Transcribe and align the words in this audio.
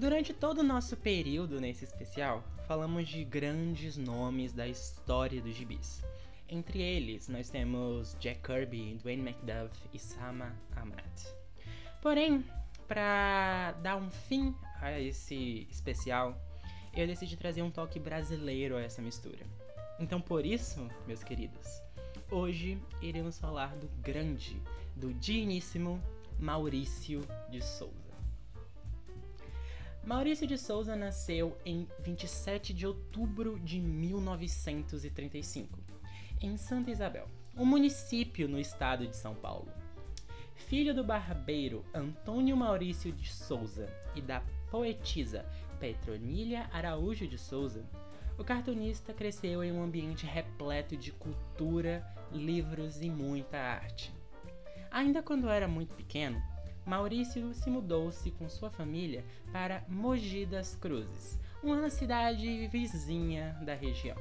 Durante 0.00 0.32
todo 0.32 0.60
o 0.60 0.62
nosso 0.62 0.96
período 0.96 1.60
nesse 1.60 1.84
especial, 1.84 2.42
falamos 2.66 3.06
de 3.06 3.22
grandes 3.22 3.98
nomes 3.98 4.54
da 4.54 4.66
história 4.66 5.42
dos 5.42 5.54
gibis. 5.54 6.02
Entre 6.48 6.80
eles, 6.80 7.28
nós 7.28 7.50
temos 7.50 8.16
Jack 8.18 8.40
Kirby, 8.40 8.94
Dwayne 8.94 9.20
McDuff 9.20 9.78
e 9.92 9.98
Sama 9.98 10.56
Amat. 10.74 11.34
Porém, 12.00 12.42
para 12.88 13.72
dar 13.82 13.96
um 13.96 14.10
fim 14.10 14.54
a 14.80 14.98
esse 14.98 15.68
especial, 15.70 16.34
eu 16.96 17.06
decidi 17.06 17.36
trazer 17.36 17.60
um 17.60 17.70
toque 17.70 18.00
brasileiro 18.00 18.78
a 18.78 18.80
essa 18.80 19.02
mistura. 19.02 19.44
Então, 19.98 20.18
por 20.18 20.46
isso, 20.46 20.88
meus 21.06 21.22
queridos, 21.22 21.68
hoje 22.30 22.82
iremos 23.02 23.38
falar 23.38 23.76
do 23.76 23.86
grande, 24.00 24.62
do 24.96 25.12
digníssimo 25.12 26.02
Maurício 26.38 27.20
de 27.50 27.62
Souza. 27.62 28.09
Maurício 30.10 30.44
de 30.44 30.58
Souza 30.58 30.96
nasceu 30.96 31.56
em 31.64 31.86
27 32.00 32.74
de 32.74 32.84
outubro 32.84 33.60
de 33.60 33.80
1935, 33.80 35.78
em 36.42 36.56
Santa 36.56 36.90
Isabel, 36.90 37.28
um 37.56 37.64
município 37.64 38.48
no 38.48 38.58
estado 38.58 39.06
de 39.06 39.14
São 39.14 39.36
Paulo. 39.36 39.68
Filho 40.66 40.92
do 40.92 41.04
barbeiro 41.04 41.84
Antônio 41.94 42.56
Maurício 42.56 43.12
de 43.12 43.28
Souza 43.28 43.88
e 44.16 44.20
da 44.20 44.42
poetisa 44.68 45.46
Petronília 45.78 46.68
Araújo 46.72 47.28
de 47.28 47.38
Souza, 47.38 47.88
o 48.36 48.42
cartunista 48.42 49.14
cresceu 49.14 49.62
em 49.62 49.70
um 49.70 49.80
ambiente 49.80 50.26
repleto 50.26 50.96
de 50.96 51.12
cultura, 51.12 52.04
livros 52.32 53.00
e 53.00 53.08
muita 53.08 53.58
arte. 53.58 54.12
Ainda 54.90 55.22
quando 55.22 55.48
era 55.48 55.68
muito 55.68 55.94
pequeno, 55.94 56.42
Maurício 56.84 57.52
se 57.54 57.70
mudou-se 57.70 58.30
com 58.32 58.48
sua 58.48 58.70
família 58.70 59.24
para 59.52 59.84
Mogi 59.88 60.46
das 60.46 60.74
Cruzes, 60.74 61.38
uma 61.62 61.90
cidade 61.90 62.66
vizinha 62.68 63.56
da 63.62 63.74
região. 63.74 64.16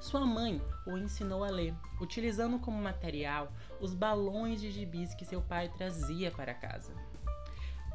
Sua 0.00 0.26
mãe 0.26 0.60
o 0.86 0.96
ensinou 0.96 1.42
a 1.42 1.48
ler, 1.48 1.74
utilizando 2.00 2.58
como 2.58 2.80
material 2.80 3.52
os 3.80 3.94
balões 3.94 4.60
de 4.60 4.70
gibis 4.70 5.14
que 5.14 5.24
seu 5.24 5.40
pai 5.40 5.68
trazia 5.68 6.30
para 6.30 6.52
casa. 6.52 6.92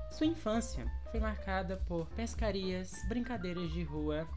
Sua 0.10 0.28
infância 0.28 0.86
foi 1.12 1.20
marcada 1.20 1.78
por 1.88 2.08
pescarias, 2.10 2.94
brincadeiras 3.08 3.72
de 3.72 3.84
rua 3.84 4.28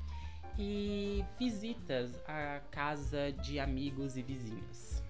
e 0.59 1.25
visitas 1.39 2.13
à 2.27 2.61
casa 2.71 3.33
de 3.33 3.59
amigos 3.59 4.17
e 4.17 4.23
vizinhos. 4.23 5.03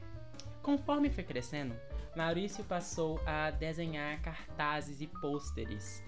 Conforme 0.63 1.11
foi 1.11 1.25
crescendo, 1.25 1.75
Maurício 2.17 2.63
passou 2.65 3.21
a 3.27 3.51
desenhar 3.51 4.21
cartazes 4.23 5.01
e 5.01 5.07
pôsteres, 5.07 6.03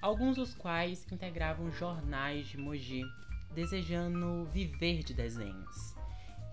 alguns 0.00 0.36
dos 0.36 0.54
quais 0.54 1.04
integravam 1.10 1.72
jornais 1.72 2.46
de 2.46 2.56
Mogi, 2.56 3.02
desejando 3.52 4.44
viver 4.52 5.02
de 5.02 5.12
desenhos, 5.12 5.96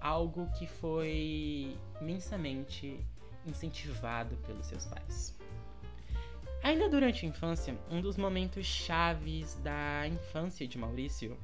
algo 0.01 0.49
que 0.57 0.65
foi 0.65 1.77
imensamente 2.01 2.99
incentivado 3.45 4.35
pelos 4.37 4.65
seus 4.65 4.85
pais. 4.85 5.37
Ainda 6.63 6.89
durante 6.89 7.27
a 7.27 7.29
infância, 7.29 7.77
um 7.91 8.01
dos 8.01 8.17
momentos 8.17 8.65
chaves 8.65 9.53
da 9.57 10.07
infância 10.07 10.67
de 10.67 10.79
Maurício 10.79 11.37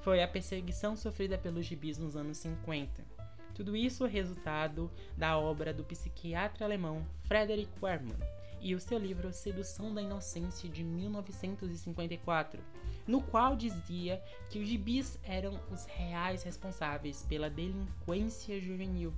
foi 0.00 0.20
a 0.20 0.26
perseguição 0.26 0.96
sofrida 0.96 1.38
pelos 1.38 1.66
gibis 1.66 1.98
nos 1.98 2.16
anos 2.16 2.38
50. 2.38 3.15
Tudo 3.56 3.74
isso 3.74 4.04
é 4.04 4.08
resultado 4.10 4.90
da 5.16 5.38
obra 5.38 5.72
do 5.72 5.82
psiquiatra 5.82 6.66
alemão 6.66 7.06
Frederick 7.22 7.72
Werman 7.82 8.18
e 8.60 8.74
o 8.74 8.80
seu 8.80 8.98
livro 8.98 9.32
Sedução 9.32 9.94
da 9.94 10.02
Inocência 10.02 10.68
de 10.68 10.84
1954, 10.84 12.62
no 13.06 13.22
qual 13.22 13.56
dizia 13.56 14.22
que 14.50 14.58
os 14.58 14.68
gibis 14.68 15.18
eram 15.22 15.58
os 15.72 15.86
reais 15.86 16.42
responsáveis 16.42 17.24
pela 17.26 17.48
delinquência 17.48 18.60
juvenil. 18.60 19.14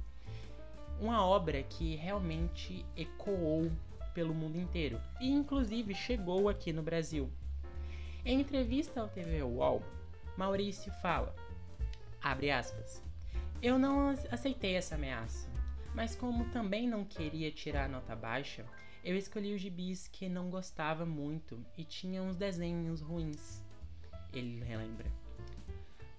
Uma 1.00 1.26
obra 1.26 1.64
que 1.64 1.96
realmente 1.96 2.86
ecoou 2.96 3.68
pelo 4.14 4.32
mundo 4.32 4.56
inteiro 4.56 5.00
e 5.20 5.28
inclusive 5.28 5.96
chegou 5.96 6.48
aqui 6.48 6.72
no 6.72 6.82
Brasil. 6.84 7.28
Em 8.24 8.40
entrevista 8.40 9.00
ao 9.00 9.08
TV 9.08 9.42
UOL, 9.42 9.82
Maurício 10.36 10.92
fala, 11.02 11.34
abre 12.22 12.52
aspas, 12.52 13.07
eu 13.60 13.78
não 13.78 14.10
aceitei 14.30 14.76
essa 14.76 14.94
ameaça, 14.94 15.48
mas 15.94 16.14
como 16.14 16.48
também 16.50 16.88
não 16.88 17.04
queria 17.04 17.50
tirar 17.50 17.88
nota 17.88 18.14
baixa, 18.14 18.64
eu 19.04 19.16
escolhi 19.16 19.54
os 19.54 19.60
gibis 19.60 20.06
que 20.06 20.28
não 20.28 20.48
gostava 20.48 21.04
muito 21.04 21.58
e 21.76 21.84
tinham 21.84 22.26
uns 22.26 22.36
desenhos 22.36 23.00
ruins. 23.00 23.64
Ele 24.32 24.62
relembra. 24.62 25.10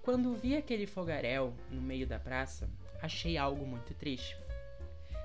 Quando 0.01 0.35
vi 0.35 0.57
aquele 0.57 0.87
fogaréu 0.87 1.53
no 1.69 1.81
meio 1.81 2.07
da 2.07 2.19
praça, 2.19 2.69
achei 3.01 3.37
algo 3.37 3.65
muito 3.65 3.93
triste. 3.93 4.35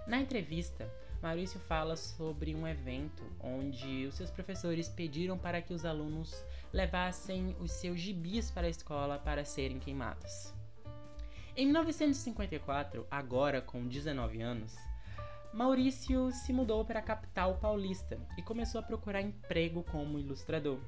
Na 0.06 0.20
entrevista, 0.20 0.88
Maurício 1.22 1.58
fala 1.60 1.96
sobre 1.96 2.54
um 2.54 2.68
evento 2.68 3.24
onde 3.40 4.06
os 4.06 4.14
seus 4.14 4.30
professores 4.30 4.88
pediram 4.88 5.38
para 5.38 5.62
que 5.62 5.72
os 5.72 5.84
alunos 5.84 6.44
levassem 6.72 7.56
os 7.58 7.72
seus 7.72 7.98
gibis 7.98 8.50
para 8.50 8.66
a 8.66 8.70
escola 8.70 9.18
para 9.18 9.44
serem 9.44 9.78
queimados. 9.78 10.52
Em 11.56 11.66
1954, 11.66 13.06
agora 13.08 13.60
com 13.60 13.86
19 13.86 14.42
anos, 14.42 14.74
Maurício 15.52 16.32
se 16.32 16.52
mudou 16.52 16.84
para 16.84 16.98
a 16.98 17.02
capital 17.02 17.58
paulista 17.58 18.18
e 18.36 18.42
começou 18.42 18.80
a 18.80 18.82
procurar 18.82 19.22
emprego 19.22 19.84
como 19.84 20.18
ilustrador. 20.18 20.80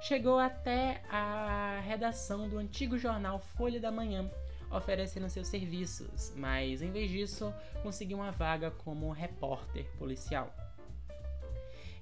Chegou 0.00 0.40
até 0.40 1.04
a 1.08 1.80
redação 1.84 2.48
do 2.48 2.58
antigo 2.58 2.98
jornal 2.98 3.38
Folha 3.38 3.78
da 3.78 3.92
Manhã, 3.92 4.28
oferecendo 4.72 5.28
seus 5.28 5.46
serviços, 5.46 6.32
mas 6.36 6.82
em 6.82 6.90
vez 6.90 7.08
disso, 7.08 7.54
conseguiu 7.84 8.16
uma 8.16 8.32
vaga 8.32 8.72
como 8.72 9.12
repórter 9.12 9.86
policial. 9.98 10.52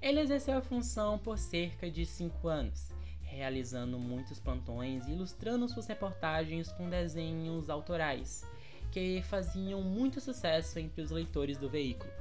Ele 0.01 0.21
exerceu 0.21 0.57
a 0.57 0.61
função 0.61 1.19
por 1.19 1.37
cerca 1.37 1.91
de 1.91 2.03
cinco 2.07 2.47
anos, 2.47 2.91
realizando 3.31 3.97
muitos 3.97 4.39
plantões 4.39 5.07
e 5.07 5.11
ilustrando 5.11 5.67
suas 5.67 5.87
reportagens 5.87 6.71
com 6.71 6.89
desenhos 6.89 7.69
autorais, 7.69 8.45
que 8.91 9.21
faziam 9.23 9.81
muito 9.81 10.19
sucesso 10.19 10.77
entre 10.79 11.01
os 11.01 11.11
leitores 11.11 11.57
do 11.57 11.69
veículo. 11.69 12.11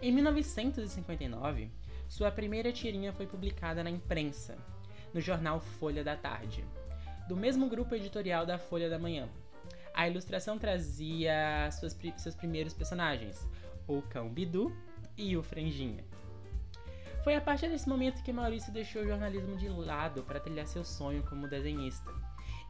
Em 0.00 0.12
1959, 0.12 1.70
sua 2.08 2.30
primeira 2.30 2.72
tirinha 2.72 3.12
foi 3.12 3.26
publicada 3.26 3.82
na 3.82 3.90
imprensa, 3.90 4.56
no 5.12 5.20
jornal 5.20 5.60
Folha 5.60 6.04
da 6.04 6.16
Tarde, 6.16 6.64
do 7.28 7.36
mesmo 7.36 7.68
grupo 7.68 7.94
editorial 7.94 8.46
da 8.46 8.58
Folha 8.58 8.88
da 8.88 8.98
Manhã, 8.98 9.28
a 9.98 10.06
ilustração 10.06 10.56
trazia 10.56 11.68
suas, 11.72 11.98
seus 12.18 12.34
primeiros 12.36 12.72
personagens, 12.72 13.44
o 13.84 14.00
cão 14.00 14.28
Bidu 14.28 14.72
e 15.16 15.36
o 15.36 15.42
Franjinha. 15.42 16.04
Foi 17.22 17.34
a 17.34 17.40
partir 17.40 17.68
desse 17.68 17.88
momento 17.88 18.22
que 18.22 18.32
Maurício 18.32 18.72
deixou 18.72 19.02
o 19.02 19.06
jornalismo 19.06 19.56
de 19.56 19.68
lado 19.68 20.22
para 20.22 20.40
trilhar 20.40 20.66
seu 20.66 20.84
sonho 20.84 21.22
como 21.24 21.48
desenhista. 21.48 22.10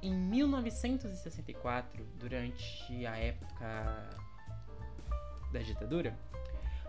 Em 0.02 0.14
1964, 0.14 2.04
durante 2.18 3.06
a 3.06 3.16
época 3.16 4.08
da 5.52 5.60
ditadura, 5.60 6.16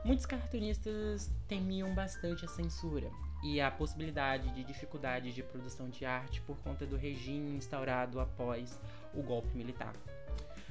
muitos 0.06 0.26
cartunistas 0.26 1.32
temiam 1.48 1.94
bastante 1.94 2.46
a 2.46 2.48
censura 2.48 3.10
e 3.44 3.60
a 3.60 3.72
possibilidade 3.72 4.50
de 4.54 4.64
dificuldades 4.64 5.34
de 5.34 5.42
produção 5.44 5.90
de 5.90 6.06
arte 6.06 6.42
por 6.42 6.58
conta 6.58 6.86
do 6.86 6.96
regime 6.98 7.56
instaurado 7.56 8.20
após 8.20 8.80
o 9.14 9.24
golpe 9.24 9.56
militar. 9.56 9.94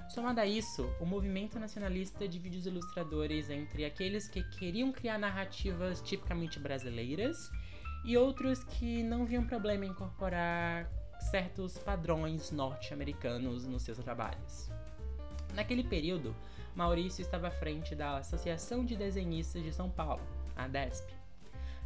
Somado 0.09 0.41
a 0.41 0.47
isso, 0.47 0.91
o 0.99 1.05
movimento 1.05 1.59
nacionalista 1.59 2.27
divide 2.27 2.57
os 2.57 2.67
ilustradores 2.67 3.51
entre 3.51 3.85
aqueles 3.85 4.27
que 4.27 4.43
queriam 4.43 4.91
criar 4.91 5.19
narrativas 5.19 6.01
tipicamente 6.01 6.59
brasileiras 6.59 7.51
e 8.07 8.17
outros 8.17 8.65
que 8.65 9.03
não 9.03 9.27
viam 9.27 9.45
problema 9.45 9.85
em 9.85 9.91
incorporar 9.91 10.91
certos 11.31 11.77
padrões 11.77 12.51
norte-americanos 12.51 13.67
nos 13.67 13.83
seus 13.83 13.99
trabalhos. 13.99 14.71
Naquele 15.55 15.85
período, 15.85 16.35
Maurício 16.75 17.21
estava 17.21 17.49
à 17.49 17.51
frente 17.51 17.95
da 17.95 18.17
Associação 18.17 18.87
de 18.87 18.97
Desenhistas 18.97 19.63
de 19.63 19.75
São 19.75 19.91
Paulo, 19.91 20.23
a 20.57 20.67
DESP, 20.67 21.13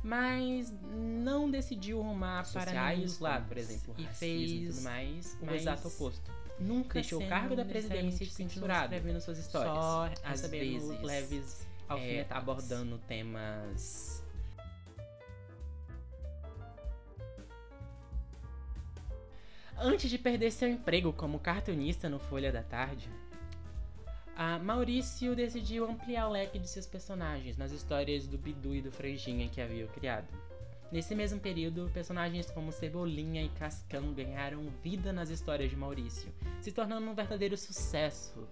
mas 0.01 0.73
não 0.95 1.51
decidiu 1.51 2.01
rumar 2.01 2.49
para 2.53 2.95
nenhum 2.95 3.07
lado, 3.19 3.49
por 3.49 3.59
exemplo, 3.59 3.95
e 3.99 4.07
fez 4.07 4.51
e 4.53 4.67
tudo 4.69 4.83
mais, 4.83 5.37
o 5.43 5.51
exato 5.51 5.89
oposto 5.89 6.42
nunca 6.63 6.95
deixou 6.95 7.23
o 7.23 7.29
cargo 7.29 7.55
da 7.55 7.65
presidência 7.65 8.27
censurado, 8.27 8.95
escrevendo 8.95 9.21
suas 9.21 9.39
histórias. 9.39 9.75
Só 9.75 10.11
às 10.25 10.47
vezes 10.47 11.01
leves 11.03 11.67
é, 11.91 12.25
abordando 12.31 12.99
temas 12.99 14.23
Antes 19.85 20.09
de 20.09 20.17
perder 20.17 20.53
seu 20.53 20.69
emprego 20.69 21.13
como 21.13 21.41
cartunista 21.41 22.09
no 22.09 22.21
Folha 22.21 22.53
da 22.53 22.63
Tarde, 22.63 23.11
Maurício 24.63 25.35
decidiu 25.35 25.85
ampliar 25.85 26.29
o 26.29 26.31
leque 26.31 26.57
de 26.57 26.69
seus 26.69 26.87
personagens 26.87 27.57
nas 27.57 27.73
histórias 27.73 28.29
do 28.29 28.39
Bidu 28.39 28.77
e 28.77 28.81
do 28.81 28.93
Frejinha 28.93 29.49
que 29.49 29.61
havia 29.61 29.87
criado. 29.89 30.29
Nesse 30.93 31.15
mesmo 31.15 31.41
período, 31.41 31.91
personagens 31.95 32.51
como 32.51 32.71
Cebolinha 32.71 33.43
e 33.43 33.49
Cascão 33.49 34.13
ganharam 34.13 34.69
vida 34.83 35.11
nas 35.11 35.31
histórias 35.31 35.71
de 35.71 35.77
Maurício, 35.77 36.31
se 36.61 36.71
tornando 36.71 37.11
um 37.11 37.15
verdadeiro 37.15 37.57
sucesso 37.57 38.47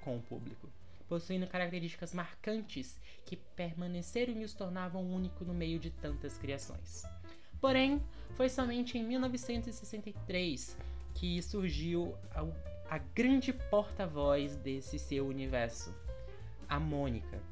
com 0.00 0.16
o 0.16 0.22
público, 0.22 0.72
possuindo 1.06 1.46
características 1.46 2.14
marcantes 2.14 2.98
que 3.26 3.36
permaneceram 3.36 4.32
e 4.40 4.42
os 4.42 4.54
tornavam 4.54 5.04
único 5.04 5.44
no 5.44 5.52
meio 5.52 5.78
de 5.78 5.90
tantas 5.90 6.38
criações. 6.38 7.02
Porém, 7.60 8.02
foi 8.36 8.48
somente 8.48 8.96
em 8.96 9.04
1963 9.04 10.78
que 11.12 11.42
surgiu 11.42 12.16
a, 12.30 12.94
a 12.94 12.96
grande 12.96 13.52
porta-voz 13.52 14.56
desse 14.56 14.98
seu 14.98 15.26
universo, 15.26 15.94
a 16.66 16.80
Mônica 16.80 17.51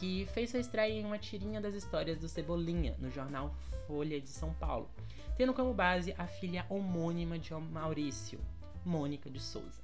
que 0.00 0.26
fez 0.32 0.48
sua 0.48 0.60
estreia 0.60 0.98
em 0.98 1.04
uma 1.04 1.18
tirinha 1.18 1.60
das 1.60 1.74
histórias 1.74 2.18
do 2.18 2.26
Cebolinha 2.26 2.96
no 2.98 3.10
jornal 3.10 3.54
Folha 3.86 4.18
de 4.18 4.30
São 4.30 4.54
Paulo, 4.54 4.90
tendo 5.36 5.52
como 5.52 5.74
base 5.74 6.14
a 6.16 6.26
filha 6.26 6.64
homônima 6.70 7.38
de 7.38 7.52
Maurício, 7.52 8.40
Mônica 8.82 9.28
de 9.28 9.38
Souza. 9.38 9.82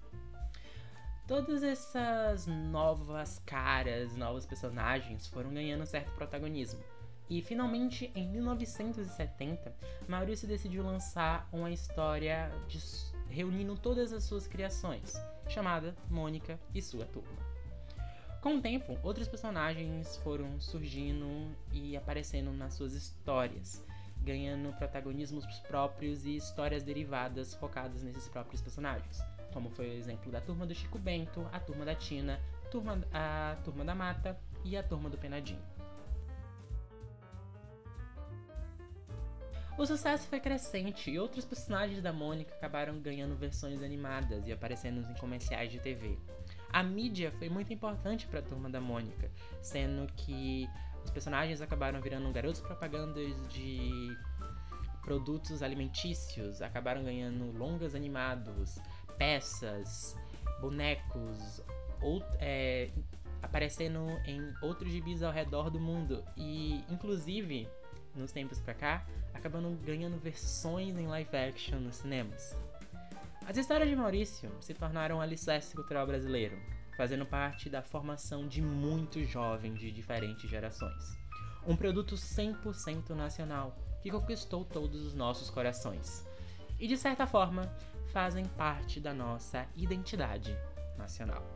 Todas 1.28 1.62
essas 1.62 2.46
novas 2.46 3.42
caras, 3.44 4.16
novos 4.16 4.46
personagens 4.46 5.26
foram 5.26 5.52
ganhando 5.52 5.84
certo 5.84 6.10
protagonismo. 6.12 6.80
E 7.28 7.42
finalmente, 7.42 8.10
em 8.14 8.26
1970, 8.28 9.74
Maurício 10.08 10.48
decidiu 10.48 10.82
lançar 10.82 11.46
uma 11.52 11.70
história 11.70 12.50
de, 12.68 12.78
reunindo 13.28 13.76
todas 13.76 14.14
as 14.14 14.24
suas 14.24 14.46
criações, 14.46 15.14
chamada 15.48 15.94
Mônica 16.08 16.58
e 16.72 16.80
sua 16.80 17.04
turma. 17.04 17.45
Com 18.46 18.58
o 18.58 18.60
tempo, 18.60 18.96
outros 19.02 19.26
personagens 19.26 20.18
foram 20.18 20.60
surgindo 20.60 21.26
e 21.72 21.96
aparecendo 21.96 22.52
nas 22.52 22.74
suas 22.74 22.92
histórias, 22.92 23.84
ganhando 24.22 24.72
protagonismos 24.76 25.44
próprios 25.66 26.24
e 26.24 26.36
histórias 26.36 26.84
derivadas 26.84 27.54
focadas 27.54 28.04
nesses 28.04 28.28
próprios 28.28 28.62
personagens, 28.62 29.18
como 29.52 29.68
foi 29.68 29.88
o 29.88 29.92
exemplo 29.94 30.30
da 30.30 30.40
turma 30.40 30.64
do 30.64 30.76
Chico 30.76 30.96
Bento, 30.96 31.44
a 31.52 31.58
turma 31.58 31.84
da 31.84 31.96
Tina, 31.96 32.40
turma, 32.70 33.02
a 33.12 33.56
turma 33.64 33.84
da 33.84 33.96
Mata 33.96 34.38
e 34.64 34.76
a 34.76 34.82
turma 34.84 35.10
do 35.10 35.18
Penadinho. 35.18 35.64
O 39.76 39.84
sucesso 39.84 40.28
foi 40.28 40.38
crescente 40.38 41.10
e 41.10 41.18
outros 41.18 41.44
personagens 41.44 42.00
da 42.00 42.12
Mônica 42.12 42.54
acabaram 42.54 43.00
ganhando 43.00 43.34
versões 43.34 43.82
animadas 43.82 44.46
e 44.46 44.52
aparecendo 44.52 45.00
em 45.10 45.14
comerciais 45.14 45.72
de 45.72 45.80
TV. 45.80 46.16
A 46.72 46.82
mídia 46.82 47.32
foi 47.38 47.48
muito 47.48 47.72
importante 47.72 48.26
para 48.26 48.40
a 48.40 48.42
turma 48.42 48.68
da 48.68 48.80
Mônica, 48.80 49.30
sendo 49.62 50.06
que 50.14 50.68
os 51.04 51.10
personagens 51.10 51.60
acabaram 51.60 52.00
virando 52.00 52.30
garotos 52.32 52.60
propagandas 52.60 53.34
de 53.48 54.16
produtos 55.02 55.62
alimentícios, 55.62 56.60
acabaram 56.60 57.04
ganhando 57.04 57.56
longas 57.56 57.94
animados, 57.94 58.78
peças, 59.16 60.16
bonecos, 60.60 61.62
ou, 62.02 62.22
é, 62.40 62.90
aparecendo 63.40 64.00
em 64.26 64.52
outros 64.60 64.90
gibis 64.90 65.22
ao 65.22 65.32
redor 65.32 65.70
do 65.70 65.78
mundo 65.78 66.24
e, 66.36 66.84
inclusive, 66.90 67.68
nos 68.14 68.32
tempos 68.32 68.60
pra 68.60 68.74
cá, 68.74 69.06
acabando 69.32 69.70
ganhando 69.84 70.18
versões 70.18 70.96
em 70.98 71.06
live 71.06 71.36
action 71.36 71.78
nos 71.78 71.96
cinemas. 71.96 72.56
As 73.48 73.56
histórias 73.56 73.88
de 73.88 73.94
Maurício 73.94 74.50
se 74.58 74.74
tornaram 74.74 75.18
um 75.18 75.20
alicerce 75.20 75.72
cultural 75.72 76.04
brasileiro, 76.04 76.58
fazendo 76.96 77.24
parte 77.24 77.70
da 77.70 77.80
formação 77.80 78.48
de 78.48 78.60
muitos 78.60 79.28
jovens 79.28 79.78
de 79.78 79.92
diferentes 79.92 80.50
gerações. 80.50 81.16
Um 81.64 81.76
produto 81.76 82.16
100% 82.16 83.10
nacional 83.10 83.78
que 84.02 84.10
conquistou 84.10 84.64
todos 84.64 85.06
os 85.06 85.14
nossos 85.14 85.48
corações. 85.48 86.26
E 86.76 86.88
de 86.88 86.96
certa 86.96 87.24
forma, 87.24 87.72
fazem 88.12 88.44
parte 88.44 88.98
da 88.98 89.14
nossa 89.14 89.64
identidade 89.76 90.52
nacional. 90.98 91.46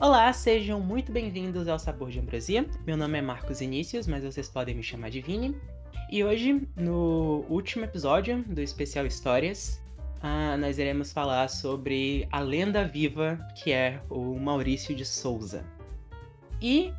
Olá, 0.00 0.32
sejam 0.32 0.80
muito 0.80 1.12
bem-vindos 1.12 1.68
ao 1.68 1.78
Sabor 1.78 2.08
de 2.10 2.18
Ambrosia. 2.18 2.66
Meu 2.86 2.96
nome 2.96 3.18
é 3.18 3.20
Marcos 3.20 3.60
Inícios, 3.60 4.06
mas 4.06 4.24
vocês 4.24 4.48
podem 4.48 4.74
me 4.74 4.82
chamar 4.82 5.10
de 5.10 5.20
Vini. 5.20 5.54
E 6.10 6.24
hoje, 6.24 6.66
no 6.74 7.44
último 7.50 7.84
episódio 7.84 8.42
do 8.44 8.62
especial 8.62 9.04
Histórias, 9.04 9.78
uh, 10.22 10.56
nós 10.56 10.78
iremos 10.78 11.12
falar 11.12 11.48
sobre 11.48 12.26
a 12.32 12.40
lenda 12.40 12.82
viva 12.82 13.38
que 13.54 13.72
é 13.72 14.00
o 14.08 14.38
Maurício 14.38 14.96
de 14.96 15.04
Souza. 15.04 15.66
E, 16.62 16.94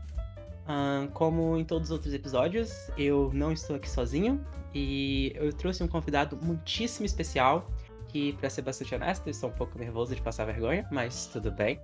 uh, 0.67 1.09
como 1.13 1.57
em 1.57 1.65
todos 1.65 1.87
os 1.87 1.91
outros 1.91 2.13
episódios, 2.13 2.71
eu 2.99 3.31
não 3.33 3.51
estou 3.51 3.77
aqui 3.77 3.89
sozinho 3.89 4.39
e 4.75 5.31
eu 5.33 5.51
trouxe 5.51 5.81
um 5.81 5.87
convidado 5.87 6.37
muitíssimo 6.39 7.07
especial 7.07 7.67
que, 8.09 8.33
para 8.33 8.47
ser 8.47 8.61
bastante 8.61 8.93
honesto, 8.93 9.27
estou 9.27 9.49
um 9.49 9.53
pouco 9.53 9.79
nervoso 9.79 10.13
de 10.13 10.21
passar 10.21 10.45
vergonha, 10.45 10.87
mas 10.91 11.25
tudo 11.25 11.49
bem. 11.49 11.79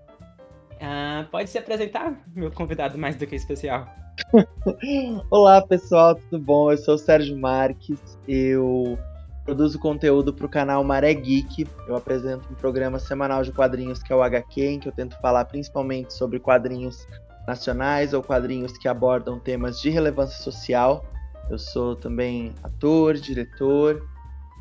Uh, 0.78 1.26
pode 1.32 1.50
se 1.50 1.58
apresentar, 1.58 2.14
meu 2.36 2.52
convidado 2.52 2.98
mais 2.98 3.16
do 3.16 3.26
que 3.26 3.36
especial. 3.36 3.88
Olá, 5.32 5.62
pessoal, 5.66 6.16
tudo 6.16 6.40
bom? 6.40 6.72
Eu 6.72 6.78
sou 6.78 6.96
o 6.96 6.98
Sérgio 6.98 7.38
Marques, 7.38 8.00
eu 8.28 8.98
produzo 9.44 9.80
conteúdo 9.80 10.34
para 10.34 10.46
o 10.46 10.50
canal 10.50 10.84
Maré 10.84 11.14
Geek. 11.14 11.66
Eu 11.88 11.96
apresento 11.96 12.48
um 12.52 12.56
programa 12.56 13.00
semanal 13.00 13.44
de 13.44 13.52
quadrinhos 13.52 14.04
que 14.04 14.14
é 14.14 14.16
o 14.16 14.22
HQ, 14.22 14.62
em 14.62 14.80
que 14.80 14.88
eu 14.88 14.92
tento 14.92 15.20
falar 15.20 15.46
principalmente 15.46 16.14
sobre 16.14 16.40
quadrinhos 16.40 17.08
nacionais 17.48 18.14
ou 18.14 18.22
quadrinhos 18.22 18.78
que 18.78 18.88
abordam 18.88 19.40
temas 19.40 19.80
de 19.82 19.90
relevância 19.90 20.44
social. 20.44 21.04
Eu 21.50 21.58
sou 21.58 21.96
também 21.96 22.54
ator, 22.62 23.16
diretor 23.16 24.06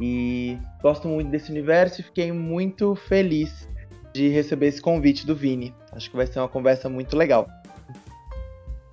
e 0.01 0.59
gosto 0.81 1.09
muito 1.09 1.31
desse 1.31 1.51
universo 1.51 2.01
e 2.01 2.05
fiquei 2.05 2.33
muito 2.33 2.95
feliz 2.95 3.69
de 4.17 4.29
receber 4.29 4.69
esse 4.69 4.81
convite 4.81 5.27
do 5.27 5.37
Vini. 5.37 5.75
Acho 5.93 6.11
que 6.11 6.17
vai 6.17 6.27
ser 6.27 6.39
uma 6.39 6.49
conversa 6.49 6.89
muito 6.89 7.17
legal. 7.17 7.47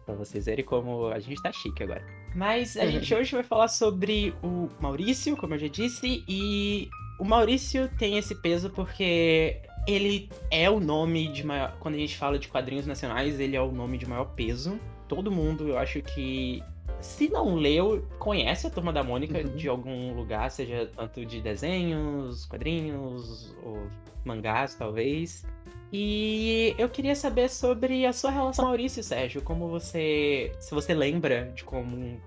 Pra 0.06 0.15
vocês 0.15 0.46
verem 0.46 0.65
como 0.65 1.08
a 1.08 1.20
gente 1.20 1.42
tá 1.42 1.51
chique 1.51 1.82
agora. 1.82 2.03
Mas 2.36 2.75
a 2.75 2.86
gente 2.86 3.12
hoje 3.15 3.34
vai 3.34 3.44
falar 3.44 3.70
sobre 3.70 4.36
o 4.44 4.68
Maurício, 4.82 5.38
como 5.38 5.53
eu 5.53 5.60
já 5.60 5.68
disse, 5.68 6.24
e 6.27 6.89
o 7.18 7.24
Maurício 7.24 7.89
tem 7.98 8.18
esse 8.18 8.36
peso 8.36 8.70
porque 8.70 9.62
ele 9.88 10.30
é 10.51 10.70
o 10.70 10.80
nome 10.80 11.30
de 11.30 11.46
maior. 11.46 11.77
Quando 11.80 11.96
a 11.96 12.00
gente 12.00 12.18
fala 12.18 12.38
de 12.38 12.50
quadrinhos 12.50 12.86
nacionais, 12.86 13.39
ele 13.39 13.56
é 13.56 13.62
o 13.62 13.72
nome 13.72 13.98
de 13.98 14.06
maior 14.06 14.25
peso. 14.25 14.77
Todo 15.08 15.32
mundo, 15.32 15.70
eu 15.70 15.77
acho 15.77 16.01
que. 16.01 16.62
Se 17.00 17.27
não 17.27 17.56
leu, 17.56 18.06
conhece 18.18 18.65
a 18.65 18.70
Turma 18.70 18.92
da 18.94 19.03
Mônica 19.03 19.38
uhum. 19.38 19.56
de 19.56 19.68
algum 19.68 20.13
lugar, 20.13 20.50
seja 20.50 20.89
tanto 20.96 21.25
de 21.25 21.42
desenhos, 21.42 22.46
quadrinhos, 22.46 23.53
ou 23.62 23.89
mangás, 24.25 24.75
talvez. 24.75 25.46
E 25.92 26.74
eu 26.77 26.89
queria 26.89 27.15
saber 27.15 27.50
sobre 27.50 28.06
a 28.06 28.12
sua 28.12 28.32
relação 28.32 28.65
com 28.65 28.70
Maurício, 28.70 29.03
Sérgio. 29.03 29.42
Como 29.42 29.68
você. 29.68 30.51
Se 30.60 30.74
você 30.74 30.94
lembra 30.94 31.51
de 31.56 31.63
como 31.63 32.20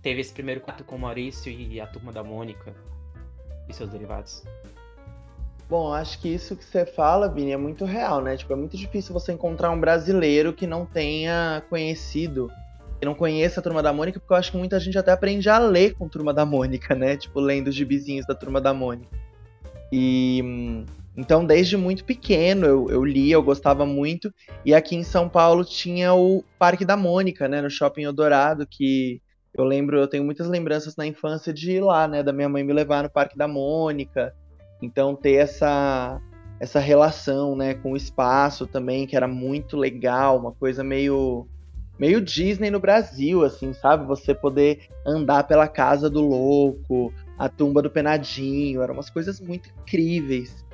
teve 0.00 0.20
esse 0.20 0.32
primeiro 0.32 0.60
contato 0.60 0.84
com 0.84 0.96
o 0.96 0.98
Maurício 0.98 1.50
e 1.50 1.80
a 1.80 1.86
turma 1.86 2.12
da 2.12 2.22
Mônica 2.22 2.74
e 3.68 3.74
seus 3.74 3.90
derivados. 3.90 4.44
Bom, 5.68 5.92
acho 5.92 6.18
que 6.20 6.28
isso 6.28 6.56
que 6.56 6.64
você 6.64 6.86
fala, 6.86 7.28
Vini, 7.28 7.52
é 7.52 7.56
muito 7.56 7.84
real, 7.84 8.22
né? 8.22 8.36
Tipo, 8.36 8.54
é 8.54 8.56
muito 8.56 8.76
difícil 8.76 9.12
você 9.12 9.32
encontrar 9.32 9.70
um 9.70 9.78
brasileiro 9.78 10.52
que 10.52 10.66
não 10.66 10.86
tenha 10.86 11.62
conhecido, 11.68 12.50
que 12.98 13.04
não 13.04 13.14
conheça 13.14 13.60
a 13.60 13.62
Turma 13.62 13.82
da 13.82 13.92
Mônica, 13.92 14.18
porque 14.18 14.32
eu 14.32 14.36
acho 14.38 14.52
que 14.52 14.56
muita 14.56 14.80
gente 14.80 14.96
até 14.96 15.12
aprende 15.12 15.50
a 15.50 15.58
ler 15.58 15.94
com 15.94 16.06
a 16.06 16.08
Turma 16.08 16.32
da 16.32 16.46
Mônica, 16.46 16.94
né? 16.94 17.18
Tipo, 17.18 17.38
lendo 17.38 17.68
os 17.68 17.74
gibizinhos 17.74 18.24
da 18.24 18.34
Turma 18.34 18.62
da 18.62 18.72
Mônica. 18.72 19.14
E 19.92 20.40
hum, 20.42 20.86
então, 21.18 21.44
desde 21.44 21.76
muito 21.76 22.04
pequeno, 22.04 22.64
eu, 22.64 22.88
eu 22.88 23.04
li, 23.04 23.28
eu 23.28 23.42
gostava 23.42 23.84
muito. 23.84 24.32
E 24.64 24.72
aqui 24.72 24.94
em 24.94 25.02
São 25.02 25.28
Paulo 25.28 25.64
tinha 25.64 26.14
o 26.14 26.44
Parque 26.56 26.84
da 26.84 26.96
Mônica, 26.96 27.48
né, 27.48 27.60
no 27.60 27.68
Shopping 27.68 28.04
Eldorado, 28.04 28.64
que 28.64 29.20
eu 29.52 29.64
lembro, 29.64 29.98
eu 29.98 30.06
tenho 30.06 30.22
muitas 30.22 30.46
lembranças 30.46 30.94
na 30.94 31.04
infância 31.04 31.52
de 31.52 31.72
ir 31.72 31.80
lá, 31.80 32.06
né, 32.06 32.22
da 32.22 32.32
minha 32.32 32.48
mãe 32.48 32.62
me 32.62 32.72
levar 32.72 33.02
no 33.02 33.10
Parque 33.10 33.36
da 33.36 33.48
Mônica. 33.48 34.32
Então, 34.80 35.16
ter 35.16 35.32
essa 35.32 36.22
essa 36.60 36.78
relação, 36.78 37.56
né, 37.56 37.74
com 37.74 37.92
o 37.92 37.96
espaço 37.96 38.64
também, 38.66 39.04
que 39.04 39.16
era 39.16 39.26
muito 39.26 39.76
legal, 39.76 40.38
uma 40.38 40.52
coisa 40.52 40.84
meio 40.84 41.48
meio 41.98 42.20
Disney 42.20 42.70
no 42.70 42.78
Brasil, 42.78 43.42
assim, 43.42 43.72
sabe? 43.72 44.06
Você 44.06 44.32
poder 44.32 44.86
andar 45.04 45.48
pela 45.48 45.66
casa 45.66 46.08
do 46.08 46.20
louco, 46.20 47.12
a 47.36 47.48
tumba 47.48 47.82
do 47.82 47.90
penadinho, 47.90 48.82
eram 48.82 48.94
umas 48.94 49.10
coisas 49.10 49.40
muito 49.40 49.68
incríveis. 49.80 50.67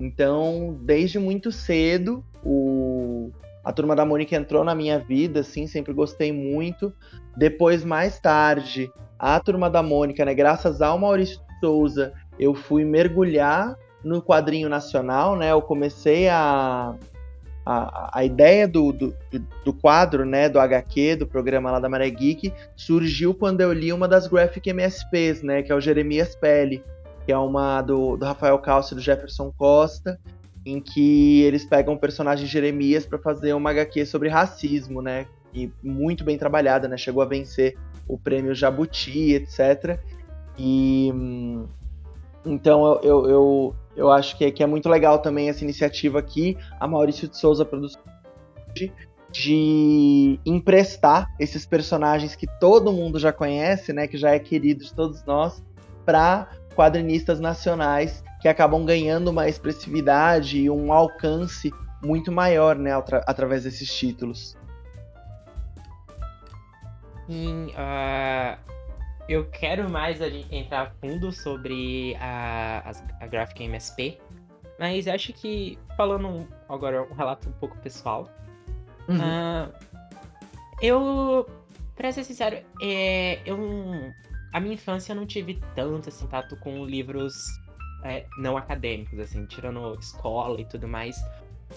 Então, 0.00 0.78
desde 0.82 1.18
muito 1.18 1.50
cedo, 1.50 2.24
o, 2.44 3.30
a 3.64 3.72
Turma 3.72 3.96
da 3.96 4.04
Mônica 4.04 4.36
entrou 4.36 4.62
na 4.62 4.74
minha 4.74 4.98
vida, 4.98 5.40
assim, 5.40 5.66
sempre 5.66 5.92
gostei 5.92 6.32
muito. 6.32 6.92
Depois, 7.36 7.84
mais 7.84 8.18
tarde, 8.20 8.90
a 9.18 9.38
Turma 9.40 9.68
da 9.68 9.82
Mônica, 9.82 10.24
né, 10.24 10.34
graças 10.34 10.80
ao 10.80 10.98
Maurício 10.98 11.40
Souza, 11.60 12.12
eu 12.38 12.54
fui 12.54 12.84
mergulhar 12.84 13.76
no 14.04 14.22
quadrinho 14.22 14.68
nacional, 14.68 15.36
né? 15.36 15.50
Eu 15.50 15.62
comecei 15.62 16.28
a. 16.28 16.94
A, 17.70 18.20
a 18.20 18.24
ideia 18.24 18.66
do, 18.66 18.94
do, 18.94 19.14
do 19.62 19.74
quadro, 19.74 20.24
né, 20.24 20.48
do 20.48 20.58
HQ, 20.58 21.16
do 21.16 21.26
programa 21.26 21.70
lá 21.70 21.78
da 21.78 21.86
Maré 21.86 22.08
Geek, 22.08 22.50
surgiu 22.74 23.34
quando 23.34 23.60
eu 23.60 23.74
li 23.74 23.92
uma 23.92 24.08
das 24.08 24.26
Graphic 24.26 24.70
MSPs, 24.70 25.42
né, 25.42 25.62
que 25.62 25.70
é 25.70 25.74
o 25.74 25.80
Jeremias 25.80 26.34
Pele, 26.34 26.82
que 27.28 27.32
é 27.32 27.36
uma 27.36 27.82
do, 27.82 28.16
do 28.16 28.24
Rafael 28.24 28.58
Calcio 28.58 28.94
e 28.94 28.96
do 28.96 29.02
Jefferson 29.02 29.52
Costa, 29.52 30.18
em 30.64 30.80
que 30.80 31.42
eles 31.42 31.62
pegam 31.62 31.92
o 31.92 31.98
personagem 31.98 32.46
Jeremias 32.46 33.04
para 33.04 33.18
fazer 33.18 33.52
uma 33.52 33.68
HQ 33.68 34.06
sobre 34.06 34.30
racismo, 34.30 35.02
né? 35.02 35.26
E 35.52 35.70
muito 35.82 36.24
bem 36.24 36.38
trabalhada, 36.38 36.88
né? 36.88 36.96
Chegou 36.96 37.22
a 37.22 37.26
vencer 37.26 37.76
o 38.08 38.16
prêmio 38.16 38.54
Jabuti, 38.54 39.34
etc. 39.34 40.00
E 40.58 41.12
então 42.46 42.98
eu, 43.02 43.28
eu, 43.28 43.76
eu 43.94 44.10
acho 44.10 44.34
que, 44.38 44.50
que 44.50 44.62
é 44.62 44.66
muito 44.66 44.88
legal 44.88 45.18
também 45.18 45.50
essa 45.50 45.62
iniciativa 45.62 46.18
aqui, 46.18 46.56
a 46.80 46.88
Maurício 46.88 47.28
de 47.28 47.36
Souza 47.36 47.62
Produções, 47.62 48.02
de 49.30 50.40
emprestar 50.46 51.28
esses 51.38 51.66
personagens 51.66 52.34
que 52.34 52.46
todo 52.58 52.90
mundo 52.90 53.18
já 53.18 53.34
conhece, 53.34 53.92
né? 53.92 54.08
Que 54.08 54.16
já 54.16 54.30
é 54.30 54.38
querido 54.38 54.82
de 54.82 54.94
todos 54.94 55.22
nós, 55.26 55.62
para 56.06 56.48
quadrinistas 56.78 57.40
nacionais 57.40 58.22
que 58.40 58.46
acabam 58.46 58.84
ganhando 58.84 59.32
uma 59.32 59.48
expressividade 59.48 60.60
e 60.60 60.70
um 60.70 60.92
alcance 60.92 61.72
muito 62.00 62.30
maior, 62.30 62.76
né, 62.76 62.92
através 63.26 63.64
desses 63.64 63.92
títulos. 63.92 64.56
Sim, 67.26 67.72
uh, 67.72 68.56
eu 69.28 69.46
quero 69.50 69.90
mais 69.90 70.20
entrar 70.52 70.82
a 70.82 70.90
fundo 71.00 71.32
sobre 71.32 72.14
a, 72.20 72.84
a, 72.86 73.24
a 73.24 73.26
Graphic 73.26 73.64
MSP, 73.64 74.20
mas 74.78 75.08
acho 75.08 75.32
que, 75.32 75.76
falando 75.96 76.46
agora 76.68 77.02
um 77.02 77.14
relato 77.14 77.48
um 77.48 77.52
pouco 77.54 77.76
pessoal, 77.78 78.28
uhum. 79.08 79.16
uh, 79.16 79.72
eu, 80.80 81.44
pra 81.96 82.12
ser 82.12 82.22
sincero, 82.22 82.58
é, 82.80 83.40
eu 83.44 83.58
a 84.52 84.60
minha 84.60 84.74
infância 84.74 85.12
eu 85.12 85.16
não 85.16 85.26
tive 85.26 85.60
tanto 85.74 86.08
assim, 86.08 86.24
contato 86.24 86.56
com 86.56 86.84
livros 86.84 87.46
é, 88.02 88.26
não 88.38 88.56
acadêmicos, 88.56 89.18
assim, 89.18 89.44
tirando 89.46 89.94
escola 89.98 90.60
e 90.60 90.64
tudo 90.64 90.86
mais. 90.86 91.16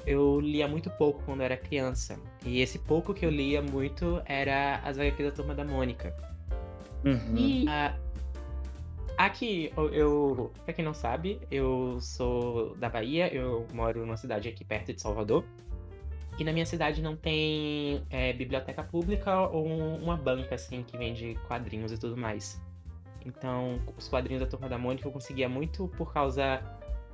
Eu 0.05 0.39
lia 0.39 0.67
muito 0.67 0.89
pouco 0.91 1.21
quando 1.23 1.41
eu 1.41 1.45
era 1.45 1.57
criança. 1.57 2.17
E 2.45 2.61
esse 2.61 2.79
pouco 2.79 3.13
que 3.13 3.25
eu 3.25 3.29
lia 3.29 3.61
muito 3.61 4.21
era 4.25 4.77
as 4.83 4.97
HQs 4.97 5.29
da 5.29 5.35
Turma 5.35 5.53
da 5.53 5.65
Mônica. 5.65 6.15
Uhum. 7.03 7.35
E 7.35 7.65
uh, 7.65 7.99
aqui, 9.17 9.73
eu, 9.75 9.89
eu, 9.89 10.51
pra 10.63 10.73
quem 10.73 10.85
não 10.85 10.93
sabe, 10.93 11.41
eu 11.49 11.97
sou 11.99 12.75
da 12.77 12.89
Bahia, 12.89 13.33
eu 13.33 13.67
moro 13.73 14.05
numa 14.05 14.17
cidade 14.17 14.47
aqui 14.47 14.63
perto 14.63 14.93
de 14.93 15.01
Salvador. 15.01 15.43
E 16.39 16.43
na 16.43 16.51
minha 16.51 16.65
cidade 16.65 17.01
não 17.01 17.15
tem 17.15 18.03
é, 18.09 18.33
biblioteca 18.33 18.83
pública 18.83 19.47
ou 19.47 19.65
uma 19.65 20.15
banca, 20.15 20.55
assim, 20.55 20.83
que 20.83 20.97
vende 20.97 21.37
quadrinhos 21.47 21.91
e 21.91 21.97
tudo 21.97 22.17
mais. 22.17 22.61
Então, 23.25 23.79
os 23.97 24.07
quadrinhos 24.07 24.41
da 24.41 24.47
Turma 24.47 24.67
da 24.67 24.77
Mônica 24.77 25.07
eu 25.07 25.11
conseguia 25.11 25.47
muito 25.47 25.87
por 25.89 26.11
causa. 26.13 26.61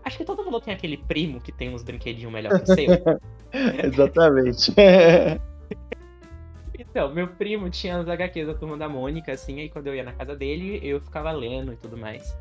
Acho 0.03 0.17
que 0.17 0.25
todo 0.25 0.43
mundo 0.43 0.61
tem 0.61 0.73
aquele 0.73 0.97
primo 0.97 1.41
que 1.41 1.51
tem 1.51 1.73
uns 1.73 1.83
brinquedinhos 1.83 2.31
melhor 2.31 2.57
que 2.57 2.71
o 2.71 2.75
seu. 2.75 2.87
Exatamente. 3.83 4.73
então, 6.77 7.13
meu 7.13 7.27
primo 7.27 7.69
tinha 7.69 7.97
as 7.97 8.07
HQs 8.07 8.47
da 8.47 8.53
Turma 8.53 8.77
da 8.77 8.87
Mônica, 8.87 9.31
assim, 9.31 9.59
aí 9.59 9.69
quando 9.69 9.87
eu 9.87 9.95
ia 9.95 10.03
na 10.03 10.13
casa 10.13 10.35
dele, 10.35 10.79
eu 10.81 11.01
ficava 11.01 11.31
lendo 11.31 11.73
e 11.73 11.75
tudo 11.75 11.97
mais. 11.97 12.37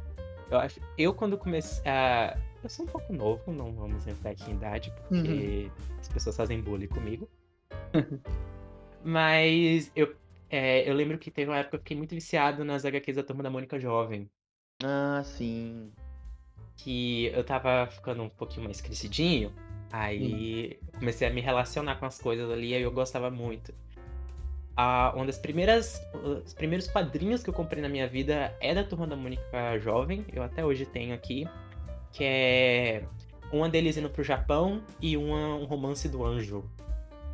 Eu 0.51 0.59
acho. 0.59 0.81
Eu, 0.97 1.13
quando 1.13 1.37
comecei. 1.37 1.83
Uh, 1.83 2.39
eu 2.67 2.71
sou 2.71 2.85
um 2.85 2.89
pouco 2.89 3.13
novo, 3.13 3.53
não 3.53 3.73
vamos 3.73 4.07
entrar 4.07 4.31
aqui 4.31 4.51
em 4.51 4.55
idade, 4.55 4.93
porque 5.09 5.71
uhum. 5.71 5.99
as 6.01 6.09
pessoas 6.09 6.37
fazem 6.37 6.61
bullying 6.61 6.89
comigo. 6.89 7.29
Mas 9.05 9.91
eu 9.95 10.15
é, 10.51 10.89
eu 10.89 10.95
lembro 10.95 11.19
que 11.19 11.31
teve 11.31 11.51
uma 11.51 11.59
época 11.59 11.71
que 11.71 11.77
eu 11.77 11.81
fiquei 11.81 11.97
muito 11.97 12.15
viciado 12.15 12.65
nas 12.65 12.85
HQs 12.85 13.17
da 13.17 13.23
Turma 13.23 13.43
da 13.43 13.51
Mônica 13.51 13.79
Jovem. 13.79 14.31
Ah, 14.83 15.23
sim. 15.25 15.93
Que 16.77 17.27
eu 17.27 17.43
tava 17.43 17.87
ficando 17.91 18.23
um 18.23 18.29
pouquinho 18.29 18.65
mais 18.65 18.81
crescidinho. 18.81 19.53
Aí 19.93 20.79
hum. 20.83 20.99
comecei 20.99 21.27
a 21.29 21.33
me 21.33 21.41
relacionar 21.41 21.97
com 21.97 22.07
as 22.07 22.21
coisas 22.21 22.51
ali 22.51 22.69
e 22.69 22.83
eu 22.83 22.91
gostava 22.93 23.31
muito. 23.31 23.73
Ah, 24.77 25.13
uma 25.17 25.27
das 25.27 25.39
primeiras. 25.39 26.01
Os 26.45 26.55
primeiros 26.55 26.87
quadrinhos 26.89 27.43
que 27.43 27.51
eu 27.51 27.55
comprei 27.55 27.83
na 27.83 27.89
minha 27.89 28.07
vida 28.07 28.55
é 28.61 28.75
da 28.75 28.85
Turma 28.85 29.07
da 29.07 29.17
Mônica 29.17 29.79
Jovem. 29.79 30.25
Eu 30.33 30.43
até 30.43 30.65
hoje 30.65 30.85
tenho 30.85 31.15
aqui. 31.15 31.49
Que 32.13 32.25
é 32.25 33.05
uma 33.53 33.69
deles 33.69 33.97
indo 33.97 34.11
pro 34.11 34.23
Japão 34.23 34.83
e 35.01 35.17
uma, 35.17 35.55
um 35.57 35.65
romance 35.65 36.09
do 36.09 36.25
anjo. 36.25 36.65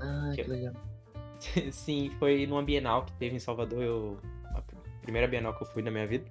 Ah, 0.00 0.32
que, 0.34 0.42
que 0.42 0.50
legal. 0.50 0.74
Sim, 1.70 2.10
foi 2.18 2.46
numa 2.46 2.62
Bienal 2.62 3.04
que 3.04 3.12
teve 3.12 3.36
em 3.36 3.38
Salvador, 3.38 3.82
eu, 3.82 4.18
a 4.54 4.62
primeira 5.02 5.26
Bienal 5.26 5.54
que 5.54 5.62
eu 5.62 5.66
fui 5.68 5.82
na 5.82 5.90
minha 5.90 6.06
vida. 6.06 6.24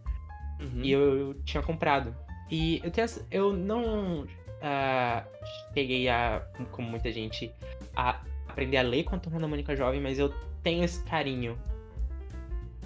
Uhum. 0.60 0.82
E 0.84 0.92
eu, 0.92 1.18
eu, 1.18 1.34
tinha 1.44 1.64
comprado. 1.64 2.16
E 2.50 2.82
eu, 2.84 2.92
tenho, 2.92 3.08
eu 3.32 3.54
não 3.54 4.24
uh, 4.24 5.74
cheguei 5.74 6.08
a, 6.10 6.46
como 6.72 6.90
muita 6.90 7.12
gente, 7.12 7.52
a 7.96 8.22
aprender 8.48 8.78
a 8.78 8.82
ler 8.82 9.04
com 9.04 9.16
a 9.16 9.20
Turma 9.20 9.40
da 9.40 9.48
Mônica 9.48 9.76
Jovem, 9.76 10.02
mas 10.02 10.20
eu 10.20 10.34
tenho 10.62 10.84
esse 10.84 11.04
carinho. 11.04 11.58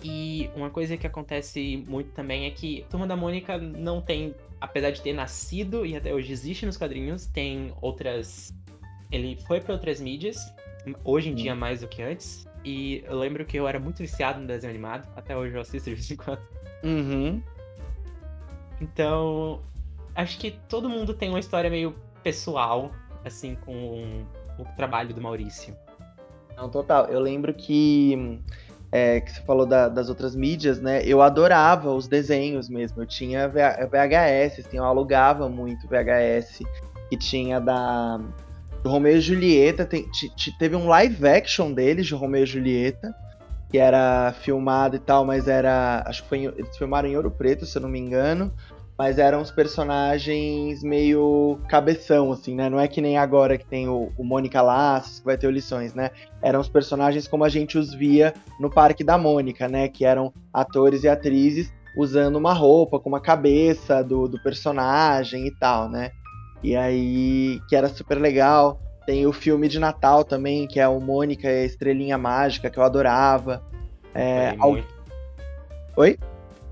E 0.03 0.49
uma 0.55 0.69
coisa 0.69 0.97
que 0.97 1.07
acontece 1.07 1.83
muito 1.87 2.11
também 2.11 2.45
é 2.45 2.51
que 2.51 2.85
Turma 2.89 3.07
da 3.07 3.15
Mônica 3.15 3.57
não 3.57 4.01
tem, 4.01 4.35
apesar 4.59 4.91
de 4.91 5.01
ter 5.01 5.13
nascido 5.13 5.85
e 5.85 5.95
até 5.95 6.13
hoje 6.13 6.31
existe 6.31 6.65
nos 6.65 6.77
quadrinhos, 6.77 7.25
tem 7.25 7.73
outras. 7.81 8.53
Ele 9.11 9.37
foi 9.47 9.61
para 9.61 9.73
outras 9.73 9.99
mídias, 9.99 10.37
Hoje 11.03 11.29
em 11.29 11.35
dia, 11.35 11.55
mais 11.55 11.81
do 11.81 11.87
que 11.87 12.01
antes. 12.01 12.47
E 12.63 13.03
eu 13.05 13.17
lembro 13.17 13.45
que 13.45 13.57
eu 13.57 13.67
era 13.67 13.79
muito 13.79 13.97
viciado 13.97 14.39
no 14.39 14.47
desenho 14.47 14.71
animado. 14.71 15.07
Até 15.15 15.35
hoje 15.35 15.55
eu 15.55 15.61
assisto 15.61 15.89
de 15.89 15.95
vez 15.95 16.11
em 16.11 16.15
quando. 16.15 16.41
Uhum. 16.83 17.41
Então, 18.79 19.61
acho 20.13 20.37
que 20.37 20.51
todo 20.69 20.89
mundo 20.89 21.13
tem 21.13 21.29
uma 21.29 21.39
história 21.39 21.69
meio 21.69 21.95
pessoal, 22.21 22.91
assim, 23.23 23.55
com 23.55 24.25
o 24.59 24.65
trabalho 24.75 25.13
do 25.13 25.21
Maurício. 25.21 25.75
Não, 26.55 26.69
total. 26.69 27.05
Eu 27.07 27.19
lembro 27.19 27.53
que, 27.53 28.39
é, 28.95 29.19
que 29.19 29.29
você 29.29 29.41
falou 29.41 29.65
da, 29.65 29.89
das 29.89 30.07
outras 30.07 30.37
mídias, 30.37 30.79
né? 30.79 31.01
Eu 31.03 31.21
adorava 31.21 31.91
os 31.91 32.07
desenhos 32.07 32.69
mesmo. 32.69 33.01
Eu 33.01 33.05
tinha 33.05 33.45
VHS, 33.49 34.65
assim, 34.65 34.77
eu 34.77 34.85
alugava 34.85 35.49
muito 35.49 35.85
VHS. 35.85 36.61
Que 37.09 37.17
tinha 37.17 37.59
da 37.59 38.21
do 38.81 38.89
Romeu 38.89 39.17
e 39.17 39.19
Julieta. 39.19 39.85
Tem, 39.85 40.07
teve 40.57 40.77
um 40.77 40.87
live 40.87 41.27
action 41.27 41.73
deles, 41.73 42.07
de 42.07 42.15
Romeu 42.15 42.43
e 42.43 42.45
Julieta, 42.45 43.13
que 43.69 43.77
era 43.77 44.31
filmado 44.31 44.95
e 44.95 44.99
tal, 44.99 45.25
mas 45.25 45.49
era. 45.49 46.01
Acho 46.07 46.23
que 46.23 46.29
foi. 46.29 46.45
Eles 46.45 46.77
filmaram 46.77 47.09
em 47.09 47.17
Ouro 47.17 47.29
Preto, 47.29 47.65
se 47.65 47.77
eu 47.77 47.81
não 47.81 47.89
me 47.89 47.99
engano. 47.99 48.49
Mas 48.97 49.17
eram 49.17 49.41
os 49.41 49.51
personagens 49.51 50.81
meio 50.81 51.59
cabeção, 51.67 52.31
assim, 52.31 52.55
né? 52.55 52.69
Não 52.69 52.79
é 52.79 52.87
que 52.87 53.01
nem 53.01 53.17
agora 53.17 53.57
que 53.57 53.65
tem 53.65 53.89
o, 53.89 54.09
o 54.17 54.23
Mônica 54.23 54.61
Laços, 54.61 55.19
que 55.19 55.25
vai 55.25 55.37
ter 55.37 55.47
o 55.47 55.51
Lições, 55.51 55.93
né? 55.93 56.11
Eram 56.41 56.61
os 56.61 56.69
personagens 56.69 57.27
como 57.27 57.43
a 57.43 57.49
gente 57.49 57.77
os 57.77 57.93
via 57.93 58.33
no 58.57 58.69
Parque 58.69 59.03
da 59.03 59.17
Mônica, 59.17 59.67
né? 59.67 59.89
Que 59.89 60.05
eram 60.05 60.31
atores 60.53 61.03
e 61.03 61.09
atrizes 61.09 61.73
usando 61.97 62.37
uma 62.37 62.53
roupa 62.53 62.99
com 62.99 63.09
uma 63.09 63.19
cabeça 63.19 64.01
do, 64.01 64.27
do 64.27 64.41
personagem 64.41 65.47
e 65.47 65.51
tal, 65.51 65.89
né? 65.89 66.11
E 66.63 66.75
aí, 66.75 67.59
que 67.67 67.75
era 67.75 67.89
super 67.89 68.19
legal. 68.19 68.79
Tem 69.05 69.25
o 69.27 69.33
filme 69.33 69.67
de 69.67 69.77
Natal 69.77 70.23
também, 70.23 70.67
que 70.67 70.79
é 70.79 70.87
o 70.87 70.99
Mônica 70.99 71.47
e 71.47 71.63
a 71.63 71.65
Estrelinha 71.65 72.17
Mágica, 72.17 72.69
que 72.69 72.79
eu 72.79 72.83
adorava. 72.83 73.61
É, 74.13 74.55
al... 74.57 74.77
Oi? 75.97 76.17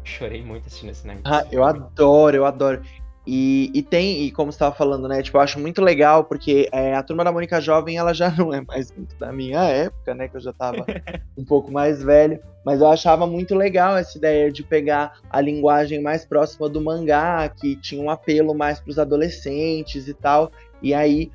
Chorei 0.03 0.43
muito 0.43 0.67
assistindo 0.67 0.89
esse 0.91 1.05
negócio. 1.07 1.33
Ah, 1.33 1.45
eu 1.51 1.63
adoro, 1.63 2.35
eu 2.35 2.45
adoro. 2.45 2.81
E, 3.25 3.71
e 3.73 3.81
tem, 3.81 4.23
e 4.23 4.31
como 4.31 4.51
você 4.51 4.57
estava 4.57 4.75
falando, 4.75 5.07
né? 5.07 5.21
Tipo, 5.21 5.37
eu 5.37 5.41
acho 5.41 5.57
muito 5.57 5.81
legal, 5.81 6.25
porque 6.25 6.67
é, 6.73 6.93
a 6.93 7.01
turma 7.01 7.23
da 7.23 7.31
Mônica 7.31 7.61
Jovem, 7.61 7.97
ela 7.97 8.13
já 8.13 8.29
não 8.35 8.53
é 8.53 8.61
mais 8.61 8.91
muito 8.91 9.15
da 9.17 9.31
minha 9.31 9.63
época, 9.63 10.13
né? 10.13 10.27
Que 10.27 10.35
eu 10.35 10.41
já 10.41 10.51
estava 10.51 10.85
um 11.37 11.45
pouco 11.45 11.71
mais 11.71 12.03
velho. 12.03 12.39
Mas 12.65 12.81
eu 12.81 12.87
achava 12.87 13.25
muito 13.25 13.55
legal 13.55 13.97
essa 13.97 14.17
ideia 14.17 14.51
de 14.51 14.63
pegar 14.63 15.19
a 15.29 15.39
linguagem 15.39 16.01
mais 16.01 16.25
próxima 16.25 16.67
do 16.67 16.81
mangá, 16.81 17.47
que 17.49 17.75
tinha 17.77 18.01
um 18.01 18.09
apelo 18.09 18.53
mais 18.53 18.79
para 18.79 18.91
os 18.91 18.99
adolescentes 18.99 20.07
e 20.07 20.13
tal. 20.13 20.51
E 20.81 20.93
aí 20.93 21.31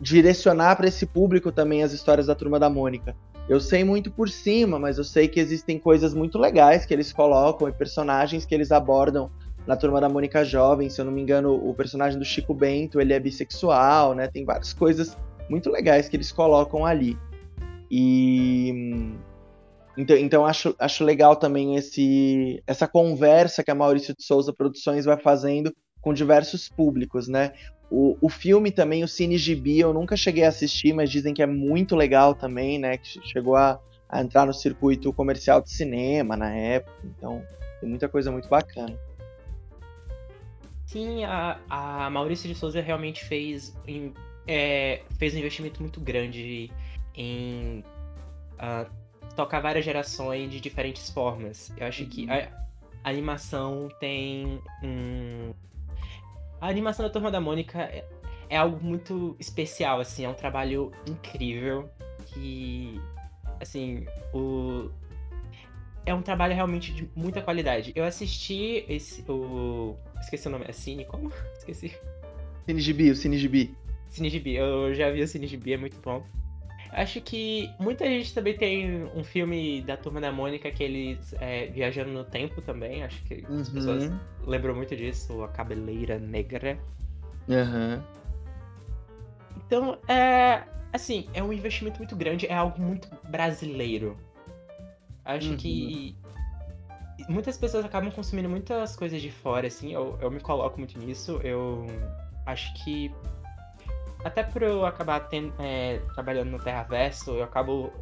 direcionar 0.00 0.76
para 0.76 0.88
esse 0.88 1.06
público 1.06 1.50
também 1.50 1.82
as 1.82 1.92
histórias 1.92 2.26
da 2.26 2.34
Turma 2.34 2.58
da 2.58 2.68
Mônica. 2.68 3.14
Eu 3.48 3.60
sei 3.60 3.84
muito 3.84 4.10
por 4.10 4.28
cima, 4.28 4.78
mas 4.78 4.98
eu 4.98 5.04
sei 5.04 5.28
que 5.28 5.38
existem 5.38 5.78
coisas 5.78 6.12
muito 6.12 6.36
legais 6.36 6.84
que 6.84 6.92
eles 6.92 7.12
colocam 7.12 7.68
e 7.68 7.72
personagens 7.72 8.44
que 8.44 8.54
eles 8.54 8.72
abordam 8.72 9.30
na 9.66 9.76
Turma 9.76 10.00
da 10.00 10.08
Mônica 10.08 10.44
Jovem. 10.44 10.90
Se 10.90 11.00
eu 11.00 11.04
não 11.04 11.12
me 11.12 11.22
engano, 11.22 11.54
o 11.54 11.72
personagem 11.72 12.18
do 12.18 12.24
Chico 12.24 12.52
Bento, 12.52 13.00
ele 13.00 13.12
é 13.12 13.20
bissexual, 13.20 14.14
né? 14.14 14.26
Tem 14.26 14.44
várias 14.44 14.72
coisas 14.72 15.16
muito 15.48 15.70
legais 15.70 16.08
que 16.08 16.16
eles 16.16 16.32
colocam 16.32 16.84
ali. 16.84 17.16
E 17.88 19.14
então, 19.96 20.16
então 20.16 20.46
acho, 20.46 20.74
acho 20.78 21.04
legal 21.04 21.36
também 21.36 21.76
esse, 21.76 22.62
essa 22.66 22.86
conversa 22.86 23.64
que 23.64 23.70
a 23.70 23.74
Maurício 23.74 24.14
de 24.14 24.24
Souza 24.24 24.52
Produções 24.52 25.04
vai 25.04 25.16
fazendo 25.16 25.72
com 26.02 26.12
diversos 26.12 26.68
públicos, 26.68 27.26
né? 27.26 27.52
O, 27.90 28.16
o 28.20 28.28
filme 28.28 28.70
também, 28.70 29.04
o 29.04 29.08
Cine 29.08 29.38
Gibi, 29.38 29.78
eu 29.78 29.92
nunca 29.92 30.16
cheguei 30.16 30.44
a 30.44 30.48
assistir, 30.48 30.92
mas 30.92 31.10
dizem 31.10 31.32
que 31.32 31.42
é 31.42 31.46
muito 31.46 31.94
legal 31.94 32.34
também, 32.34 32.78
né? 32.78 32.96
Que 32.96 33.20
chegou 33.26 33.56
a, 33.56 33.80
a 34.08 34.20
entrar 34.20 34.44
no 34.44 34.52
circuito 34.52 35.12
comercial 35.12 35.60
de 35.60 35.70
cinema 35.70 36.36
na 36.36 36.52
época. 36.54 36.96
Então, 37.04 37.42
tem 37.80 37.88
muita 37.88 38.08
coisa 38.08 38.32
muito 38.32 38.48
bacana. 38.48 38.98
Sim, 40.84 41.24
a, 41.24 41.58
a 41.68 42.10
Maurício 42.10 42.48
de 42.48 42.54
Souza 42.54 42.80
realmente 42.80 43.24
fez, 43.24 43.76
em, 43.86 44.14
é, 44.46 45.02
fez 45.18 45.34
um 45.34 45.38
investimento 45.38 45.80
muito 45.80 46.00
grande 46.00 46.70
em 47.14 47.84
uh, 48.54 48.90
tocar 49.34 49.60
várias 49.60 49.84
gerações 49.84 50.50
de 50.50 50.60
diferentes 50.60 51.10
formas. 51.10 51.72
Eu 51.76 51.86
acho 51.86 52.06
que 52.06 52.24
uhum. 52.24 52.32
a, 52.32 52.48
a 53.04 53.10
animação 53.10 53.88
tem 54.00 54.60
um. 54.82 55.52
A 56.60 56.68
animação 56.68 57.04
da 57.04 57.10
Turma 57.10 57.30
da 57.30 57.40
Mônica 57.40 57.78
é, 57.78 58.04
é 58.48 58.56
algo 58.56 58.82
muito 58.82 59.36
especial, 59.38 60.00
assim, 60.00 60.24
é 60.24 60.28
um 60.28 60.34
trabalho 60.34 60.92
incrível 61.06 61.90
que, 62.26 63.00
assim, 63.60 64.06
o, 64.32 64.90
é 66.06 66.14
um 66.14 66.22
trabalho 66.22 66.54
realmente 66.54 66.92
de 66.92 67.10
muita 67.14 67.42
qualidade. 67.42 67.92
Eu 67.94 68.04
assisti 68.04 68.84
esse. 68.88 69.28
O. 69.28 69.96
Esqueci 70.20 70.46
o 70.46 70.50
nome. 70.50 70.64
É 70.68 70.72
Cine? 70.72 71.04
Como? 71.04 71.32
Esqueci. 71.58 71.92
Cine 72.64 72.80
Gibi, 72.80 73.10
o 73.10 73.16
Cine 73.16 73.36
Gibi. 73.36 73.74
Cine 74.08 74.30
Gibi. 74.30 74.54
Eu 74.54 74.94
já 74.94 75.10
vi 75.10 75.22
o 75.22 75.28
Cine 75.28 75.48
Gibi, 75.48 75.72
é 75.72 75.76
muito 75.76 76.00
bom. 76.00 76.24
Acho 76.96 77.20
que 77.20 77.70
muita 77.78 78.06
gente 78.06 78.32
também 78.32 78.56
tem 78.56 79.04
um 79.14 79.22
filme 79.22 79.82
da 79.82 79.98
Turma 79.98 80.18
da 80.18 80.32
Mônica 80.32 80.70
que 80.70 80.82
eles 80.82 81.34
é, 81.38 81.66
viajando 81.66 82.10
no 82.10 82.24
tempo 82.24 82.62
também. 82.62 83.04
Acho 83.04 83.22
que 83.24 83.44
uhum. 83.46 83.60
as 83.60 83.68
pessoas 83.68 84.10
lembram 84.46 84.74
muito 84.74 84.96
disso, 84.96 85.42
a 85.42 85.48
Cabeleira 85.48 86.18
Negra. 86.18 86.78
Uhum. 87.46 88.02
Então, 89.58 89.98
é. 90.08 90.62
Assim, 90.90 91.28
é 91.34 91.42
um 91.42 91.52
investimento 91.52 91.98
muito 91.98 92.16
grande, 92.16 92.46
é 92.46 92.54
algo 92.54 92.80
muito 92.80 93.10
brasileiro. 93.28 94.16
Acho 95.22 95.50
uhum. 95.50 95.56
que 95.58 96.16
muitas 97.28 97.58
pessoas 97.58 97.84
acabam 97.84 98.10
consumindo 98.10 98.48
muitas 98.48 98.96
coisas 98.96 99.20
de 99.20 99.30
fora, 99.30 99.66
assim, 99.66 99.92
eu, 99.92 100.16
eu 100.22 100.30
me 100.30 100.40
coloco 100.40 100.78
muito 100.78 100.98
nisso. 100.98 101.40
Eu 101.44 101.84
acho 102.46 102.72
que 102.82 103.12
até 104.24 104.42
por 104.42 104.62
eu 104.62 104.84
acabar 104.84 105.20
tendo, 105.20 105.52
é, 105.58 106.00
trabalhando 106.14 106.50
no 106.50 106.58
Terraverso, 106.58 107.32
eu 107.32 107.44
acabo 107.44 107.92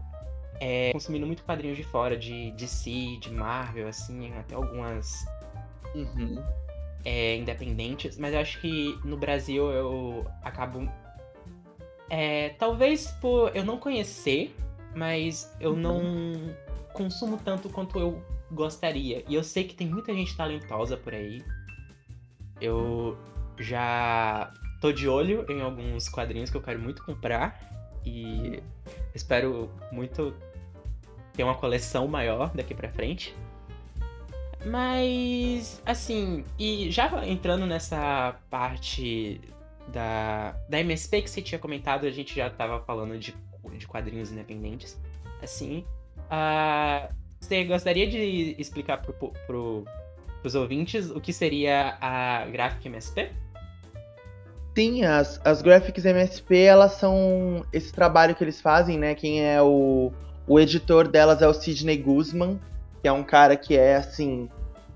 é, 0.61 0.93
consumindo 0.93 1.27
muito 1.27 1.43
quadrinhos 1.45 1.77
de 1.77 1.85
fora, 1.85 2.17
de 2.17 2.51
DC, 2.53 3.19
de 3.21 3.33
Marvel, 3.33 3.89
assim, 3.89 4.33
até 4.35 4.55
algumas 4.55 5.25
uhum. 5.95 6.43
é, 7.05 7.37
independentes, 7.37 8.17
mas 8.19 8.33
eu 8.33 8.41
acho 8.41 8.61
que 8.61 8.99
no 9.05 9.17
Brasil 9.17 9.71
eu 9.71 10.27
acabo. 10.43 10.89
É, 12.11 12.51
talvez 12.51 13.09
por 13.21 13.55
eu 13.57 13.65
não 13.65 13.79
conhecer, 13.79 14.55
mas 14.95 15.55
eu 15.61 15.73
uhum. 15.73 15.77
não 15.77 16.57
consumo 16.93 17.39
tanto 17.39 17.69
quanto 17.69 17.99
eu 17.99 18.23
gostaria. 18.51 19.25
E 19.29 19.35
eu 19.35 19.43
sei 19.43 19.65
que 19.65 19.75
tem 19.75 19.89
muita 19.89 20.15
gente 20.15 20.37
talentosa 20.37 20.97
por 20.97 21.13
aí. 21.13 21.43
Eu 22.61 23.19
já 23.59 24.53
tô 24.85 24.93
de 24.93 25.09
olho 25.09 25.47
em 25.49 25.63
alguns 25.63 26.11
quadrinhos 26.11 26.51
que 26.51 26.59
eu 26.59 26.61
quero 26.61 26.79
muito 26.79 27.03
comprar. 27.03 27.59
E 28.05 28.63
espero 29.15 29.71
muito 29.91 30.35
ter 31.33 31.43
uma 31.43 31.55
coleção 31.55 32.07
maior 32.07 32.53
daqui 32.55 32.75
pra 32.75 32.91
frente. 32.91 33.35
Mas, 34.67 35.81
assim, 35.87 36.45
e 36.59 36.91
já 36.91 37.27
entrando 37.27 37.65
nessa 37.65 38.39
parte 38.51 39.41
da, 39.89 40.55
da 40.69 40.81
MSP 40.81 41.23
que 41.23 41.31
você 41.31 41.41
tinha 41.41 41.59
comentado, 41.59 42.07
a 42.07 42.11
gente 42.11 42.37
já 42.37 42.51
tava 42.51 42.79
falando 42.81 43.19
de, 43.19 43.35
de 43.79 43.87
quadrinhos 43.87 44.31
independentes. 44.31 45.01
Assim, 45.43 45.83
Uh, 46.25 47.13
você 47.39 47.65
gostaria 47.65 48.07
de 48.07 48.57
explicar 48.59 48.97
para 48.97 49.13
pro, 49.13 49.85
os 50.43 50.55
ouvintes 50.55 51.11
o 51.11 51.21
que 51.21 51.33
seria 51.33 51.99
a 52.01 52.47
Graphic 52.47 52.89
MSP? 52.89 53.31
Sim, 54.77 55.05
as, 55.05 55.41
as 55.45 55.63
Graphics 55.63 56.05
MSP, 56.05 56.57
elas 56.57 56.93
são 56.93 57.65
esse 57.73 57.93
trabalho 57.93 58.35
que 58.35 58.43
eles 58.43 58.61
fazem, 58.61 58.99
né? 58.99 59.15
Quem 59.15 59.41
é 59.41 59.63
o, 59.63 60.13
o 60.49 60.59
editor 60.59 61.07
delas 61.07 61.41
é 61.41 61.47
o 61.47 61.55
Sidney 61.55 61.97
Guzman, 61.97 62.59
que 63.01 63.07
é 63.07 63.13
um 63.13 63.23
cara 63.23 63.57
que 63.57 63.77
é, 63.77 63.95
assim, 63.95 64.49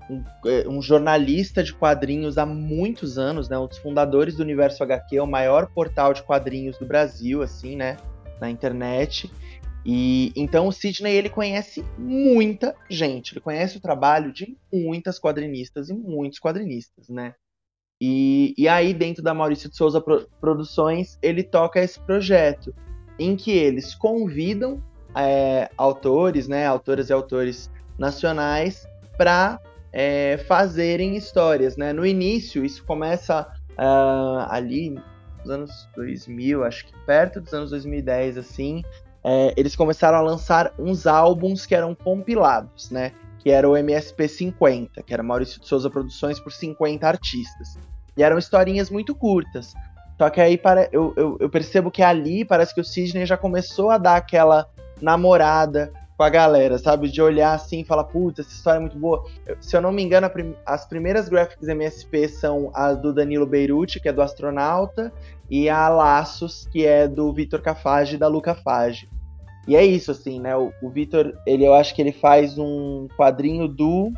um, 0.09 0.21
é, 0.45 0.67
um, 0.67 0.81
jornalista 0.81 1.63
de 1.63 1.73
quadrinhos 1.73 2.37
há 2.37 2.45
muitos 2.45 3.17
anos, 3.17 3.47
né? 3.47 3.57
Um 3.57 3.67
dos 3.67 3.77
fundadores 3.77 4.35
do 4.35 4.43
Universo 4.43 4.83
HQ, 4.83 5.17
o 5.21 5.25
maior 5.25 5.67
portal 5.67 6.13
de 6.13 6.23
quadrinhos 6.23 6.77
do 6.77 6.85
Brasil, 6.85 7.41
assim, 7.41 7.77
né? 7.77 7.95
Na 8.41 8.49
internet. 8.49 9.31
E 9.85 10.33
então 10.35 10.67
o 10.67 10.73
Sidney 10.73 11.15
ele 11.15 11.29
conhece 11.29 11.85
muita 11.97 12.75
gente, 12.89 13.31
ele 13.31 13.39
conhece 13.39 13.77
o 13.77 13.81
trabalho 13.81 14.33
de 14.33 14.57
muitas 14.73 15.17
quadrinistas 15.17 15.89
e 15.89 15.93
muitos 15.93 16.37
quadrinistas, 16.37 17.07
né? 17.07 17.33
E, 18.01 18.53
e 18.57 18.67
aí 18.67 18.93
dentro 18.93 19.21
da 19.21 19.33
Maurício 19.33 19.69
de 19.69 19.75
Souza 19.75 20.01
Produções 20.39 21.17
ele 21.21 21.43
toca 21.43 21.81
esse 21.81 21.99
projeto 21.99 22.73
em 23.17 23.35
que 23.35 23.51
eles 23.51 23.93
convidam 23.93 24.81
é, 25.15 25.69
autores, 25.77 26.47
né, 26.47 26.65
autoras 26.65 27.09
e 27.09 27.13
autores 27.13 27.69
nacionais 27.97 28.87
para 29.17 29.59
é, 29.91 30.37
fazerem 30.47 31.17
histórias, 31.17 31.75
né? 31.75 31.91
No 31.91 32.05
início 32.05 32.63
isso 32.63 32.85
começa 32.85 33.41
uh, 33.71 34.45
ali 34.49 34.91
nos 35.39 35.49
anos 35.49 35.89
2000, 35.95 36.63
acho 36.63 36.85
que 36.85 36.93
perto 37.05 37.41
dos 37.41 37.53
anos 37.53 37.71
2010 37.71 38.37
assim 38.37 38.83
é, 39.23 39.53
eles 39.57 39.75
começaram 39.75 40.17
a 40.17 40.21
lançar 40.21 40.73
uns 40.77 41.05
álbuns 41.05 41.65
que 41.65 41.75
eram 41.75 41.93
compilados, 41.93 42.89
né? 42.89 43.11
Que 43.39 43.49
era 43.49 43.69
o 43.69 43.75
MSP 43.75 44.27
50, 44.27 45.03
que 45.03 45.13
era 45.13 45.23
Maurício 45.23 45.59
de 45.59 45.67
Souza 45.67 45.89
Produções 45.89 46.39
por 46.39 46.51
50 46.51 47.07
artistas. 47.07 47.77
E 48.19 48.23
eram 48.23 48.37
historinhas 48.37 48.89
muito 48.89 49.15
curtas. 49.15 49.73
Só 50.17 50.29
que 50.29 50.41
aí 50.41 50.57
para, 50.57 50.89
eu, 50.91 51.13
eu, 51.15 51.37
eu 51.39 51.49
percebo 51.49 51.89
que 51.89 52.03
ali 52.03 52.43
parece 52.43 52.75
que 52.75 52.81
o 52.81 52.83
Sidney 52.83 53.25
já 53.25 53.37
começou 53.37 53.89
a 53.89 53.97
dar 53.97 54.17
aquela 54.17 54.67
namorada 55.01 55.93
com 56.17 56.23
a 56.23 56.29
galera, 56.29 56.77
sabe? 56.77 57.09
De 57.09 57.21
olhar 57.21 57.53
assim 57.53 57.79
e 57.79 57.85
falar, 57.85 58.03
putz, 58.03 58.39
essa 58.39 58.49
história 58.49 58.79
é 58.79 58.81
muito 58.81 58.99
boa. 58.99 59.23
Se 59.61 59.77
eu 59.77 59.79
não 59.81 59.93
me 59.93 60.03
engano, 60.03 60.29
as 60.65 60.85
primeiras 60.85 61.29
graphics 61.29 61.65
MSP 61.65 62.27
são 62.27 62.69
as 62.75 63.01
do 63.01 63.13
Danilo 63.13 63.45
Beirute, 63.45 64.01
que 64.01 64.09
é 64.09 64.11
do 64.11 64.21
astronauta, 64.21 65.13
e 65.49 65.69
a 65.69 65.87
Laços, 65.87 66.67
que 66.73 66.85
é 66.85 67.07
do 67.07 67.31
Vitor 67.31 67.61
Cafage 67.61 68.15
e 68.15 68.19
da 68.19 68.27
Luca 68.27 68.53
Fage. 68.53 69.09
E 69.65 69.77
é 69.77 69.85
isso, 69.85 70.11
assim, 70.11 70.41
né? 70.41 70.57
O, 70.57 70.73
o 70.81 70.89
Vitor, 70.89 71.33
ele, 71.47 71.65
eu 71.65 71.73
acho 71.73 71.95
que 71.95 72.01
ele 72.01 72.11
faz 72.11 72.57
um 72.57 73.07
quadrinho 73.15 73.65
do. 73.65 74.11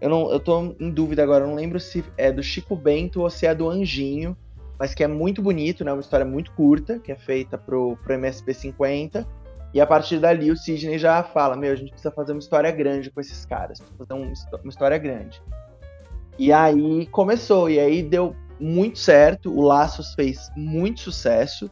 Eu, 0.00 0.08
não, 0.08 0.30
eu 0.30 0.38
tô 0.38 0.74
em 0.78 0.90
dúvida 0.90 1.22
agora, 1.22 1.44
eu 1.44 1.48
não 1.48 1.56
lembro 1.56 1.80
se 1.80 2.04
é 2.16 2.30
do 2.30 2.42
Chico 2.42 2.76
Bento 2.76 3.20
ou 3.20 3.30
se 3.30 3.46
é 3.46 3.54
do 3.54 3.68
Anjinho, 3.68 4.36
mas 4.78 4.94
que 4.94 5.02
é 5.02 5.08
muito 5.08 5.42
bonito, 5.42 5.84
né? 5.84 5.92
Uma 5.92 6.00
história 6.00 6.24
muito 6.24 6.52
curta, 6.52 6.98
que 7.00 7.10
é 7.10 7.16
feita 7.16 7.58
pro, 7.58 7.96
pro 7.96 8.14
MSP 8.14 8.54
50. 8.54 9.26
E 9.74 9.80
a 9.80 9.86
partir 9.86 10.18
dali 10.18 10.50
o 10.50 10.56
Sidney 10.56 10.98
já 10.98 11.22
fala: 11.22 11.56
Meu, 11.56 11.72
a 11.72 11.76
gente 11.76 11.90
precisa 11.90 12.12
fazer 12.12 12.32
uma 12.32 12.38
história 12.38 12.70
grande 12.70 13.10
com 13.10 13.20
esses 13.20 13.44
caras, 13.44 13.80
fazer 13.98 14.14
um, 14.14 14.32
uma 14.62 14.70
história 14.70 14.96
grande. 14.96 15.42
E 16.38 16.52
aí 16.52 17.06
começou, 17.06 17.68
e 17.68 17.80
aí 17.80 18.02
deu 18.02 18.36
muito 18.60 18.98
certo. 18.98 19.52
O 19.52 19.60
Laços 19.62 20.14
fez 20.14 20.48
muito 20.56 21.00
sucesso, 21.00 21.68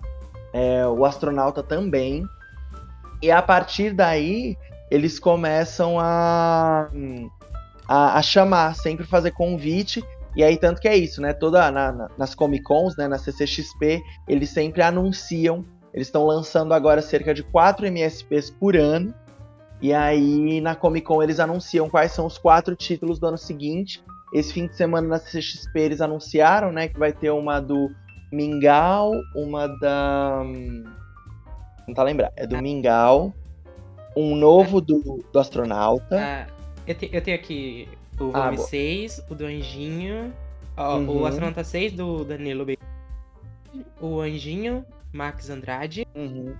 é, 0.53 0.85
o 0.87 1.05
Astronauta 1.05 1.62
também. 1.62 2.25
E 3.23 3.31
a 3.31 3.41
partir 3.41 3.95
daí 3.95 4.57
eles 4.91 5.19
começam 5.19 5.99
a, 5.99 6.91
a, 7.88 8.18
a 8.18 8.22
chamar, 8.22 8.75
sempre 8.75 9.07
fazer 9.07 9.31
convite. 9.33 10.05
E 10.35 10.44
aí, 10.44 10.57
tanto 10.57 10.81
que 10.81 10.88
é 10.88 10.96
isso, 10.96 11.20
né? 11.20 11.33
Toda 11.33 11.70
na, 11.70 11.92
na, 11.92 12.11
nas 12.18 12.35
Comic 12.35 12.64
Cons, 12.64 12.96
né? 12.96 13.09
Na 13.09 13.18
CCXP, 13.18 14.03
eles 14.29 14.51
sempre 14.51 14.83
anunciam 14.83 15.64
eles 15.96 16.09
estão 16.09 16.27
lançando 16.27 16.75
agora 16.75 17.01
cerca 17.01 17.33
de 17.33 17.42
4 17.42 17.87
MSPs 17.87 18.51
por 18.51 18.77
ano. 18.77 19.14
E 19.81 19.94
aí, 19.94 20.61
na 20.61 20.75
Comic 20.75 21.07
Con, 21.07 21.22
eles 21.22 21.40
anunciam 21.40 21.88
quais 21.88 22.12
são 22.12 22.27
os 22.27 22.37
quatro 22.37 22.77
títulos 22.77 23.18
do 23.18 23.27
ano 23.27 23.38
seguinte. 23.38 24.05
Esse 24.31 24.53
fim 24.53 24.66
de 24.66 24.77
semana 24.77 25.09
na 25.09 25.18
CXP 25.18 25.81
eles 25.81 26.03
anunciaram, 26.03 26.70
né, 26.70 26.88
que 26.88 26.99
vai 26.99 27.14
ter 27.14 27.31
uma 27.31 27.61
do 27.61 27.90
Mingau, 28.31 29.12
uma 29.35 29.66
da. 29.81 30.42
Não 31.88 31.94
tá 31.94 32.03
lembrar. 32.03 32.31
É 32.37 32.46
do 32.46 32.61
Mingau, 32.61 33.33
um 34.14 34.37
novo 34.37 34.83
do, 34.83 35.25
do 35.33 35.38
astronauta. 35.38 36.46
Eu, 36.87 36.94
te, 36.94 37.11
eu 37.12 37.20
tenho 37.22 37.37
aqui 37.37 37.88
o 38.18 38.31
ah, 38.33 38.51
volume 38.51 38.57
ah, 38.62 38.66
6, 38.66 39.22
o 39.29 39.35
do 39.35 39.44
Anjinho. 39.46 40.33
Ó, 40.77 40.99
uhum. 40.99 41.22
O 41.22 41.27
Astronauta 41.27 41.64
6 41.64 41.92
do 41.92 42.25
Danilo 42.25 42.64
B. 42.64 42.79
O 44.01 44.20
Anjinho, 44.20 44.85
Max 45.12 45.51
Andrade, 45.51 46.07
Uhum. 46.14 46.55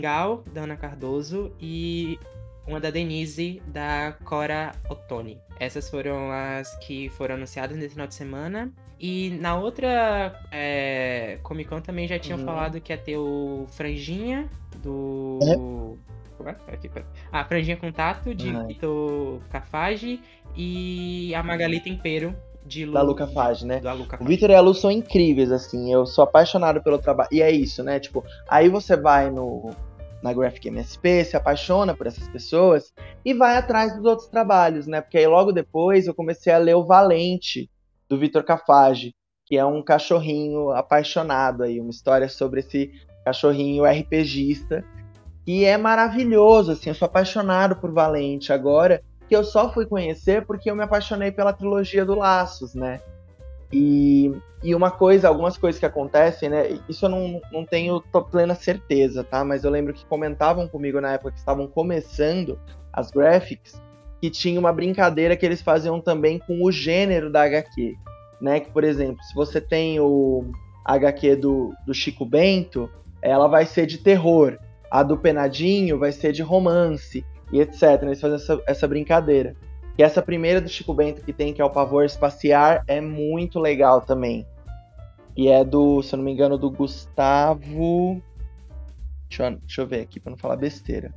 Gal, 0.00 0.44
da 0.52 0.62
Ana 0.62 0.76
Cardoso 0.76 1.50
e 1.60 2.18
uma 2.66 2.78
da 2.78 2.90
Denise, 2.90 3.62
da 3.68 4.14
Cora 4.24 4.72
Ottoni. 4.90 5.38
Essas 5.58 5.88
foram 5.88 6.30
as 6.30 6.74
que 6.80 7.08
foram 7.10 7.36
anunciadas 7.36 7.76
nesse 7.76 7.90
final 7.90 8.06
de 8.06 8.14
semana. 8.14 8.70
E 9.00 9.30
na 9.40 9.56
outra 9.56 10.38
é, 10.52 11.38
Comic 11.42 11.70
Con 11.70 11.80
também 11.80 12.06
já 12.06 12.18
tinham 12.18 12.38
Uhum. 12.38 12.44
falado 12.44 12.80
que 12.80 12.92
ia 12.92 12.98
ter 12.98 13.16
o 13.16 13.66
Franjinha, 13.70 14.48
do. 14.82 15.38
É. 15.42 16.17
Como 16.38 16.48
é? 16.48 16.56
Aqui, 16.68 16.88
pera. 16.88 17.04
Ah, 17.30 17.44
Franjinha 17.44 17.76
Contato, 17.76 18.34
de. 18.34 18.50
Vitor 18.66 19.40
Cafage. 19.50 20.20
E 20.56 21.34
a 21.34 21.42
Magali 21.42 21.80
Tempero, 21.80 22.34
de 22.64 22.86
Lu. 22.86 22.92
Da 22.92 23.02
Luca 23.02 23.26
Fage, 23.26 23.66
né? 23.66 23.80
Da 23.80 23.92
Luca 23.92 24.16
O 24.16 24.18
Fage. 24.20 24.28
Vitor 24.30 24.50
e 24.50 24.54
a 24.54 24.60
Lu 24.60 24.74
são 24.74 24.90
incríveis, 24.90 25.52
assim. 25.52 25.92
Eu 25.92 26.06
sou 26.06 26.24
apaixonado 26.24 26.82
pelo 26.82 26.98
trabalho. 26.98 27.28
E 27.32 27.42
é 27.42 27.50
isso, 27.50 27.82
né? 27.82 28.00
Tipo, 28.00 28.24
aí 28.48 28.68
você 28.68 28.96
vai 28.96 29.30
no 29.30 29.70
na 30.22 30.32
Graphic 30.32 30.66
MSP, 30.66 31.24
se 31.24 31.36
apaixona 31.36 31.94
por 31.94 32.08
essas 32.08 32.28
pessoas 32.28 32.92
e 33.24 33.32
vai 33.32 33.56
atrás 33.56 33.94
dos 33.94 34.04
outros 34.04 34.26
trabalhos, 34.28 34.86
né? 34.88 35.00
Porque 35.00 35.16
aí 35.16 35.26
logo 35.28 35.52
depois 35.52 36.08
eu 36.08 36.14
comecei 36.14 36.52
a 36.52 36.58
ler 36.58 36.74
o 36.74 36.84
Valente, 36.84 37.70
do 38.08 38.18
Vitor 38.18 38.42
Cafage, 38.42 39.14
que 39.46 39.56
é 39.56 39.64
um 39.64 39.82
cachorrinho 39.82 40.70
apaixonado 40.70 41.62
aí, 41.62 41.80
uma 41.80 41.90
história 41.90 42.28
sobre 42.28 42.60
esse 42.60 42.90
cachorrinho 43.24 43.84
RPGista, 43.84 44.84
que 45.48 45.64
é 45.64 45.78
maravilhoso, 45.78 46.72
assim, 46.72 46.90
eu 46.90 46.94
sou 46.94 47.06
apaixonado 47.06 47.74
por 47.76 47.90
Valente 47.90 48.52
agora, 48.52 49.00
que 49.26 49.34
eu 49.34 49.42
só 49.42 49.72
fui 49.72 49.86
conhecer 49.86 50.44
porque 50.44 50.70
eu 50.70 50.76
me 50.76 50.82
apaixonei 50.82 51.32
pela 51.32 51.54
trilogia 51.54 52.04
do 52.04 52.14
Laços, 52.14 52.74
né? 52.74 53.00
E, 53.72 54.30
e 54.62 54.74
uma 54.74 54.90
coisa, 54.90 55.26
algumas 55.26 55.56
coisas 55.56 55.78
que 55.78 55.86
acontecem, 55.86 56.50
né? 56.50 56.78
Isso 56.86 57.06
eu 57.06 57.08
não, 57.08 57.40
não 57.50 57.64
tenho 57.64 57.98
plena 58.30 58.54
certeza, 58.54 59.24
tá? 59.24 59.42
Mas 59.42 59.64
eu 59.64 59.70
lembro 59.70 59.94
que 59.94 60.04
comentavam 60.04 60.68
comigo 60.68 61.00
na 61.00 61.14
época 61.14 61.32
que 61.32 61.38
estavam 61.38 61.66
começando 61.66 62.60
as 62.92 63.10
graphics, 63.10 63.80
que 64.20 64.28
tinha 64.28 64.60
uma 64.60 64.70
brincadeira 64.70 65.34
que 65.34 65.46
eles 65.46 65.62
faziam 65.62 65.98
também 65.98 66.38
com 66.38 66.62
o 66.62 66.70
gênero 66.70 67.32
da 67.32 67.44
HQ, 67.44 67.96
né? 68.38 68.60
Que, 68.60 68.70
por 68.70 68.84
exemplo, 68.84 69.24
se 69.24 69.34
você 69.34 69.62
tem 69.62 69.98
o 69.98 70.44
HQ 70.84 71.36
do, 71.36 71.72
do 71.86 71.94
Chico 71.94 72.26
Bento, 72.26 72.90
ela 73.22 73.48
vai 73.48 73.64
ser 73.64 73.86
de 73.86 73.96
terror. 73.96 74.58
A 74.90 75.02
do 75.02 75.18
Penadinho 75.18 75.98
vai 75.98 76.12
ser 76.12 76.32
de 76.32 76.42
romance 76.42 77.24
e 77.52 77.60
etc. 77.60 78.02
Eles 78.02 78.20
fazem 78.20 78.36
essa, 78.36 78.62
essa 78.66 78.88
brincadeira. 78.88 79.54
E 79.98 80.02
essa 80.02 80.22
primeira 80.22 80.60
do 80.60 80.68
Chico 80.68 80.94
Bento 80.94 81.22
que 81.22 81.32
tem, 81.32 81.52
que 81.52 81.60
é 81.60 81.64
o 81.64 81.70
Pavor 81.70 82.04
Espaciar, 82.04 82.84
é 82.86 83.00
muito 83.00 83.58
legal 83.58 84.00
também. 84.00 84.46
E 85.36 85.48
é 85.48 85.64
do, 85.64 86.02
se 86.02 86.14
eu 86.14 86.18
não 86.18 86.24
me 86.24 86.32
engano, 86.32 86.56
do 86.56 86.70
Gustavo. 86.70 88.22
Deixa 89.28 89.46
eu, 89.46 89.56
deixa 89.56 89.80
eu 89.82 89.86
ver 89.86 90.00
aqui 90.02 90.20
pra 90.20 90.30
não 90.30 90.38
falar 90.38 90.56
besteira. 90.56 91.12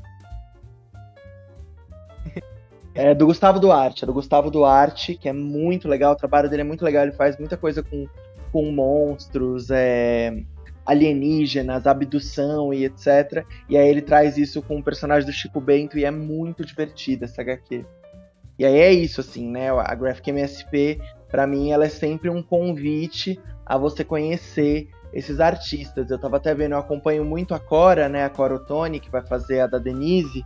É 2.94 3.16
do 3.16 3.26
Gustavo 3.26 3.58
Duarte, 3.58 4.04
é 4.04 4.06
do 4.06 4.12
Gustavo 4.12 4.52
Duarte, 4.52 5.16
que 5.16 5.30
é 5.30 5.32
muito 5.32 5.88
legal, 5.88 6.12
o 6.12 6.18
trabalho 6.18 6.50
dele 6.50 6.64
é 6.64 6.66
muito 6.66 6.84
legal, 6.84 7.04
ele 7.04 7.14
faz 7.14 7.38
muita 7.38 7.56
coisa 7.56 7.82
com, 7.82 8.06
com 8.52 8.70
monstros, 8.70 9.72
é, 9.72 10.44
alienígenas, 10.86 11.86
abdução 11.86 12.74
e 12.74 12.86
etc. 12.86 13.46
E 13.70 13.78
aí 13.78 13.88
ele 13.88 14.02
traz 14.02 14.38
isso 14.38 14.62
com 14.62 14.78
o 14.78 14.84
personagem 14.84 15.26
do 15.26 15.34
Chico 15.34 15.62
Bento 15.62 15.98
e 15.98 16.06
é 16.06 16.12
muito 16.12 16.65
divertida 16.65 17.26
essa 17.26 17.41
HQ. 17.41 17.86
E 18.58 18.65
aí 18.65 18.78
é 18.78 18.91
isso, 18.91 19.22
assim, 19.22 19.50
né? 19.50 19.72
A 19.72 19.96
Graphic 19.96 20.30
MSP, 20.30 21.00
pra 21.30 21.48
mim, 21.48 21.72
ela 21.72 21.86
é 21.86 21.89
sempre 21.89 22.30
um 22.30 22.44
convite 22.44 23.39
a 23.65 23.78
você 23.78 24.04
conhecer 24.04 24.89
esses 25.13 25.39
artistas. 25.39 26.10
Eu 26.10 26.20
tava 26.20 26.38
até 26.38 26.54
vendo, 26.54 26.74
eu 26.74 26.78
acompanho 26.78 27.26
muito 27.26 27.54
a 27.54 27.60
Cora, 27.60 28.08
né? 28.08 28.24
A 28.24 28.30
Cora 28.30 28.56
Ottoni, 28.56 29.00
que 29.00 29.10
vai 29.10 29.26
fazer 29.26 29.62
a 29.62 29.67
da 29.67 29.78
Denise. 29.78 30.44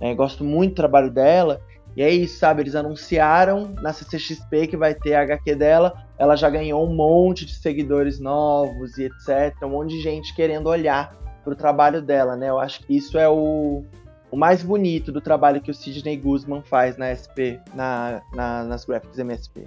né, 0.00 0.14
gosto 0.14 0.44
muito 0.44 0.72
do 0.72 0.76
trabalho 0.76 1.10
dela. 1.10 1.60
E 1.96 2.02
é 2.02 2.10
isso, 2.10 2.38
sabe? 2.38 2.62
Eles 2.62 2.74
anunciaram 2.74 3.68
na 3.80 3.92
CCXP 3.92 4.66
que 4.66 4.76
vai 4.76 4.94
ter 4.94 5.14
a 5.14 5.22
HQ 5.22 5.54
dela. 5.54 6.04
Ela 6.18 6.34
já 6.36 6.50
ganhou 6.50 6.84
um 6.84 6.94
monte 6.94 7.46
de 7.46 7.54
seguidores 7.54 8.18
novos 8.18 8.98
e 8.98 9.04
etc. 9.04 9.54
Um 9.62 9.68
monte 9.70 9.90
de 9.90 10.00
gente 10.00 10.34
querendo 10.34 10.68
olhar 10.68 11.14
pro 11.44 11.54
trabalho 11.54 12.02
dela, 12.02 12.34
né? 12.36 12.48
Eu 12.50 12.58
acho 12.58 12.80
que 12.84 12.96
isso 12.96 13.16
é 13.18 13.28
o, 13.28 13.84
o 14.30 14.36
mais 14.36 14.62
bonito 14.62 15.12
do 15.12 15.20
trabalho 15.20 15.60
que 15.60 15.70
o 15.70 15.74
Sidney 15.74 16.16
Guzman 16.16 16.62
faz 16.62 16.96
na 16.96 17.14
SP, 17.14 17.60
na, 17.74 18.20
na- 18.34 18.64
nas 18.64 18.84
graphics 18.84 19.18
MSP. 19.18 19.64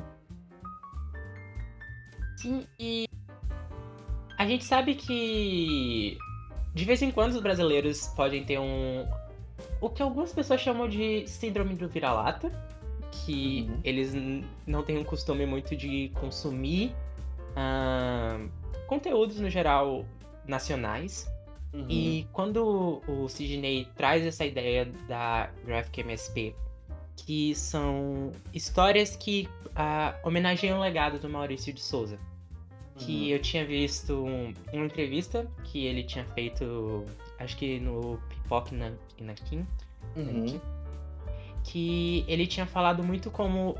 Sim, 2.37 2.65
e 2.79 3.07
a 4.37 4.45
gente 4.45 4.63
sabe 4.65 4.95
que 4.95 6.17
de 6.73 6.85
vez 6.85 7.01
em 7.01 7.09
quando 7.09 7.31
os 7.31 7.41
brasileiros 7.41 8.07
podem 8.15 8.43
ter 8.43 8.59
um. 8.59 9.05
O 9.79 9.89
que 9.89 10.01
algumas 10.01 10.33
pessoas 10.33 10.59
chamam 10.61 10.87
de 10.89 11.27
síndrome 11.27 11.75
do 11.75 11.87
vira-lata, 11.87 12.51
que 13.11 13.67
Uhum. 13.69 13.79
eles 13.83 14.13
não 14.65 14.83
têm 14.83 14.97
um 14.97 15.03
costume 15.03 15.45
muito 15.45 15.75
de 15.75 16.09
consumir 16.15 16.93
ah, 17.55 18.39
conteúdos 18.87 19.39
no 19.39 19.49
geral 19.49 20.05
nacionais. 20.47 21.27
E 21.89 22.25
quando 22.33 23.03
o 23.07 23.27
Sidney 23.27 23.87
traz 23.95 24.25
essa 24.25 24.43
ideia 24.43 24.85
da 25.07 25.51
Graphic 25.63 25.99
MSP, 26.01 26.55
que 27.15 27.53
são 27.53 28.31
histórias 28.51 29.15
que 29.15 29.47
ah, 29.75 30.15
homenageiam 30.23 30.79
o 30.79 30.81
legado 30.81 31.19
do 31.19 31.29
Maurício 31.29 31.71
de 31.71 31.81
Souza. 31.81 32.17
Que 32.95 33.29
eu 33.29 33.39
tinha 33.39 33.63
visto 33.63 34.23
um- 34.25 34.53
uma 34.73 34.85
entrevista 34.85 35.47
que 35.65 35.85
ele 35.85 36.03
tinha 36.03 36.25
feito, 36.33 37.05
acho 37.37 37.55
que 37.55 37.79
no 37.79 38.17
Pipoque 38.27 38.73
na, 39.19 39.27
na 39.27 39.33
Kim, 39.33 39.65
Uhum. 40.15 40.59
que 41.63 42.23
ele 42.27 42.47
tinha 42.47 42.65
falado 42.65 43.03
muito 43.03 43.29
como 43.29 43.77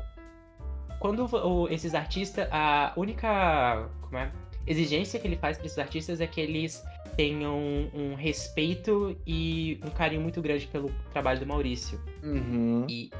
quando 1.00 1.24
o- 1.24 1.68
esses 1.68 1.94
artistas, 1.94 2.48
a 2.50 2.92
única 2.96 3.88
é, 4.12 4.30
exigência 4.66 5.18
que 5.18 5.26
ele 5.26 5.36
faz 5.36 5.56
para 5.56 5.66
esses 5.66 5.78
artistas 5.78 6.20
é 6.20 6.26
que 6.26 6.40
eles 6.40 6.82
tenham 7.16 7.56
um 7.94 8.14
respeito 8.14 9.16
e 9.26 9.80
um 9.84 9.90
carinho 9.90 10.20
muito 10.20 10.40
grande 10.42 10.66
pelo 10.66 10.90
trabalho 11.12 11.40
do 11.40 11.46
Maurício. 11.46 12.00
Uhum. 12.22 12.84
E, 12.88 13.10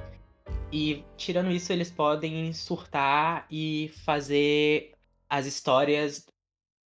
e 0.73 1.05
tirando 1.17 1.51
isso, 1.51 1.73
eles 1.73 1.91
podem 1.91 2.53
surtar 2.53 3.47
e 3.51 3.91
fazer 4.05 4.93
as 5.31 5.47
histórias 5.47 6.27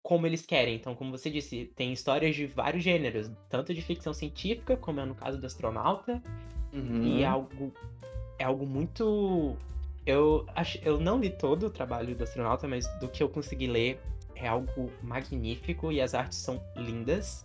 como 0.02 0.26
eles 0.26 0.44
querem. 0.46 0.74
Então, 0.76 0.94
como 0.94 1.10
você 1.10 1.30
disse, 1.30 1.70
tem 1.76 1.92
histórias 1.92 2.34
de 2.34 2.46
vários 2.46 2.82
gêneros, 2.82 3.30
tanto 3.48 3.74
de 3.74 3.82
ficção 3.82 4.12
científica, 4.14 4.76
como 4.76 5.00
é 5.00 5.04
no 5.04 5.14
caso 5.14 5.38
do 5.38 5.46
astronauta, 5.46 6.22
Uhum. 6.72 7.02
e 7.02 7.22
é 7.22 7.26
algo, 7.26 7.72
é 8.38 8.44
algo 8.44 8.66
muito. 8.66 9.56
Eu, 10.06 10.46
acho, 10.54 10.78
eu 10.82 10.98
não 10.98 11.18
li 11.20 11.30
todo 11.30 11.66
o 11.66 11.70
trabalho 11.70 12.14
do 12.14 12.24
astronauta, 12.24 12.66
mas 12.66 12.86
do 12.98 13.08
que 13.08 13.22
eu 13.22 13.28
consegui 13.28 13.66
ler 13.66 14.00
é 14.34 14.48
algo 14.48 14.90
magnífico 15.02 15.92
e 15.92 16.00
as 16.00 16.14
artes 16.14 16.38
são 16.38 16.62
lindas. 16.76 17.44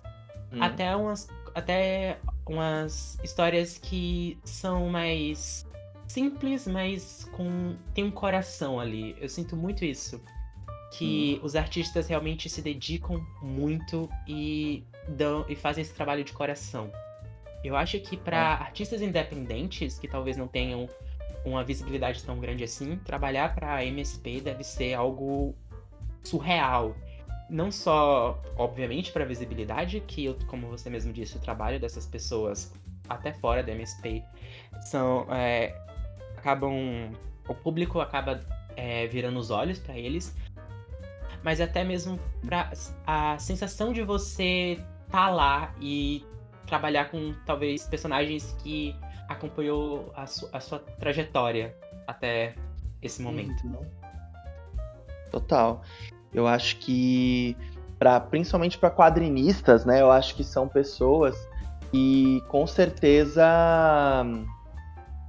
Uhum. 0.52 0.63
Até 0.63 0.96
umas, 0.96 1.28
até 1.54 2.18
umas 2.48 3.18
histórias 3.24 3.78
que 3.78 4.38
são 4.46 4.88
mais 4.89 5.65
simples, 6.08 6.68
mas 6.68 7.26
com 7.34 7.76
tem 7.94 8.06
um 8.06 8.12
coração 8.12 8.80
ali. 8.80 9.15
Eu 9.20 9.28
sinto 9.28 9.56
muito 9.58 9.84
isso. 9.84 10.22
Que 10.97 11.39
os 11.43 11.55
artistas 11.55 12.08
realmente 12.08 12.49
se 12.49 12.62
dedicam 12.62 13.25
muito 13.41 14.10
e 14.27 14.84
dão 15.08 15.45
e 15.47 15.55
fazem 15.55 15.81
esse 15.81 15.93
trabalho 15.93 16.23
de 16.23 16.34
coração. 16.34 16.91
Eu 17.63 17.75
acho 17.75 17.99
que 17.99 18.15
para 18.15 18.53
artistas 18.53 19.01
independentes 19.01 19.97
que 19.97 20.08
talvez 20.08 20.38
não 20.38 20.47
tenham 20.47 20.88
uma 21.43 21.63
visibilidade 21.63 22.23
tão 22.23 22.39
grande 22.39 22.63
assim, 22.63 22.97
trabalhar 22.97 23.53
para 23.53 23.84
MSP 23.84 24.41
deve 24.41 24.63
ser 24.63 24.93
algo 24.93 25.55
surreal. 26.23 26.95
Não 27.49 27.71
só, 27.71 28.41
obviamente, 28.58 29.12
para 29.12 29.23
visibilidade, 29.23 29.99
que 30.01 30.25
eu, 30.25 30.36
como 30.47 30.67
você 30.67 30.89
mesmo 30.89 31.13
disse, 31.13 31.38
o 31.38 31.39
trabalho 31.39 31.79
dessas 31.79 32.05
pessoas 32.05 32.73
até 33.08 33.31
fora 33.34 33.62
da 33.62 33.71
MSP 33.71 34.23
são 34.81 35.27
é, 35.31 35.75
acabam 36.38 37.12
o 37.47 37.53
público 37.53 37.99
acaba 37.99 38.41
é, 38.75 39.05
virando 39.08 39.39
os 39.39 39.51
olhos 39.51 39.79
para 39.79 39.97
eles, 39.97 40.36
mas 41.45 41.62
até 41.62 41.84
mesmo 41.84 42.19
para 42.43 42.71
a 43.05 43.38
sensação 43.38 43.93
de 43.93 44.01
você 44.01 44.79
tá 45.12 45.29
lá 45.29 45.71
e 45.79 46.25
trabalhar 46.65 47.12
com 47.12 47.36
talvez 47.45 47.88
personagens 47.88 48.55
que 48.63 48.95
acompanhou 49.29 50.12
a, 50.15 50.25
su- 50.25 50.49
a 50.51 50.60
sua 50.60 50.79
trajetória 50.79 51.75
até 52.08 52.55
esse 52.99 53.21
momento. 53.21 53.63
Uhum. 53.67 53.86
Total. 55.29 55.84
Eu 56.34 56.47
acho 56.47 56.77
que, 56.77 57.55
pra, 57.99 58.19
principalmente 58.19 58.79
para 58.79 58.89
quadrinistas, 58.89 59.86
né? 59.86 60.01
Eu 60.01 60.10
acho 60.12 60.36
que 60.36 60.43
são 60.43 60.67
pessoas 60.67 61.36
que 61.91 62.41
com 62.47 62.65
certeza. 62.65 63.45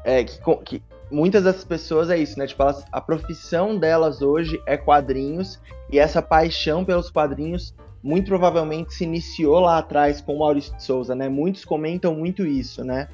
É, 0.03 0.25
que, 0.25 0.39
que 0.65 0.83
muitas 1.11 1.45
dessas 1.45 1.65
pessoas 1.65 2.11
é 2.11 2.19
isso, 2.19 2.39
né? 2.39 2.47
Tipo, 2.47 2.63
elas, 2.63 2.85
a 2.91 3.01
profissão 3.01 3.79
delas 3.79 4.23
hoje 4.23 4.61
é 4.67 4.77
quadrinhos 4.77 5.61
e 5.91 5.99
essa 5.99 6.21
paixão 6.21 6.85
pelos 6.85 7.11
quadrinhos 7.11 7.75
muito 8.03 8.27
provavelmente 8.27 8.95
se 8.95 9.05
iniciou 9.05 9.59
lá 9.59 9.79
atrás 9.79 10.21
com 10.21 10.37
o 10.37 10.39
Maurício 10.39 10.75
de 10.77 10.83
Souza, 10.83 11.15
né? 11.15 11.29
Muitos 11.29 11.65
comentam 11.65 12.15
muito 12.15 12.47
isso, 12.47 12.85
né? 12.85 13.09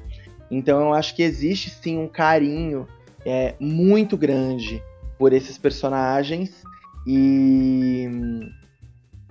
Então 0.51 0.81
eu 0.81 0.93
acho 0.93 1.15
que 1.15 1.23
existe 1.23 1.69
sim 1.71 1.97
um 1.97 2.07
carinho 2.07 2.87
é, 3.25 3.55
muito 3.59 4.15
grande 4.15 4.81
por 5.17 5.33
esses 5.33 5.57
personagens 5.57 6.63
e 7.07 8.07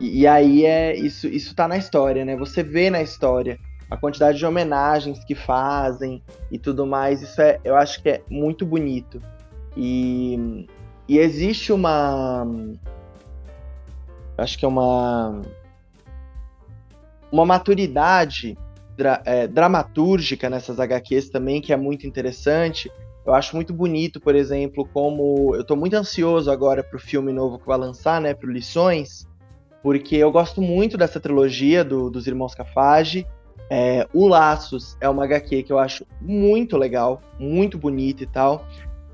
e, 0.00 0.26
aí 0.26 0.64
é 0.64 0.96
isso 0.96 1.28
isso 1.28 1.54
tá 1.54 1.68
na 1.68 1.76
história, 1.76 2.24
né? 2.24 2.36
Você 2.36 2.62
vê 2.62 2.90
na 2.90 3.00
história 3.00 3.58
a 3.92 3.96
quantidade 3.98 4.38
de 4.38 4.46
homenagens 4.46 5.22
que 5.22 5.34
fazem 5.34 6.22
e 6.50 6.58
tudo 6.58 6.86
mais. 6.86 7.20
Isso 7.20 7.40
é, 7.42 7.60
eu 7.62 7.76
acho 7.76 8.02
que 8.02 8.08
é 8.08 8.22
muito 8.28 8.64
bonito. 8.64 9.20
E, 9.76 10.66
e 11.06 11.18
existe 11.18 11.72
uma 11.72 12.46
acho 14.36 14.58
que 14.58 14.64
é 14.64 14.68
uma 14.68 15.42
uma 17.30 17.44
maturidade 17.44 18.56
dra, 18.96 19.22
é, 19.26 19.46
dramatúrgica 19.46 20.48
nessas 20.48 20.80
HQs 20.80 21.28
também 21.28 21.60
que 21.60 21.72
é 21.72 21.76
muito 21.76 22.06
interessante. 22.06 22.90
Eu 23.26 23.34
acho 23.34 23.54
muito 23.54 23.74
bonito, 23.74 24.20
por 24.20 24.34
exemplo, 24.34 24.88
como 24.92 25.54
eu 25.54 25.60
estou 25.60 25.76
muito 25.76 25.94
ansioso 25.94 26.50
agora 26.50 26.82
para 26.82 26.96
o 26.96 27.00
filme 27.00 27.32
novo 27.32 27.58
que 27.58 27.66
vai 27.66 27.78
lançar, 27.78 28.20
né, 28.20 28.34
para 28.34 28.50
Lições, 28.50 29.28
porque 29.82 30.16
eu 30.16 30.32
gosto 30.32 30.60
muito 30.60 30.96
dessa 30.96 31.20
trilogia 31.20 31.84
do, 31.84 32.10
dos 32.10 32.26
Irmãos 32.26 32.54
Cafage. 32.54 33.26
É, 33.74 34.06
o 34.12 34.28
Laços 34.28 34.98
é 35.00 35.08
uma 35.08 35.24
HQ 35.24 35.62
que 35.62 35.72
eu 35.72 35.78
acho 35.78 36.06
muito 36.20 36.76
legal, 36.76 37.22
muito 37.38 37.78
bonita 37.78 38.22
e 38.22 38.26
tal. 38.26 38.66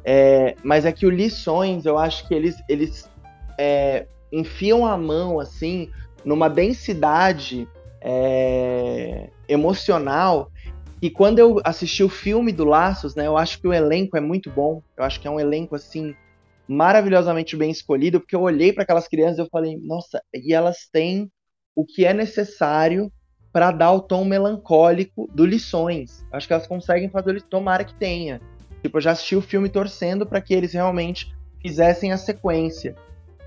É, 0.05 0.57
mas 0.65 0.85
é 0.85 0.91
que 0.91 1.07
o 1.07 1.11
Lições, 1.11 1.87
eu 1.87 1.97
acho 1.97 2.27
que 2.27 2.35
eles, 2.35 2.57
eles 2.69 3.09
é, 3.57 4.09
enfiam 4.33 4.85
a 4.85 4.99
mão 4.99 5.39
assim 5.39 5.93
numa 6.25 6.51
densidade 6.51 7.69
é, 8.01 9.31
emocional 9.49 10.51
e 11.01 11.09
quando 11.09 11.39
eu 11.39 11.61
assisti 11.63 12.03
o 12.03 12.09
filme 12.09 12.51
do 12.51 12.65
Laços, 12.65 13.15
né, 13.15 13.29
eu 13.29 13.39
acho 13.39 13.61
que 13.61 13.69
o 13.69 13.73
elenco 13.73 14.17
é 14.17 14.21
muito 14.21 14.51
bom. 14.51 14.83
Eu 14.97 15.05
acho 15.05 15.21
que 15.21 15.29
é 15.29 15.31
um 15.31 15.39
elenco 15.39 15.77
assim 15.77 16.17
maravilhosamente 16.67 17.57
bem 17.57 17.71
escolhido, 17.71 18.19
porque 18.19 18.35
eu 18.35 18.43
olhei 18.43 18.73
para 18.73 18.83
aquelas 18.83 19.07
crianças 19.07 19.39
e 19.39 19.43
eu 19.43 19.49
falei, 19.53 19.79
nossa, 19.81 20.21
e 20.35 20.53
elas 20.53 20.89
têm 20.93 21.31
o 21.77 21.87
que 21.87 22.05
é 22.05 22.13
necessário 22.13 23.09
para 23.53 23.71
dar 23.71 23.93
o 23.93 24.01
tom 24.01 24.25
melancólico 24.25 25.29
do 25.33 25.45
Lições. 25.45 26.25
Acho 26.33 26.47
que 26.47 26.53
elas 26.53 26.67
conseguem 26.67 27.09
fazer 27.09 27.37
isso, 27.37 27.47
tomara 27.47 27.85
que 27.85 27.95
tenha. 27.95 28.41
Tipo, 28.83 28.99
eu 28.99 29.03
já 29.03 29.13
assisti 29.13 29.37
o 29.37 29.43
filme 29.43 29.69
torcendo 29.69 30.27
para 30.27 30.41
que 30.41 30.55
eles 30.55 30.73
realmente 30.73 31.35
fizessem 31.63 32.13
a 32.13 32.17
sequência. 32.17 32.95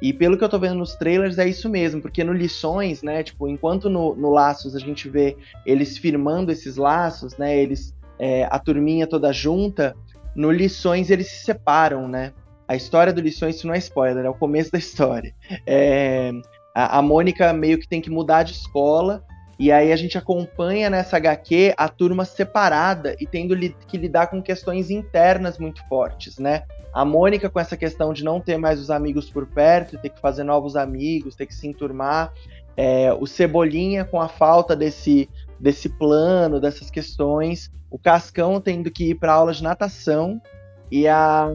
E 0.02 0.12
pelo 0.12 0.38
que 0.38 0.44
eu 0.44 0.50
tô 0.50 0.58
vendo 0.58 0.76
nos 0.76 0.96
trailers, 0.96 1.38
é 1.38 1.48
isso 1.48 1.70
mesmo, 1.70 2.02
porque 2.02 2.24
no 2.24 2.34
Lições, 2.34 3.04
né, 3.04 3.22
tipo, 3.22 3.48
enquanto 3.48 3.90
no, 3.90 4.16
no 4.16 4.32
Laços 4.32 4.76
a 4.76 4.80
gente 4.80 5.08
vê 5.08 5.38
eles 5.64 5.98
firmando 5.98 6.52
esses 6.52 6.76
laços, 6.76 7.38
né, 7.38 7.56
eles, 7.56 7.94
é, 8.18 8.46
a 8.46 8.58
turminha 8.58 9.06
toda 9.06 9.32
junta, 9.32 9.96
no 10.36 10.52
Lições 10.52 11.12
eles 11.12 11.28
se 11.28 11.46
separam, 11.46 12.08
né. 12.08 12.34
A 12.68 12.76
história 12.76 13.14
do 13.14 13.22
Lições, 13.22 13.58
isso 13.58 13.68
não 13.68 13.76
é 13.76 13.78
spoiler, 13.78 14.26
é 14.26 14.30
o 14.30 14.34
começo 14.34 14.72
da 14.72 14.80
história. 14.80 15.36
É, 15.68 16.32
a, 16.74 16.98
a 16.98 17.02
Mônica 17.02 17.54
meio 17.54 17.78
que 17.78 17.88
tem 17.88 18.02
que 18.02 18.10
mudar 18.10 18.44
de 18.44 18.54
escola, 18.54 19.24
e 19.62 19.72
aí 19.72 19.92
a 19.92 19.96
gente 19.96 20.18
acompanha 20.18 20.90
nessa 20.90 21.18
HQ 21.18 21.76
a 21.78 21.88
turma 21.88 22.26
separada 22.26 23.16
e 23.20 23.28
tendo 23.28 23.56
que 23.88 23.96
lidar 23.96 24.26
com 24.26 24.42
questões 24.42 24.90
internas 24.90 25.60
muito 25.60 25.88
fortes, 25.88 26.40
né? 26.40 26.64
A 26.92 27.06
Mônica 27.06 27.48
com 27.48 27.60
essa 27.60 27.78
questão 27.78 28.12
de 28.12 28.24
não 28.24 28.42
ter 28.42 28.58
mais 28.58 28.80
os 28.80 28.90
amigos 28.90 29.30
por 29.30 29.46
perto, 29.46 30.00
ter 30.00 30.10
que 30.10 30.20
fazer 30.20 30.44
novos 30.44 30.76
amigos, 30.76 31.36
ter 31.36 31.46
que 31.46 31.54
se 31.54 31.68
enturmar. 31.68 32.34
É, 32.76 33.14
o 33.14 33.28
Cebolinha 33.28 34.04
com 34.04 34.20
a 34.20 34.28
falta 34.28 34.76
desse, 34.76 35.30
desse 35.60 35.90
plano, 35.90 36.60
dessas 36.60 36.90
questões. 36.90 37.70
O 37.92 38.00
Cascão 38.00 38.60
tendo 38.60 38.90
que 38.90 39.12
ir 39.12 39.16
para 39.20 39.34
aula 39.34 39.54
de 39.54 39.62
natação 39.62 40.42
e 40.90 41.08
a, 41.08 41.54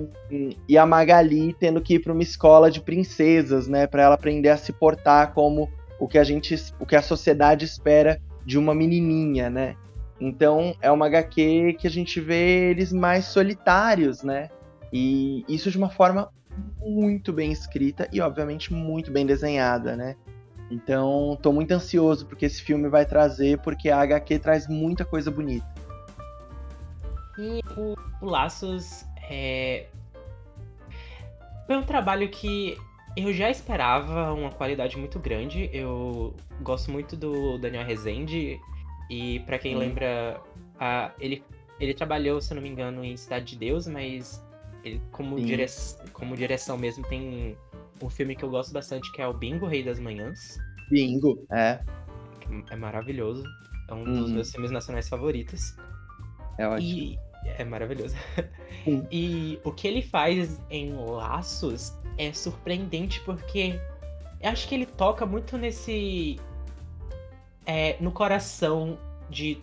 e 0.68 0.78
a 0.78 0.86
Magali 0.86 1.56
tendo 1.58 1.80
que 1.80 1.94
ir 1.94 1.98
para 1.98 2.12
uma 2.12 2.22
escola 2.22 2.70
de 2.70 2.80
princesas, 2.80 3.66
né, 3.66 3.84
para 3.88 4.04
ela 4.04 4.14
aprender 4.14 4.50
a 4.50 4.56
se 4.56 4.72
portar 4.72 5.34
como 5.34 5.68
o 5.98 6.06
que 6.06 6.18
a 6.18 6.24
gente, 6.24 6.54
o 6.78 6.86
que 6.86 6.96
a 6.96 7.02
sociedade 7.02 7.64
espera 7.64 8.20
de 8.44 8.58
uma 8.58 8.74
menininha, 8.74 9.50
né? 9.50 9.76
Então 10.20 10.74
é 10.80 10.90
uma 10.90 11.06
HQ 11.06 11.76
que 11.78 11.86
a 11.86 11.90
gente 11.90 12.20
vê 12.20 12.70
eles 12.70 12.92
mais 12.92 13.26
solitários, 13.26 14.22
né? 14.22 14.48
E 14.92 15.44
isso 15.48 15.70
de 15.70 15.78
uma 15.78 15.90
forma 15.90 16.30
muito 16.78 17.32
bem 17.32 17.52
escrita 17.52 18.08
e, 18.12 18.20
obviamente, 18.20 18.72
muito 18.72 19.10
bem 19.10 19.26
desenhada, 19.26 19.96
né? 19.96 20.16
Então, 20.70 21.38
tô 21.40 21.52
muito 21.52 21.70
ansioso 21.72 22.26
porque 22.26 22.46
esse 22.46 22.62
filme 22.62 22.88
vai 22.88 23.04
trazer, 23.04 23.58
porque 23.58 23.90
a 23.90 24.00
HQ 24.00 24.38
traz 24.38 24.66
muita 24.66 25.04
coisa 25.04 25.30
bonita. 25.30 25.66
E 27.38 27.60
o, 27.76 27.94
o 28.24 28.26
Laços 28.26 29.04
é... 29.30 29.86
foi 31.66 31.76
um 31.76 31.82
trabalho 31.82 32.28
que 32.30 32.76
eu 33.16 33.32
já 33.32 33.50
esperava 33.50 34.32
uma 34.32 34.50
qualidade 34.50 34.96
muito 34.96 35.18
grande. 35.18 35.70
Eu 35.72 36.34
gosto 36.62 36.90
muito 36.90 37.16
do 37.16 37.58
Daniel 37.58 37.84
Rezende 37.84 38.60
e 39.10 39.40
para 39.40 39.58
quem 39.58 39.74
hum. 39.74 39.78
lembra, 39.78 40.40
a, 40.78 41.12
ele 41.18 41.42
ele 41.78 41.92
trabalhou, 41.92 42.40
se 42.40 42.54
não 42.54 42.62
me 42.62 42.68
engano, 42.68 43.04
em 43.04 43.16
Cidade 43.16 43.46
de 43.46 43.56
Deus, 43.56 43.86
mas 43.86 44.42
ele, 44.82 45.00
como, 45.12 45.36
dire... 45.36 45.66
como 46.12 46.36
direção 46.36 46.78
mesmo, 46.78 47.06
tem 47.06 47.56
um 48.02 48.08
filme 48.08 48.34
que 48.34 48.44
eu 48.44 48.50
gosto 48.50 48.72
bastante, 48.72 49.10
que 49.12 49.20
é 49.20 49.26
o 49.26 49.32
Bingo, 49.34 49.66
Rei 49.66 49.82
das 49.82 49.98
Manhãs. 49.98 50.58
Bingo, 50.90 51.44
é. 51.52 51.80
É 52.70 52.76
maravilhoso. 52.76 53.44
É 53.88 53.94
um 53.94 54.04
dos 54.04 54.28
uhum. 54.28 54.34
meus 54.34 54.50
filmes 54.50 54.70
nacionais 54.70 55.08
favoritos. 55.08 55.76
É 56.58 56.66
ótimo. 56.66 56.88
E 56.88 57.18
é 57.58 57.64
maravilhoso. 57.64 58.16
Uhum. 58.86 59.06
E 59.10 59.58
o 59.64 59.72
que 59.72 59.88
ele 59.88 60.00
faz 60.00 60.60
em 60.70 60.92
Laços 60.94 61.92
é 62.16 62.32
surpreendente 62.32 63.20
porque 63.22 63.80
eu 64.40 64.50
acho 64.50 64.68
que 64.68 64.74
ele 64.74 64.86
toca 64.86 65.24
muito 65.26 65.56
nesse. 65.56 66.38
É, 67.64 67.96
no 68.00 68.12
coração 68.12 68.96
de, 69.28 69.60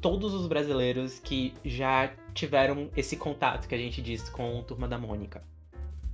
todos 0.00 0.32
os 0.34 0.46
brasileiros 0.46 1.18
que 1.18 1.52
já 1.64 2.12
tiveram 2.32 2.88
esse 2.96 3.16
contato 3.16 3.66
que 3.66 3.74
a 3.74 3.78
gente 3.78 4.00
disse 4.00 4.30
com 4.30 4.62
Turma 4.62 4.86
da 4.86 4.96
Mônica. 4.96 5.42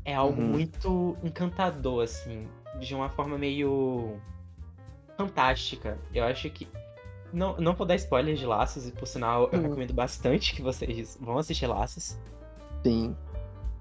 É 0.02 0.14
algo 0.14 0.40
uhum. 0.40 0.48
muito 0.48 1.16
encantador, 1.22 2.04
assim, 2.04 2.48
de 2.80 2.94
uma 2.94 3.10
forma 3.10 3.36
meio 3.36 4.18
fantástica. 5.16 5.98
Eu 6.14 6.24
acho 6.24 6.48
que. 6.48 6.66
Não, 7.36 7.54
não 7.58 7.74
vou 7.74 7.86
dar 7.86 7.94
spoilers 7.96 8.38
de 8.38 8.46
Laços, 8.46 8.88
e 8.88 8.92
por 8.92 9.06
sinal 9.06 9.50
eu 9.52 9.58
uhum. 9.58 9.64
recomendo 9.64 9.92
bastante 9.92 10.54
que 10.54 10.62
vocês 10.62 11.18
vão 11.20 11.36
assistir 11.36 11.66
Laços. 11.66 12.16
Sim. 12.82 13.14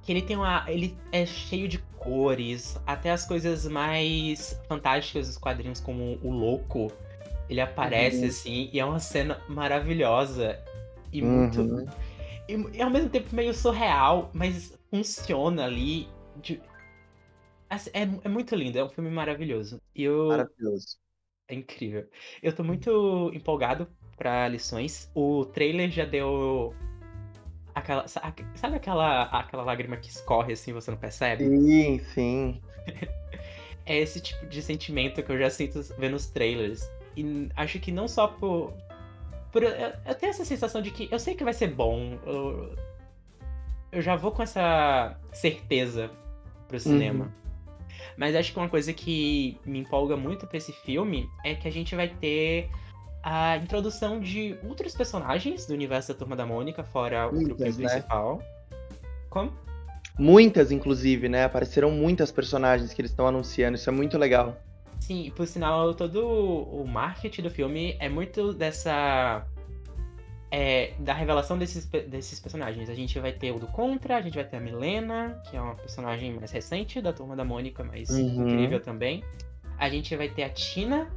Que 0.02 0.12
ele 0.12 0.22
tem 0.22 0.36
uma. 0.36 0.70
Ele 0.70 0.98
é 1.10 1.26
cheio 1.26 1.66
de 1.70 1.78
cores, 1.98 2.78
até 2.86 3.12
as 3.12 3.26
coisas 3.26 3.66
mais 3.66 4.62
fantásticas 4.68 5.28
dos 5.28 5.38
quadrinhos, 5.38 5.80
como 5.80 6.20
o 6.22 6.32
Louco. 6.32 6.92
Ele 7.50 7.62
aparece 7.62 8.24
uhum. 8.24 8.28
assim, 8.28 8.70
e 8.74 8.78
é 8.78 8.84
uma 8.84 9.00
cena 9.00 9.42
maravilhosa. 9.48 10.60
E 11.14 11.22
muito. 11.22 11.62
Uhum. 11.62 11.86
E, 12.50 12.78
e, 12.78 12.82
ao 12.82 12.90
mesmo 12.90 13.10
tempo 13.10 13.34
meio 13.34 13.54
surreal, 13.54 14.32
mas 14.34 14.78
funciona 14.90 15.64
ali. 15.64 16.10
De... 16.42 16.62
Assim, 17.70 17.90
é, 17.94 18.02
é 18.02 18.28
muito 18.28 18.54
lindo, 18.54 18.78
é 18.78 18.84
um 18.84 18.90
filme 18.90 19.10
maravilhoso. 19.10 19.80
Eu... 19.96 20.28
Maravilhoso. 20.28 20.98
É 21.48 21.54
incrível. 21.54 22.08
Eu 22.42 22.54
tô 22.54 22.64
muito 22.64 23.32
empolgado 23.34 23.88
para 24.18 24.48
lições. 24.48 25.12
O 25.14 25.46
trailer 25.46 25.90
já 25.90 26.06
deu 26.06 26.74
aquela 27.74 28.08
sabe 28.08 28.78
aquela 28.78 29.24
aquela 29.24 29.64
lágrima 29.64 29.98
que 29.98 30.10
escorre 30.10 30.54
assim, 30.54 30.74
você 30.74 30.90
não 30.90 30.98
percebe? 30.98 31.46
Sim, 31.46 32.00
sim. 32.14 32.62
é 33.86 33.98
esse 34.00 34.20
tipo 34.22 34.46
de 34.48 34.62
sentimento 34.62 35.22
que 35.22 35.32
eu 35.32 35.38
já 35.38 35.50
sinto 35.50 35.82
vendo 35.98 36.16
os 36.16 36.28
trailers. 36.28 36.90
E 37.16 37.50
acho 37.56 37.80
que 37.80 37.92
não 37.92 38.08
só 38.08 38.28
por 38.28 38.74
por, 39.52 39.64
eu, 39.64 39.72
eu, 40.06 40.16
tenho 40.16 40.32
essa 40.32 40.44
sensação 40.44 40.82
de 40.82 40.92
que 40.92 41.08
eu 41.10 41.18
sei 41.18 41.34
que 41.34 41.44
vai 41.44 41.54
ser 41.54 41.68
bom. 41.68 42.20
Eu, 42.26 42.76
eu 43.90 44.02
já 44.02 44.16
vou 44.16 44.32
com 44.32 44.44
essa 44.44 45.18
certeza 45.32 46.12
pro 46.68 46.78
cinema. 46.78 47.26
Uhum. 47.26 47.45
Mas 48.18 48.36
acho 48.36 48.52
que 48.52 48.60
uma 48.60 48.70
coisa 48.70 48.94
que 48.94 49.58
me 49.66 49.80
empolga 49.80 50.16
muito 50.16 50.48
para 50.48 50.58
esse 50.58 50.72
filme 50.72 51.28
é 51.44 51.56
que 51.56 51.68
a 51.68 51.72
gente 51.72 51.96
vai 51.96 52.08
ter 52.08 52.70
a 53.24 53.58
introdução 53.58 54.20
de 54.20 54.56
outros 54.64 54.94
personagens 54.94 55.66
do 55.66 55.74
universo 55.74 56.14
da 56.14 56.20
Turma 56.20 56.36
da 56.36 56.46
Mônica, 56.46 56.84
fora 56.84 57.30
muitas, 57.32 57.42
o 57.42 57.46
grupo 57.46 57.64
né? 57.64 57.90
principal. 57.90 58.42
Como? 59.30 59.52
Muitas, 60.18 60.72
inclusive, 60.72 61.28
né? 61.28 61.44
Apareceram 61.44 61.92
muitas 61.92 62.32
personagens 62.32 62.94
que 62.94 63.02
eles 63.02 63.12
estão 63.12 63.28
anunciando, 63.28 63.76
isso 63.76 63.90
é 63.90 63.94
muito 63.94 64.18
legal. 64.18 64.56
Sim, 65.00 65.32
por 65.36 65.46
sinal, 65.46 65.94
todo 65.94 66.26
o 66.26 66.88
marketing 66.88 67.42
do 67.42 67.50
filme 67.50 67.98
é 68.00 68.08
muito 68.08 68.54
dessa. 68.54 69.46
É, 70.52 70.94
da 71.00 71.14
revelação 71.14 71.58
desses, 71.58 71.86
desses 71.86 72.40
personagens. 72.40 72.90
A 72.90 72.94
gente 72.94 73.20
vai 73.20 73.34
ter 73.34 73.52
o 73.52 73.60
do 73.60 73.68
Contra, 73.68 74.18
a 74.18 74.22
gente 74.22 74.36
vai 74.36 74.44
ter 74.44 74.58
a 74.58 74.60
Milena, 74.60 75.42
que 75.50 75.58
é 75.58 75.62
uma 75.62 75.76
personagem 75.76 76.34
mais 76.34 76.52
recente 76.52 77.02
da 77.02 77.12
turma 77.12 77.36
da 77.36 77.44
Mônica, 77.44 77.84
mas 77.84 78.10
uhum. 78.10 78.48
incrível 78.48 78.80
também. 78.80 79.24
A 79.78 79.90
gente 79.90 80.16
vai 80.16 80.30
ter 80.30 80.44
a 80.44 80.50
Tina. 80.50 81.10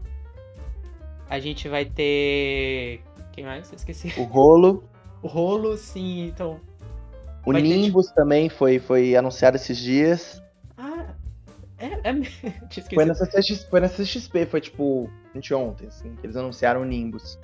A 1.29 1.39
gente 1.39 1.69
vai 1.69 1.85
ter. 1.85 3.03
Quem 3.33 3.45
mais? 3.45 3.71
Eu 3.71 3.77
esqueci. 3.77 4.13
O 4.19 4.25
Rolo. 4.25 4.85
O 5.21 5.27
Rolo, 5.27 5.77
sim, 5.77 6.27
então. 6.27 6.61
O 7.45 7.53
Vai 7.53 7.63
ter, 7.63 7.69
Nimbus 7.69 8.11
também 8.13 8.49
foi, 8.49 8.79
foi 8.79 9.17
anunciado 9.17 9.57
esses 9.57 9.77
dias. 9.79 10.43
Ah, 10.77 11.07
é. 11.79 11.87
é... 11.87 12.15
Foi 12.95 13.05
na, 13.05 13.15
CCXP, 13.15 13.71
foi 13.71 13.81
na 13.81 13.89
CXP, 13.89 14.47
foi 14.47 14.61
tipo 14.61 15.11
anteontem, 15.35 15.89
assim, 15.89 16.15
que 16.17 16.27
eles 16.27 16.37
anunciaram 16.37 16.83
o 16.83 16.85
Nimbus. 16.85 17.39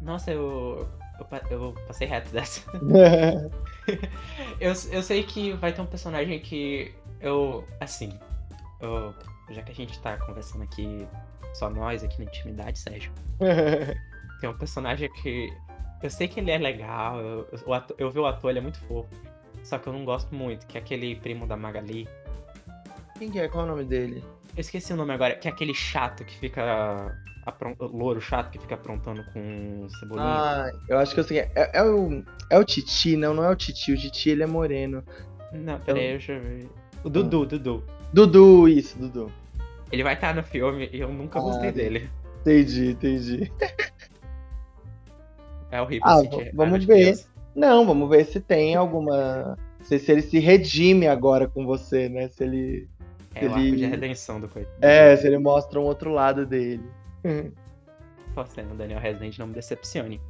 Nossa, 0.00 0.30
eu, 0.30 0.88
eu, 1.20 1.24
pa- 1.26 1.42
eu 1.50 1.74
passei 1.86 2.06
reto 2.06 2.30
dessa. 2.30 2.62
Eu, 4.60 4.72
eu 4.92 5.02
sei 5.02 5.22
que 5.24 5.52
vai 5.54 5.72
ter 5.72 5.80
um 5.80 5.86
personagem 5.86 6.38
que 6.38 6.94
eu. 7.20 7.64
Assim. 7.80 8.16
Eu, 8.80 9.12
já 9.50 9.62
que 9.62 9.72
a 9.72 9.74
gente 9.74 9.98
tá 10.00 10.16
conversando 10.18 10.62
aqui, 10.62 11.06
só 11.54 11.68
nós 11.68 12.04
aqui 12.04 12.18
na 12.22 12.24
intimidade, 12.30 12.78
Sérgio. 12.78 13.10
Tem 14.40 14.48
um 14.48 14.56
personagem 14.56 15.10
que. 15.22 15.52
Eu 16.02 16.08
sei 16.10 16.28
que 16.28 16.38
ele 16.40 16.50
é 16.50 16.58
legal, 16.58 17.20
eu, 17.20 17.74
ato- 17.74 17.94
eu 17.98 18.10
vi 18.10 18.18
o 18.20 18.26
ator, 18.26 18.50
ele 18.50 18.58
é 18.60 18.62
muito 18.62 18.78
fofo. 18.82 19.08
Só 19.64 19.76
que 19.78 19.86
eu 19.88 19.92
não 19.92 20.04
gosto 20.04 20.34
muito, 20.34 20.66
que 20.66 20.78
é 20.78 20.80
aquele 20.80 21.14
primo 21.16 21.46
da 21.46 21.56
Magali. 21.56 22.08
Quem 23.18 23.30
que 23.30 23.38
é? 23.40 23.48
Qual 23.48 23.64
é 23.64 23.66
o 23.66 23.70
nome 23.70 23.84
dele? 23.84 24.24
Eu 24.56 24.60
esqueci 24.60 24.92
o 24.92 24.96
nome 24.96 25.12
agora, 25.12 25.34
que 25.34 25.46
é 25.48 25.50
aquele 25.50 25.74
chato 25.74 26.24
que 26.24 26.36
fica. 26.38 27.14
Louro 27.80 28.20
chato 28.20 28.50
que 28.50 28.58
fica 28.58 28.74
aprontando 28.74 29.24
com 29.32 29.88
cebolinha. 29.98 30.26
Ah, 30.28 30.72
eu 30.88 30.98
acho 30.98 31.14
que 31.14 31.20
eu 31.20 31.24
sei. 31.24 31.42
quem 31.42 31.52
É, 31.62 31.78
é 31.78 31.82
o, 31.82 32.22
é 32.50 32.58
o 32.58 32.64
Titi, 32.64 33.16
não, 33.16 33.34
não 33.34 33.44
é 33.44 33.50
o 33.50 33.56
Titi. 33.56 33.92
O 33.92 33.96
Titi 33.96 34.30
ele 34.30 34.42
é 34.42 34.46
moreno. 34.46 35.02
Não, 35.52 35.80
peraí, 35.80 36.10
deixa 36.12 36.32
eu 36.32 36.40
ver. 36.42 36.68
O 37.02 37.08
Dudu, 37.10 37.46
Dudu. 37.46 37.82
Dudu, 38.12 38.68
isso, 38.68 38.98
Dudu. 38.98 39.32
Ele 39.90 40.02
vai 40.04 40.14
estar 40.14 40.34
no 40.34 40.42
filme 40.42 40.88
e 40.92 41.00
eu 41.00 41.10
nunca 41.12 41.40
gostei 41.40 41.70
Ah, 41.70 41.72
dele. 41.72 42.10
Entendi, 42.42 42.90
entendi. 42.90 43.52
É 45.70 45.80
horrível 45.80 46.06
Ah, 46.08 46.20
v- 46.20 46.28
raiva 46.36 46.50
vamos 46.54 46.84
ver. 46.84 46.94
criança. 47.02 47.28
Não, 47.54 47.86
vamos 47.86 48.08
ver 48.08 48.24
se 48.26 48.40
tem 48.40 48.74
alguma. 48.74 49.56
Se, 49.82 49.98
se 49.98 50.12
ele 50.12 50.22
se 50.22 50.38
redime 50.38 51.06
agora 51.08 51.48
com 51.48 51.64
você, 51.66 52.08
né? 52.08 52.28
Se 52.28 52.44
ele. 52.44 52.88
É 53.34 53.42
o 53.42 53.44
Ele- 53.46 53.54
arco 53.54 53.76
de 53.76 53.86
redenção 53.86 54.40
do 54.40 54.48
coitado. 54.48 54.76
É, 54.82 55.16
se 55.16 55.26
ele 55.26 55.38
mostra 55.38 55.78
um 55.80 55.84
outro 55.84 56.12
lado 56.12 56.44
dele. 56.44 56.82
Pô, 58.34 58.44
sendo 58.46 58.74
o 58.74 58.76
Daniel 58.76 59.00
Resident 59.00 59.38
não 59.38 59.48
me 59.48 59.54
decepcione. 59.54 60.20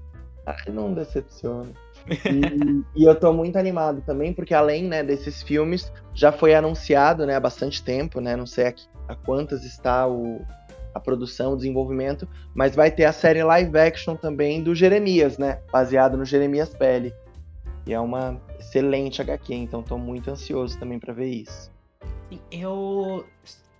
Ai, 0.46 0.72
não 0.72 0.94
decepciona. 0.94 1.72
E, 2.06 2.84
e 3.02 3.04
eu 3.04 3.14
tô 3.14 3.32
muito 3.32 3.58
animado 3.58 4.02
também, 4.02 4.32
porque 4.32 4.54
além 4.54 4.84
né, 4.84 5.02
desses 5.02 5.42
filmes, 5.42 5.92
já 6.14 6.32
foi 6.32 6.54
anunciado 6.54 7.26
né, 7.26 7.36
há 7.36 7.40
bastante 7.40 7.82
tempo, 7.82 8.20
né? 8.20 8.36
Não 8.36 8.46
sei 8.46 8.68
a, 8.68 8.74
a 9.08 9.14
quantas 9.14 9.64
está 9.64 10.08
o, 10.08 10.40
a 10.94 11.00
produção, 11.00 11.52
o 11.52 11.56
desenvolvimento, 11.56 12.28
mas 12.54 12.74
vai 12.74 12.90
ter 12.90 13.04
a 13.04 13.12
série 13.12 13.42
live 13.42 13.76
action 13.78 14.16
também 14.16 14.62
do 14.62 14.74
Jeremias, 14.74 15.38
né? 15.38 15.60
Baseado 15.70 16.16
no 16.16 16.24
Jeremias 16.24 16.70
Pele. 16.70 17.14
E 17.86 17.92
é 17.92 18.00
uma 18.00 18.40
excelente 18.58 19.20
HQ, 19.20 19.54
então 19.54 19.82
tô 19.82 19.98
muito 19.98 20.30
ansioso 20.30 20.78
também 20.78 20.98
pra 20.98 21.12
ver 21.12 21.28
isso. 21.28 21.70
Eu. 22.50 23.24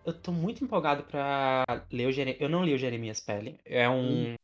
Eu 0.05 0.13
tô 0.15 0.33
muito 0.33 0.65
empolgado 0.65 1.05
pra 1.05 1.65
ler 1.91 2.07
o 2.07 2.13
Jeremias. 2.13 2.41
Eu 2.41 2.49
não 2.49 2.65
li 2.65 2.75
o 2.75 2.79
Jeremias 2.79 3.21
Pele. 3.21 3.59
É 3.65 3.89
um. 3.89 4.35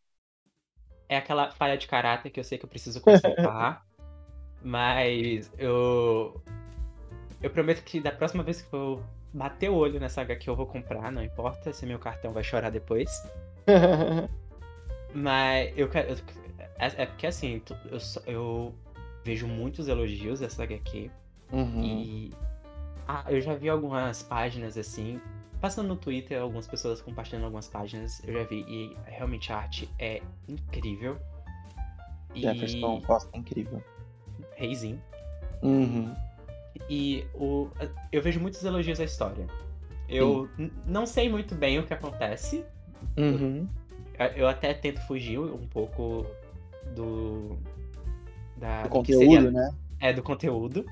É 1.08 1.16
aquela 1.16 1.50
falha 1.50 1.76
de 1.76 1.86
caráter 1.86 2.30
que 2.30 2.38
eu 2.40 2.44
sei 2.44 2.58
que 2.58 2.64
eu 2.64 2.68
preciso 2.68 3.00
consertar. 3.00 3.84
mas 4.62 5.50
eu. 5.58 6.40
Eu 7.42 7.50
prometo 7.50 7.82
que 7.84 8.00
da 8.00 8.10
próxima 8.12 8.42
vez 8.42 8.62
que 8.62 8.72
eu 8.72 9.02
bater 9.32 9.70
o 9.70 9.74
olho 9.74 10.00
nessa 10.00 10.22
HQ 10.22 10.48
eu 10.48 10.56
vou 10.56 10.66
comprar, 10.66 11.12
não 11.12 11.22
importa 11.22 11.72
se 11.72 11.86
meu 11.86 11.98
cartão 11.98 12.32
vai 12.32 12.42
chorar 12.42 12.70
depois. 12.70 13.10
Mas 15.14 15.72
eu 15.76 15.88
quero. 15.88 16.10
eu- 16.10 16.16
é, 16.78 17.02
é 17.02 17.06
porque 17.06 17.26
assim, 17.26 17.62
eu, 17.90 17.98
eu 18.26 18.74
vejo 19.24 19.46
muitos 19.46 19.88
elogios 19.88 20.40
dessa 20.40 20.62
HQ. 20.62 21.10
Uhum. 21.52 21.84
E. 21.84 22.30
Ah, 23.08 23.24
eu 23.28 23.40
já 23.40 23.54
vi 23.54 23.68
algumas 23.68 24.22
páginas 24.22 24.76
assim. 24.76 25.20
Passando 25.60 25.88
no 25.88 25.96
Twitter, 25.96 26.40
algumas 26.40 26.66
pessoas 26.66 27.00
compartilhando 27.00 27.44
algumas 27.44 27.66
páginas, 27.68 28.22
eu 28.26 28.34
já 28.34 28.44
vi. 28.44 28.60
E 28.68 28.96
realmente 29.06 29.52
a 29.52 29.56
arte 29.58 29.88
é 29.98 30.22
incrível. 30.48 31.18
E. 32.34 32.42
Jefferson 32.42 33.00
Costa 33.00 33.30
é 33.32 33.38
incrível. 33.38 33.82
Reizinho. 34.54 35.00
Uhum. 35.62 36.14
E 36.90 37.26
o, 37.34 37.68
eu 38.12 38.20
vejo 38.22 38.38
muitos 38.38 38.62
elogios 38.62 39.00
à 39.00 39.04
história. 39.04 39.46
Eu 40.08 40.48
não 40.86 41.06
sei 41.06 41.28
muito 41.28 41.54
bem 41.54 41.78
o 41.78 41.86
que 41.86 41.94
acontece. 41.94 42.64
Uhum. 43.16 43.66
Eu- 44.18 44.26
Eu 44.36 44.48
até 44.48 44.72
tento 44.74 45.00
fugir 45.06 45.38
um 45.38 45.66
pouco 45.66 46.26
do. 46.94 47.58
Da, 48.56 48.82
do 48.84 48.88
conteúdo, 48.90 49.18
seria- 49.24 49.50
né? 49.50 49.74
É, 50.00 50.12
do 50.12 50.22
conteúdo. 50.22 50.84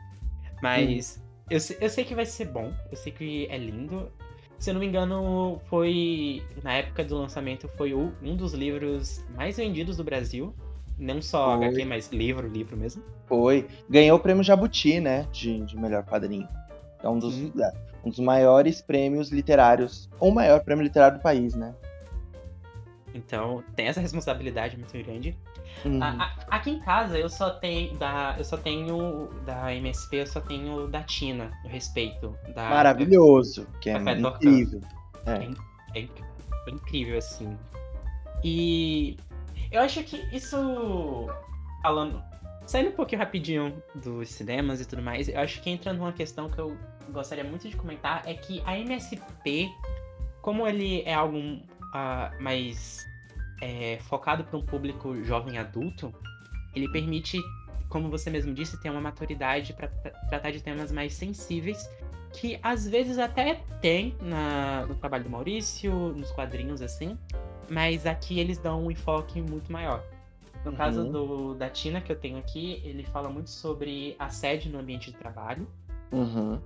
Mas 0.62 1.22
eu, 1.50 1.60
se- 1.60 1.76
eu 1.80 1.88
sei 1.90 2.04
que 2.04 2.14
vai 2.14 2.24
ser 2.26 2.46
bom. 2.46 2.72
Eu 2.90 2.96
sei 2.96 3.12
que 3.12 3.46
é 3.50 3.58
lindo. 3.58 4.10
Se 4.58 4.70
eu 4.70 4.74
não 4.74 4.80
me 4.80 4.86
engano, 4.86 5.60
foi. 5.66 6.42
Na 6.62 6.72
época 6.74 7.04
do 7.04 7.16
lançamento, 7.18 7.68
foi 7.76 7.92
o- 7.92 8.12
um 8.22 8.34
dos 8.36 8.54
livros 8.54 9.24
mais 9.36 9.56
vendidos 9.56 9.96
do 9.96 10.04
Brasil. 10.04 10.54
Não 10.98 11.20
só 11.20 11.56
Foi. 11.58 11.66
HQ, 11.66 11.84
mas 11.84 12.08
livro, 12.12 12.48
livro 12.48 12.76
mesmo. 12.76 13.02
Foi. 13.26 13.66
Ganhou 13.90 14.16
o 14.16 14.20
prêmio 14.20 14.44
Jabuti, 14.44 15.00
né? 15.00 15.26
De, 15.32 15.60
de 15.64 15.76
melhor 15.76 16.04
quadrinho. 16.04 16.48
É 17.02 17.08
um 17.08 17.18
dos, 17.18 17.34
é, 17.60 17.72
um 18.04 18.10
dos 18.10 18.20
maiores 18.20 18.80
prêmios 18.80 19.30
literários. 19.30 20.08
Ou 20.20 20.30
o 20.30 20.34
maior 20.34 20.62
prêmio 20.62 20.84
literário 20.84 21.18
do 21.18 21.22
país, 21.22 21.54
né? 21.54 21.74
Então 23.12 23.62
tem 23.76 23.86
essa 23.86 24.00
responsabilidade 24.00 24.76
muito 24.76 24.92
grande. 25.04 25.36
Uhum. 25.84 26.02
A- 26.02 26.24
a- 26.24 26.56
aqui 26.56 26.70
em 26.70 26.80
casa 26.80 27.18
eu 27.18 27.28
só 27.28 27.50
tenho 27.50 27.94
da 27.98 28.34
eu 28.38 28.44
só 28.44 28.56
tenho 28.56 29.28
da 29.44 29.74
MSP, 29.74 30.16
eu 30.16 30.26
só 30.26 30.40
tenho 30.40 30.86
da 30.88 31.02
Tina, 31.02 31.50
o 31.64 31.68
respeito 31.68 32.36
da 32.54 32.68
Maravilhoso. 32.70 33.66
Que 33.80 33.90
é 33.90 33.98
incrível. 33.98 34.80
É 35.94 36.00
inc- 36.00 36.22
foi 36.64 36.72
incrível 36.72 37.18
assim. 37.18 37.56
E 38.42 39.16
eu 39.70 39.80
acho 39.82 40.02
que 40.04 40.16
isso 40.34 41.28
falando 41.82 42.22
saindo 42.66 42.90
um 42.90 42.92
pouquinho 42.92 43.20
rapidinho 43.20 43.82
dos 43.94 44.30
cinemas 44.30 44.80
e 44.80 44.86
tudo 44.86 45.02
mais, 45.02 45.28
eu 45.28 45.38
acho 45.38 45.60
que 45.60 45.68
entra 45.68 45.92
numa 45.92 46.12
questão 46.12 46.48
que 46.48 46.58
eu 46.58 46.76
gostaria 47.10 47.44
muito 47.44 47.68
de 47.68 47.76
comentar 47.76 48.22
é 48.24 48.32
que 48.34 48.62
a 48.64 48.78
MSP, 48.78 49.70
como 50.40 50.66
ele 50.66 51.02
é 51.02 51.12
algo 51.12 51.38
ah, 51.92 52.30
mais 52.40 53.04
é, 53.60 53.98
focado 54.02 54.44
para 54.44 54.58
um 54.58 54.64
público 54.64 55.22
jovem 55.24 55.58
adulto, 55.58 56.12
ele 56.74 56.88
permite, 56.88 57.38
como 57.88 58.08
você 58.10 58.30
mesmo 58.30 58.52
disse, 58.52 58.80
ter 58.80 58.90
uma 58.90 59.00
maturidade 59.00 59.72
para 59.72 59.88
tratar 60.28 60.50
de 60.50 60.60
temas 60.62 60.90
mais 60.92 61.14
sensíveis 61.14 61.88
que 62.32 62.58
às 62.62 62.86
vezes 62.88 63.16
até 63.16 63.60
tem 63.80 64.16
na- 64.20 64.84
no 64.86 64.96
trabalho 64.96 65.22
do 65.22 65.30
Maurício, 65.30 65.92
nos 65.92 66.32
quadrinhos 66.32 66.82
assim, 66.82 67.16
mas 67.70 68.06
aqui 68.06 68.40
eles 68.40 68.58
dão 68.58 68.84
um 68.86 68.90
enfoque 68.90 69.40
muito 69.40 69.70
maior. 69.72 70.02
No 70.64 70.72
Uhum. 70.72 70.76
caso 70.76 71.04
do, 71.04 71.54
da 71.54 71.68
Tina 71.70 72.00
que 72.00 72.10
eu 72.10 72.16
tenho 72.16 72.38
aqui, 72.38 72.82
ele 72.84 73.04
fala 73.04 73.28
muito 73.28 73.50
sobre 73.50 74.16
assédio 74.18 74.72
no 74.72 74.78
ambiente 74.80 75.12
de 75.12 75.16
trabalho. 75.16 75.68
Uhum. 76.10 76.58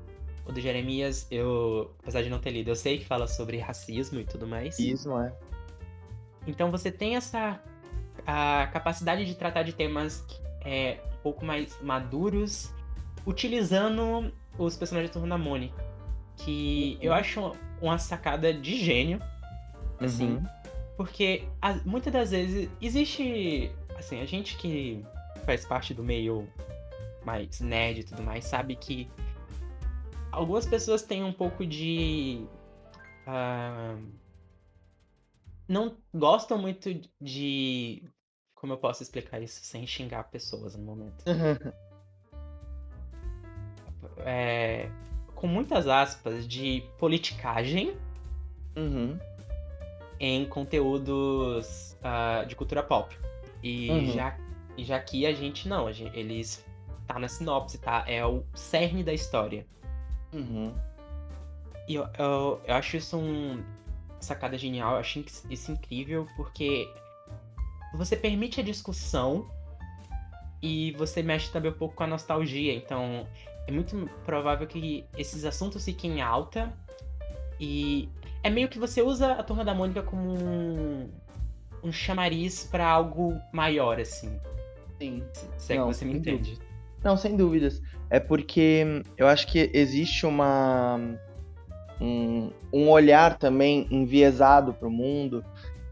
O 0.47 0.53
do 0.53 0.59
Jeremias, 0.61 1.27
eu, 1.31 1.91
apesar 2.03 2.23
de 2.23 2.31
não 2.31 2.39
ter 2.39 2.51
lido, 2.51 2.71
eu 2.71 2.77
sei 2.77 2.97
que 2.99 3.05
fala 3.05 3.27
sobre 3.27 3.59
racismo 3.59 4.19
e 4.21 4.25
tudo 4.25 4.47
mais. 4.47 4.79
Isso, 4.79 5.11
é? 5.19 5.31
Então 6.47 6.71
você 6.71 6.91
tem 6.91 7.17
essa 7.17 7.61
a 8.27 8.67
capacidade 8.73 9.25
de 9.25 9.35
tratar 9.35 9.63
de 9.63 9.73
temas 9.73 10.25
é, 10.65 10.99
um 11.15 11.23
pouco 11.23 11.45
mais 11.45 11.81
maduros, 11.83 12.73
utilizando 13.27 14.33
os 14.59 14.77
personagens 14.77 15.11
Turma 15.13 15.29
da 15.29 15.39
Mônica. 15.39 15.83
Que 16.37 16.99
eu 17.01 17.13
acho 17.13 17.53
uma 17.81 17.99
sacada 17.99 18.53
de 18.53 18.77
gênio, 18.79 19.21
assim. 20.01 20.37
Uhum. 20.37 20.47
Porque 20.97 21.45
a- 21.63 21.75
muitas 21.85 22.13
das 22.13 22.31
vezes 22.31 22.69
existe. 22.81 23.71
Assim, 23.99 24.21
a 24.21 24.27
gente 24.27 24.57
que 24.57 25.05
faz 25.45 25.65
parte 25.65 25.93
do 25.95 26.05
meio 26.05 26.49
mais 27.25 27.61
nerd 27.61 28.01
e 28.01 28.05
tudo 28.05 28.23
mais 28.23 28.45
sabe 28.45 28.77
que 28.77 29.09
algumas 30.31 30.65
pessoas 30.67 31.03
têm 31.03 31.25
um 31.25 31.33
pouco 31.33 31.65
de. 31.67 32.45
ah, 33.27 33.97
não 35.69 35.97
gostam 36.15 36.59
muito 36.59 36.89
de. 37.21 38.03
Como 38.55 38.73
eu 38.73 38.79
posso 38.79 39.03
explicar 39.03 39.41
isso 39.41 39.63
sem 39.65 39.87
xingar 39.87 40.25
pessoas 40.25 40.75
no 40.75 40.83
momento? 40.83 41.23
É, 44.25 44.91
com 45.35 45.47
muitas 45.47 45.87
aspas 45.87 46.47
de 46.47 46.83
politicagem 46.99 47.97
Uhum. 48.77 49.19
em 50.21 50.45
conteúdos 50.47 51.97
ah, 52.03 52.45
de 52.47 52.57
cultura 52.57 52.83
pop. 52.83 53.17
E 53.63 53.91
Uhum. 53.91 54.13
já, 54.13 54.37
e 54.77 54.85
já 54.85 54.99
que 55.01 55.25
a 55.27 55.33
gente 55.33 55.69
não, 55.69 55.87
a 55.87 55.93
gente, 55.93 56.17
eles 56.19 56.65
tá 57.07 57.19
na 57.19 57.29
sinopse, 57.29 57.79
tá? 57.79 58.05
É 58.07 58.25
o 58.25 58.45
cerne 58.55 59.03
da 59.05 59.13
história. 59.13 59.67
Uhum. 60.33 60.75
E 61.89 61.95
eu, 61.95 62.07
eu, 62.19 62.61
eu 62.67 62.75
acho 62.75 62.97
isso 62.97 63.17
um. 63.17 63.63
Sacada 64.21 64.57
genial, 64.59 64.93
eu 64.95 64.99
achei 64.99 65.25
isso 65.51 65.73
incrível, 65.73 66.27
porque 66.37 66.89
você 67.95 68.17
permite 68.17 68.61
a 68.61 68.63
discussão 68.63 69.49
e 70.63 70.93
você 70.93 71.23
mexe 71.23 71.51
também 71.51 71.71
um 71.71 71.75
pouco 71.75 71.95
com 71.95 72.05
a 72.05 72.07
nostalgia. 72.07 72.75
Então, 72.75 73.27
é 73.67 73.73
muito 73.73 74.09
provável 74.25 74.67
que 74.67 75.05
esses 75.17 75.45
assuntos 75.45 75.85
fiquem 75.85 76.21
alta 76.21 76.73
e 77.61 78.09
é 78.43 78.51
meio 78.51 78.69
que 78.69 78.79
você 78.79 79.03
usa 79.03 79.33
a 79.33 79.43
Turma 79.43 79.65
da 79.65 79.75
Mônica 79.75 80.03
como 80.03 80.31
um, 80.31 81.11
um 81.83 81.93
chamariz 81.93 82.65
para 82.65 82.87
algo 82.87 83.39
maior, 83.53 84.01
assim. 84.01 84.39
Sim. 84.99 85.23
Se 85.57 85.73
é 85.73 85.77
Não, 85.77 85.89
que 85.89 85.95
você 85.95 86.05
me 86.05 86.15
entende. 86.15 86.59
Não, 87.03 87.17
sem 87.17 87.37
dúvidas. 87.37 87.81
É 88.11 88.19
porque 88.19 89.03
eu 89.17 89.29
acho 89.29 89.47
que 89.47 89.71
existe 89.73 90.27
uma 90.27 90.99
um, 92.01 92.51
um 92.73 92.89
olhar 92.89 93.37
também 93.39 93.87
enviesado 93.91 94.73
para 94.73 94.89
o 94.89 94.91
mundo 94.91 95.45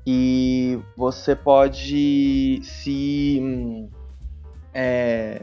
e 0.06 0.78
você 0.96 1.34
pode 1.34 2.60
se 2.62 3.88
é, 4.72 5.42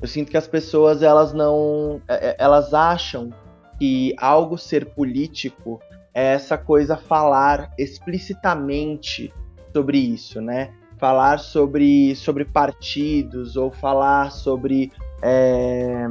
eu 0.00 0.06
sinto 0.06 0.30
que 0.30 0.36
as 0.36 0.46
pessoas 0.46 1.02
elas 1.02 1.32
não 1.32 2.00
é, 2.06 2.28
é, 2.28 2.36
elas 2.38 2.74
acham 2.74 3.30
que 3.78 4.14
algo 4.18 4.58
ser 4.58 4.86
político 4.86 5.80
é 6.12 6.32
essa 6.34 6.56
coisa 6.58 6.96
falar 6.96 7.72
explicitamente 7.78 9.32
sobre 9.72 9.98
isso, 9.98 10.40
né? 10.40 10.72
Falar 10.98 11.38
sobre, 11.38 12.16
sobre 12.16 12.44
partidos 12.46 13.54
ou 13.56 13.70
falar 13.70 14.32
sobre 14.32 14.90
é, 15.22 16.06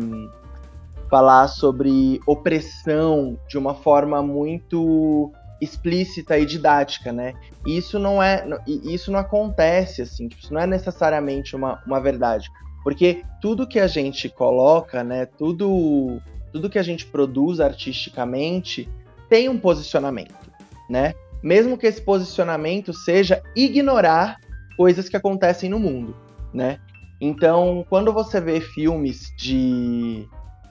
falar 1.10 1.48
sobre 1.48 2.20
opressão 2.26 3.38
de 3.48 3.58
uma 3.58 3.76
forma 3.76 4.22
muito 4.22 5.32
explícita 5.62 6.38
e 6.38 6.46
didática, 6.46 7.12
né? 7.12 7.34
Isso 7.66 7.98
não 7.98 8.22
é, 8.22 8.46
isso 8.68 9.12
não 9.12 9.20
acontece 9.20 10.02
assim, 10.02 10.28
tipo, 10.28 10.42
isso 10.42 10.54
não 10.54 10.62
é 10.62 10.68
necessariamente 10.68 11.56
uma, 11.56 11.82
uma 11.86 12.00
verdade, 12.00 12.50
porque 12.84 13.24
tudo 13.42 13.68
que 13.68 13.80
a 13.80 13.88
gente 13.88 14.30
coloca, 14.30 15.04
né? 15.04 15.26
Tudo, 15.26 16.22
tudo 16.52 16.70
que 16.70 16.80
a 16.80 16.84
gente 16.84 17.06
produz 17.06 17.60
artisticamente 17.60 18.90
tem 19.30 19.50
um 19.50 19.58
posicionamento, 19.58 20.52
né? 20.90 21.14
Mesmo 21.42 21.78
que 21.78 21.88
esse 21.88 22.02
posicionamento 22.02 22.94
seja 22.94 23.42
ignorar 23.56 24.40
coisas 24.76 25.08
que 25.08 25.16
acontecem 25.16 25.70
no 25.70 25.80
mundo, 25.80 26.16
né? 26.54 26.80
Então, 27.20 27.86
quando 27.90 28.12
você 28.12 28.42
vê 28.42 28.60
filmes 28.60 29.32
de 29.38 30.28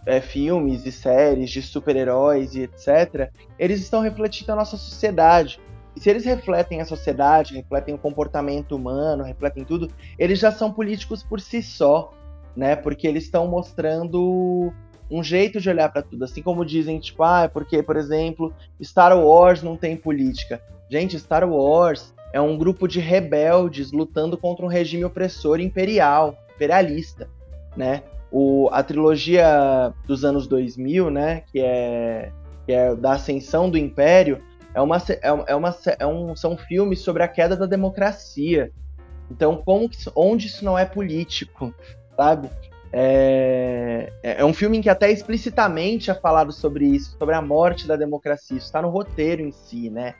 é, 0.06 0.20
filmes 0.20 0.84
e 0.86 0.92
séries 0.92 1.50
de 1.50 1.62
super-heróis 1.62 2.54
e 2.54 2.62
etc., 2.62 3.30
eles 3.58 3.80
estão 3.80 4.00
refletindo 4.00 4.52
a 4.52 4.56
nossa 4.56 4.76
sociedade. 4.76 5.60
E 5.96 6.00
se 6.00 6.10
eles 6.10 6.24
refletem 6.24 6.80
a 6.80 6.84
sociedade, 6.84 7.54
refletem 7.54 7.94
o 7.94 7.98
comportamento 7.98 8.74
humano, 8.74 9.22
refletem 9.22 9.64
tudo, 9.64 9.88
eles 10.18 10.38
já 10.38 10.50
são 10.50 10.72
políticos 10.72 11.22
por 11.22 11.40
si 11.40 11.62
só, 11.62 12.12
né? 12.56 12.74
Porque 12.74 13.06
eles 13.06 13.24
estão 13.24 13.46
mostrando 13.46 14.72
um 15.10 15.22
jeito 15.22 15.60
de 15.60 15.68
olhar 15.68 15.88
para 15.90 16.02
tudo. 16.02 16.24
Assim 16.24 16.42
como 16.42 16.64
dizem, 16.64 16.98
tipo, 16.98 17.22
ah, 17.22 17.42
é 17.44 17.48
porque, 17.48 17.82
por 17.82 17.96
exemplo, 17.96 18.52
Star 18.82 19.16
Wars 19.16 19.62
não 19.62 19.76
tem 19.76 19.96
política. 19.96 20.60
Gente, 20.90 21.18
Star 21.18 21.48
Wars 21.48 22.12
é 22.32 22.40
um 22.40 22.58
grupo 22.58 22.88
de 22.88 22.98
rebeldes 22.98 23.92
lutando 23.92 24.36
contra 24.36 24.64
um 24.64 24.68
regime 24.68 25.04
opressor 25.04 25.60
imperial, 25.60 26.36
imperialista, 26.56 27.28
né? 27.76 28.02
O, 28.36 28.68
a 28.72 28.82
trilogia 28.82 29.94
dos 30.08 30.24
anos 30.24 30.48
2000, 30.48 31.08
né, 31.08 31.42
que 31.52 31.60
é, 31.60 32.32
que 32.66 32.72
é 32.72 32.92
da 32.92 33.12
ascensão 33.12 33.70
do 33.70 33.78
Império, 33.78 34.42
é 34.74 34.80
uma, 34.80 34.96
é, 34.96 35.52
é 35.52 35.54
uma, 35.54 35.76
é 36.00 36.04
um, 36.04 36.34
são 36.34 36.56
filmes 36.56 37.00
sobre 37.00 37.22
a 37.22 37.28
queda 37.28 37.56
da 37.56 37.64
democracia. 37.64 38.72
Então, 39.30 39.62
como 39.64 39.88
que, 39.88 39.96
onde 40.16 40.48
isso 40.48 40.64
não 40.64 40.76
é 40.76 40.84
político, 40.84 41.72
sabe? 42.16 42.50
É, 42.92 44.12
é, 44.20 44.40
é 44.40 44.44
um 44.44 44.52
filme 44.52 44.78
em 44.78 44.82
que 44.82 44.90
até 44.90 45.12
explicitamente 45.12 46.10
é 46.10 46.14
falado 46.14 46.52
sobre 46.52 46.86
isso, 46.86 47.16
sobre 47.16 47.36
a 47.36 47.40
morte 47.40 47.86
da 47.86 47.94
democracia. 47.94 48.56
Isso 48.56 48.66
está 48.66 48.82
no 48.82 48.90
roteiro 48.90 49.42
em 49.42 49.52
si, 49.52 49.90
né? 49.90 50.16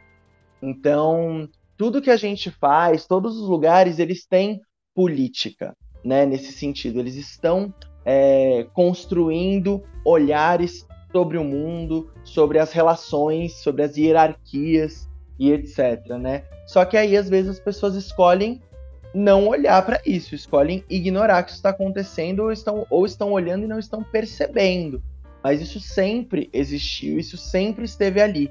Então, 0.62 1.48
tudo 1.76 2.00
que 2.00 2.10
a 2.10 2.16
gente 2.16 2.48
faz, 2.48 3.08
todos 3.08 3.36
os 3.36 3.48
lugares, 3.48 3.98
eles 3.98 4.24
têm 4.24 4.60
política, 4.94 5.76
né? 6.04 6.24
Nesse 6.24 6.52
sentido, 6.52 7.00
eles 7.00 7.16
estão 7.16 7.74
é, 8.04 8.66
construindo 8.72 9.82
olhares 10.04 10.86
sobre 11.10 11.38
o 11.38 11.44
mundo, 11.44 12.10
sobre 12.24 12.58
as 12.58 12.72
relações, 12.72 13.54
sobre 13.54 13.82
as 13.82 13.96
hierarquias 13.96 15.08
e 15.38 15.50
etc, 15.52 16.08
né? 16.18 16.42
Só 16.66 16.84
que 16.84 16.96
aí 16.96 17.16
às 17.16 17.28
vezes 17.28 17.52
as 17.52 17.60
pessoas 17.60 17.94
escolhem 17.94 18.60
não 19.14 19.46
olhar 19.46 19.80
para 19.86 20.00
isso, 20.04 20.34
escolhem 20.34 20.84
ignorar 20.90 21.44
que 21.44 21.50
isso 21.50 21.58
está 21.58 21.70
acontecendo 21.70 22.40
ou 22.40 22.52
estão, 22.52 22.84
ou 22.90 23.06
estão 23.06 23.32
olhando 23.32 23.64
e 23.64 23.68
não 23.68 23.78
estão 23.78 24.02
percebendo. 24.02 25.00
Mas 25.42 25.60
isso 25.60 25.78
sempre 25.78 26.50
existiu, 26.52 27.18
isso 27.18 27.36
sempre 27.36 27.84
esteve 27.84 28.20
ali. 28.20 28.50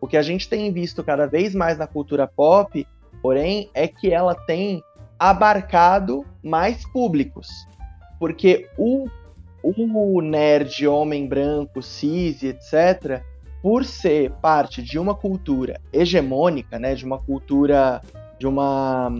O 0.00 0.06
que 0.06 0.16
a 0.16 0.22
gente 0.22 0.48
tem 0.48 0.70
visto 0.72 1.02
cada 1.02 1.26
vez 1.26 1.54
mais 1.54 1.78
na 1.78 1.86
cultura 1.86 2.26
pop, 2.26 2.86
porém, 3.22 3.70
é 3.72 3.88
que 3.88 4.12
ela 4.12 4.34
tem 4.34 4.82
abarcado 5.18 6.26
mais 6.42 6.84
públicos 6.90 7.48
porque 8.22 8.68
o, 8.78 9.08
o 9.64 10.22
nerd, 10.22 10.86
homem 10.86 11.26
branco, 11.26 11.82
cis, 11.82 12.44
etc., 12.44 13.20
por 13.60 13.84
ser 13.84 14.30
parte 14.34 14.80
de 14.80 14.96
uma 14.96 15.12
cultura 15.12 15.80
hegemônica, 15.92 16.78
né, 16.78 16.94
de 16.94 17.04
uma 17.04 17.18
cultura, 17.18 18.00
de 18.38 18.46
uma 18.46 19.10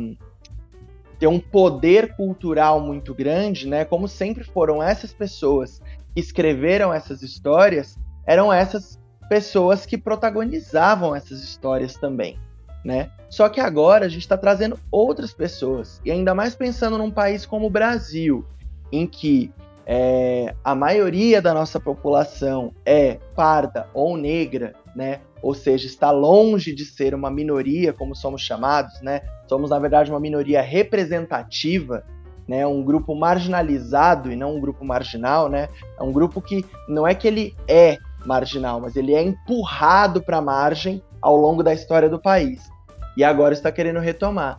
ter 1.19 1.27
um 1.27 1.41
poder 1.41 2.15
cultural 2.15 2.79
muito 2.81 3.13
grande, 3.13 3.67
né, 3.67 3.85
como 3.85 4.07
sempre 4.07 4.45
foram 4.45 4.81
essas 4.81 5.13
pessoas 5.13 5.83
que 6.15 6.21
escreveram 6.21 6.95
essas 6.95 7.23
histórias, 7.23 7.99
eram 8.25 8.53
essas 8.53 9.01
pessoas 9.29 9.85
que 9.85 9.99
protagonizavam 9.99 11.13
essas 11.13 11.43
histórias 11.43 11.95
também, 11.95 12.39
né? 12.85 13.11
Só 13.29 13.49
que 13.49 13.61
agora 13.61 14.07
a 14.07 14.09
gente 14.09 14.23
está 14.23 14.37
trazendo 14.37 14.79
outras 14.93 15.33
pessoas 15.33 16.01
e 16.05 16.11
ainda 16.13 16.33
mais 16.37 16.55
pensando 16.55 16.97
num 16.97 17.11
país 17.11 17.45
como 17.45 17.67
o 17.67 17.71
Brasil, 17.71 18.47
em 18.93 19.07
que 19.07 19.51
é, 19.87 20.55
a 20.63 20.75
maioria 20.75 21.43
da 21.43 21.53
nossa 21.53 21.81
população 21.81 22.73
é 22.85 23.19
parda 23.35 23.89
ou 23.93 24.17
negra, 24.17 24.75
né? 24.95 25.21
Ou 25.43 25.55
seja, 25.55 25.87
está 25.87 26.11
longe 26.11 26.73
de 26.73 26.85
ser 26.85 27.15
uma 27.15 27.31
minoria, 27.31 27.93
como 27.93 28.15
somos 28.15 28.43
chamados, 28.43 29.01
né? 29.01 29.23
Somos, 29.49 29.71
na 29.71 29.79
verdade, 29.79 30.11
uma 30.11 30.21
minoria 30.21 30.63
representativa, 30.63 32.05
né? 32.47 32.65
Um 32.65 32.83
grupo 32.83 33.15
marginalizado 33.15 34.31
e 34.31 34.37
não 34.37 34.57
um 34.57 34.61
grupo 34.61 34.85
marginal, 34.85 35.49
né? 35.49 35.69
É 35.99 36.03
um 36.03 36.13
grupo 36.13 36.41
que 36.41 36.65
não 36.89 37.07
é 37.07 37.15
que 37.15 37.27
ele 37.27 37.57
é 37.67 37.99
marginal, 38.25 38.81
mas 38.81 38.95
ele 38.95 39.15
é 39.15 39.23
empurrado 39.23 40.23
para 40.23 40.37
a 40.37 40.43
margem 40.43 41.03
ao 41.21 41.37
longo 41.37 41.63
da 41.63 41.75
história 41.75 42.09
do 42.09 42.21
país. 42.21 42.71
E 43.17 43.25
agora 43.25 43.53
está 43.53 43.73
querendo 43.73 43.99
retomar. 43.99 44.59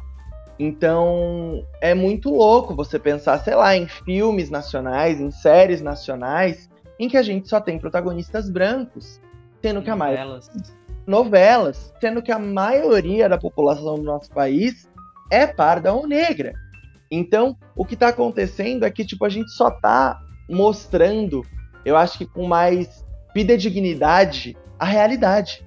Então 0.59 1.65
é 1.81 1.93
muito 1.93 2.29
louco 2.29 2.75
você 2.75 2.99
pensar, 2.99 3.39
sei 3.39 3.55
lá, 3.55 3.75
em 3.75 3.87
filmes 3.87 4.49
nacionais, 4.49 5.19
em 5.19 5.31
séries 5.31 5.81
nacionais, 5.81 6.69
em 6.99 7.09
que 7.09 7.17
a 7.17 7.23
gente 7.23 7.49
só 7.49 7.59
tem 7.59 7.79
protagonistas 7.79 8.49
brancos, 8.49 9.19
sendo 9.61 9.81
que 9.81 9.89
a 9.89 9.95
maioria 9.95 10.39
novelas, 11.05 11.93
sendo 11.99 12.21
que 12.21 12.31
a 12.31 12.39
maioria 12.39 13.27
da 13.27 13.37
população 13.37 13.95
do 13.95 14.03
nosso 14.03 14.29
país 14.31 14.87
é 15.29 15.45
parda 15.45 15.93
ou 15.93 16.07
negra. 16.07 16.53
Então, 17.11 17.57
o 17.75 17.85
que 17.85 17.93
está 17.93 18.07
acontecendo 18.07 18.85
é 18.85 18.91
que 18.91 19.05
tipo 19.05 19.25
a 19.25 19.29
gente 19.29 19.51
só 19.51 19.67
está 19.67 20.19
mostrando, 20.49 21.41
eu 21.85 21.97
acho 21.97 22.17
que 22.17 22.25
com 22.25 22.47
mais 22.47 23.05
fidedignidade, 23.33 24.55
a 24.79 24.85
realidade. 24.85 25.65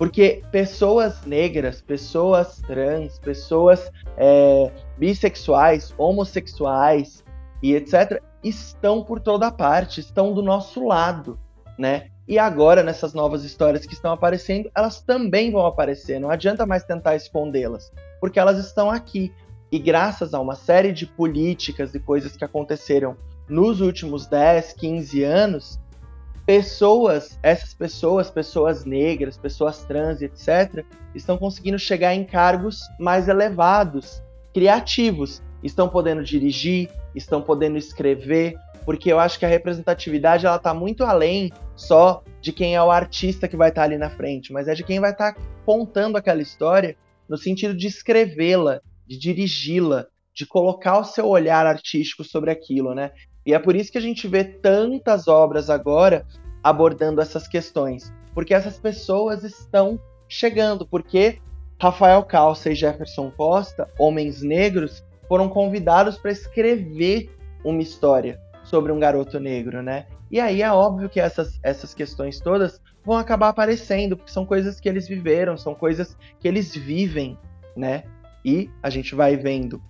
Porque 0.00 0.42
pessoas 0.50 1.26
negras, 1.26 1.82
pessoas 1.82 2.56
trans, 2.66 3.18
pessoas 3.18 3.92
é, 4.16 4.72
bissexuais, 4.96 5.92
homossexuais 5.98 7.22
e 7.62 7.74
etc., 7.74 8.22
estão 8.42 9.04
por 9.04 9.20
toda 9.20 9.52
parte, 9.52 10.00
estão 10.00 10.32
do 10.32 10.40
nosso 10.40 10.86
lado, 10.86 11.38
né? 11.78 12.06
E 12.26 12.38
agora, 12.38 12.82
nessas 12.82 13.12
novas 13.12 13.44
histórias 13.44 13.84
que 13.84 13.92
estão 13.92 14.10
aparecendo, 14.10 14.70
elas 14.74 15.02
também 15.02 15.52
vão 15.52 15.66
aparecer. 15.66 16.18
Não 16.18 16.30
adianta 16.30 16.64
mais 16.64 16.82
tentar 16.82 17.14
escondê-las, 17.14 17.92
porque 18.18 18.40
elas 18.40 18.56
estão 18.56 18.90
aqui. 18.90 19.30
E 19.70 19.78
graças 19.78 20.32
a 20.32 20.40
uma 20.40 20.54
série 20.54 20.92
de 20.92 21.04
políticas 21.04 21.94
e 21.94 22.00
coisas 22.00 22.34
que 22.38 22.44
aconteceram 22.44 23.18
nos 23.46 23.82
últimos 23.82 24.26
10, 24.26 24.72
15 24.72 25.22
anos, 25.24 25.78
pessoas, 26.50 27.38
essas 27.44 27.72
pessoas, 27.72 28.28
pessoas 28.28 28.84
negras, 28.84 29.38
pessoas 29.38 29.84
trans, 29.84 30.20
etc., 30.20 30.84
estão 31.14 31.38
conseguindo 31.38 31.78
chegar 31.78 32.12
em 32.12 32.24
cargos 32.24 32.80
mais 32.98 33.28
elevados, 33.28 34.20
criativos. 34.52 35.40
Estão 35.62 35.88
podendo 35.88 36.24
dirigir, 36.24 36.90
estão 37.14 37.40
podendo 37.40 37.78
escrever, 37.78 38.56
porque 38.84 39.12
eu 39.12 39.20
acho 39.20 39.38
que 39.38 39.44
a 39.44 39.48
representatividade 39.48 40.44
ela 40.44 40.56
está 40.56 40.74
muito 40.74 41.04
além 41.04 41.52
só 41.76 42.24
de 42.40 42.52
quem 42.52 42.74
é 42.74 42.82
o 42.82 42.90
artista 42.90 43.46
que 43.46 43.56
vai 43.56 43.68
estar 43.68 43.82
tá 43.82 43.84
ali 43.84 43.96
na 43.96 44.10
frente, 44.10 44.52
mas 44.52 44.66
é 44.66 44.74
de 44.74 44.82
quem 44.82 44.98
vai 44.98 45.12
estar 45.12 45.34
tá 45.34 45.40
contando 45.64 46.16
aquela 46.16 46.42
história 46.42 46.96
no 47.28 47.38
sentido 47.38 47.76
de 47.76 47.86
escrevê-la, 47.86 48.80
de 49.06 49.16
dirigi-la, 49.16 50.06
de 50.34 50.44
colocar 50.46 50.98
o 50.98 51.04
seu 51.04 51.28
olhar 51.28 51.64
artístico 51.64 52.24
sobre 52.24 52.50
aquilo, 52.50 52.92
né? 52.92 53.12
E 53.50 53.52
é 53.52 53.58
por 53.58 53.74
isso 53.74 53.90
que 53.90 53.98
a 53.98 54.00
gente 54.00 54.28
vê 54.28 54.44
tantas 54.44 55.26
obras 55.26 55.68
agora 55.68 56.24
abordando 56.62 57.20
essas 57.20 57.48
questões, 57.48 58.12
porque 58.32 58.54
essas 58.54 58.78
pessoas 58.78 59.42
estão 59.42 59.98
chegando, 60.28 60.86
porque 60.86 61.40
Rafael 61.82 62.22
Calça 62.22 62.70
e 62.70 62.76
Jefferson 62.76 63.28
Costa, 63.36 63.90
homens 63.98 64.40
negros, 64.40 65.04
foram 65.26 65.48
convidados 65.48 66.16
para 66.16 66.30
escrever 66.30 67.28
uma 67.64 67.82
história 67.82 68.40
sobre 68.62 68.92
um 68.92 69.00
garoto 69.00 69.40
negro, 69.40 69.82
né? 69.82 70.06
E 70.30 70.38
aí 70.38 70.62
é 70.62 70.70
óbvio 70.70 71.08
que 71.08 71.18
essas, 71.18 71.58
essas 71.60 71.92
questões 71.92 72.38
todas 72.38 72.80
vão 73.04 73.16
acabar 73.16 73.48
aparecendo, 73.48 74.16
porque 74.16 74.30
são 74.30 74.46
coisas 74.46 74.78
que 74.78 74.88
eles 74.88 75.08
viveram, 75.08 75.56
são 75.56 75.74
coisas 75.74 76.16
que 76.38 76.46
eles 76.46 76.72
vivem, 76.72 77.36
né? 77.76 78.04
E 78.44 78.70
a 78.80 78.88
gente 78.88 79.12
vai 79.12 79.36
vendo 79.36 79.82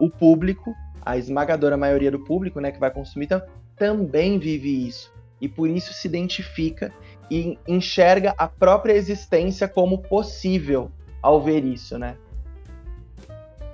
o 0.00 0.08
público, 0.08 0.72
a 1.04 1.16
esmagadora 1.16 1.76
maioria 1.76 2.10
do 2.10 2.20
público, 2.20 2.60
né, 2.60 2.70
que 2.70 2.78
vai 2.78 2.90
consumir, 2.90 3.28
também 3.76 4.38
vive 4.38 4.86
isso. 4.86 5.12
E 5.40 5.48
por 5.48 5.68
isso 5.68 5.92
se 5.92 6.06
identifica 6.06 6.92
e 7.30 7.58
enxerga 7.66 8.34
a 8.38 8.46
própria 8.46 8.92
existência 8.92 9.66
como 9.66 9.98
possível 9.98 10.90
ao 11.20 11.42
ver 11.42 11.64
isso, 11.64 11.98
né? 11.98 12.16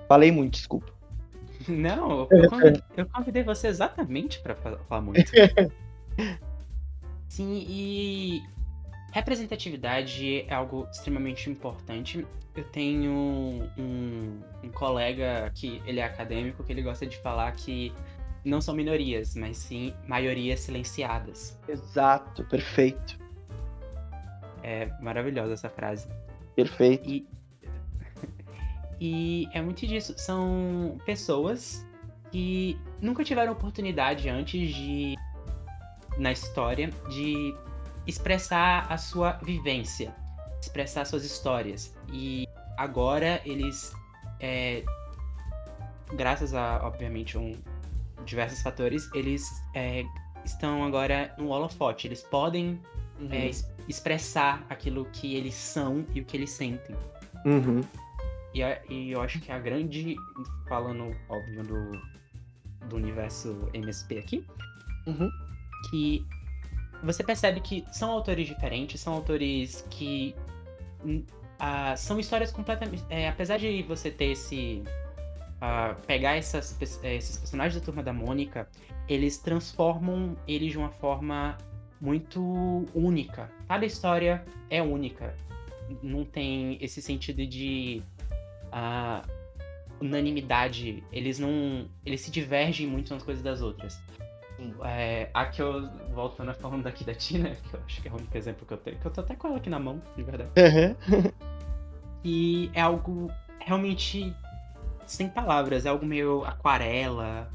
Falei 0.08 0.32
muito, 0.32 0.54
desculpa. 0.54 0.90
Não, 1.68 2.26
eu 2.30 2.48
convidei, 2.48 2.82
eu 2.96 3.06
convidei 3.06 3.42
você 3.42 3.68
exatamente 3.68 4.40
para 4.40 4.54
falar 4.54 5.02
muito. 5.02 5.30
Sim, 7.28 7.66
e 7.68 8.42
representatividade 9.12 10.44
é 10.46 10.54
algo 10.54 10.86
extremamente 10.90 11.48
importante. 11.48 12.26
Eu 12.54 12.64
tenho 12.64 13.12
um, 13.12 14.40
um, 14.62 14.70
colega 14.70 15.50
que 15.54 15.80
ele 15.86 16.00
é 16.00 16.04
acadêmico 16.04 16.64
que 16.64 16.72
ele 16.72 16.82
gosta 16.82 17.06
de 17.06 17.16
falar 17.18 17.52
que 17.52 17.92
não 18.44 18.60
são 18.60 18.74
minorias, 18.74 19.34
mas 19.34 19.56
sim 19.56 19.94
maiorias 20.06 20.60
silenciadas. 20.60 21.58
Exato, 21.68 22.44
perfeito. 22.44 23.18
É 24.62 24.86
maravilhosa 25.00 25.54
essa 25.54 25.68
frase. 25.68 26.08
Perfeito. 26.54 27.08
E 27.08 27.26
e 29.00 29.48
é 29.52 29.62
muito 29.62 29.86
disso. 29.86 30.14
São 30.16 30.98
pessoas 31.06 31.86
que 32.30 32.78
nunca 33.00 33.24
tiveram 33.24 33.52
oportunidade 33.52 34.28
antes 34.28 34.74
de, 34.74 35.14
na 36.18 36.32
história, 36.32 36.90
de 37.08 37.54
expressar 38.08 38.90
a 38.90 38.96
sua 38.96 39.32
vivência, 39.42 40.14
expressar 40.60 41.04
suas 41.04 41.24
histórias. 41.24 41.94
E 42.10 42.48
agora 42.78 43.40
eles, 43.44 43.92
é, 44.40 44.82
graças 46.14 46.54
a, 46.54 46.80
obviamente, 46.82 47.36
um, 47.36 47.52
diversos 48.24 48.62
fatores, 48.62 49.10
eles 49.14 49.44
é, 49.74 50.04
estão 50.42 50.82
agora 50.84 51.34
no 51.36 51.48
holofote. 51.48 52.06
Eles 52.06 52.22
podem 52.22 52.80
uhum. 53.20 53.28
é, 53.30 53.50
expressar 53.86 54.64
aquilo 54.70 55.04
que 55.12 55.36
eles 55.36 55.54
são 55.54 56.04
e 56.14 56.20
o 56.20 56.24
que 56.24 56.36
eles 56.36 56.50
sentem. 56.50 56.96
Uhum. 57.44 57.82
E, 58.54 58.60
e 58.90 59.12
eu 59.12 59.20
acho 59.20 59.38
que 59.38 59.52
a 59.52 59.58
grande. 59.58 60.16
Falando, 60.66 61.14
óbvio, 61.28 61.62
do, 61.62 62.88
do 62.88 62.96
universo 62.96 63.68
MSP 63.74 64.18
aqui. 64.18 64.46
Uhum. 65.06 65.30
Que 65.90 66.26
você 67.02 67.22
percebe 67.22 67.60
que 67.60 67.84
são 67.92 68.10
autores 68.10 68.46
diferentes, 68.46 69.00
são 69.00 69.14
autores 69.14 69.86
que. 69.90 70.34
Uh, 71.04 71.96
são 71.96 72.18
histórias 72.18 72.50
completamente. 72.50 73.04
É, 73.08 73.28
apesar 73.28 73.58
de 73.58 73.82
você 73.82 74.10
ter 74.10 74.32
esse. 74.32 74.82
Uh, 75.56 75.94
pegar 76.06 76.36
essas, 76.36 76.80
esses 76.80 77.36
personagens 77.36 77.80
da 77.80 77.84
turma 77.84 78.02
da 78.02 78.12
Mônica, 78.12 78.68
eles 79.08 79.38
transformam 79.38 80.36
eles 80.46 80.70
de 80.70 80.78
uma 80.78 80.90
forma 80.90 81.58
muito 82.00 82.86
única. 82.94 83.50
Cada 83.66 83.84
história 83.84 84.44
é 84.70 84.80
única. 84.80 85.34
Não 86.02 86.24
tem 86.24 86.78
esse 86.80 87.02
sentido 87.02 87.44
de 87.46 88.02
a 88.70 89.22
unanimidade, 90.00 91.02
eles 91.12 91.38
não. 91.38 91.88
Eles 92.04 92.20
se 92.20 92.30
divergem 92.30 92.86
muito 92.86 93.12
umas 93.12 93.22
coisas 93.22 93.42
das 93.42 93.60
outras. 93.60 94.00
É, 94.84 95.30
a 95.32 95.46
que 95.46 95.62
eu, 95.62 95.88
voltando 96.12 96.50
a 96.50 96.54
falando 96.54 96.82
daqui 96.82 97.04
da 97.04 97.14
Tina, 97.14 97.50
que 97.68 97.74
eu 97.74 97.80
acho 97.84 98.02
que 98.02 98.08
é 98.08 98.10
o 98.10 98.14
único 98.14 98.36
exemplo 98.36 98.66
que 98.66 98.72
eu 98.72 98.78
tenho, 98.78 98.98
que 98.98 99.06
eu 99.06 99.10
tô 99.10 99.20
até 99.20 99.34
com 99.34 99.48
ela 99.48 99.56
aqui 99.56 99.70
na 99.70 99.78
mão, 99.78 100.02
de 100.16 100.22
verdade. 100.22 100.50
Uhum. 100.56 101.32
e 102.24 102.70
é 102.74 102.80
algo 102.80 103.30
realmente 103.60 104.34
sem 105.06 105.28
palavras, 105.28 105.86
é 105.86 105.88
algo 105.88 106.04
meio 106.04 106.44
aquarela. 106.44 107.50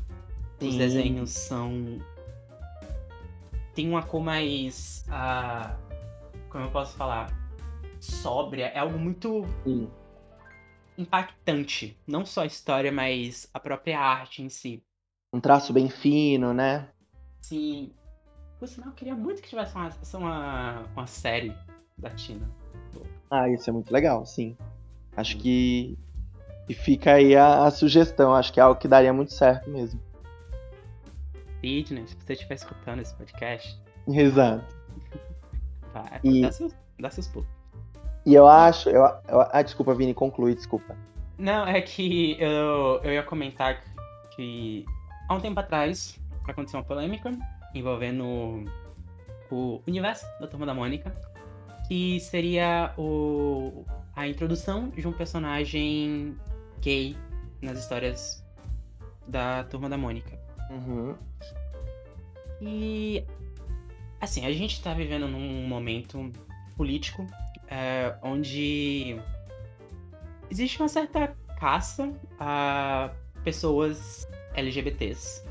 Sim. 0.59 0.69
Os 0.69 0.75
desenhos 0.77 1.31
são. 1.31 1.99
Tem 3.75 3.89
uma 3.89 4.03
cor 4.03 4.21
mais. 4.21 5.05
Uh, 5.07 5.75
como 6.49 6.65
eu 6.65 6.71
posso 6.71 6.95
falar? 6.95 7.33
Sóbria. 7.99 8.67
É 8.67 8.79
algo 8.79 8.97
muito. 8.97 9.45
Sim 9.63 9.89
impactante. 10.97 11.97
Não 12.07 12.25
só 12.25 12.41
a 12.41 12.45
história, 12.45 12.91
mas 12.91 13.49
a 13.53 13.59
própria 13.59 13.99
arte 13.99 14.41
em 14.41 14.49
si. 14.49 14.83
Um 15.33 15.39
traço 15.39 15.73
bem 15.73 15.89
fino, 15.89 16.53
né? 16.53 16.89
Sim. 17.43 17.91
Por 18.57 18.67
sinal, 18.67 18.89
eu 18.89 18.95
queria 18.95 19.13
muito 19.13 19.41
que 19.41 19.49
tivesse 19.49 19.75
uma, 19.75 19.91
uma, 20.13 20.83
uma 20.95 21.07
série 21.07 21.53
da 21.97 22.09
Tina. 22.09 22.49
Ah, 23.29 23.49
isso 23.49 23.69
é 23.69 23.73
muito 23.73 23.91
legal, 23.91 24.25
sim. 24.25 24.57
Acho 25.15 25.37
que. 25.37 25.97
E 26.69 26.73
fica 26.73 27.15
aí 27.15 27.35
a, 27.35 27.65
a, 27.65 27.71
sugestão, 27.71 28.33
acho 28.33 28.53
que 28.53 28.59
é 28.59 28.63
algo 28.63 28.79
que 28.79 28.87
daria 28.87 29.11
muito 29.11 29.33
certo 29.33 29.69
mesmo. 29.69 29.99
Sidney, 31.59 32.07
se 32.07 32.15
você 32.15 32.33
estiver 32.33 32.55
escutando 32.55 33.01
esse 33.01 33.13
podcast. 33.15 33.77
Exato. 34.07 34.63
Vai, 35.93 36.19
e... 36.23 36.41
dá, 36.41 36.51
seus, 36.51 36.73
dá 36.97 37.09
seus 37.09 37.27
pulos. 37.27 37.49
E 38.25 38.33
eu 38.33 38.47
acho. 38.47 38.89
Eu, 38.89 39.03
eu, 39.27 39.41
ah, 39.51 39.61
desculpa, 39.61 39.93
Vini, 39.93 40.13
conclui, 40.13 40.55
desculpa. 40.55 40.95
Não, 41.37 41.67
é 41.67 41.81
que 41.81 42.37
eu, 42.39 43.01
eu 43.03 43.11
ia 43.11 43.23
comentar 43.23 43.83
que 44.33 44.85
há 45.27 45.35
um 45.35 45.41
tempo 45.41 45.59
atrás 45.59 46.17
aconteceu 46.51 46.79
uma 46.79 46.85
polêmica 46.85 47.31
envolvendo 47.73 48.65
o 49.51 49.81
universo 49.87 50.25
da 50.39 50.47
Turma 50.47 50.65
da 50.65 50.73
Mônica, 50.73 51.13
que 51.87 52.19
seria 52.19 52.93
o, 52.97 53.85
a 54.15 54.27
introdução 54.27 54.89
de 54.89 55.07
um 55.07 55.11
personagem 55.11 56.37
gay 56.81 57.15
nas 57.61 57.79
histórias 57.79 58.43
da 59.27 59.63
Turma 59.65 59.89
da 59.89 59.97
Mônica. 59.97 60.39
Uhum. 60.69 61.15
E 62.61 63.25
assim, 64.19 64.45
a 64.45 64.51
gente 64.51 64.81
tá 64.81 64.93
vivendo 64.93 65.27
num 65.27 65.67
momento 65.67 66.31
político 66.75 67.27
é, 67.67 68.15
onde 68.21 69.19
existe 70.49 70.79
uma 70.79 70.87
certa 70.87 71.35
caça 71.59 72.13
a 72.39 73.11
pessoas 73.43 74.27
LGBTs. 74.53 75.43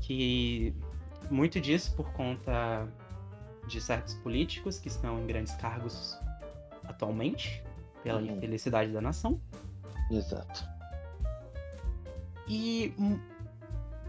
Que 0.00 0.74
muito 1.30 1.60
disso 1.60 1.94
por 1.94 2.12
conta 2.12 2.88
de 3.66 3.80
certos 3.80 4.14
políticos 4.14 4.78
que 4.78 4.88
estão 4.88 5.20
em 5.20 5.26
grandes 5.26 5.54
cargos 5.54 6.18
atualmente, 6.84 7.62
pela 8.02 8.20
uhum. 8.20 8.36
infelicidade 8.36 8.92
da 8.92 9.00
nação. 9.00 9.40
Exato. 10.10 10.64
E 12.48 12.92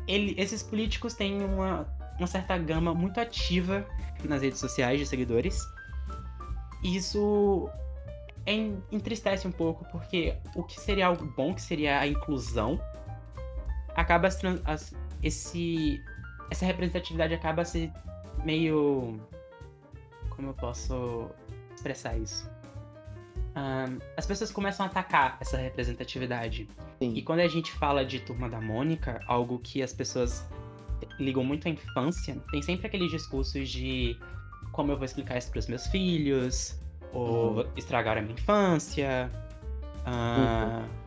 ele, 0.07 0.33
esses 0.37 0.63
políticos 0.63 1.13
têm 1.13 1.43
uma, 1.43 1.87
uma 2.17 2.27
certa 2.27 2.57
gama 2.57 2.93
muito 2.93 3.19
ativa 3.19 3.85
nas 4.23 4.41
redes 4.41 4.59
sociais 4.59 4.99
de 4.99 5.05
seguidores 5.05 5.61
isso 6.83 7.69
entristece 8.91 9.47
um 9.47 9.51
pouco, 9.51 9.85
porque 9.91 10.35
o 10.55 10.63
que 10.63 10.79
seria 10.79 11.07
algo 11.07 11.25
bom, 11.37 11.53
que 11.53 11.61
seria 11.61 11.99
a 11.99 12.07
inclusão, 12.07 12.81
acaba 13.95 14.27
as, 14.27 14.93
esse 15.23 16.01
essa 16.49 16.65
representatividade 16.65 17.33
acaba 17.33 17.63
se 17.63 17.91
meio 18.43 19.19
como 20.29 20.49
eu 20.49 20.53
posso 20.53 21.29
expressar 21.73 22.17
isso 22.17 22.49
um, 23.55 23.99
as 24.17 24.25
pessoas 24.25 24.51
começam 24.51 24.85
a 24.85 24.89
atacar 24.89 25.37
essa 25.41 25.57
representatividade 25.57 26.67
Sim. 26.99 27.13
e 27.13 27.21
quando 27.21 27.39
a 27.39 27.47
gente 27.47 27.71
fala 27.73 28.05
de 28.05 28.19
turma 28.19 28.49
da 28.49 28.61
Mônica 28.61 29.19
algo 29.27 29.59
que 29.59 29.81
as 29.81 29.93
pessoas 29.93 30.47
ligam 31.19 31.43
muito 31.43 31.67
à 31.67 31.71
infância 31.71 32.37
tem 32.51 32.61
sempre 32.61 32.87
aqueles 32.87 33.11
discursos 33.11 33.69
de 33.69 34.17
como 34.71 34.91
eu 34.91 34.97
vou 34.97 35.05
explicar 35.05 35.37
isso 35.37 35.49
para 35.51 35.59
os 35.59 35.67
meus 35.67 35.87
filhos, 35.87 36.79
ou 37.13 37.57
uhum. 37.57 37.65
estragar 37.75 38.17
a 38.17 38.21
minha 38.21 38.33
infância. 38.33 39.29
Uh, 40.05 40.81
uhum. 40.81 41.00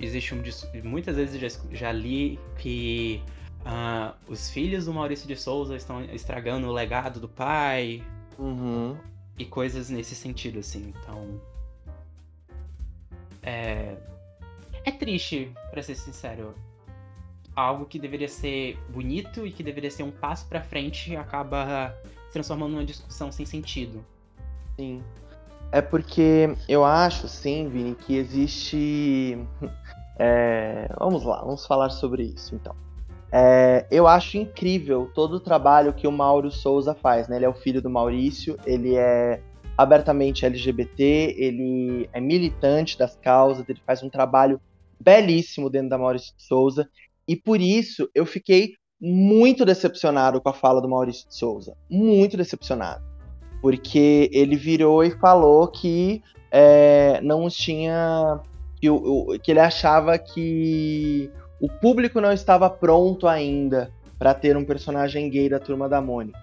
Existe 0.00 0.34
um 0.34 0.42
muitas 0.84 1.16
vezes 1.16 1.40
já, 1.40 1.60
já 1.72 1.92
li 1.92 2.38
que 2.58 3.22
ah, 3.64 4.14
os 4.26 4.50
filhos 4.50 4.86
do 4.86 4.94
Maurício 4.94 5.26
de 5.26 5.36
Souza 5.36 5.76
estão 5.76 6.04
estragando 6.04 6.68
o 6.68 6.72
legado 6.72 7.20
do 7.20 7.28
pai. 7.28 8.02
Uhum. 8.38 8.96
E 9.38 9.44
coisas 9.44 9.90
nesse 9.90 10.14
sentido, 10.14 10.60
assim. 10.60 10.94
Então. 10.96 11.40
É. 13.42 13.96
É 14.84 14.90
triste, 14.90 15.52
pra 15.70 15.82
ser 15.82 15.96
sincero. 15.96 16.54
Algo 17.54 17.86
que 17.86 17.98
deveria 17.98 18.28
ser 18.28 18.78
bonito 18.88 19.46
e 19.46 19.50
que 19.50 19.62
deveria 19.62 19.90
ser 19.90 20.04
um 20.04 20.12
passo 20.12 20.46
pra 20.46 20.62
frente 20.62 21.16
acaba 21.16 21.94
se 22.26 22.32
transformando 22.32 22.72
numa 22.72 22.84
discussão 22.84 23.32
sem 23.32 23.44
sentido. 23.44 24.04
Sim. 24.76 25.02
É 25.70 25.80
porque 25.80 26.54
eu 26.68 26.84
acho, 26.84 27.28
sim, 27.28 27.68
Vini, 27.68 27.94
que 27.94 28.16
existe. 28.16 29.38
É... 30.20 30.88
Vamos 30.98 31.22
lá, 31.22 31.42
vamos 31.42 31.64
falar 31.64 31.90
sobre 31.90 32.24
isso 32.24 32.52
então. 32.52 32.74
É... 33.30 33.86
Eu 33.88 34.08
acho 34.08 34.36
incrível 34.36 35.08
todo 35.14 35.34
o 35.34 35.40
trabalho 35.40 35.92
que 35.92 36.08
o 36.08 36.10
Mauro 36.10 36.50
Souza 36.50 36.92
faz, 36.92 37.28
né? 37.28 37.36
Ele 37.36 37.44
é 37.44 37.48
o 37.48 37.54
filho 37.54 37.80
do 37.80 37.88
Maurício, 37.88 38.58
ele 38.66 38.96
é 38.96 39.40
abertamente 39.76 40.44
LGBT, 40.44 41.36
ele 41.38 42.10
é 42.12 42.20
militante 42.20 42.98
das 42.98 43.14
causas, 43.14 43.64
ele 43.68 43.80
faz 43.86 44.02
um 44.02 44.10
trabalho 44.10 44.60
belíssimo 45.00 45.70
dentro 45.70 45.90
da 45.90 45.98
Maurício 45.98 46.36
de 46.36 46.42
Souza, 46.42 46.90
e 47.28 47.36
por 47.36 47.60
isso 47.60 48.10
eu 48.12 48.26
fiquei 48.26 48.72
muito 49.00 49.64
decepcionado 49.64 50.40
com 50.40 50.48
a 50.48 50.52
fala 50.52 50.82
do 50.82 50.88
Maurício 50.88 51.28
de 51.28 51.36
Souza. 51.36 51.76
Muito 51.88 52.36
decepcionado. 52.36 53.07
Porque 53.60 54.30
ele 54.32 54.56
virou 54.56 55.02
e 55.04 55.10
falou 55.10 55.68
que 55.68 56.22
é, 56.50 57.20
não 57.22 57.48
tinha. 57.48 58.40
Que, 58.80 58.88
que 59.42 59.50
ele 59.50 59.60
achava 59.60 60.16
que 60.18 61.30
o 61.60 61.68
público 61.68 62.20
não 62.20 62.32
estava 62.32 62.70
pronto 62.70 63.26
ainda 63.26 63.90
para 64.18 64.34
ter 64.34 64.56
um 64.56 64.64
personagem 64.64 65.28
gay 65.28 65.48
da 65.48 65.58
turma 65.58 65.88
da 65.88 66.00
Mônica. 66.00 66.38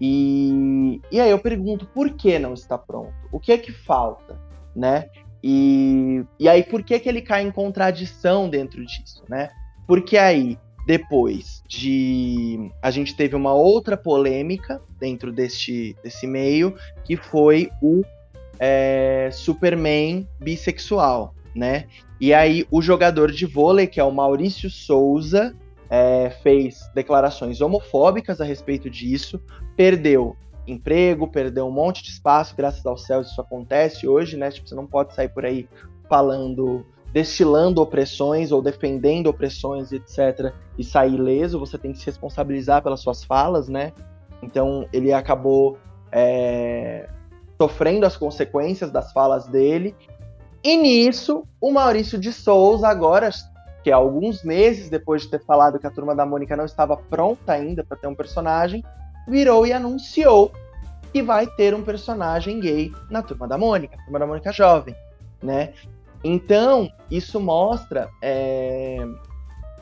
E, 0.00 1.00
e 1.10 1.20
aí 1.20 1.30
eu 1.30 1.38
pergunto, 1.38 1.86
por 1.86 2.10
que 2.10 2.38
não 2.38 2.54
está 2.54 2.78
pronto? 2.78 3.12
O 3.30 3.38
que 3.38 3.52
é 3.52 3.58
que 3.58 3.70
falta, 3.70 4.38
né? 4.74 5.08
E, 5.42 6.24
e 6.38 6.48
aí 6.48 6.62
por 6.62 6.82
que, 6.82 6.98
que 6.98 7.08
ele 7.08 7.20
cai 7.20 7.42
em 7.42 7.50
contradição 7.50 8.48
dentro 8.48 8.84
disso, 8.84 9.22
né? 9.28 9.50
Porque 9.86 10.16
aí 10.16 10.58
depois 10.86 11.62
de. 11.66 12.70
A 12.82 12.90
gente 12.90 13.14
teve 13.14 13.34
uma 13.36 13.52
outra 13.54 13.96
polêmica 13.96 14.80
dentro 14.98 15.32
deste, 15.32 15.96
desse 16.02 16.26
meio, 16.26 16.74
que 17.04 17.16
foi 17.16 17.70
o 17.82 18.02
é, 18.58 19.30
Superman 19.32 20.28
bissexual, 20.38 21.34
né? 21.54 21.86
E 22.20 22.34
aí 22.34 22.66
o 22.70 22.82
jogador 22.82 23.30
de 23.32 23.46
vôlei, 23.46 23.86
que 23.86 23.98
é 23.98 24.04
o 24.04 24.12
Maurício 24.12 24.68
Souza, 24.68 25.54
é, 25.88 26.30
fez 26.42 26.88
declarações 26.94 27.60
homofóbicas 27.60 28.40
a 28.40 28.44
respeito 28.44 28.90
disso, 28.90 29.40
perdeu 29.76 30.36
emprego, 30.66 31.26
perdeu 31.26 31.66
um 31.66 31.72
monte 31.72 32.02
de 32.02 32.10
espaço, 32.10 32.54
graças 32.56 32.84
ao 32.86 32.96
céu 32.96 33.22
isso 33.22 33.40
acontece 33.40 34.06
hoje, 34.06 34.36
né? 34.36 34.50
Tipo, 34.50 34.68
você 34.68 34.74
não 34.74 34.86
pode 34.86 35.14
sair 35.14 35.28
por 35.28 35.44
aí 35.44 35.68
falando 36.08 36.86
destilando 37.12 37.82
opressões 37.82 38.52
ou 38.52 38.62
defendendo 38.62 39.28
opressões, 39.28 39.92
etc., 39.92 40.52
e 40.78 40.84
sair 40.84 41.14
ileso, 41.14 41.58
você 41.58 41.76
tem 41.76 41.92
que 41.92 41.98
se 41.98 42.06
responsabilizar 42.06 42.82
pelas 42.82 43.00
suas 43.00 43.24
falas, 43.24 43.68
né? 43.68 43.92
Então 44.42 44.86
ele 44.92 45.12
acabou 45.12 45.76
é, 46.10 47.08
sofrendo 47.60 48.06
as 48.06 48.16
consequências 48.16 48.90
das 48.90 49.12
falas 49.12 49.46
dele. 49.46 49.94
E 50.62 50.76
nisso, 50.76 51.44
o 51.60 51.70
Maurício 51.70 52.18
de 52.18 52.32
Souza, 52.32 52.88
agora, 52.88 53.30
que 53.82 53.90
é 53.90 53.92
alguns 53.92 54.42
meses 54.42 54.88
depois 54.88 55.22
de 55.22 55.28
ter 55.28 55.44
falado 55.44 55.78
que 55.78 55.86
a 55.86 55.90
turma 55.90 56.14
da 56.14 56.24
Mônica 56.24 56.56
não 56.56 56.64
estava 56.64 56.96
pronta 56.96 57.52
ainda 57.52 57.84
para 57.84 57.96
ter 57.96 58.06
um 58.06 58.14
personagem, 58.14 58.84
virou 59.26 59.66
e 59.66 59.72
anunciou 59.72 60.52
que 61.12 61.22
vai 61.22 61.46
ter 61.46 61.74
um 61.74 61.82
personagem 61.82 62.60
gay 62.60 62.92
na 63.10 63.22
turma 63.22 63.48
da 63.48 63.58
Mônica, 63.58 63.96
turma 64.04 64.18
da 64.18 64.26
Mônica 64.26 64.52
jovem, 64.52 64.94
né? 65.42 65.72
Então, 66.22 66.90
isso 67.10 67.40
mostra, 67.40 68.08
é, 68.22 68.98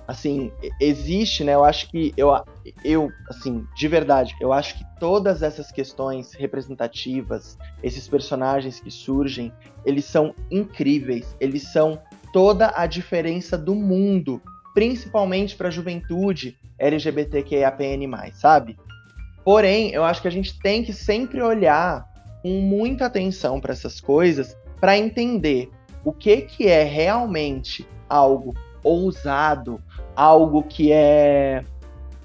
assim, 0.07 0.53
existe, 0.81 1.45
né? 1.45 1.55
Eu 1.55 1.65
acho 1.65 1.91
que 1.91 2.15
eu, 2.17 2.31
eu, 2.85 3.11
assim, 3.29 3.67
de 3.77 3.89
verdade, 3.89 4.35
eu 4.41 4.53
acho 4.53 4.79
que 4.79 4.85
todas 4.99 5.43
essas 5.43 5.71
questões 5.71 6.33
representativas, 6.33 7.59
esses 7.83 8.09
personagens 8.09 8.81
que 8.81 8.91
surgem, 8.91 9.53
eles 9.85 10.05
são 10.05 10.35
incríveis. 10.51 11.37
Eles 11.41 11.65
são 11.65 12.01
toda 12.33 12.73
a 12.75 12.87
diferença 12.87 13.59
do 13.59 13.75
mundo, 13.75 14.41
principalmente 14.75 15.57
para 15.57 15.69
a 15.69 15.73
juventude 15.73 16.57
LGBTQIAPN+, 16.79 18.33
sabe? 18.33 18.77
Porém, 19.45 19.91
eu 19.91 20.05
acho 20.05 20.23
que 20.23 20.29
a 20.29 20.33
gente 20.33 20.59
tem 20.61 20.85
que 20.85 20.93
sempre 20.93 21.43
olhar 21.43 22.07
com 22.43 22.61
muita 22.61 23.07
atenção 23.07 23.61
para 23.61 23.73
essas 23.73 24.01
coisas 24.01 24.57
para 24.81 24.97
entender 24.97 25.71
o 26.09 26.13
que, 26.13 26.41
que 26.41 26.67
é 26.67 26.85
realmente 26.85 27.87
algo 28.09 28.55
ousado, 28.83 29.79
algo 30.17 30.63
que 30.63 30.91
é 30.91 31.63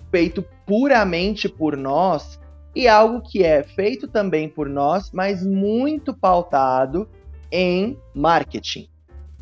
feito 0.09 0.41
puramente 0.65 1.49
por 1.49 1.75
nós 1.75 2.39
e 2.73 2.87
algo 2.87 3.21
que 3.21 3.43
é 3.43 3.61
feito 3.61 4.07
também 4.07 4.47
por 4.47 4.69
nós, 4.69 5.11
mas 5.11 5.45
muito 5.45 6.13
pautado 6.13 7.09
em 7.51 7.99
marketing, 8.15 8.87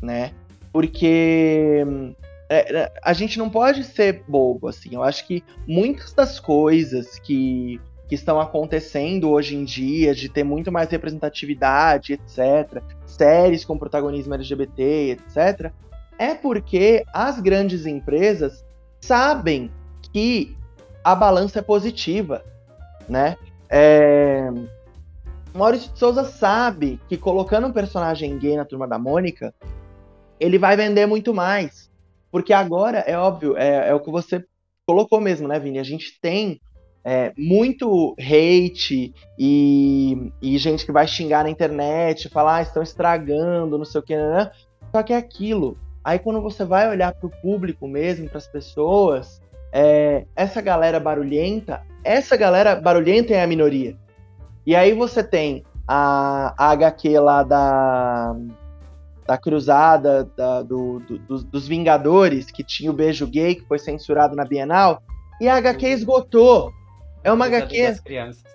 né? 0.02 0.32
Porque 0.72 1.86
é, 2.50 2.80
é 2.80 2.92
a 3.00 3.12
gente 3.12 3.38
não 3.38 3.48
pode 3.48 3.84
ser 3.84 4.24
bobo, 4.26 4.66
assim. 4.66 4.96
Eu 4.96 5.04
acho 5.04 5.24
que 5.24 5.44
muitas 5.68 6.12
das 6.12 6.40
coisas 6.40 7.16
que 7.20 7.80
que 8.12 8.16
estão 8.16 8.38
acontecendo 8.38 9.30
hoje 9.30 9.56
em 9.56 9.64
dia, 9.64 10.14
de 10.14 10.28
ter 10.28 10.44
muito 10.44 10.70
mais 10.70 10.90
representatividade, 10.90 12.12
etc., 12.12 12.82
séries 13.06 13.64
com 13.64 13.78
protagonismo 13.78 14.34
LGBT, 14.34 15.12
etc., 15.12 15.72
é 16.18 16.34
porque 16.34 17.06
as 17.10 17.40
grandes 17.40 17.86
empresas 17.86 18.62
sabem 19.00 19.70
que 20.12 20.54
a 21.02 21.14
balança 21.14 21.60
é 21.60 21.62
positiva, 21.62 22.44
né? 23.08 23.38
É... 23.70 24.50
Maurício 25.54 25.90
de 25.90 25.98
Souza 25.98 26.24
sabe 26.24 27.00
que 27.08 27.16
colocando 27.16 27.66
um 27.66 27.72
personagem 27.72 28.36
gay 28.36 28.56
na 28.56 28.66
Turma 28.66 28.86
da 28.86 28.98
Mônica, 28.98 29.54
ele 30.38 30.58
vai 30.58 30.76
vender 30.76 31.06
muito 31.06 31.32
mais. 31.32 31.90
Porque 32.30 32.52
agora, 32.52 32.98
é 32.98 33.16
óbvio, 33.16 33.56
é, 33.56 33.88
é 33.88 33.94
o 33.94 34.00
que 34.00 34.10
você 34.10 34.44
colocou 34.86 35.18
mesmo, 35.18 35.48
né, 35.48 35.58
Vini? 35.58 35.78
A 35.78 35.82
gente 35.82 36.20
tem 36.20 36.60
é, 37.04 37.32
muito 37.36 38.14
hate 38.18 39.12
e, 39.38 40.32
e, 40.40 40.56
gente 40.58 40.86
que 40.86 40.92
vai 40.92 41.06
xingar 41.06 41.42
na 41.42 41.50
internet, 41.50 42.28
falar, 42.28 42.56
ah, 42.56 42.62
estão 42.62 42.82
estragando, 42.82 43.78
não 43.78 43.84
sei 43.84 44.00
o 44.00 44.04
que, 44.04 44.16
né? 44.16 44.50
Só 44.92 45.02
que 45.02 45.12
é 45.12 45.16
aquilo. 45.16 45.76
Aí 46.04 46.18
quando 46.18 46.40
você 46.40 46.64
vai 46.64 46.88
olhar 46.88 47.12
para 47.14 47.26
o 47.26 47.30
público 47.42 47.88
mesmo, 47.88 48.28
para 48.28 48.38
as 48.38 48.46
pessoas, 48.46 49.40
é, 49.72 50.26
essa 50.36 50.60
galera 50.60 51.00
barulhenta, 51.00 51.82
essa 52.04 52.36
galera 52.36 52.76
barulhenta 52.76 53.32
é 53.32 53.42
a 53.42 53.46
minoria. 53.46 53.96
E 54.66 54.76
aí 54.76 54.92
você 54.92 55.24
tem 55.24 55.64
a, 55.86 56.54
a 56.56 56.70
HQ 56.70 57.18
lá 57.18 57.42
da, 57.42 58.36
da 59.26 59.38
Cruzada, 59.38 60.28
da, 60.36 60.62
do, 60.62 61.00
do, 61.00 61.42
dos 61.44 61.66
Vingadores, 61.66 62.50
que 62.50 62.62
tinha 62.62 62.90
o 62.90 62.94
beijo 62.94 63.26
gay, 63.26 63.56
que 63.56 63.66
foi 63.66 63.78
censurado 63.78 64.36
na 64.36 64.44
Bienal, 64.44 65.02
e 65.40 65.48
a 65.48 65.56
HQ 65.56 65.86
esgotou. 65.86 66.72
É 67.24 67.32
uma 67.32 67.46
HQ. 67.46 67.94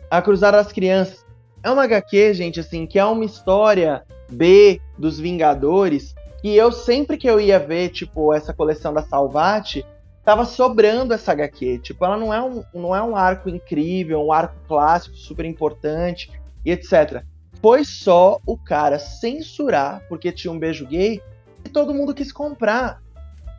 A 0.10 0.22
Cruzada 0.22 0.58
das 0.58 0.72
Crianças. 0.72 1.26
É 1.64 1.72
uma 1.72 1.84
HQ, 1.84 2.34
gente, 2.34 2.60
assim, 2.60 2.86
que 2.86 3.00
é 3.00 3.06
uma 3.06 3.26
história 3.26 4.04
B 4.30 4.82
dos 4.98 5.20
Vingadores. 5.20 6.14
E 6.44 6.56
eu 6.56 6.72
sempre 6.72 7.18
que 7.18 7.30
eu 7.30 7.40
ia 7.40 7.60
ver, 7.60 7.90
tipo, 7.90 8.34
essa 8.34 8.54
coleção 8.54 8.94
da 8.94 9.02
Salvati, 9.02 9.86
tava 10.24 10.46
sobrando 10.46 11.14
essa 11.14 11.32
HQ. 11.32 11.80
Tipo, 11.80 12.06
ela 12.06 12.18
não 12.18 12.34
é 12.34 12.42
um, 12.42 12.64
não 12.74 12.96
é 12.96 13.02
um 13.02 13.16
arco 13.16 13.50
incrível, 13.50 14.22
um 14.22 14.32
arco 14.32 14.56
clássico, 14.68 15.16
super 15.16 15.46
importante 15.46 16.30
e 16.66 16.72
etc. 16.72 17.24
Foi 17.62 17.84
só 17.84 18.40
o 18.46 18.58
cara 18.58 19.00
censurar, 19.00 20.04
porque 20.08 20.32
tinha 20.32 20.52
um 20.52 20.60
beijo 20.60 20.86
gay, 20.86 21.22
e 21.66 21.70
todo 21.70 21.94
mundo 21.94 22.14
quis 22.14 22.32
comprar. 22.32 23.02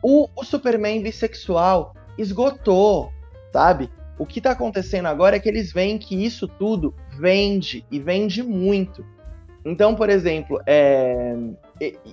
O, 0.01 0.29
o 0.35 0.43
Superman 0.45 1.01
bissexual 1.01 1.93
esgotou, 2.17 3.11
sabe? 3.51 3.89
O 4.19 4.25
que 4.25 4.39
está 4.39 4.51
acontecendo 4.51 5.07
agora 5.07 5.37
é 5.37 5.39
que 5.39 5.47
eles 5.47 5.71
veem 5.71 5.97
que 5.97 6.25
isso 6.25 6.47
tudo 6.47 6.93
vende 7.17 7.85
e 7.89 7.99
vende 7.99 8.43
muito. 8.43 9.03
Então, 9.63 9.95
por 9.95 10.09
exemplo, 10.09 10.61
é... 10.67 11.35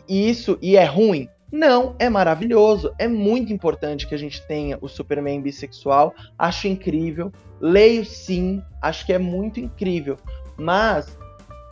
isso 0.09 0.57
e 0.63 0.77
é 0.77 0.85
ruim? 0.85 1.29
Não, 1.51 1.97
é 1.99 2.09
maravilhoso. 2.09 2.93
É 2.99 3.09
muito 3.09 3.53
importante 3.53 4.07
que 4.07 4.15
a 4.15 4.19
gente 4.19 4.41
tenha 4.47 4.79
o 4.81 4.89
Superman 4.89 5.41
bissexual. 5.41 6.15
Acho 6.39 6.69
incrível. 6.69 7.33
Leio 7.61 8.05
sim, 8.05 8.63
acho 8.81 9.05
que 9.05 9.13
é 9.13 9.19
muito 9.19 9.59
incrível. 9.59 10.17
Mas 10.57 11.19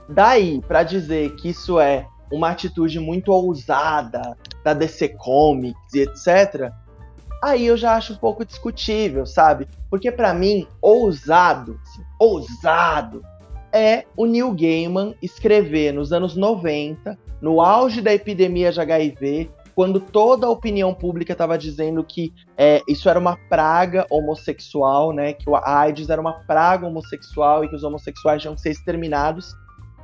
daí 0.08 0.60
para 0.66 0.82
dizer 0.82 1.34
que 1.36 1.50
isso 1.50 1.78
é 1.78 2.06
uma 2.30 2.50
atitude 2.50 2.98
muito 2.98 3.30
ousada 3.30 4.36
da 4.64 4.74
DC 4.74 5.10
Comics 5.10 5.94
e 5.94 6.00
etc. 6.00 6.72
aí 7.44 7.66
eu 7.66 7.76
já 7.76 7.94
acho 7.94 8.14
um 8.14 8.16
pouco 8.16 8.44
discutível, 8.44 9.26
sabe? 9.26 9.68
Porque 9.90 10.10
para 10.10 10.32
mim, 10.32 10.66
ousado, 10.80 11.78
ousado, 12.18 13.22
é 13.72 14.04
o 14.16 14.24
Neil 14.24 14.52
Gaiman 14.52 15.14
escrever 15.20 15.92
nos 15.92 16.12
anos 16.12 16.36
90, 16.36 17.18
no 17.40 17.60
auge 17.60 18.00
da 18.00 18.14
epidemia 18.14 18.72
de 18.72 18.80
HIV, 18.80 19.50
quando 19.74 19.98
toda 19.98 20.46
a 20.46 20.50
opinião 20.50 20.94
pública 20.94 21.32
estava 21.32 21.58
dizendo 21.58 22.04
que 22.04 22.32
é, 22.56 22.80
isso 22.88 23.08
era 23.08 23.18
uma 23.18 23.36
praga 23.48 24.06
homossexual, 24.08 25.12
né? 25.12 25.32
Que 25.32 25.50
o 25.50 25.56
AIDS 25.56 26.08
era 26.08 26.20
uma 26.20 26.34
praga 26.46 26.86
homossexual 26.86 27.64
e 27.64 27.68
que 27.68 27.74
os 27.74 27.82
homossexuais 27.82 28.40
tinham 28.40 28.54
que 28.54 28.60
ser 28.60 28.70
exterminados. 28.70 29.52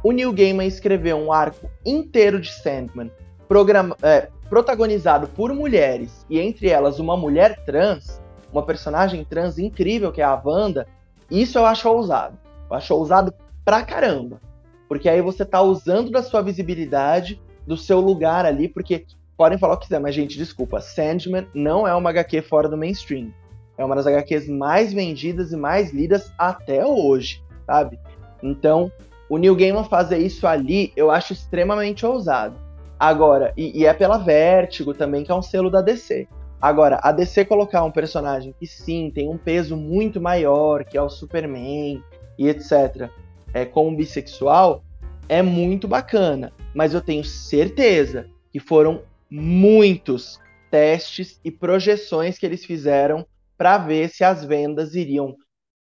O 0.03 0.11
Neil 0.11 0.32
Gaiman 0.32 0.66
escreveu 0.66 1.16
um 1.16 1.32
arco 1.32 1.70
inteiro 1.86 2.41
de 2.41 2.51
Sandman, 2.51 3.11
programa, 3.51 3.96
é, 4.01 4.28
protagonizado 4.48 5.26
por 5.26 5.53
mulheres, 5.53 6.24
e 6.30 6.38
entre 6.38 6.68
elas 6.68 7.01
uma 7.01 7.16
mulher 7.16 7.64
trans, 7.64 8.22
uma 8.53 8.62
personagem 8.62 9.24
trans 9.24 9.59
incrível 9.59 10.12
que 10.12 10.20
é 10.20 10.24
a 10.24 10.40
Wanda. 10.40 10.86
Isso 11.28 11.59
eu 11.59 11.66
acho 11.66 11.88
ousado. 11.88 12.38
Eu 12.70 12.76
acho 12.76 12.94
ousado 12.94 13.34
pra 13.64 13.82
caramba. 13.82 14.40
Porque 14.88 15.09
aí 15.09 15.20
você 15.20 15.44
tá 15.44 15.61
usando 15.61 16.12
da 16.12 16.22
sua 16.22 16.42
visibilidade, 16.42 17.42
do 17.66 17.76
seu 17.76 17.98
lugar 17.98 18.46
ali, 18.46 18.68
porque 18.68 19.05
podem 19.36 19.59
falar 19.59 19.74
o 19.74 19.78
que 19.78 19.86
quiser, 19.86 19.98
mas, 19.98 20.14
gente, 20.14 20.38
desculpa, 20.38 20.80
Sandman 20.80 21.48
não 21.53 21.88
é 21.88 21.92
uma 21.92 22.11
HQ 22.11 22.42
fora 22.42 22.68
do 22.68 22.78
mainstream. 22.78 23.34
É 23.76 23.84
uma 23.84 23.96
das 23.96 24.07
HQs 24.07 24.48
mais 24.48 24.92
vendidas 24.92 25.51
e 25.51 25.57
mais 25.57 25.92
lidas 25.92 26.32
até 26.38 26.86
hoje, 26.86 27.42
sabe? 27.66 27.98
Então, 28.40 28.92
o 29.28 29.38
Neil 29.38 29.57
Gaiman 29.57 29.82
fazer 29.82 30.18
isso 30.18 30.46
ali, 30.46 30.92
eu 30.94 31.11
acho 31.11 31.32
extremamente 31.32 32.07
ousado. 32.07 32.70
Agora, 33.01 33.55
e, 33.57 33.80
e 33.80 33.86
é 33.86 33.94
pela 33.94 34.18
Vertigo 34.18 34.92
também, 34.92 35.24
que 35.24 35.32
é 35.32 35.34
um 35.34 35.40
selo 35.40 35.70
da 35.70 35.80
DC. 35.80 36.28
Agora, 36.61 37.01
a 37.03 37.11
DC 37.11 37.46
colocar 37.46 37.82
um 37.82 37.90
personagem 37.90 38.55
que 38.61 38.66
sim, 38.66 39.11
tem 39.11 39.26
um 39.26 39.38
peso 39.38 39.74
muito 39.74 40.20
maior, 40.20 40.84
que 40.84 40.98
é 40.98 41.03
o 41.03 41.09
Superman 41.09 42.05
e 42.38 42.46
etc., 42.46 43.09
é, 43.55 43.64
como 43.64 43.96
bissexual, 43.96 44.84
é 45.30 45.40
muito 45.40 45.88
bacana. 45.88 46.53
Mas 46.74 46.92
eu 46.92 47.01
tenho 47.01 47.24
certeza 47.24 48.26
que 48.53 48.61
foram 48.61 49.01
muitos 49.30 50.38
testes 50.70 51.40
e 51.42 51.51
projeções 51.51 52.38
que 52.38 52.44
eles 52.44 52.66
fizeram 52.66 53.26
para 53.57 53.78
ver 53.78 54.11
se 54.11 54.22
as 54.22 54.44
vendas 54.44 54.94
iriam 54.94 55.34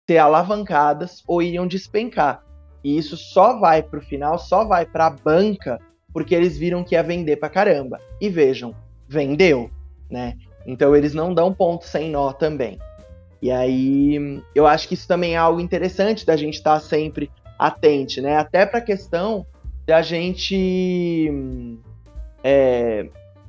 ser 0.06 0.18
alavancadas 0.18 1.24
ou 1.26 1.40
iriam 1.40 1.66
despencar. 1.66 2.44
E 2.84 2.98
isso 2.98 3.16
só 3.16 3.58
vai 3.58 3.82
para 3.82 3.98
o 3.98 4.02
final, 4.02 4.38
só 4.38 4.66
vai 4.66 4.84
para 4.84 5.06
a 5.06 5.10
banca, 5.10 5.80
porque 6.12 6.34
eles 6.34 6.56
viram 6.56 6.84
que 6.84 6.94
ia 6.94 7.02
vender 7.02 7.36
para 7.36 7.48
caramba. 7.48 8.00
E 8.20 8.28
vejam, 8.28 8.74
vendeu, 9.08 9.70
né? 10.10 10.34
Então 10.66 10.94
eles 10.94 11.14
não 11.14 11.32
dão 11.32 11.52
ponto 11.52 11.86
sem 11.86 12.10
nó 12.10 12.32
também. 12.32 12.78
E 13.40 13.50
aí 13.50 14.42
eu 14.54 14.66
acho 14.66 14.88
que 14.88 14.94
isso 14.94 15.06
também 15.06 15.34
é 15.34 15.38
algo 15.38 15.60
interessante 15.60 16.26
da 16.26 16.36
gente 16.36 16.54
estar 16.54 16.74
tá 16.74 16.80
sempre 16.80 17.30
atente, 17.58 18.20
né? 18.20 18.36
Até 18.36 18.66
para 18.66 18.78
a 18.78 18.82
questão 18.82 19.46
da 19.86 20.02
gente 20.02 21.32
é, 22.44 23.08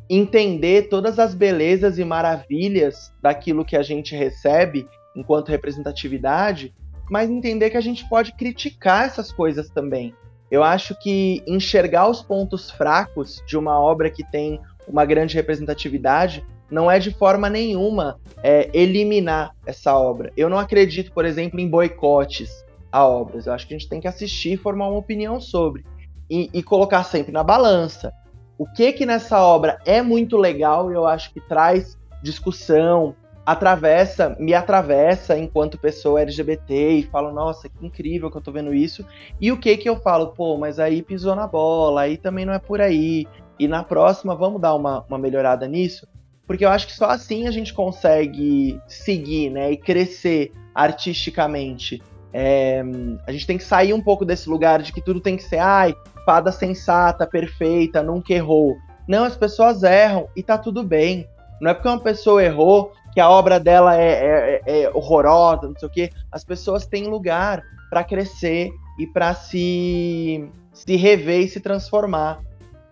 entender 0.09 0.89
todas 0.89 1.19
as 1.19 1.33
belezas 1.33 1.99
e 1.99 2.05
maravilhas 2.05 3.11
daquilo 3.21 3.65
que 3.65 3.75
a 3.75 3.83
gente 3.83 4.15
recebe 4.15 4.87
enquanto 5.15 5.49
representatividade, 5.49 6.73
mas 7.09 7.29
entender 7.29 7.69
que 7.69 7.77
a 7.77 7.81
gente 7.81 8.07
pode 8.07 8.33
criticar 8.33 9.05
essas 9.05 9.31
coisas 9.31 9.69
também. 9.69 10.13
Eu 10.51 10.63
acho 10.63 10.95
que 10.99 11.43
enxergar 11.47 12.09
os 12.09 12.21
pontos 12.21 12.71
fracos 12.71 13.43
de 13.45 13.57
uma 13.57 13.79
obra 13.79 14.09
que 14.09 14.23
tem 14.23 14.59
uma 14.87 15.05
grande 15.05 15.35
representatividade 15.35 16.43
não 16.71 16.89
é 16.89 16.99
de 16.99 17.11
forma 17.11 17.49
nenhuma 17.49 18.19
é, 18.43 18.69
eliminar 18.73 19.55
essa 19.65 19.95
obra. 19.95 20.31
Eu 20.37 20.49
não 20.49 20.59
acredito, 20.59 21.11
por 21.11 21.25
exemplo, 21.25 21.59
em 21.59 21.67
boicotes 21.67 22.63
a 22.91 23.05
obras. 23.05 23.45
Eu 23.45 23.53
acho 23.53 23.67
que 23.67 23.73
a 23.73 23.77
gente 23.77 23.89
tem 23.89 23.99
que 23.99 24.07
assistir 24.07 24.53
e 24.53 24.57
formar 24.57 24.87
uma 24.87 24.97
opinião 24.97 25.39
sobre. 25.39 25.83
E, 26.29 26.49
e 26.53 26.61
colocar 26.61 27.03
sempre 27.03 27.31
na 27.31 27.43
balança 27.43 28.13
o 28.59 28.65
que 28.65 28.91
que 28.91 29.05
nessa 29.05 29.41
obra 29.41 29.79
é 29.85 30.01
muito 30.01 30.35
legal 30.35 30.91
e 30.91 30.93
eu 30.93 31.07
acho 31.07 31.33
que 31.33 31.39
traz 31.39 31.97
discussão, 32.21 33.15
atravessa, 33.51 34.35
me 34.39 34.53
atravessa 34.53 35.35
enquanto 35.35 35.79
pessoa 35.79 36.21
LGBT 36.21 36.91
e 36.91 37.03
falo, 37.03 37.31
nossa, 37.31 37.67
que 37.67 37.83
incrível 37.83 38.29
que 38.29 38.37
eu 38.37 38.41
tô 38.41 38.51
vendo 38.51 38.71
isso. 38.71 39.03
E 39.41 39.51
o 39.51 39.57
que 39.57 39.75
que 39.75 39.89
eu 39.89 39.95
falo, 39.95 40.27
pô, 40.27 40.55
mas 40.55 40.77
aí 40.79 41.01
pisou 41.01 41.35
na 41.35 41.47
bola, 41.47 42.01
aí 42.01 42.15
também 42.15 42.45
não 42.45 42.53
é 42.53 42.59
por 42.59 42.79
aí. 42.79 43.25
E 43.57 43.67
na 43.67 43.83
próxima 43.83 44.35
vamos 44.35 44.61
dar 44.61 44.75
uma, 44.75 45.03
uma 45.09 45.17
melhorada 45.17 45.67
nisso? 45.67 46.07
Porque 46.45 46.63
eu 46.63 46.69
acho 46.69 46.85
que 46.85 46.93
só 46.93 47.09
assim 47.09 47.47
a 47.47 47.51
gente 47.51 47.73
consegue 47.73 48.79
seguir, 48.87 49.49
né, 49.49 49.71
e 49.71 49.77
crescer 49.77 50.51
artisticamente. 50.75 52.03
É, 52.31 52.83
a 53.25 53.31
gente 53.31 53.47
tem 53.47 53.57
que 53.57 53.63
sair 53.63 53.93
um 53.93 54.01
pouco 54.01 54.23
desse 54.23 54.47
lugar 54.47 54.83
de 54.83 54.93
que 54.93 55.01
tudo 55.01 55.19
tem 55.19 55.35
que 55.35 55.43
ser, 55.43 55.57
ai, 55.57 55.95
fada 56.23 56.51
sensata, 56.51 57.25
perfeita, 57.25 58.03
nunca 58.03 58.31
errou. 58.31 58.77
Não, 59.07 59.23
as 59.23 59.35
pessoas 59.35 59.81
erram 59.81 60.29
e 60.35 60.43
tá 60.43 60.55
tudo 60.55 60.83
bem. 60.83 61.27
Não 61.59 61.71
é 61.71 61.73
porque 61.73 61.89
uma 61.89 61.99
pessoa 61.99 62.43
errou 62.43 62.93
que 63.19 63.21
a 63.21 63.29
obra 63.29 63.59
dela 63.59 63.97
é, 63.97 64.61
é, 64.65 64.83
é 64.83 64.89
horrorosa, 64.93 65.67
não 65.67 65.75
sei 65.77 65.89
o 65.89 65.91
quê. 65.91 66.09
As 66.31 66.45
pessoas 66.45 66.85
têm 66.85 67.09
lugar 67.09 67.61
para 67.89 68.01
crescer 68.01 68.71
e 68.97 69.05
para 69.05 69.33
se, 69.33 70.49
se 70.71 70.95
rever 70.95 71.41
e 71.41 71.49
se 71.49 71.59
transformar. 71.59 72.39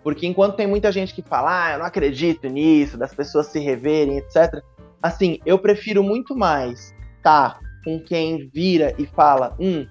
Porque 0.04 0.28
enquanto 0.28 0.58
tem 0.58 0.68
muita 0.68 0.92
gente 0.92 1.14
que 1.14 1.22
fala, 1.22 1.68
ah, 1.68 1.72
eu 1.72 1.80
não 1.80 1.86
acredito 1.86 2.46
nisso, 2.50 2.98
das 2.98 3.16
pessoas 3.16 3.48
se 3.48 3.60
reverem, 3.60 4.18
etc. 4.18 4.62
Assim, 5.02 5.40
eu 5.46 5.58
prefiro 5.58 6.04
muito 6.04 6.36
mais 6.36 6.94
tá 7.24 7.58
com 7.86 7.98
quem 7.98 8.50
vira 8.54 8.94
e 8.98 9.06
fala, 9.06 9.56
hum, 9.58 9.88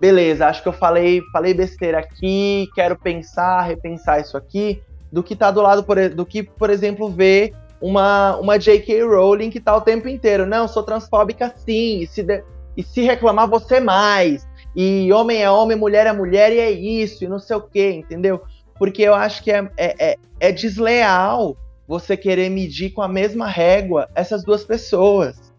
beleza, 0.00 0.46
acho 0.46 0.62
que 0.62 0.68
eu 0.68 0.72
falei, 0.72 1.20
falei 1.30 1.52
besteira 1.52 1.98
aqui, 1.98 2.70
quero 2.74 2.96
pensar, 2.96 3.60
repensar 3.60 4.18
isso 4.18 4.34
aqui, 4.38 4.82
do 5.12 5.22
que 5.22 5.36
tá 5.36 5.50
do 5.50 5.60
lado, 5.60 5.84
por, 5.84 6.08
do 6.08 6.24
que, 6.24 6.42
por 6.42 6.70
exemplo, 6.70 7.10
ver 7.10 7.52
uma, 7.84 8.36
uma 8.38 8.58
J.K. 8.58 9.02
Rowling 9.02 9.50
que 9.50 9.60
tá 9.60 9.76
o 9.76 9.80
tempo 9.82 10.08
inteiro, 10.08 10.46
não, 10.46 10.66
sou 10.66 10.82
transfóbica 10.82 11.52
sim, 11.54 12.00
e 12.00 12.06
se, 12.06 12.22
de, 12.22 12.42
e 12.74 12.82
se 12.82 13.02
reclamar 13.02 13.46
você 13.46 13.78
mais, 13.78 14.48
e 14.74 15.12
homem 15.12 15.42
é 15.42 15.50
homem, 15.50 15.76
mulher 15.76 16.06
é 16.06 16.12
mulher, 16.12 16.50
e 16.50 16.60
é 16.60 16.70
isso, 16.70 17.22
e 17.22 17.28
não 17.28 17.38
sei 17.38 17.56
o 17.56 17.60
que, 17.60 17.90
entendeu? 17.90 18.40
Porque 18.78 19.02
eu 19.02 19.14
acho 19.14 19.42
que 19.42 19.52
é, 19.52 19.70
é, 19.76 20.12
é, 20.12 20.16
é 20.40 20.50
desleal 20.50 21.58
você 21.86 22.16
querer 22.16 22.48
medir 22.48 22.88
com 22.88 23.02
a 23.02 23.08
mesma 23.08 23.46
régua 23.46 24.08
essas 24.14 24.42
duas 24.42 24.64
pessoas 24.64 25.52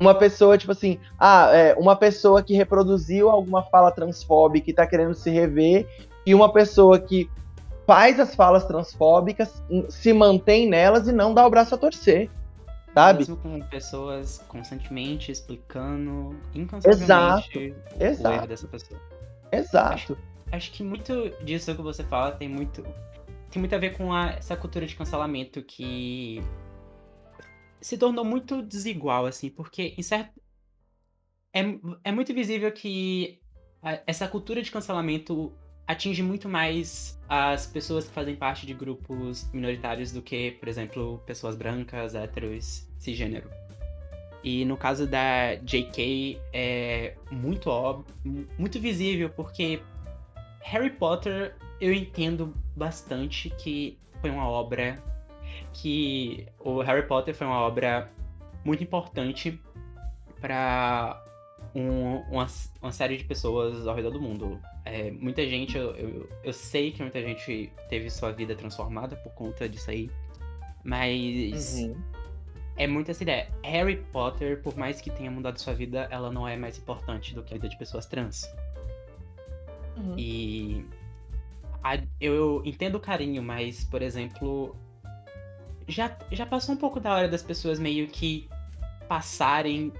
uma 0.00 0.14
pessoa, 0.14 0.58
tipo 0.58 0.72
assim, 0.72 0.98
ah, 1.18 1.50
é, 1.54 1.74
uma 1.74 1.96
pessoa 1.96 2.42
que 2.42 2.54
reproduziu 2.54 3.30
alguma 3.30 3.62
fala 3.62 3.90
transfóbica 3.90 4.70
e 4.70 4.74
tá 4.74 4.86
querendo 4.86 5.14
se 5.14 5.30
rever, 5.30 5.86
e 6.26 6.34
uma 6.34 6.52
pessoa 6.52 6.98
que 6.98 7.30
faz 7.86 8.18
as 8.18 8.34
falas 8.34 8.64
transfóbicas, 8.64 9.62
se 9.88 10.12
mantém 10.12 10.68
nelas 10.68 11.06
e 11.06 11.12
não 11.12 11.32
dá 11.32 11.46
o 11.46 11.50
braço 11.50 11.74
a 11.74 11.78
torcer. 11.78 12.28
Sabe? 12.92 13.18
Mesmo 13.20 13.36
com 13.36 13.60
pessoas 13.60 14.42
constantemente 14.48 15.30
explicando 15.30 16.34
incansavelmente 16.54 17.58
exato, 17.58 17.58
o, 17.58 18.02
exato. 18.02 18.34
erro 18.34 18.46
dessa 18.46 18.68
pessoa. 18.68 19.00
Exato. 19.52 19.94
Acho, 19.94 20.18
acho, 20.50 20.72
que 20.72 20.82
muito 20.82 21.30
disso 21.44 21.74
que 21.74 21.82
você 21.82 22.02
fala 22.02 22.32
tem 22.32 22.48
muito 22.48 22.82
tem 23.50 23.60
muito 23.60 23.74
a 23.74 23.78
ver 23.78 23.96
com 23.96 24.12
a, 24.12 24.30
essa 24.30 24.56
cultura 24.56 24.86
de 24.86 24.96
cancelamento 24.96 25.62
que 25.62 26.42
se 27.80 27.98
tornou 27.98 28.24
muito 28.24 28.62
desigual, 28.62 29.26
assim, 29.26 29.50
porque 29.50 29.94
em 29.96 30.02
certo. 30.02 30.40
É, 31.52 31.60
é 32.04 32.12
muito 32.12 32.34
visível 32.34 32.72
que 32.72 33.40
a, 33.82 34.00
essa 34.06 34.26
cultura 34.26 34.62
de 34.62 34.70
cancelamento 34.70 35.52
atinge 35.86 36.22
muito 36.22 36.48
mais 36.48 37.18
as 37.28 37.66
pessoas 37.66 38.06
que 38.06 38.12
fazem 38.12 38.36
parte 38.36 38.66
de 38.66 38.74
grupos 38.74 39.48
minoritários 39.52 40.12
do 40.12 40.22
que, 40.22 40.52
por 40.52 40.68
exemplo, 40.68 41.22
pessoas 41.26 41.56
brancas, 41.56 42.14
héteros, 42.14 42.88
cisgênero. 42.98 43.50
E 44.42 44.64
no 44.64 44.76
caso 44.76 45.06
da 45.06 45.56
JK 45.56 46.40
é 46.52 47.16
muito 47.30 47.68
óbvio, 47.68 48.48
muito 48.58 48.80
visível, 48.80 49.28
porque 49.30 49.80
Harry 50.62 50.90
Potter 50.90 51.54
eu 51.80 51.92
entendo 51.92 52.54
bastante 52.76 53.50
que 53.50 53.98
foi 54.20 54.30
uma 54.30 54.48
obra 54.48 55.02
que 55.72 56.46
o 56.58 56.80
Harry 56.80 57.06
Potter 57.06 57.34
foi 57.34 57.46
uma 57.46 57.60
obra 57.60 58.10
muito 58.64 58.82
importante 58.82 59.60
para 60.40 61.22
um, 61.74 62.16
uma, 62.30 62.46
uma, 62.80 62.92
série 62.92 63.16
de 63.16 63.24
pessoas 63.24 63.86
ao 63.86 63.94
redor 63.94 64.10
do 64.10 64.20
mundo. 64.20 64.60
É, 64.86 65.10
muita 65.10 65.44
gente, 65.44 65.76
eu, 65.76 65.96
eu, 65.96 66.30
eu, 66.44 66.52
sei 66.52 66.92
que 66.92 67.02
muita 67.02 67.20
gente 67.20 67.72
teve 67.88 68.08
sua 68.08 68.30
vida 68.30 68.54
transformada 68.54 69.16
por 69.16 69.32
conta 69.32 69.68
disso 69.68 69.90
aí, 69.90 70.08
mas 70.84 71.74
uhum. 71.78 72.00
é 72.76 72.86
muito 72.86 73.10
essa 73.10 73.24
ideia. 73.24 73.48
Harry 73.64 73.96
Potter, 74.12 74.62
por 74.62 74.76
mais 74.76 75.00
que 75.00 75.10
tenha 75.10 75.28
mudado 75.28 75.60
sua 75.60 75.74
vida, 75.74 76.06
ela 76.08 76.30
não 76.30 76.46
é 76.46 76.56
mais 76.56 76.78
importante 76.78 77.34
do 77.34 77.42
que 77.42 77.52
a 77.52 77.56
vida 77.56 77.68
de 77.68 77.76
pessoas 77.76 78.06
trans. 78.06 78.48
Uhum. 79.96 80.14
E 80.16 80.84
a, 81.82 81.98
eu 82.20 82.62
entendo 82.64 82.94
o 82.94 83.00
carinho, 83.00 83.42
mas, 83.42 83.82
por 83.82 84.02
exemplo, 84.02 84.76
já, 85.88 86.16
já 86.30 86.46
passou 86.46 86.76
um 86.76 86.78
pouco 86.78 87.00
da 87.00 87.12
hora 87.12 87.28
das 87.28 87.42
pessoas 87.42 87.80
meio 87.80 88.06
que 88.06 88.48
passarem, 89.08 89.92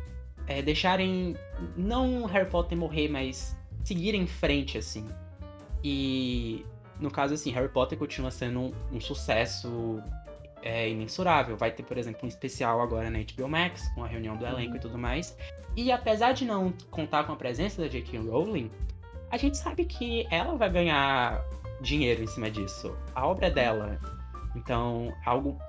é, 0.46 0.62
deixarem 0.62 1.34
não 1.76 2.24
Harry 2.26 2.48
Potter 2.48 2.78
morrer, 2.78 3.08
mas 3.08 3.56
seguir 3.86 4.14
em 4.14 4.26
frente, 4.26 4.76
assim. 4.76 5.06
E 5.82 6.66
no 6.98 7.10
caso, 7.10 7.34
assim, 7.34 7.50
Harry 7.52 7.68
Potter 7.68 7.96
continua 7.96 8.30
sendo 8.30 8.60
um, 8.60 8.72
um 8.92 9.00
sucesso 9.00 10.02
é, 10.60 10.88
imensurável. 10.90 11.56
Vai 11.56 11.70
ter, 11.70 11.84
por 11.84 11.96
exemplo, 11.96 12.20
um 12.24 12.28
especial 12.28 12.80
agora 12.80 13.08
na 13.08 13.18
HBO 13.20 13.48
Max, 13.48 13.88
com 13.94 14.02
a 14.02 14.08
reunião 14.08 14.36
do 14.36 14.44
elenco 14.44 14.72
uhum. 14.72 14.76
e 14.76 14.80
tudo 14.80 14.98
mais. 14.98 15.36
E 15.76 15.92
apesar 15.92 16.32
de 16.32 16.44
não 16.44 16.72
contar 16.90 17.24
com 17.24 17.32
a 17.32 17.36
presença 17.36 17.80
da 17.80 17.86
J.K. 17.86 18.18
Rowling, 18.18 18.70
a 19.30 19.36
gente 19.36 19.56
sabe 19.56 19.84
que 19.84 20.26
ela 20.30 20.56
vai 20.56 20.70
ganhar 20.70 21.44
dinheiro 21.80 22.24
em 22.24 22.26
cima 22.26 22.50
disso. 22.50 22.96
A 23.14 23.24
obra 23.24 23.46
é 23.46 23.50
dela. 23.50 24.00
Então, 24.56 25.12
algo 25.24 25.60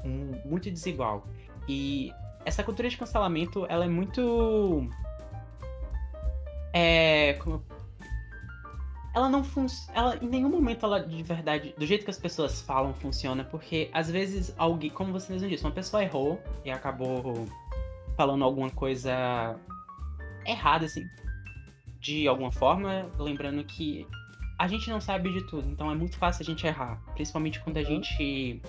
muito 0.43 0.71
desigual. 0.71 1.23
E 1.67 2.11
essa 2.45 2.63
cultura 2.63 2.89
de 2.89 2.97
cancelamento, 2.97 3.67
ela 3.69 3.85
é 3.85 3.89
muito. 3.89 4.89
É. 6.73 7.33
Como... 7.33 7.61
Ela 9.17 9.29
não 9.29 9.43
funciona. 9.43 10.15
Em 10.21 10.27
nenhum 10.27 10.47
momento 10.47 10.85
ela 10.85 10.99
de 10.99 11.23
verdade. 11.23 11.73
Do 11.75 11.87
jeito 11.87 12.03
que 12.03 12.11
as 12.11 12.19
pessoas 12.19 12.61
falam, 12.61 12.93
funciona. 12.93 13.43
Porque 13.43 13.89
às 13.91 14.11
vezes 14.11 14.53
alguém. 14.59 14.91
Como 14.91 15.11
você 15.11 15.33
mesmo 15.33 15.49
disse, 15.49 15.63
uma 15.63 15.71
pessoa 15.71 16.03
errou 16.03 16.39
e 16.63 16.69
acabou 16.69 17.47
falando 18.15 18.43
alguma 18.43 18.69
coisa 18.69 19.59
errada, 20.45 20.85
assim. 20.85 21.03
De 21.99 22.27
alguma 22.27 22.51
forma. 22.51 23.09
Lembrando 23.17 23.63
que 23.63 24.05
a 24.59 24.67
gente 24.67 24.87
não 24.87 25.01
sabe 25.01 25.33
de 25.33 25.41
tudo, 25.47 25.67
então 25.67 25.89
é 25.89 25.95
muito 25.95 26.15
fácil 26.15 26.43
a 26.43 26.45
gente 26.45 26.67
errar. 26.67 27.01
Principalmente 27.15 27.59
quando 27.61 27.77
a 27.77 27.79
uhum. 27.79 27.87
gente 27.87 28.61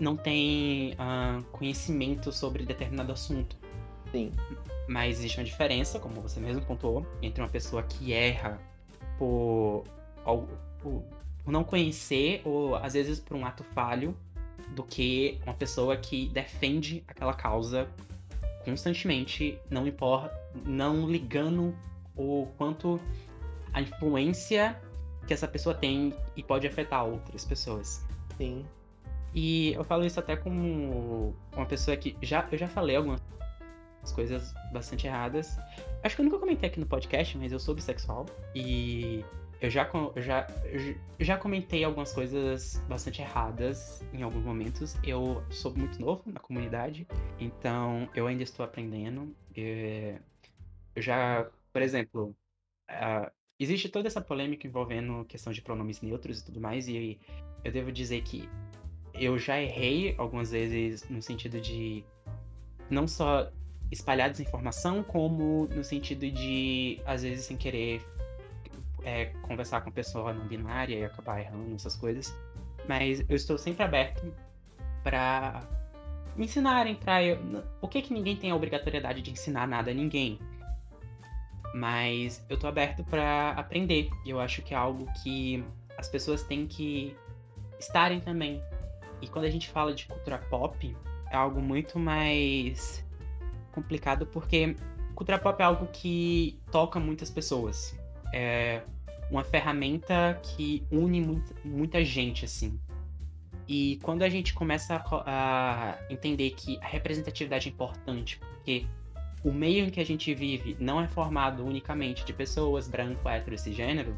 não 0.00 0.16
tem 0.16 0.94
uh, 0.94 1.44
conhecimento 1.52 2.32
sobre 2.32 2.64
determinado 2.64 3.12
assunto. 3.12 3.58
Sim. 4.10 4.32
Mas 4.88 5.18
existe 5.18 5.38
uma 5.38 5.44
diferença, 5.44 5.98
como 5.98 6.22
você 6.22 6.40
mesmo 6.40 6.62
pontuou, 6.62 7.06
entre 7.20 7.42
uma 7.42 7.48
pessoa 7.50 7.82
que 7.82 8.14
erra 8.14 8.58
por, 9.18 9.84
por, 10.24 11.02
por 11.44 11.50
não 11.50 11.64
conhecer 11.64 12.42
ou 12.44 12.76
às 12.76 12.94
vezes 12.94 13.20
por 13.20 13.36
um 13.36 13.44
ato 13.44 13.64
falho 13.74 14.16
do 14.74 14.82
que 14.82 15.38
uma 15.44 15.54
pessoa 15.54 15.96
que 15.96 16.28
defende 16.28 17.04
aquela 17.06 17.32
causa 17.32 17.88
constantemente, 18.64 19.58
não 19.70 19.86
importa, 19.86 20.34
não 20.64 21.08
ligando 21.08 21.74
o 22.16 22.48
quanto 22.58 23.00
a 23.72 23.80
influência 23.80 24.80
que 25.26 25.32
essa 25.32 25.46
pessoa 25.46 25.74
tem 25.74 26.14
e 26.34 26.42
pode 26.42 26.66
afetar 26.66 27.04
outras 27.04 27.44
pessoas. 27.44 28.04
Sim. 28.36 28.64
E 29.34 29.72
eu 29.74 29.84
falo 29.84 30.04
isso 30.04 30.18
até 30.18 30.34
como 30.34 31.34
uma 31.54 31.66
pessoa 31.66 31.96
que 31.96 32.16
já 32.22 32.46
eu 32.50 32.58
já 32.58 32.66
falei 32.66 32.96
algumas 32.96 33.20
coisas 34.14 34.54
bastante 34.72 35.06
erradas. 35.06 35.58
Acho 36.02 36.16
que 36.16 36.20
eu 36.20 36.24
nunca 36.24 36.38
comentei 36.38 36.68
aqui 36.68 36.78
no 36.78 36.86
podcast, 36.86 37.36
mas 37.36 37.52
eu 37.52 37.58
sou 37.58 37.74
bissexual 37.74 38.26
e 38.54 39.24
eu 39.60 39.70
já, 39.70 39.88
já, 40.16 40.46
já 41.18 41.38
comentei 41.38 41.82
algumas 41.82 42.12
coisas 42.12 42.82
bastante 42.88 43.22
erradas 43.22 44.04
em 44.12 44.22
alguns 44.22 44.44
momentos. 44.44 44.96
Eu 45.02 45.42
sou 45.50 45.74
muito 45.74 46.00
novo 46.00 46.22
na 46.26 46.38
comunidade, 46.38 47.06
então 47.40 48.08
eu 48.14 48.26
ainda 48.26 48.42
estou 48.42 48.64
aprendendo. 48.64 49.34
Eu 49.54 51.02
já, 51.02 51.50
por 51.72 51.82
exemplo, 51.82 52.36
uh, 52.90 53.30
existe 53.58 53.88
toda 53.88 54.06
essa 54.06 54.20
polêmica 54.20 54.66
envolvendo 54.66 55.24
questão 55.24 55.52
de 55.52 55.62
pronomes 55.62 56.02
neutros 56.02 56.40
e 56.40 56.44
tudo 56.44 56.60
mais, 56.60 56.86
e 56.86 57.18
eu 57.64 57.72
devo 57.72 57.90
dizer 57.90 58.22
que 58.22 58.48
eu 59.14 59.38
já 59.38 59.60
errei 59.60 60.14
algumas 60.18 60.50
vezes 60.50 61.08
no 61.08 61.22
sentido 61.22 61.60
de 61.60 62.04
não 62.90 63.08
só 63.08 63.50
espalhar 63.90 64.30
desinformação, 64.30 65.02
como 65.02 65.68
no 65.68 65.84
sentido 65.84 66.30
de, 66.30 67.00
às 67.06 67.22
vezes, 67.22 67.46
sem 67.46 67.56
querer 67.56 68.04
é, 69.02 69.26
conversar 69.42 69.82
com 69.82 69.90
pessoa 69.90 70.32
não 70.32 70.46
binária 70.46 70.96
e 70.96 71.04
acabar 71.04 71.40
errando 71.40 71.74
essas 71.74 71.96
coisas. 71.96 72.34
Mas 72.88 73.24
eu 73.28 73.36
estou 73.36 73.58
sempre 73.58 73.84
aberto 73.84 74.32
para 75.02 75.62
me 76.36 76.44
ensinarem, 76.44 76.94
para 76.94 77.22
eu... 77.22 77.38
Por 77.80 77.88
que, 77.88 78.02
que 78.02 78.12
ninguém 78.12 78.36
tem 78.36 78.50
a 78.50 78.56
obrigatoriedade 78.56 79.22
de 79.22 79.30
ensinar 79.30 79.66
nada 79.66 79.90
a 79.90 79.94
ninguém? 79.94 80.38
Mas 81.74 82.44
eu 82.48 82.58
tô 82.58 82.66
aberto 82.66 83.04
para 83.04 83.50
aprender. 83.50 84.10
E 84.24 84.30
eu 84.30 84.40
acho 84.40 84.62
que 84.62 84.74
é 84.74 84.76
algo 84.76 85.06
que 85.22 85.64
as 85.96 86.08
pessoas 86.08 86.42
têm 86.42 86.66
que 86.66 87.16
estarem 87.78 88.20
também 88.20 88.62
e 89.20 89.28
quando 89.28 89.44
a 89.44 89.50
gente 89.50 89.68
fala 89.68 89.94
de 89.94 90.06
cultura 90.06 90.38
pop, 90.38 90.96
é 91.30 91.36
algo 91.36 91.60
muito 91.60 91.98
mais 91.98 93.04
complicado 93.76 94.26
porque 94.26 94.74
cultura 95.14 95.38
pop 95.38 95.60
é 95.60 95.64
algo 95.64 95.86
que 95.92 96.58
toca 96.72 96.98
muitas 96.98 97.30
pessoas. 97.30 97.96
É 98.34 98.82
uma 99.30 99.44
ferramenta 99.44 100.40
que 100.42 100.84
une 100.90 101.20
muita, 101.64 102.04
gente, 102.04 102.44
assim. 102.44 102.78
E 103.68 103.98
quando 104.02 104.22
a 104.22 104.28
gente 104.28 104.54
começa 104.54 104.94
a, 104.94 105.00
a, 105.26 105.98
entender 106.08 106.50
que 106.50 106.78
a 106.80 106.86
representatividade 106.86 107.68
é 107.68 107.72
importante, 107.72 108.38
porque 108.38 108.86
o 109.44 109.52
meio 109.52 109.84
em 109.84 109.90
que 109.90 110.00
a 110.00 110.06
gente 110.06 110.32
vive 110.32 110.76
não 110.78 111.00
é 111.00 111.08
formado 111.08 111.64
unicamente 111.64 112.24
de 112.24 112.32
pessoas 112.32 112.88
branco, 112.88 113.28
hétero, 113.28 113.58
cisgênero, 113.58 114.16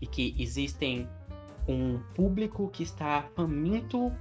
e 0.00 0.06
que 0.06 0.34
existem 0.38 1.08
um 1.68 2.00
público 2.14 2.68
que 2.68 2.82
está 2.82 3.22
faminto 3.36 4.12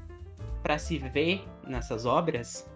para 0.61 0.77
se 0.77 0.99
ver 0.99 1.43
nessas 1.65 2.05
obras, 2.05 2.68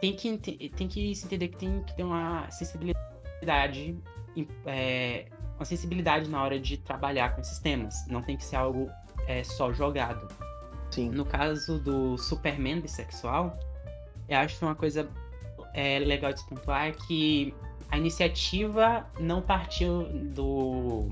tem 0.00 0.14
que, 0.14 0.68
tem 0.70 0.88
que 0.88 1.14
se 1.14 1.26
entender 1.26 1.48
que 1.48 1.56
tem 1.56 1.82
que 1.82 1.94
ter 1.96 2.02
uma 2.02 2.50
sensibilidade, 2.50 3.98
é, 4.66 5.26
uma 5.56 5.64
sensibilidade 5.64 6.28
na 6.28 6.42
hora 6.42 6.58
de 6.60 6.76
trabalhar 6.76 7.34
com 7.34 7.40
esses 7.40 7.58
temas. 7.58 8.06
Não 8.08 8.22
tem 8.22 8.36
que 8.36 8.44
ser 8.44 8.56
algo 8.56 8.90
é, 9.26 9.42
só 9.42 9.72
jogado. 9.72 10.28
Sim. 10.90 11.10
No 11.10 11.24
caso 11.24 11.78
do 11.80 12.16
Superman 12.16 12.80
bissexual, 12.80 13.58
eu 14.28 14.38
acho 14.38 14.58
que 14.58 14.64
uma 14.64 14.74
coisa 14.74 15.08
é, 15.74 15.98
legal 15.98 16.32
de 16.32 16.40
se 16.40 16.48
pontuar 16.48 16.88
é 16.88 16.92
que 16.92 17.54
a 17.90 17.98
iniciativa 17.98 19.06
não 19.18 19.40
partiu 19.40 20.04
do, 20.34 21.08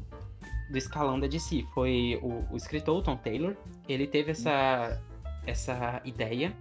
do 0.70 0.78
escalão 0.78 1.18
da 1.18 1.26
DC. 1.26 1.64
Foi 1.74 2.18
o, 2.22 2.45
o 2.53 2.57
escritor, 2.57 2.99
o 2.99 3.03
Tom 3.03 3.16
Taylor. 3.16 3.57
Ele 3.89 4.07
teve 4.07 4.30
essa 4.32 5.01
essa 5.47 6.01
ideia. 6.05 6.55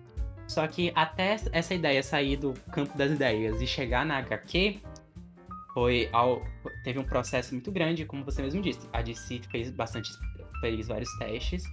Só 0.53 0.67
que 0.67 0.91
até 0.93 1.35
essa 1.51 1.73
ideia 1.73 2.03
sair 2.03 2.37
do 2.37 2.53
campo 2.71 2.95
das 2.95 3.11
ideias 3.11 3.59
e 3.59 3.65
chegar 3.65 4.05
na 4.05 4.19
HQ, 4.19 4.79
foi 5.73 6.07
ao, 6.13 6.43
teve 6.83 6.99
um 6.99 7.03
processo 7.03 7.55
muito 7.55 7.71
grande, 7.71 8.05
como 8.05 8.23
você 8.23 8.43
mesmo 8.43 8.61
disse. 8.61 8.87
A 8.93 9.01
DC 9.01 9.41
fez 9.49 9.71
bastante, 9.71 10.11
fez 10.61 10.87
vários 10.87 11.11
testes. 11.17 11.63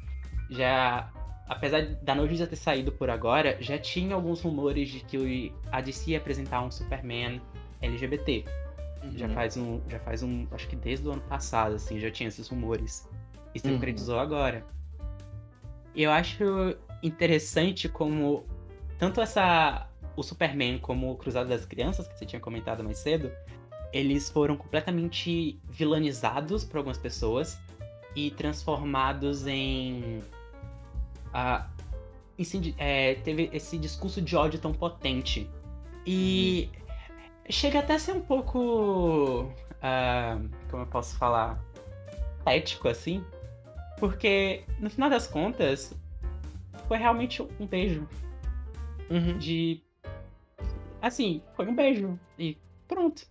Já, 0.49 1.13
apesar 1.47 1.83
da 1.97 2.15
notícia 2.15 2.47
ter 2.47 2.57
saído 2.57 2.91
por 2.91 3.11
agora, 3.11 3.59
já 3.61 3.77
tinha 3.77 4.15
alguns 4.15 4.41
rumores 4.41 4.89
de 4.89 5.01
que 5.01 5.53
a 5.71 5.83
DC 5.83 6.13
ia 6.13 6.19
apresentar 6.19 6.63
um 6.63 6.71
Superman 6.71 7.39
LGBT. 7.83 8.47
Uhum. 9.05 9.13
Já 9.15 9.29
faz 9.29 9.59
um, 9.59 9.83
já 9.91 9.99
faz 9.99 10.23
um, 10.23 10.47
acho 10.53 10.67
que 10.69 10.77
desde 10.77 11.07
o 11.07 11.13
ano 11.13 11.23
passado, 11.23 11.75
assim, 11.75 12.01
já 12.01 12.11
tinha 12.11 12.31
esses 12.31 12.49
rumores. 12.49 13.07
E 13.55 13.61
se 13.61 13.71
concretizou 13.71 14.15
uhum. 14.15 14.23
agora. 14.23 14.65
Eu 15.95 16.11
acho 16.11 16.75
interessante 17.03 17.87
como 17.87 18.47
tanto 19.01 19.21
essa 19.23 19.89
o 20.15 20.23
Superman 20.23 20.79
como 20.79 21.11
o 21.11 21.17
Cruzado 21.17 21.49
das 21.49 21.65
Crianças, 21.65 22.07
que 22.07 22.19
você 22.19 22.27
tinha 22.27 22.39
comentado 22.39 22.85
mais 22.85 22.99
cedo, 22.99 23.33
eles 23.93 24.29
foram 24.29 24.57
completamente 24.57 25.59
vilanizados 25.65 26.63
por 26.65 26.77
algumas 26.77 26.99
pessoas 26.99 27.59
e 28.15 28.31
transformados 28.33 29.47
em. 29.47 30.23
Uh, 31.29 31.65
em 32.39 32.75
é, 32.77 33.15
teve 33.17 33.49
esse 33.55 33.79
discurso 33.79 34.21
de 34.21 34.37
ódio 34.37 34.61
tão 34.61 34.73
potente. 34.73 35.49
E 36.07 36.71
chega 37.49 37.79
até 37.79 37.95
a 37.95 37.99
ser 37.99 38.13
um 38.13 38.21
pouco. 38.21 39.45
Uh, 39.81 40.51
como 40.71 40.83
eu 40.83 40.87
posso 40.87 41.17
falar? 41.17 41.59
Ético, 42.45 42.89
assim. 42.89 43.25
Porque, 43.99 44.65
no 44.79 44.91
final 44.91 45.09
das 45.09 45.27
contas, 45.27 45.95
foi 46.87 46.99
realmente 46.99 47.41
um 47.59 47.67
beijo. 47.67 48.07
Uhum. 49.11 49.39
De. 49.39 49.83
Assim, 51.03 51.43
foi 51.55 51.67
um 51.67 51.75
beijo. 51.75 52.19
E 52.39 52.57
pronto. 52.87 53.27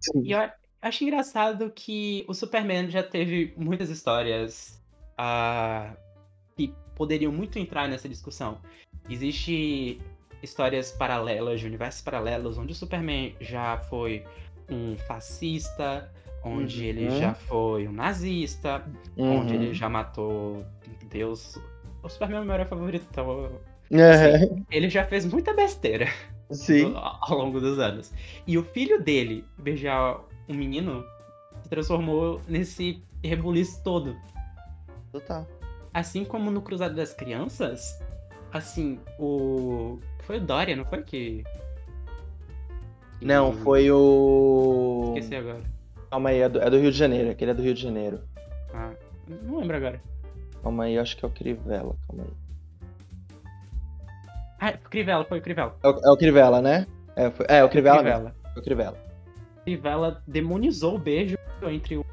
Sim. 0.00 0.22
E 0.24 0.32
eu 0.32 0.50
acho 0.82 1.04
engraçado 1.04 1.70
que 1.70 2.24
o 2.26 2.34
Superman 2.34 2.90
já 2.90 3.02
teve 3.02 3.54
muitas 3.56 3.90
histórias 3.90 4.82
uh, 5.18 5.96
que 6.56 6.74
poderiam 6.94 7.32
muito 7.32 7.58
entrar 7.58 7.88
nessa 7.88 8.08
discussão. 8.08 8.60
Existe 9.08 10.00
histórias 10.42 10.90
paralelas, 10.90 11.60
de 11.60 11.66
universos 11.66 12.00
paralelos, 12.00 12.56
onde 12.56 12.72
o 12.72 12.74
Superman 12.74 13.34
já 13.40 13.76
foi 13.76 14.24
um 14.70 14.96
fascista, 14.96 16.10
onde 16.42 16.80
uhum. 16.80 16.88
ele 16.88 17.10
já 17.10 17.34
foi 17.34 17.86
um 17.86 17.92
nazista, 17.92 18.84
uhum. 19.16 19.40
onde 19.40 19.54
ele 19.54 19.74
já 19.74 19.88
matou 19.88 20.64
Deus 21.10 21.60
o 22.02 22.08
Superman 22.08 22.38
é 22.38 22.40
o 22.40 22.44
meu 22.44 22.54
herói 22.54 22.66
favorito, 22.66 23.06
então 23.10 23.50
Assim, 23.92 24.64
ele 24.70 24.88
já 24.88 25.04
fez 25.04 25.26
muita 25.26 25.52
besteira 25.52 26.06
Sim. 26.50 26.94
ao 26.94 27.36
longo 27.36 27.60
dos 27.60 27.78
anos. 27.78 28.12
E 28.46 28.56
o 28.56 28.62
filho 28.62 29.02
dele 29.02 29.44
beijar 29.58 30.20
um 30.48 30.54
menino 30.54 31.04
se 31.62 31.68
transformou 31.68 32.40
nesse 32.48 33.02
rebuliço 33.22 33.82
todo. 33.82 34.16
Total. 35.12 35.46
Assim 35.92 36.24
como 36.24 36.50
no 36.50 36.62
Cruzado 36.62 36.94
das 36.94 37.12
Crianças, 37.12 38.00
assim, 38.52 39.00
o. 39.18 39.98
Foi 40.20 40.38
o 40.38 40.40
Dória, 40.40 40.76
não 40.76 40.84
foi 40.84 41.02
que. 41.02 41.42
Não, 43.20 43.52
foi 43.52 43.90
o. 43.90 45.14
Esqueci 45.16 45.34
agora. 45.34 45.62
Calma 46.10 46.30
aí, 46.30 46.40
é 46.40 46.48
do, 46.48 46.60
é 46.60 46.70
do 46.70 46.78
Rio 46.78 46.92
de 46.92 46.98
Janeiro, 46.98 47.30
aquele 47.30 47.50
é 47.50 47.54
do 47.54 47.62
Rio 47.62 47.74
de 47.74 47.82
Janeiro. 47.82 48.20
Ah, 48.72 48.92
não 49.42 49.58
lembro 49.58 49.76
agora. 49.76 50.00
Calma 50.62 50.84
aí, 50.84 50.98
acho 50.98 51.16
que 51.16 51.24
é 51.24 51.28
o 51.28 51.30
Crivella, 51.30 51.96
calma 52.06 52.24
aí. 52.24 52.49
Ah, 54.60 54.72
Crivella, 54.72 55.24
foi 55.24 55.38
o 55.38 55.42
Crivella. 55.42 55.76
É 55.82 55.88
o, 55.88 56.00
é 56.04 56.10
o 56.10 56.16
Crivella, 56.16 56.60
né? 56.60 56.86
É, 57.16 57.30
foi, 57.30 57.46
é 57.48 57.64
o 57.64 57.68
Crivella. 57.68 57.98
Crivella. 57.98 58.24
mesmo, 58.24 58.36
É 58.54 58.58
o 58.58 58.62
Crivella. 58.62 58.98
Crivella 59.64 60.22
demonizou 60.26 60.96
o 60.96 60.98
beijo 60.98 61.36
entre 61.62 61.96
o, 61.96 62.04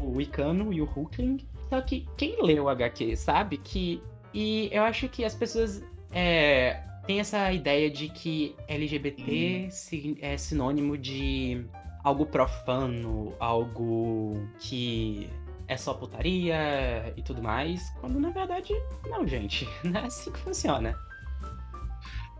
o 0.00 0.20
Icano 0.20 0.72
e 0.72 0.80
o 0.80 0.84
Hulkling. 0.84 1.46
Só 1.68 1.80
que 1.80 2.06
quem 2.16 2.40
leu 2.42 2.64
o 2.64 2.68
HQ 2.68 3.16
sabe 3.16 3.56
que. 3.58 4.02
E 4.32 4.68
eu 4.72 4.82
acho 4.82 5.08
que 5.08 5.24
as 5.24 5.34
pessoas 5.34 5.82
é, 6.12 6.80
têm 7.06 7.20
essa 7.20 7.50
ideia 7.52 7.90
de 7.90 8.08
que 8.08 8.54
LGBT 8.68 9.68
si- 9.70 10.16
é 10.20 10.36
sinônimo 10.36 10.96
de 10.98 11.64
algo 12.04 12.26
profano, 12.26 13.32
algo 13.40 14.46
que 14.60 15.28
é 15.66 15.76
só 15.76 15.94
putaria 15.94 17.12
e 17.16 17.22
tudo 17.22 17.42
mais. 17.42 17.90
Quando 18.00 18.20
na 18.20 18.30
verdade, 18.30 18.72
não, 19.08 19.26
gente. 19.26 19.66
Não 19.82 20.00
é 20.00 20.04
assim 20.06 20.30
que 20.30 20.38
funciona. 20.38 20.96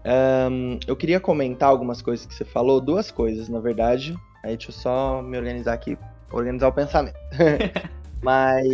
Hum, 0.06 0.78
eu 0.86 0.94
queria 0.94 1.18
comentar 1.18 1.68
algumas 1.68 2.00
coisas 2.00 2.24
que 2.24 2.34
você 2.34 2.44
falou, 2.44 2.80
duas 2.80 3.10
coisas, 3.10 3.48
na 3.48 3.58
verdade. 3.58 4.16
Aí 4.44 4.56
deixa 4.56 4.70
eu 4.70 4.74
só 4.74 5.20
me 5.20 5.36
organizar 5.36 5.72
aqui, 5.72 5.98
organizar 6.30 6.68
o 6.68 6.72
pensamento. 6.72 7.16
Mas 8.22 8.66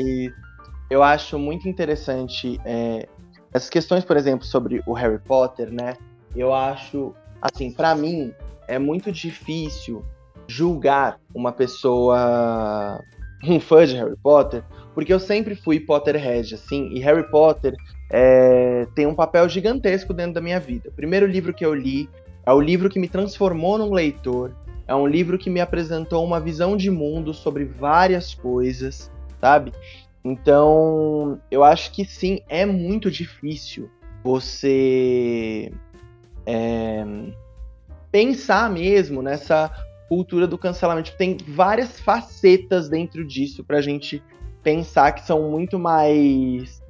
eu 0.91 1.03
acho 1.03 1.39
muito 1.39 1.67
interessante 1.67 2.61
é, 2.67 3.09
essas 3.53 3.71
questões, 3.71 4.05
por 4.05 4.17
exemplo, 4.17 4.45
sobre 4.45 4.83
o 4.87 4.93
Harry 4.93 5.19
Potter, 5.19 5.73
né? 5.73 5.97
Eu 6.37 6.53
acho, 6.53 7.15
assim, 7.41 7.73
pra 7.73 7.95
mim 7.95 8.35
é 8.69 8.79
muito 8.79 9.11
difícil 9.11 10.05
julgar 10.47 11.19
uma 11.35 11.51
pessoa, 11.51 13.03
um 13.45 13.59
fã 13.59 13.87
de 13.87 13.97
Harry 13.97 14.17
Potter, 14.23 14.63
porque 14.95 15.13
eu 15.13 15.21
sempre 15.21 15.55
fui 15.55 15.81
Potterhead, 15.81 16.55
assim, 16.55 16.91
e 16.93 17.01
Harry 17.01 17.29
Potter 17.31 17.75
é, 18.13 18.87
tem 18.95 19.07
um 19.07 19.15
papel 19.15 19.49
gigantesco 19.49 20.13
dentro 20.13 20.35
da 20.35 20.41
minha 20.41 20.61
vida. 20.61 20.91
O 20.91 20.93
primeiro 20.93 21.27
livro 21.27 21.55
que 21.55 21.65
eu 21.65 21.75
li 21.75 22.09
é 22.45 22.53
o 22.53 22.61
livro 22.61 22.91
que 22.91 22.99
me 22.99 23.09
transformou 23.09 23.79
num 23.79 23.93
leitor, 23.93 24.55
é 24.87 24.95
um 24.95 25.07
livro 25.07 25.39
que 25.39 25.49
me 25.49 25.61
apresentou 25.61 26.23
uma 26.23 26.39
visão 26.39 26.77
de 26.77 26.91
mundo 26.91 27.33
sobre 27.33 27.65
várias 27.65 28.35
coisas, 28.35 29.11
sabe? 29.41 29.73
Então, 30.23 31.41
eu 31.51 31.65
acho 31.65 31.93
que 31.93 32.05
sim, 32.05 32.41
é 32.49 32.67
muito 32.67 33.11
difícil 33.11 33.89
você 34.23 35.73
é, 36.45 37.05
pensar 38.11 38.69
mesmo 38.71 39.23
nessa 39.23 39.71
cultura 40.09 40.47
do 40.47 40.59
cancelamento. 40.59 41.07
Tipo, 41.07 41.19
Tem 41.19 41.37
várias 41.49 41.99
facetas 41.99 42.89
dentro 42.89 43.25
disso 43.27 43.65
pra 43.65 43.81
gente 43.81 44.23
pensar 44.63 45.13
que 45.13 45.25
são 45.25 45.51
muito 45.51 45.79
mais 45.79 46.82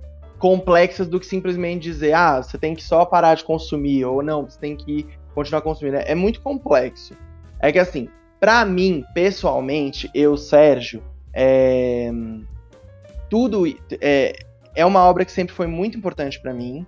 complexas 0.43 1.07
do 1.07 1.20
que 1.20 1.26
simplesmente 1.26 1.84
dizer, 1.84 2.14
ah, 2.14 2.43
você 2.43 2.59
tem 2.59 2.74
que 2.74 2.82
só 2.82 3.05
parar 3.05 3.36
de 3.36 3.45
consumir, 3.45 4.05
ou 4.05 4.24
não, 4.24 4.43
você 4.43 4.59
tem 4.59 4.76
que 4.76 5.07
continuar 5.36 5.62
consumindo. 5.62 5.99
É 5.99 6.16
muito 6.16 6.40
complexo. 6.40 7.14
É 7.61 7.70
que 7.70 7.78
assim, 7.78 8.09
pra 8.40 8.64
mim, 8.64 9.05
pessoalmente, 9.14 10.11
eu, 10.12 10.36
Sérgio, 10.36 11.01
é, 11.32 12.11
tudo 13.30 13.72
é, 14.01 14.32
é 14.74 14.84
uma 14.84 15.05
obra 15.05 15.24
que 15.24 15.30
sempre 15.30 15.55
foi 15.55 15.68
muito 15.68 15.97
importante 15.97 16.43
pra 16.43 16.53
mim, 16.53 16.84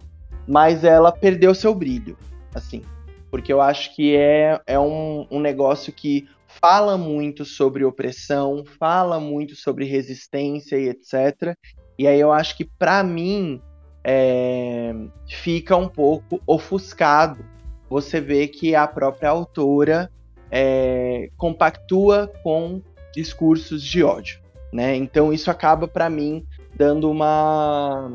mas 0.49 0.83
ela 0.83 1.13
perdeu 1.13 1.55
seu 1.55 1.73
brilho, 1.73 2.19
assim. 2.53 2.83
Porque 3.31 3.53
eu 3.53 3.61
acho 3.61 3.95
que 3.95 4.17
é, 4.17 4.61
é 4.67 4.81
um, 4.81 5.29
um 5.31 5.39
negócio 5.39 5.93
que 5.93 6.27
fala 6.49 6.99
muito 6.99 7.45
sobre 7.45 7.85
opressão, 7.85 8.65
fala 8.81 9.21
muito 9.21 9.55
sobre 9.55 9.85
resistência 9.85 10.77
e 10.77 10.89
etc. 10.89 11.57
E 11.99 12.07
aí 12.07 12.19
eu 12.19 12.33
acho 12.33 12.57
que 12.57 12.65
pra 12.65 13.03
mim 13.03 13.61
é, 14.03 14.95
fica 15.27 15.77
um 15.77 15.89
pouco 15.89 16.41
ofuscado 16.47 17.45
você 17.89 18.21
vê 18.21 18.49
que 18.49 18.75
a 18.75 18.87
própria 18.87 19.31
autora 19.31 20.11
é, 20.51 21.31
compactua 21.37 22.33
com 22.43 22.83
discursos 23.13 23.83
de 23.83 24.03
ódio, 24.03 24.41
né? 24.73 24.97
Então 24.97 25.33
isso 25.33 25.51
acaba 25.51 25.87
pra 25.87 26.11
mim 26.11 26.45
dando 26.75 27.11
uma 27.11 28.11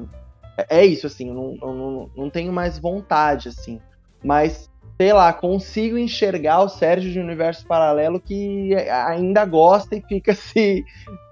é 0.70 0.86
isso 0.86 1.08
assim, 1.08 1.32
não, 1.32 1.56
não, 1.56 2.10
não 2.14 2.30
tenho 2.30 2.52
mais 2.52 2.78
vontade 2.78 3.48
assim, 3.48 3.80
mas 4.22 4.70
sei 5.00 5.14
lá, 5.14 5.32
consigo 5.32 5.98
enxergar 5.98 6.60
o 6.60 6.68
Sérgio 6.68 7.10
de 7.10 7.20
Universo 7.22 7.66
Paralelo 7.66 8.20
que 8.20 8.76
ainda 8.76 9.46
gosta 9.46 9.96
e 9.96 10.02
fica 10.02 10.36
se, 10.36 10.84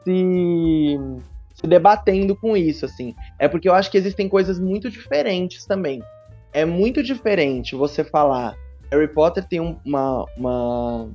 se, 0.05 0.97
se 1.59 1.67
debatendo 1.67 2.35
com 2.35 2.55
isso, 2.55 2.85
assim. 2.85 3.15
É 3.39 3.47
porque 3.47 3.67
eu 3.67 3.73
acho 3.73 3.89
que 3.89 3.97
existem 3.97 4.29
coisas 4.29 4.59
muito 4.59 4.89
diferentes 4.89 5.65
também. 5.65 6.01
É 6.53 6.63
muito 6.65 7.01
diferente 7.03 7.75
você 7.75 8.03
falar 8.03 8.55
Harry 8.91 9.07
Potter 9.07 9.43
tem 9.43 9.59
um- 9.59 9.77
uma, 9.83 10.25
uma- 10.37 11.09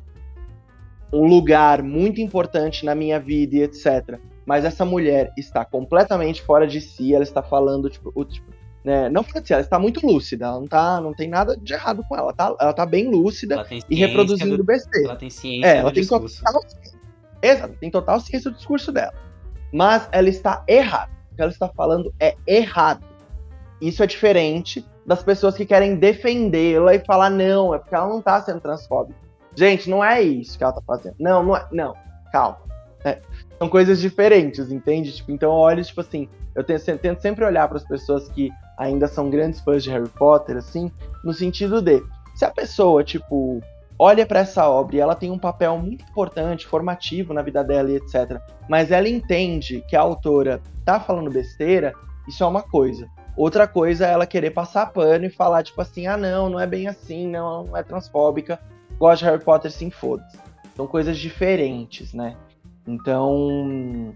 um 1.12 1.24
lugar 1.26 1.82
muito 1.82 2.20
importante 2.20 2.84
na 2.84 2.95
minha 2.95 3.18
vida 3.20 3.57
e 3.57 3.62
etc. 3.62 4.18
Mas 4.45 4.64
essa 4.64 4.84
mulher 4.84 5.32
está 5.38 5.64
completamente 5.64 6.43
fora 6.43 6.66
de 6.66 6.80
si, 6.80 7.14
ela 7.14 7.22
está 7.22 7.43
falando, 7.43 7.88
tipo, 7.88 8.11
o- 8.14 8.24
tipo, 8.24 8.51
né, 8.84 9.09
não 9.09 9.22
fora 9.22 9.40
de 9.40 9.47
si, 9.47 9.53
ela 9.53 9.62
está 9.62 9.78
muito 9.78 10.05
lúcida, 10.05 10.47
ela 10.47 10.59
não, 10.61 10.66
tá, 10.66 11.01
não 11.01 11.14
tem 11.14 11.28
nada 11.28 11.57
de 11.57 11.72
errado 11.72 12.03
com 12.09 12.14
ela, 12.16 12.24
ela 12.24 12.32
tá, 12.32 12.57
ela 12.61 12.72
tá 12.72 12.84
bem 12.84 13.09
lúcida 13.09 13.55
e 13.88 13.95
reproduzindo 13.95 14.57
do- 14.57 14.64
besteira. 14.64 15.09
Ela 15.09 15.16
tem 15.16 15.30
ciência 15.30 15.68
É, 15.68 15.76
ela 15.78 15.93
tem 15.93 16.03
discurso. 16.03 16.43
total 16.45 16.62
ciência. 16.68 16.99
Exato, 17.40 17.74
tem 17.80 17.90
total 17.90 18.20
ciência 18.20 18.51
do 18.51 18.57
discurso 18.57 18.90
dela. 18.93 19.14
Mas 19.73 20.09
ela 20.12 20.29
está 20.29 20.62
errada. 20.68 21.11
O 21.33 21.37
que 21.37 21.43
ela 21.43 21.51
está 21.51 21.68
falando 21.68 22.12
é 22.20 22.37
errado. 22.47 23.05
Isso 23.81 24.03
é 24.03 24.07
diferente 24.07 24.85
das 25.05 25.23
pessoas 25.23 25.57
que 25.57 25.66
querem 25.66 25.97
defendê-la 25.97 26.95
e 26.95 27.05
falar, 27.05 27.31
não, 27.31 27.75
é 27.75 27.79
porque 27.79 27.95
ela 27.95 28.09
não 28.09 28.23
tá 28.23 28.41
sendo 28.41 28.61
transfóbica. 28.61 29.18
Gente, 29.55 29.91
não 29.91 30.05
é 30.05 30.23
isso 30.23 30.57
que 30.57 30.64
ela 30.64 30.73
tá 30.73 30.83
fazendo. 30.87 31.16
Não, 31.18 31.43
não 31.43 31.57
é. 31.57 31.66
Não, 31.73 31.95
calma. 32.31 32.59
É, 33.05 33.18
são 33.59 33.68
coisas 33.68 34.01
diferentes, 34.01 34.70
entende? 34.70 35.12
Tipo, 35.12 35.33
então 35.33 35.51
eu 35.51 35.57
olho, 35.57 35.85
tipo 35.85 36.01
assim, 36.01 36.29
eu 36.55 36.62
tento, 36.62 36.99
tento 36.99 37.20
sempre 37.20 37.45
olhar 37.45 37.66
para 37.66 37.79
as 37.79 37.85
pessoas 37.85 38.29
que 38.29 38.51
ainda 38.79 39.09
são 39.09 39.29
grandes 39.29 39.61
fãs 39.61 39.83
de 39.83 39.91
Harry 39.91 40.09
Potter, 40.09 40.57
assim, 40.57 40.91
no 41.25 41.33
sentido 41.33 41.83
de, 41.83 42.03
se 42.35 42.45
a 42.45 42.51
pessoa, 42.51 43.03
tipo, 43.03 43.61
olha 44.03 44.26
para 44.26 44.40
essa 44.40 44.68
obra 44.68 44.96
e 44.96 44.98
ela 44.98 45.14
tem 45.14 45.30
um 45.30 45.38
papel 45.38 45.78
muito 45.78 46.05
importante, 46.05 46.66
formativo 46.66 47.32
na 47.32 47.40
vida 47.40 47.62
dela 47.62 47.88
e 47.88 47.96
etc. 47.96 48.40
Mas 48.68 48.90
ela 48.90 49.09
entende 49.09 49.84
que 49.88 49.94
a 49.94 50.00
autora 50.00 50.61
tá 50.84 50.98
falando 50.98 51.30
besteira, 51.30 51.94
isso 52.26 52.42
é 52.42 52.46
uma 52.46 52.62
coisa. 52.62 53.09
Outra 53.36 53.68
coisa 53.68 54.05
é 54.05 54.11
ela 54.11 54.26
querer 54.26 54.50
passar 54.50 54.86
pano 54.86 55.24
e 55.24 55.30
falar, 55.30 55.62
tipo 55.62 55.80
assim, 55.80 56.09
ah 56.09 56.16
não, 56.16 56.50
não 56.50 56.59
é 56.59 56.66
bem 56.66 56.88
assim, 56.88 57.28
não, 57.28 57.64
não 57.64 57.76
é 57.76 57.82
transfóbica, 57.84 58.59
gosta 58.98 59.24
de 59.24 59.30
Harry 59.30 59.44
Potter, 59.44 59.70
sim, 59.70 59.88
foda-se. 59.88 60.36
São 60.76 60.86
coisas 60.88 61.16
diferentes, 61.16 62.12
né? 62.12 62.36
Então, 62.84 64.12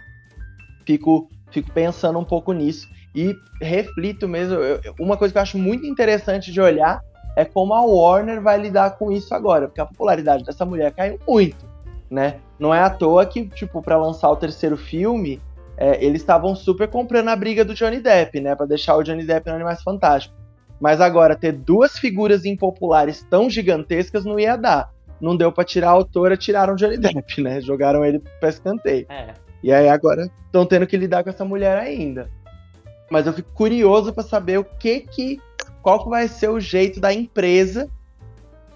fico, 0.85 1.29
fico 1.53 1.71
pensando 1.71 2.19
um 2.19 2.25
pouco 2.25 2.53
nisso 2.53 2.89
e 3.15 3.37
reflito 3.63 4.27
mesmo. 4.27 4.57
eu- 4.57 4.81
uma 4.99 5.17
coisa 5.17 5.33
que 5.33 5.39
eu 5.39 5.43
acho 5.43 5.59
muito 5.59 5.87
interessante 5.87 6.51
de 6.51 6.61
olhar 6.61 7.01
é 7.37 7.45
como 7.45 7.75
a 7.75 7.83
Warner 7.83 8.41
vai 8.41 8.59
lidar 8.59 8.97
com 8.97 9.13
isso 9.13 9.35
agora, 9.35 9.69
porque 9.69 9.81
a 9.81 9.87
popularidade 9.87 10.43
dessa 10.43 10.65
mulher 10.65 10.93
caiu 10.93 11.21
muito, 11.29 11.65
né? 12.11 12.37
Não 12.59 12.75
é 12.75 12.81
à 12.81 12.89
toa 12.89 13.27
que, 13.27 13.47
tipo, 13.49 13.83
para 13.83 13.99
lançar 13.99 14.31
o 14.31 14.37
terceiro 14.37 14.77
filme, 14.77 15.41
é, 15.77 16.03
eles 16.03 16.23
estavam 16.23 16.57
super 16.57 16.89
comprando 16.89 17.29
a 17.29 17.37
briga 17.37 17.65
do 17.65 17.75
Johnny 17.75 18.01
Depp, 18.01 18.41
né? 18.41 18.57
Pra 18.57 18.65
deixar 18.65 18.97
o 18.97 19.03
Johnny 19.03 19.25
Depp 19.25 19.49
no 19.51 19.57
Animais 19.57 19.83
Fantásticos. 19.83 20.37
Mas 20.81 21.01
agora, 21.01 21.37
ter 21.37 21.53
duas 21.53 21.99
figuras 21.99 22.45
impopulares 22.45 23.25
tão 23.29 23.49
gigantescas 23.51 24.25
não 24.25 24.41
ia 24.41 24.57
dar. 24.57 24.91
Não 25.21 25.37
deu 25.37 25.53
pra 25.53 25.65
tirar 25.65 25.89
a 25.89 25.93
autora, 25.93 26.37
tiraram 26.37 26.75
o 26.75 26.77
Johnny 26.77 26.97
Depp, 26.97 27.43
né? 27.43 27.61
Jogaram 27.61 28.05
ele 28.05 28.23
pra 28.41 28.49
escanteio. 28.49 29.07
É. 29.11 29.35
E 29.63 29.73
aí 29.73 29.89
agora 29.89 30.31
estão 30.47 30.65
tendo 30.65 30.87
que 30.87 30.97
lidar 30.97 31.25
com 31.25 31.31
essa 31.31 31.45
mulher 31.45 31.79
ainda. 31.79 32.31
Mas 33.11 33.27
eu 33.27 33.33
fico 33.33 33.51
curioso 33.53 34.13
pra 34.13 34.23
saber 34.23 34.59
o 34.59 34.65
que 34.65 35.01
que. 35.01 35.41
Qual 35.87 36.05
vai 36.11 36.27
ser 36.27 36.51
o 36.51 36.59
jeito 36.59 36.99
da 36.99 37.15
empresa, 37.15 37.89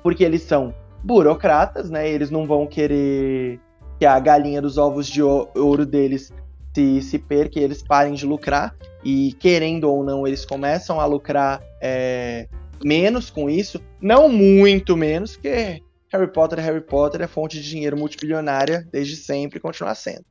porque 0.00 0.22
eles 0.22 0.42
são 0.42 0.72
burocratas, 1.02 1.90
né? 1.90 2.08
Eles 2.08 2.30
não 2.30 2.46
vão 2.46 2.68
querer 2.68 3.58
que 3.98 4.06
a 4.06 4.16
galinha 4.20 4.62
dos 4.62 4.78
ovos 4.78 5.08
de 5.08 5.20
ouro 5.20 5.84
deles 5.84 6.32
se, 6.72 7.02
se 7.02 7.18
perca 7.18 7.58
e 7.58 7.64
eles 7.64 7.82
parem 7.82 8.14
de 8.14 8.24
lucrar. 8.24 8.76
E 9.02 9.32
querendo 9.40 9.90
ou 9.90 10.04
não, 10.04 10.24
eles 10.24 10.44
começam 10.44 11.00
a 11.00 11.04
lucrar 11.04 11.60
é, 11.80 12.46
menos 12.80 13.28
com 13.28 13.50
isso, 13.50 13.80
não 14.00 14.28
muito 14.28 14.96
menos, 14.96 15.32
porque 15.32 15.82
Harry 16.12 16.32
Potter 16.32 16.60
é 16.60 16.62
Harry 16.62 16.80
Potter, 16.80 17.22
é 17.22 17.26
fonte 17.26 17.60
de 17.60 17.68
dinheiro 17.68 17.98
multibilionária 17.98 18.86
desde 18.92 19.16
sempre 19.16 19.58
e 19.58 19.60
continua 19.60 19.96
sendo. 19.96 20.24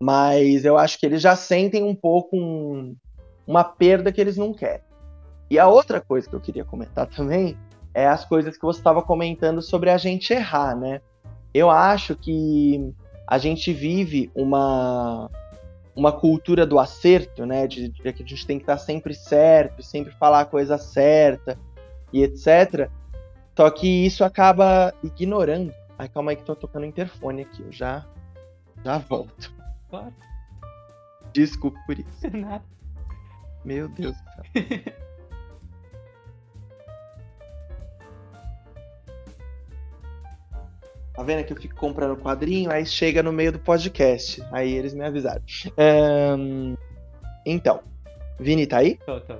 Mas 0.00 0.64
eu 0.64 0.78
acho 0.78 0.96
que 0.96 1.06
eles 1.06 1.20
já 1.20 1.34
sentem 1.34 1.82
um 1.82 1.92
pouco 1.92 2.36
um, 2.36 2.94
uma 3.44 3.64
perda 3.64 4.12
que 4.12 4.20
eles 4.20 4.36
não 4.36 4.54
querem. 4.54 4.89
E 5.50 5.58
a 5.58 5.66
outra 5.66 6.00
coisa 6.00 6.28
que 6.28 6.34
eu 6.34 6.40
queria 6.40 6.64
comentar 6.64 7.08
também 7.08 7.58
é 7.92 8.06
as 8.06 8.24
coisas 8.24 8.56
que 8.56 8.62
você 8.62 8.78
estava 8.78 9.02
comentando 9.02 9.60
sobre 9.60 9.90
a 9.90 9.98
gente 9.98 10.32
errar, 10.32 10.76
né? 10.76 11.00
Eu 11.52 11.68
acho 11.68 12.14
que 12.14 12.94
a 13.26 13.36
gente 13.36 13.72
vive 13.72 14.30
uma, 14.32 15.28
uma 15.94 16.12
cultura 16.12 16.64
do 16.64 16.78
acerto, 16.78 17.44
né? 17.44 17.66
De, 17.66 17.88
de 17.88 18.12
que 18.12 18.22
a 18.22 18.26
gente 18.26 18.46
tem 18.46 18.58
que 18.58 18.62
estar 18.62 18.78
sempre 18.78 19.12
certo, 19.12 19.82
sempre 19.82 20.12
falar 20.12 20.42
a 20.42 20.44
coisa 20.44 20.78
certa 20.78 21.58
e 22.12 22.22
etc. 22.22 22.88
Só 23.56 23.68
que 23.70 24.06
isso 24.06 24.22
acaba 24.22 24.94
ignorando. 25.02 25.74
Ai, 25.98 26.08
calma 26.08 26.30
aí 26.30 26.36
que 26.36 26.44
tô 26.44 26.54
tocando 26.54 26.86
interfone 26.86 27.42
aqui, 27.42 27.62
eu 27.62 27.72
já, 27.72 28.06
já 28.84 28.98
volto. 28.98 29.52
Claro. 29.90 30.14
Desculpe 31.32 31.78
por 31.86 31.98
isso. 31.98 32.30
Nada. 32.32 32.64
Meu 33.64 33.88
Deus 33.88 34.14
do 34.16 34.24
céu. 34.32 35.00
Tá 41.20 41.24
vendo 41.24 41.44
que 41.44 41.52
eu 41.52 41.56
fico 41.60 41.76
comprando 41.76 42.16
quadrinho, 42.16 42.72
aí 42.72 42.86
chega 42.86 43.22
no 43.22 43.30
meio 43.30 43.52
do 43.52 43.58
podcast. 43.58 44.42
Aí 44.50 44.72
eles 44.72 44.94
me 44.94 45.04
avisaram. 45.04 45.42
Um, 46.38 46.74
então, 47.44 47.80
Vini, 48.38 48.66
tá 48.66 48.78
aí? 48.78 48.98
Tô, 49.04 49.20
tô. 49.20 49.34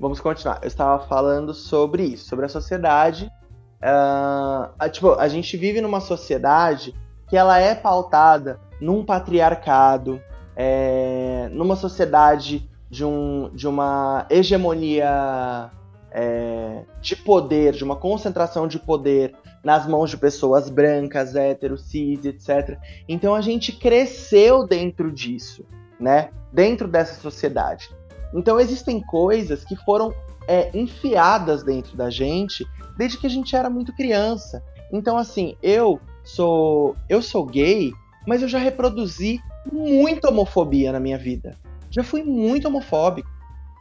Vamos 0.00 0.18
continuar. 0.20 0.58
Eu 0.60 0.66
estava 0.66 1.06
falando 1.06 1.54
sobre 1.54 2.02
isso, 2.02 2.24
sobre 2.28 2.46
a 2.46 2.48
sociedade. 2.48 3.26
Uh, 3.80 4.74
a, 4.76 4.88
tipo, 4.88 5.12
a 5.12 5.28
gente 5.28 5.56
vive 5.56 5.80
numa 5.80 6.00
sociedade 6.00 6.92
que 7.28 7.36
ela 7.36 7.60
é 7.60 7.72
pautada 7.72 8.58
num 8.80 9.04
patriarcado, 9.04 10.20
é, 10.56 11.48
numa 11.52 11.76
sociedade 11.76 12.68
de, 12.90 13.04
um, 13.04 13.50
de 13.54 13.68
uma 13.68 14.26
hegemonia 14.28 15.70
é, 16.10 16.82
de 17.00 17.14
poder, 17.14 17.72
de 17.72 17.84
uma 17.84 17.94
concentração 17.94 18.66
de 18.66 18.80
poder 18.80 19.32
nas 19.64 19.86
mãos 19.86 20.10
de 20.10 20.18
pessoas 20.18 20.68
brancas, 20.68 21.34
héteros, 21.34 21.82
cis, 21.86 22.24
etc. 22.24 22.78
Então 23.08 23.34
a 23.34 23.40
gente 23.40 23.72
cresceu 23.72 24.66
dentro 24.66 25.10
disso, 25.10 25.64
né? 25.98 26.30
Dentro 26.52 26.86
dessa 26.86 27.20
sociedade. 27.20 27.90
Então 28.34 28.60
existem 28.60 29.00
coisas 29.00 29.64
que 29.64 29.74
foram 29.76 30.12
é, 30.46 30.70
enfiadas 30.76 31.62
dentro 31.62 31.96
da 31.96 32.10
gente 32.10 32.66
desde 32.96 33.18
que 33.18 33.26
a 33.26 33.30
gente 33.30 33.56
era 33.56 33.70
muito 33.70 33.94
criança. 33.94 34.62
Então 34.92 35.16
assim, 35.16 35.56
eu 35.62 36.00
sou 36.22 36.94
eu 37.08 37.20
sou 37.22 37.44
gay, 37.46 37.92
mas 38.26 38.42
eu 38.42 38.48
já 38.48 38.58
reproduzi 38.58 39.40
muita 39.70 40.28
homofobia 40.28 40.92
na 40.92 41.00
minha 41.00 41.18
vida. 41.18 41.56
Já 41.90 42.02
fui 42.02 42.22
muito 42.22 42.68
homofóbico, 42.68 43.30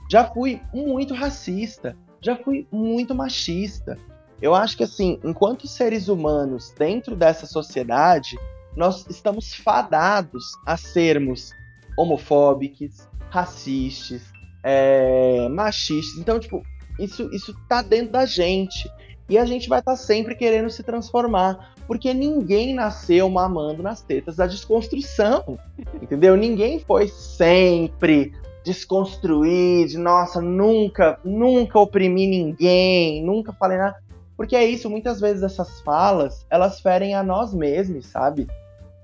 já 0.09 0.23
fui 0.23 0.61
muito 0.73 1.13
racista, 1.13 1.97
já 2.21 2.35
fui 2.35 2.67
muito 2.71 3.13
machista. 3.15 3.97
Eu 4.41 4.53
acho 4.53 4.75
que 4.77 4.83
assim, 4.83 5.19
enquanto 5.23 5.67
seres 5.67 6.07
humanos 6.07 6.73
dentro 6.77 7.15
dessa 7.15 7.45
sociedade, 7.45 8.37
nós 8.75 9.05
estamos 9.09 9.53
fadados 9.53 10.43
a 10.65 10.75
sermos 10.75 11.51
homofóbicos, 11.97 13.07
racistas, 13.29 14.21
é, 14.63 15.47
machistas. 15.49 16.19
Então, 16.19 16.39
tipo, 16.39 16.63
isso, 16.99 17.29
isso 17.33 17.53
tá 17.67 17.81
dentro 17.81 18.11
da 18.11 18.25
gente. 18.25 18.89
E 19.29 19.37
a 19.37 19.45
gente 19.45 19.69
vai 19.69 19.79
estar 19.79 19.93
tá 19.93 19.97
sempre 19.97 20.35
querendo 20.35 20.69
se 20.69 20.83
transformar. 20.83 21.73
Porque 21.87 22.13
ninguém 22.13 22.73
nasceu 22.73 23.29
mamando 23.29 23.83
nas 23.83 24.01
tetas 24.01 24.35
da 24.35 24.47
desconstrução. 24.47 25.59
Entendeu? 26.01 26.35
Ninguém 26.35 26.79
foi 26.79 27.07
sempre 27.07 28.33
desconstruir, 28.63 29.87
de 29.87 29.97
nossa, 29.97 30.41
nunca, 30.41 31.19
nunca 31.23 31.77
oprimi 31.77 32.25
ninguém, 32.25 33.23
nunca 33.23 33.51
falei 33.51 33.77
nada. 33.77 34.01
Porque 34.35 34.55
é 34.55 34.65
isso, 34.65 34.89
muitas 34.89 35.19
vezes 35.21 35.43
essas 35.43 35.81
falas, 35.81 36.45
elas 36.49 36.79
ferem 36.79 37.15
a 37.15 37.23
nós 37.23 37.53
mesmos, 37.53 38.07
sabe? 38.07 38.47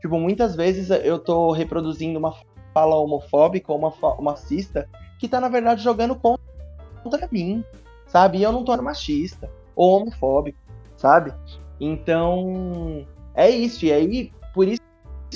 Tipo, 0.02 0.20
muitas 0.20 0.56
vezes 0.56 0.90
eu 0.90 1.20
tô 1.20 1.52
reproduzindo 1.52 2.18
uma 2.18 2.34
fala 2.74 2.96
homofóbica 2.96 3.72
ou 3.72 3.78
uma, 3.78 3.94
uma 4.18 4.36
que 5.20 5.28
tá, 5.28 5.42
na 5.42 5.50
verdade, 5.50 5.84
jogando 5.84 6.16
contra 6.16 7.28
mim, 7.32 7.64
sabe? 8.08 8.38
E 8.40 8.44
eu 8.44 8.52
não 8.52 8.64
tô 8.64 8.76
machista 8.82 9.50
ou 9.76 10.02
homofóbico, 10.02 10.58
sabe? 10.96 11.34
Então, 11.80 13.06
é 13.36 13.50
isso. 13.50 13.86
E 13.86 13.92
aí, 13.92 14.32
por 14.54 14.68
isso 14.68 14.82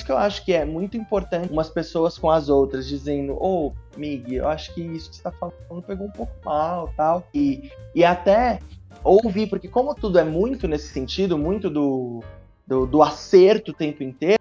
que 0.05 0.11
eu 0.11 0.17
acho 0.17 0.43
que 0.43 0.53
é 0.53 0.65
muito 0.65 0.97
importante 0.97 1.51
umas 1.51 1.69
pessoas 1.69 2.17
com 2.17 2.29
as 2.29 2.49
outras 2.49 2.87
dizendo, 2.87 3.33
ô, 3.33 3.67
oh, 3.67 3.73
Mig, 3.97 4.33
eu 4.33 4.47
acho 4.47 4.73
que 4.73 4.81
isso 4.81 5.09
que 5.09 5.17
você 5.17 5.23
tá 5.23 5.31
falando 5.31 5.83
pegou 5.85 6.07
um 6.07 6.11
pouco 6.11 6.33
mal, 6.43 6.89
tal. 6.97 7.23
E, 7.33 7.71
e 7.93 8.03
até 8.03 8.59
ouvir, 9.03 9.47
porque 9.47 9.67
como 9.67 9.95
tudo 9.95 10.19
é 10.19 10.23
muito 10.23 10.67
nesse 10.67 10.87
sentido, 10.87 11.37
muito 11.37 11.69
do, 11.69 12.23
do, 12.65 12.85
do 12.85 13.01
acerto 13.01 13.71
o 13.71 13.75
tempo 13.75 14.03
inteiro, 14.03 14.39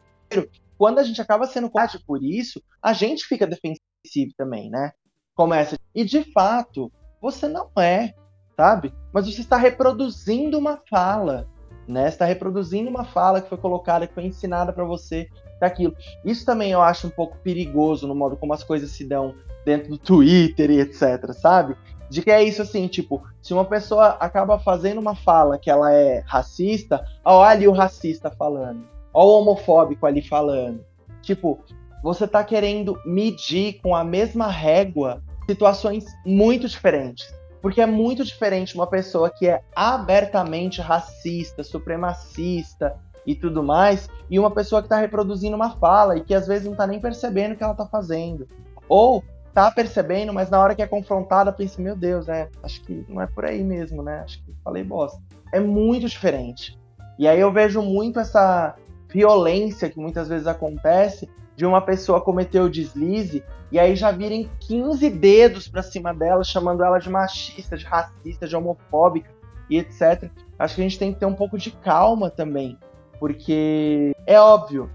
quando 0.78 0.98
a 0.98 1.02
gente 1.04 1.20
acaba 1.20 1.46
sendo 1.46 1.70
quase 1.70 1.98
por 2.04 2.22
isso, 2.22 2.60
a 2.82 2.92
gente 2.92 3.24
fica 3.24 3.46
defensivo 3.46 4.32
também, 4.36 4.70
né? 4.70 4.92
Começa. 5.34 5.76
E 5.94 6.04
de 6.04 6.24
fato, 6.32 6.90
você 7.20 7.46
não 7.46 7.70
é, 7.78 8.14
sabe? 8.56 8.92
Mas 9.12 9.26
você 9.26 9.40
está 9.40 9.56
reproduzindo 9.56 10.58
uma 10.58 10.78
fala, 10.90 11.48
né? 11.86 12.08
Está 12.08 12.24
reproduzindo 12.24 12.90
uma 12.90 13.04
fala 13.04 13.40
que 13.40 13.48
foi 13.48 13.58
colocada, 13.58 14.06
que 14.06 14.14
foi 14.14 14.24
ensinada 14.24 14.72
para 14.72 14.84
você 14.84 15.28
daquilo. 15.60 15.94
Isso 16.24 16.44
também 16.44 16.72
eu 16.72 16.82
acho 16.82 17.06
um 17.06 17.10
pouco 17.10 17.38
perigoso 17.38 18.08
no 18.08 18.14
modo 18.14 18.36
como 18.36 18.52
as 18.52 18.64
coisas 18.64 18.90
se 18.90 19.04
dão 19.04 19.34
dentro 19.64 19.90
do 19.90 19.98
Twitter 19.98 20.70
e 20.70 20.80
etc, 20.80 21.32
sabe? 21.32 21.76
De 22.12 22.20
que 22.20 22.30
é 22.30 22.42
isso 22.42 22.60
assim, 22.60 22.86
tipo, 22.88 23.22
se 23.40 23.54
uma 23.54 23.64
pessoa 23.64 24.18
acaba 24.20 24.58
fazendo 24.58 25.00
uma 25.00 25.14
fala 25.14 25.58
que 25.58 25.70
ela 25.70 25.94
é 25.94 26.22
racista, 26.26 27.02
olha 27.24 27.48
ali 27.48 27.66
o 27.66 27.72
racista 27.72 28.30
falando, 28.30 28.86
olha 29.14 29.28
o 29.28 29.40
homofóbico 29.40 30.04
ali 30.04 30.20
falando. 30.20 30.84
Tipo, 31.22 31.58
você 32.02 32.28
tá 32.28 32.44
querendo 32.44 33.00
medir 33.06 33.80
com 33.82 33.96
a 33.96 34.04
mesma 34.04 34.46
régua 34.46 35.22
situações 35.48 36.04
muito 36.26 36.68
diferentes. 36.68 37.34
Porque 37.62 37.80
é 37.80 37.86
muito 37.86 38.22
diferente 38.26 38.74
uma 38.74 38.86
pessoa 38.86 39.30
que 39.30 39.48
é 39.48 39.62
abertamente 39.74 40.82
racista, 40.82 41.64
supremacista 41.64 42.94
e 43.26 43.34
tudo 43.34 43.62
mais, 43.62 44.10
e 44.28 44.38
uma 44.38 44.50
pessoa 44.50 44.82
que 44.82 44.86
está 44.86 44.98
reproduzindo 44.98 45.56
uma 45.56 45.76
fala 45.76 46.18
e 46.18 46.20
que 46.20 46.34
às 46.34 46.46
vezes 46.46 46.66
não 46.66 46.72
está 46.72 46.86
nem 46.86 47.00
percebendo 47.00 47.52
o 47.52 47.56
que 47.56 47.64
ela 47.64 47.72
está 47.72 47.86
fazendo. 47.86 48.46
Ou 48.86 49.24
tá 49.54 49.70
percebendo, 49.70 50.32
mas 50.32 50.50
na 50.50 50.60
hora 50.60 50.74
que 50.74 50.82
é 50.82 50.86
confrontada, 50.86 51.52
pensa, 51.52 51.80
meu 51.80 51.94
Deus, 51.94 52.28
é, 52.28 52.48
acho 52.62 52.82
que 52.82 53.04
não 53.08 53.20
é 53.20 53.26
por 53.26 53.44
aí 53.44 53.62
mesmo, 53.62 54.02
né? 54.02 54.20
Acho 54.20 54.42
que 54.42 54.54
falei 54.64 54.82
bosta. 54.82 55.20
É 55.52 55.60
muito 55.60 56.08
diferente. 56.08 56.78
E 57.18 57.28
aí 57.28 57.38
eu 57.38 57.52
vejo 57.52 57.82
muito 57.82 58.18
essa 58.18 58.74
violência 59.12 59.90
que 59.90 59.98
muitas 59.98 60.28
vezes 60.28 60.46
acontece 60.46 61.28
de 61.54 61.66
uma 61.66 61.82
pessoa 61.82 62.20
cometer 62.20 62.60
o 62.60 62.70
deslize 62.70 63.44
e 63.70 63.78
aí 63.78 63.94
já 63.94 64.10
virem 64.10 64.50
15 64.60 65.10
dedos 65.10 65.68
para 65.68 65.82
cima 65.82 66.14
dela, 66.14 66.42
chamando 66.42 66.82
ela 66.82 66.98
de 66.98 67.10
machista, 67.10 67.76
de 67.76 67.84
racista, 67.84 68.46
de 68.46 68.56
homofóbica 68.56 69.30
e 69.68 69.78
etc. 69.78 70.30
Acho 70.58 70.74
que 70.76 70.80
a 70.80 70.84
gente 70.84 70.98
tem 70.98 71.12
que 71.12 71.20
ter 71.20 71.26
um 71.26 71.34
pouco 71.34 71.58
de 71.58 71.70
calma 71.70 72.30
também, 72.30 72.78
porque 73.18 74.12
é 74.26 74.40
óbvio, 74.40 74.90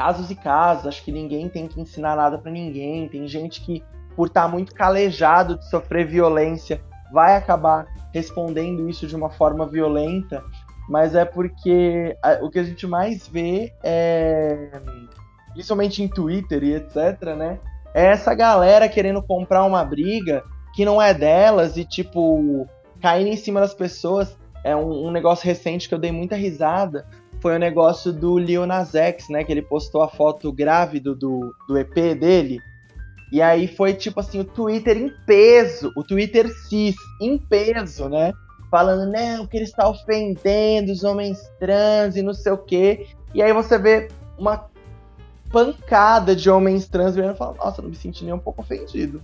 casos 0.00 0.30
e 0.30 0.34
casos. 0.34 0.86
Acho 0.86 1.04
que 1.04 1.12
ninguém 1.12 1.46
tem 1.46 1.68
que 1.68 1.78
ensinar 1.78 2.16
nada 2.16 2.38
para 2.38 2.50
ninguém. 2.50 3.06
Tem 3.06 3.28
gente 3.28 3.60
que, 3.60 3.84
por 4.16 4.28
estar 4.28 4.44
tá 4.44 4.48
muito 4.48 4.74
calejado 4.74 5.58
de 5.58 5.68
sofrer 5.68 6.06
violência, 6.06 6.80
vai 7.12 7.36
acabar 7.36 7.86
respondendo 8.10 8.88
isso 8.88 9.06
de 9.06 9.14
uma 9.14 9.28
forma 9.28 9.66
violenta. 9.66 10.42
Mas 10.88 11.14
é 11.14 11.26
porque 11.26 12.16
o 12.40 12.48
que 12.48 12.58
a 12.58 12.64
gente 12.64 12.86
mais 12.86 13.28
vê 13.28 13.74
é, 13.84 14.70
principalmente 15.52 16.02
em 16.02 16.08
Twitter 16.08 16.64
e 16.64 16.74
etc, 16.76 17.36
né? 17.36 17.60
É 17.92 18.06
essa 18.06 18.34
galera 18.34 18.88
querendo 18.88 19.22
comprar 19.22 19.64
uma 19.64 19.84
briga 19.84 20.42
que 20.74 20.82
não 20.82 21.00
é 21.00 21.12
delas 21.12 21.76
e, 21.76 21.84
tipo, 21.84 22.66
caindo 23.02 23.28
em 23.28 23.36
cima 23.36 23.60
das 23.60 23.74
pessoas. 23.74 24.34
É 24.64 24.74
um, 24.74 25.08
um 25.08 25.10
negócio 25.10 25.44
recente 25.44 25.88
que 25.88 25.94
eu 25.94 25.98
dei 25.98 26.10
muita 26.10 26.36
risada 26.36 27.06
foi 27.40 27.56
o 27.56 27.58
negócio 27.58 28.12
do 28.12 28.38
Lil 28.38 28.66
Nas 28.66 28.94
X, 28.94 29.28
né? 29.28 29.44
Que 29.44 29.52
ele 29.52 29.62
postou 29.62 30.02
a 30.02 30.08
foto 30.08 30.52
grávido 30.52 31.14
do, 31.14 31.54
do 31.66 31.78
EP 31.78 31.94
dele. 32.18 32.60
E 33.32 33.40
aí 33.40 33.68
foi 33.68 33.94
tipo 33.94 34.20
assim, 34.20 34.40
o 34.40 34.44
Twitter 34.44 34.96
em 34.96 35.10
peso, 35.24 35.92
o 35.96 36.02
Twitter 36.02 36.48
cis 36.68 36.96
em 37.20 37.38
peso, 37.38 38.08
né? 38.08 38.32
Falando, 38.70 39.10
não, 39.10 39.46
que 39.46 39.56
ele 39.56 39.64
está 39.64 39.88
ofendendo 39.88 40.92
os 40.92 41.04
homens 41.04 41.50
trans 41.58 42.16
e 42.16 42.22
não 42.22 42.34
sei 42.34 42.52
o 42.52 42.58
quê. 42.58 43.08
E 43.34 43.42
aí 43.42 43.52
você 43.52 43.78
vê 43.78 44.08
uma 44.38 44.68
pancada 45.50 46.34
de 46.34 46.48
homens 46.48 46.88
trans 46.88 47.14
virando 47.14 47.34
e 47.34 47.38
fala, 47.38 47.56
nossa, 47.56 47.82
não 47.82 47.90
me 47.90 47.96
senti 47.96 48.24
nem 48.24 48.34
um 48.34 48.38
pouco 48.38 48.62
ofendido. 48.62 49.22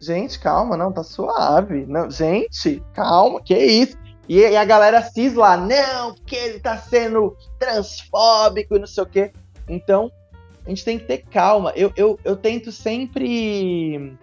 gente, 0.00 0.38
calma, 0.38 0.76
não, 0.76 0.92
tá 0.92 1.02
suave. 1.02 1.86
Não, 1.86 2.10
gente, 2.10 2.82
calma, 2.92 3.40
que 3.40 3.56
isso? 3.56 3.96
E, 4.28 4.38
e 4.38 4.56
a 4.56 4.64
galera 4.64 5.02
cis 5.02 5.34
lá, 5.34 5.56
não, 5.56 6.14
porque 6.14 6.36
ele 6.36 6.60
tá 6.60 6.76
sendo 6.78 7.36
transfóbico 7.58 8.76
e 8.76 8.78
não 8.78 8.86
sei 8.86 9.02
o 9.02 9.06
quê. 9.06 9.32
Então, 9.68 10.10
a 10.64 10.68
gente 10.68 10.84
tem 10.84 10.98
que 10.98 11.04
ter 11.04 11.18
calma. 11.18 11.72
Eu, 11.74 11.92
eu, 11.96 12.18
eu 12.24 12.36
tento 12.36 12.70
sempre 12.70 14.16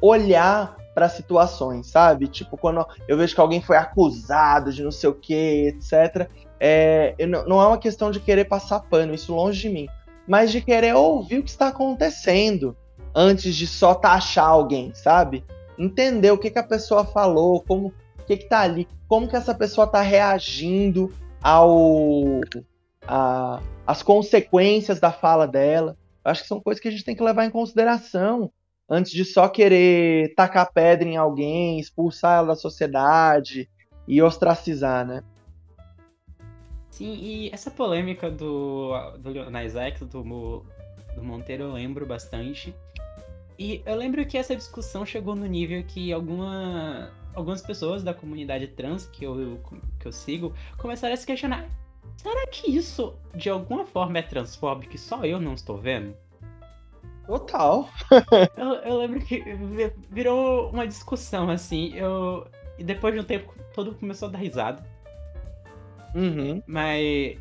olhar 0.00 0.76
para 0.94 1.08
situações, 1.08 1.88
sabe? 1.88 2.28
Tipo, 2.28 2.56
quando 2.56 2.86
eu 3.08 3.16
vejo 3.16 3.34
que 3.34 3.40
alguém 3.40 3.60
foi 3.60 3.76
acusado 3.76 4.72
de 4.72 4.82
não 4.82 4.92
sei 4.92 5.10
o 5.10 5.14
que, 5.14 5.68
etc. 5.68 6.28
É, 6.58 7.14
não 7.26 7.60
é 7.60 7.66
uma 7.66 7.78
questão 7.78 8.10
de 8.10 8.20
querer 8.20 8.44
passar 8.44 8.80
pano, 8.80 9.12
isso 9.12 9.34
longe 9.34 9.62
de 9.62 9.68
mim, 9.68 9.88
mas 10.26 10.52
de 10.52 10.60
querer 10.60 10.94
ouvir 10.94 11.38
o 11.38 11.42
que 11.42 11.50
está 11.50 11.68
acontecendo 11.68 12.76
antes 13.14 13.54
de 13.54 13.66
só 13.66 13.94
taxar 13.94 14.48
alguém, 14.48 14.94
sabe? 14.94 15.44
Entender 15.76 16.30
o 16.30 16.38
que, 16.38 16.50
que 16.50 16.58
a 16.58 16.64
pessoa 16.64 17.04
falou, 17.04 17.60
como 17.60 17.92
o 18.24 18.26
que, 18.26 18.38
que 18.38 18.48
tá 18.48 18.60
ali, 18.60 18.88
como 19.06 19.28
que 19.28 19.36
essa 19.36 19.54
pessoa 19.54 19.86
tá 19.86 20.00
reagindo 20.00 21.12
ao 21.42 22.40
a, 23.06 23.60
as 23.86 24.02
consequências 24.02 24.98
da 24.98 25.12
fala 25.12 25.46
dela. 25.46 25.96
Acho 26.24 26.42
que 26.42 26.48
são 26.48 26.58
coisas 26.58 26.80
que 26.82 26.88
a 26.88 26.90
gente 26.90 27.04
tem 27.04 27.14
que 27.14 27.22
levar 27.22 27.44
em 27.44 27.50
consideração 27.50 28.50
antes 28.88 29.12
de 29.12 29.24
só 29.26 29.46
querer 29.46 30.34
tacar 30.34 30.72
pedra 30.72 31.06
em 31.06 31.16
alguém, 31.16 31.78
expulsar 31.78 32.38
ela 32.38 32.48
da 32.48 32.56
sociedade 32.56 33.68
e 34.08 34.22
ostracizar, 34.22 35.06
né? 35.06 35.22
Sim, 36.90 37.12
e 37.14 37.50
essa 37.50 37.70
polêmica 37.70 38.30
do, 38.30 38.92
do 39.18 39.30
Leonais 39.30 39.74
X, 39.74 40.00
do, 40.00 40.22
do 40.22 41.22
Monteiro, 41.22 41.64
eu 41.64 41.72
lembro 41.72 42.06
bastante. 42.06 42.74
E 43.58 43.82
eu 43.84 43.96
lembro 43.96 44.24
que 44.26 44.38
essa 44.38 44.54
discussão 44.54 45.04
chegou 45.04 45.34
no 45.34 45.46
nível 45.46 45.84
que 45.84 46.12
alguma, 46.12 47.10
algumas 47.34 47.62
pessoas 47.62 48.02
da 48.02 48.14
comunidade 48.14 48.68
trans 48.68 49.06
que 49.06 49.24
eu, 49.24 49.60
que 49.98 50.06
eu 50.06 50.12
sigo 50.12 50.54
começaram 50.76 51.14
a 51.14 51.16
se 51.16 51.26
questionar: 51.26 51.68
será 52.16 52.46
que 52.48 52.70
isso 52.70 53.14
de 53.34 53.50
alguma 53.50 53.84
forma 53.86 54.18
é 54.18 54.22
transfóbico 54.22 54.94
e 54.94 54.98
só 54.98 55.24
eu 55.24 55.40
não 55.40 55.54
estou 55.54 55.78
vendo? 55.78 56.16
Total. 57.26 57.88
eu, 58.56 58.66
eu, 58.66 58.98
lembro 58.98 59.20
que 59.20 59.42
virou 60.10 60.70
uma 60.70 60.86
discussão, 60.86 61.48
assim. 61.48 61.94
Eu, 61.94 62.46
e 62.78 62.84
depois 62.84 63.14
de 63.14 63.20
um 63.20 63.24
tempo, 63.24 63.54
todo 63.74 63.86
mundo 63.86 64.00
começou 64.00 64.28
a 64.28 64.32
dar 64.32 64.38
risada. 64.38 64.84
Uhum. 66.14 66.62
Mas. 66.66 67.38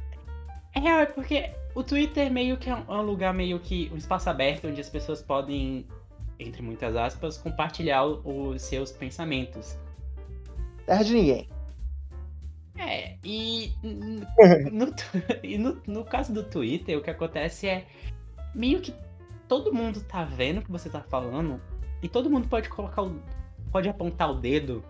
É 0.76 0.80
real, 0.80 0.99
é 0.99 1.06
porque 1.06 1.52
o 1.76 1.84
Twitter 1.84 2.32
meio 2.32 2.57
que 2.57 2.70
é 2.70 2.76
um 2.76 3.02
lugar 3.02 3.34
meio 3.34 3.60
que. 3.60 3.90
um 3.94 3.98
espaço 3.98 4.30
aberto 4.30 4.68
onde 4.68 4.80
as 4.80 4.90
pessoas 4.90 5.22
podem, 5.22 5.86
entre 6.40 6.61
muitas 6.61 6.95
aspas, 6.95 7.38
compartilhar 7.38 8.06
os 8.06 8.61
seus 8.61 8.91
pensamentos. 8.91 9.78
Terra 10.85 11.03
de 11.03 11.14
ninguém. 11.14 11.49
É, 12.77 13.18
e. 13.23 13.73
No, 14.72 14.88
e 15.43 15.57
no, 15.57 15.81
no 15.88 16.03
caso 16.03 16.34
do 16.34 16.43
Twitter, 16.43 16.97
o 16.97 17.01
que 17.01 17.10
acontece 17.10 17.68
é. 17.68 17.88
Meio 18.53 18.81
que 18.81 18.93
todo 19.47 19.73
mundo 19.73 20.01
tá 20.01 20.23
vendo 20.23 20.60
o 20.60 20.61
que 20.61 20.72
você 20.72 20.89
tá 20.89 21.01
falando 21.01 21.60
e 22.01 22.10
todo 22.10 22.30
mundo 22.30 22.47
pode 22.47 22.69
colocar 22.69 23.01
o, 23.01 23.19
pode 23.72 23.89
apontar 23.89 24.30
o 24.30 24.35
dedo 24.35 24.84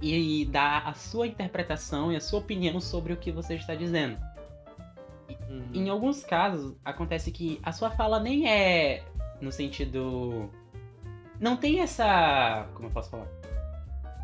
e 0.00 0.44
dar 0.46 0.86
a 0.86 0.92
sua 0.92 1.26
interpretação 1.26 2.12
e 2.12 2.16
a 2.16 2.20
sua 2.20 2.40
opinião 2.40 2.80
sobre 2.80 3.12
o 3.12 3.16
que 3.16 3.32
você 3.32 3.54
está 3.54 3.74
dizendo. 3.74 4.18
Uhum. 5.48 5.70
Em 5.72 5.88
alguns 5.88 6.22
casos 6.22 6.76
acontece 6.84 7.30
que 7.30 7.58
a 7.62 7.72
sua 7.72 7.90
fala 7.90 8.20
nem 8.20 8.48
é 8.48 9.02
no 9.40 9.50
sentido 9.50 10.50
não 11.40 11.56
tem 11.56 11.80
essa, 11.80 12.68
como 12.74 12.88
eu 12.88 12.92
posso 12.92 13.10
falar? 13.10 13.26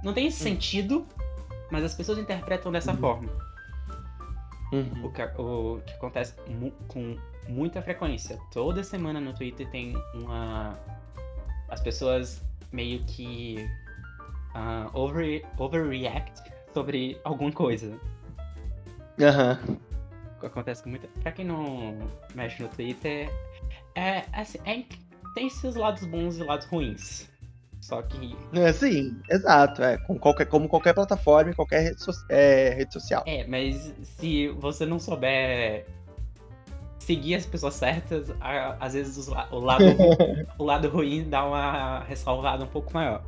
Não 0.03 0.13
tem 0.13 0.27
esse 0.27 0.43
uhum. 0.43 0.55
sentido, 0.55 1.07
mas 1.71 1.85
as 1.85 1.95
pessoas 1.95 2.19
interpretam 2.19 2.73
dessa 2.73 2.93
uhum. 2.93 2.99
forma. 2.99 3.33
Uhum. 4.73 5.05
O, 5.05 5.13
que, 5.13 5.23
o 5.23 5.81
que 5.87 5.93
acontece 5.93 6.35
com 6.89 7.17
muita 7.49 7.83
frequência. 7.83 8.39
Toda 8.51 8.83
semana 8.83 9.21
no 9.21 9.33
Twitter 9.35 9.69
tem 9.71 9.95
uma. 10.15 10.79
As 11.69 11.81
pessoas 11.81 12.43
meio 12.73 13.05
que. 13.05 13.57
Uh, 14.55 14.91
over, 14.93 15.47
overreact 15.59 16.43
sobre 16.75 17.19
alguma 17.25 17.53
coisa. 17.53 17.99
Aham. 19.21 19.59
Uhum. 19.69 19.77
Acontece 20.43 20.83
com 20.83 20.91
muita. 20.91 21.09
Pra 21.23 21.33
quem 21.33 21.45
não 21.45 21.97
mexe 22.35 22.63
no 22.63 22.69
Twitter, 22.69 23.31
é, 23.95 24.25
assim, 24.33 24.59
é, 24.65 24.85
tem 25.35 25.49
seus 25.49 25.77
lados 25.77 26.05
bons 26.05 26.37
e 26.37 26.43
lados 26.43 26.67
ruins. 26.67 27.31
Só 27.83 28.01
que. 28.01 28.37
É, 28.53 28.73
sim, 28.73 29.21
exato. 29.29 29.83
É, 29.83 29.99
com 29.99 30.17
qualquer, 30.17 30.47
como 30.47 30.69
qualquer 30.69 30.95
plataforma 30.95 31.51
e 31.51 31.55
qualquer 31.55 31.81
rede, 31.81 32.01
so, 32.01 32.13
é, 32.31 32.71
rede 32.71 32.93
social. 32.93 33.25
É, 33.27 33.45
mas 33.45 33.93
se 34.05 34.49
você 34.49 34.87
não 34.87 35.01
souber 35.01 35.85
seguir 37.01 37.35
as 37.35 37.45
pessoas 37.45 37.75
certas, 37.75 38.33
às 38.79 38.95
vezes 38.95 39.29
o 39.51 39.59
lado, 39.59 39.85
o 40.57 40.65
lado 40.65 40.89
ruim 40.89 41.29
dá 41.29 41.45
uma 41.45 42.05
ressalvada 42.05 42.63
um 42.63 42.69
pouco 42.69 42.95
maior. 42.95 43.25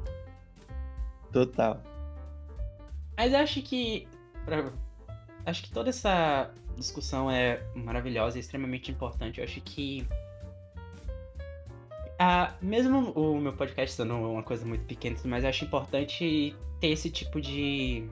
Total. 1.32 1.82
Mas 3.16 3.32
eu 3.32 3.40
acho 3.40 3.60
que. 3.60 4.06
Acho 5.44 5.64
que 5.64 5.72
toda 5.72 5.90
essa 5.90 6.50
discussão 6.76 7.28
é 7.28 7.60
maravilhosa 7.74 8.36
e 8.36 8.40
extremamente 8.40 8.92
importante. 8.92 9.40
Eu 9.40 9.44
acho 9.44 9.60
que. 9.60 10.06
Uh, 12.14 12.52
mesmo 12.62 13.10
o 13.12 13.40
meu 13.40 13.52
podcast 13.52 13.96
sendo 13.96 14.14
uma 14.14 14.42
coisa 14.42 14.64
muito 14.64 14.84
pequena, 14.84 15.16
mas 15.24 15.42
eu 15.42 15.50
acho 15.50 15.64
importante 15.64 16.54
ter 16.80 16.88
esse 16.88 17.10
tipo 17.10 17.40
de 17.40 18.06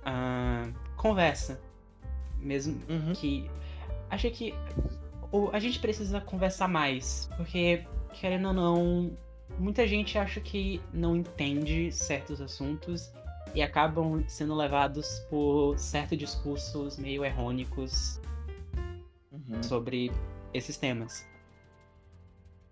uh, 0.00 0.72
conversa. 0.96 1.60
Mesmo 2.38 2.80
uhum. 2.88 3.12
que 3.14 3.50
acho 4.10 4.30
que 4.30 4.54
o, 5.30 5.50
a 5.52 5.58
gente 5.58 5.78
precisa 5.78 6.20
conversar 6.20 6.68
mais, 6.68 7.28
porque, 7.36 7.84
querendo 8.12 8.48
ou 8.48 8.54
não, 8.54 9.16
muita 9.58 9.86
gente 9.86 10.16
acha 10.16 10.40
que 10.40 10.80
não 10.92 11.16
entende 11.16 11.90
certos 11.92 12.40
assuntos 12.40 13.12
e 13.54 13.62
acabam 13.62 14.24
sendo 14.26 14.54
levados 14.54 15.20
por 15.30 15.78
certos 15.78 16.18
discursos 16.18 16.98
meio 16.98 17.24
errônicos 17.24 18.20
uhum. 19.32 19.62
sobre 19.62 20.10
esses 20.52 20.76
temas. 20.76 21.26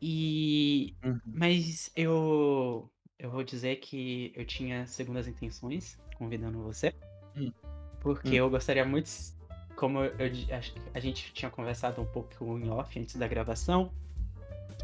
E. 0.03 0.97
Uhum. 1.05 1.21
Mas 1.27 1.91
eu. 1.97 2.91
Eu 3.19 3.31
vou 3.31 3.45
dizer 3.45 3.77
que 3.77 4.33
eu 4.35 4.45
tinha 4.45 4.85
segundas 4.85 5.29
intenções 5.29 5.97
convidando 6.19 6.61
você. 6.61 6.93
Uhum. 7.37 7.53
Porque 8.01 8.31
hum. 8.31 8.35
eu 8.35 8.51
gostaria 8.51 8.85
muito 8.85 9.09
como 9.77 10.01
eu, 10.01 10.57
acho 10.57 10.73
que 10.73 10.81
a 10.93 11.01
gente 11.01 11.33
tinha 11.33 11.51
conversado 11.51 12.01
um 12.03 12.05
pouco 12.05 12.59
em 12.59 12.69
off 12.69 12.99
antes 12.99 13.17
da 13.17 13.27
gravação, 13.27 13.93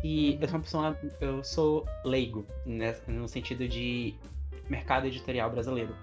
e 0.02 0.38
eu 0.40 0.48
sou 0.48 0.80
uma 0.80 0.92
pessoa, 0.92 0.98
eu 1.20 1.44
sou 1.44 1.88
leigo, 2.04 2.46
né, 2.64 2.96
no 3.06 3.28
sentido 3.28 3.68
de 3.68 4.14
mercado 4.68 5.06
editorial 5.06 5.50
brasileiro. 5.50 5.94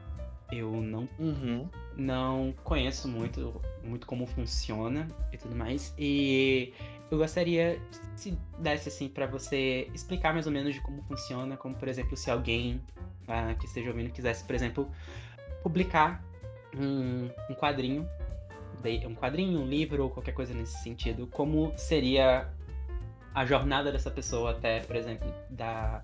Eu 0.51 0.71
não, 0.71 1.09
uhum. 1.17 1.67
não 1.97 2.53
conheço 2.63 3.07
muito, 3.07 3.59
muito 3.83 4.05
como 4.05 4.27
funciona 4.27 5.07
e 5.31 5.37
tudo 5.37 5.55
mais. 5.55 5.93
E 5.97 6.73
eu 7.11 7.17
gostaria, 7.17 7.79
se 8.15 8.37
desse 8.59 8.89
assim, 8.89 9.07
para 9.07 9.27
você 9.27 9.89
explicar 9.93 10.33
mais 10.33 10.45
ou 10.45 10.51
menos 10.51 10.73
de 10.73 10.81
como 10.81 11.01
funciona, 11.03 11.55
como 11.55 11.75
por 11.75 11.87
exemplo, 11.87 12.17
se 12.17 12.31
alguém 12.31 12.81
ah, 13.27 13.53
que 13.53 13.65
esteja 13.65 13.89
ouvindo 13.89 14.11
quisesse, 14.11 14.43
por 14.43 14.55
exemplo, 14.55 14.89
publicar 15.63 16.23
um, 16.75 17.29
um 17.49 17.55
quadrinho 17.55 18.07
um 19.07 19.15
quadrinho, 19.15 19.59
um 19.59 19.65
livro 19.65 20.03
ou 20.03 20.09
qualquer 20.09 20.33
coisa 20.33 20.53
nesse 20.53 20.77
sentido, 20.83 21.27
como 21.27 21.73
seria 21.75 22.47
a 23.33 23.45
jornada 23.45 23.91
dessa 23.91 24.11
pessoa 24.11 24.51
até, 24.51 24.81
por 24.81 24.95
exemplo, 24.95 25.31
da 25.49 26.03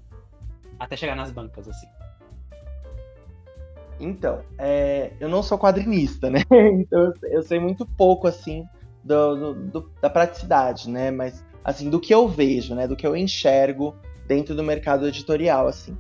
até 0.80 0.98
chegar 0.98 1.16
nas 1.16 1.32
bancas 1.32 1.68
assim. 1.68 1.88
Então, 4.00 4.44
é, 4.58 5.14
eu 5.20 5.30
não 5.30 5.44
sou 5.44 5.60
quadrinista, 5.60 6.30
né? 6.30 6.42
Então 6.50 7.14
eu 7.24 7.44
sei 7.44 7.60
muito 7.60 7.86
pouco 7.86 8.28
assim 8.28 8.68
do, 9.04 9.54
do, 9.54 9.92
da 10.02 10.10
praticidade, 10.10 10.90
né? 10.90 11.12
Mas 11.12 11.44
assim 11.64 11.90
do 11.90 12.00
que 12.00 12.14
eu 12.14 12.28
vejo, 12.28 12.76
né? 12.76 12.88
Do 12.88 12.96
que 12.96 13.06
eu 13.06 13.16
enxergo 13.16 13.96
dentro 14.28 14.56
do 14.56 14.64
mercado 14.64 15.08
editorial, 15.08 15.68
assim. 15.68 15.98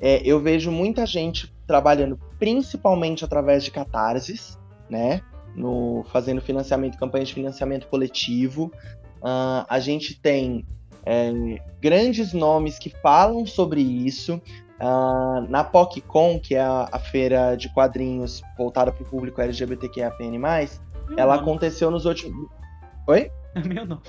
É, 0.00 0.20
eu 0.24 0.40
vejo 0.40 0.70
muita 0.70 1.06
gente 1.06 1.54
trabalhando 1.66 2.18
principalmente 2.38 3.24
através 3.24 3.64
de 3.64 3.70
catarses, 3.70 4.58
né? 4.88 5.22
no 5.56 6.04
fazendo 6.12 6.40
financiamento, 6.40 6.98
campanha 6.98 7.24
de 7.24 7.34
financiamento 7.34 7.88
coletivo. 7.88 8.70
Uh, 9.16 9.64
a 9.68 9.80
gente 9.80 10.20
tem 10.20 10.64
é, 11.04 11.32
grandes 11.80 12.32
nomes 12.32 12.78
que 12.78 12.90
falam 12.90 13.46
sobre 13.46 13.80
isso. 13.80 14.40
Uh, 14.78 15.48
na 15.48 15.64
PocCon, 15.64 16.38
que 16.38 16.54
é 16.54 16.60
a, 16.60 16.86
a, 16.92 16.98
feira 16.98 17.56
de 17.56 17.72
quadrinhos 17.72 18.42
voltada 18.58 18.92
para 18.92 19.02
o 19.02 19.06
público 19.06 19.40
LGBTQIAPN+, 19.40 20.38
Meu 21.08 21.18
ela 21.18 21.34
nome. 21.36 21.48
aconteceu 21.48 21.90
nos 21.90 22.04
últimos... 22.04 22.48
Oi? 23.06 23.30
É 23.54 23.60
meu 23.66 23.86
nome. 23.86 24.02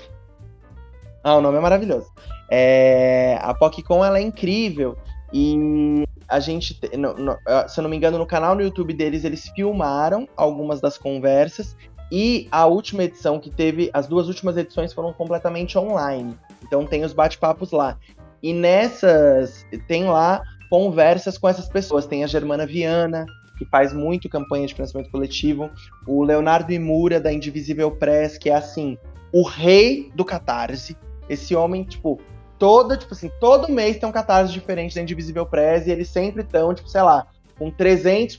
Ah, 1.22 1.36
o 1.36 1.40
nome 1.40 1.58
é 1.58 1.60
maravilhoso. 1.60 2.10
É, 2.50 3.38
a 3.42 3.52
PocCon 3.52 4.04
ela 4.04 4.18
é 4.18 4.22
incrível 4.22 4.96
E 5.32 6.04
a 6.26 6.40
gente, 6.40 6.78
no, 6.96 7.14
no, 7.14 7.38
se 7.68 7.80
eu 7.80 7.82
não 7.82 7.90
me 7.90 7.96
engano, 7.96 8.18
no 8.18 8.26
canal 8.26 8.54
no 8.54 8.62
YouTube 8.62 8.92
deles, 8.94 9.24
eles 9.24 9.48
filmaram 9.48 10.28
algumas 10.36 10.80
das 10.80 10.98
conversas. 10.98 11.76
E 12.10 12.48
a 12.50 12.66
última 12.66 13.04
edição 13.04 13.38
que 13.38 13.50
teve, 13.50 13.90
as 13.92 14.06
duas 14.06 14.28
últimas 14.28 14.56
edições 14.56 14.92
foram 14.92 15.12
completamente 15.12 15.76
online. 15.78 16.38
Então 16.62 16.86
tem 16.86 17.04
os 17.04 17.12
bate-papos 17.12 17.72
lá. 17.72 17.98
E 18.42 18.52
nessas, 18.52 19.66
tem 19.86 20.04
lá 20.04 20.42
conversas 20.70 21.36
com 21.36 21.48
essas 21.48 21.68
pessoas. 21.68 22.06
Tem 22.06 22.24
a 22.24 22.26
Germana 22.26 22.66
Viana, 22.66 23.26
que 23.58 23.64
faz 23.64 23.92
muito 23.92 24.28
campanha 24.28 24.66
de 24.66 24.74
financiamento 24.74 25.10
coletivo. 25.10 25.68
O 26.06 26.22
Leonardo 26.22 26.72
Imura, 26.72 27.20
da 27.20 27.32
Indivisível 27.32 27.90
Press, 27.90 28.38
que 28.38 28.48
é 28.48 28.54
assim, 28.54 28.96
o 29.32 29.42
rei 29.42 30.10
do 30.14 30.24
catarse. 30.24 30.96
Esse 31.28 31.54
homem, 31.54 31.84
tipo, 31.84 32.20
toda, 32.58 32.96
tipo 32.96 33.12
assim, 33.12 33.30
todo 33.40 33.70
mês 33.70 33.98
tem 33.98 34.08
um 34.08 34.12
catarse 34.12 34.52
diferente 34.52 34.94
da 34.94 35.02
Indivisível 35.02 35.44
Press 35.44 35.86
e 35.86 35.90
eles 35.90 36.08
sempre 36.08 36.42
estão, 36.42 36.72
tipo, 36.72 36.88
sei 36.88 37.02
lá, 37.02 37.26
com 37.58 37.70
300%, 37.70 38.38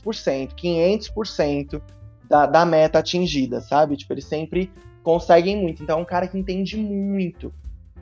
500% 0.54 1.82
da, 2.28 2.46
da 2.46 2.64
meta 2.64 2.98
atingida, 2.98 3.60
sabe? 3.60 3.96
Tipo, 3.96 4.14
eles 4.14 4.24
sempre 4.24 4.72
conseguem 5.02 5.56
muito. 5.56 5.82
Então 5.82 5.98
é 5.98 6.02
um 6.02 6.06
cara 6.06 6.26
que 6.26 6.38
entende 6.38 6.76
muito. 6.76 7.52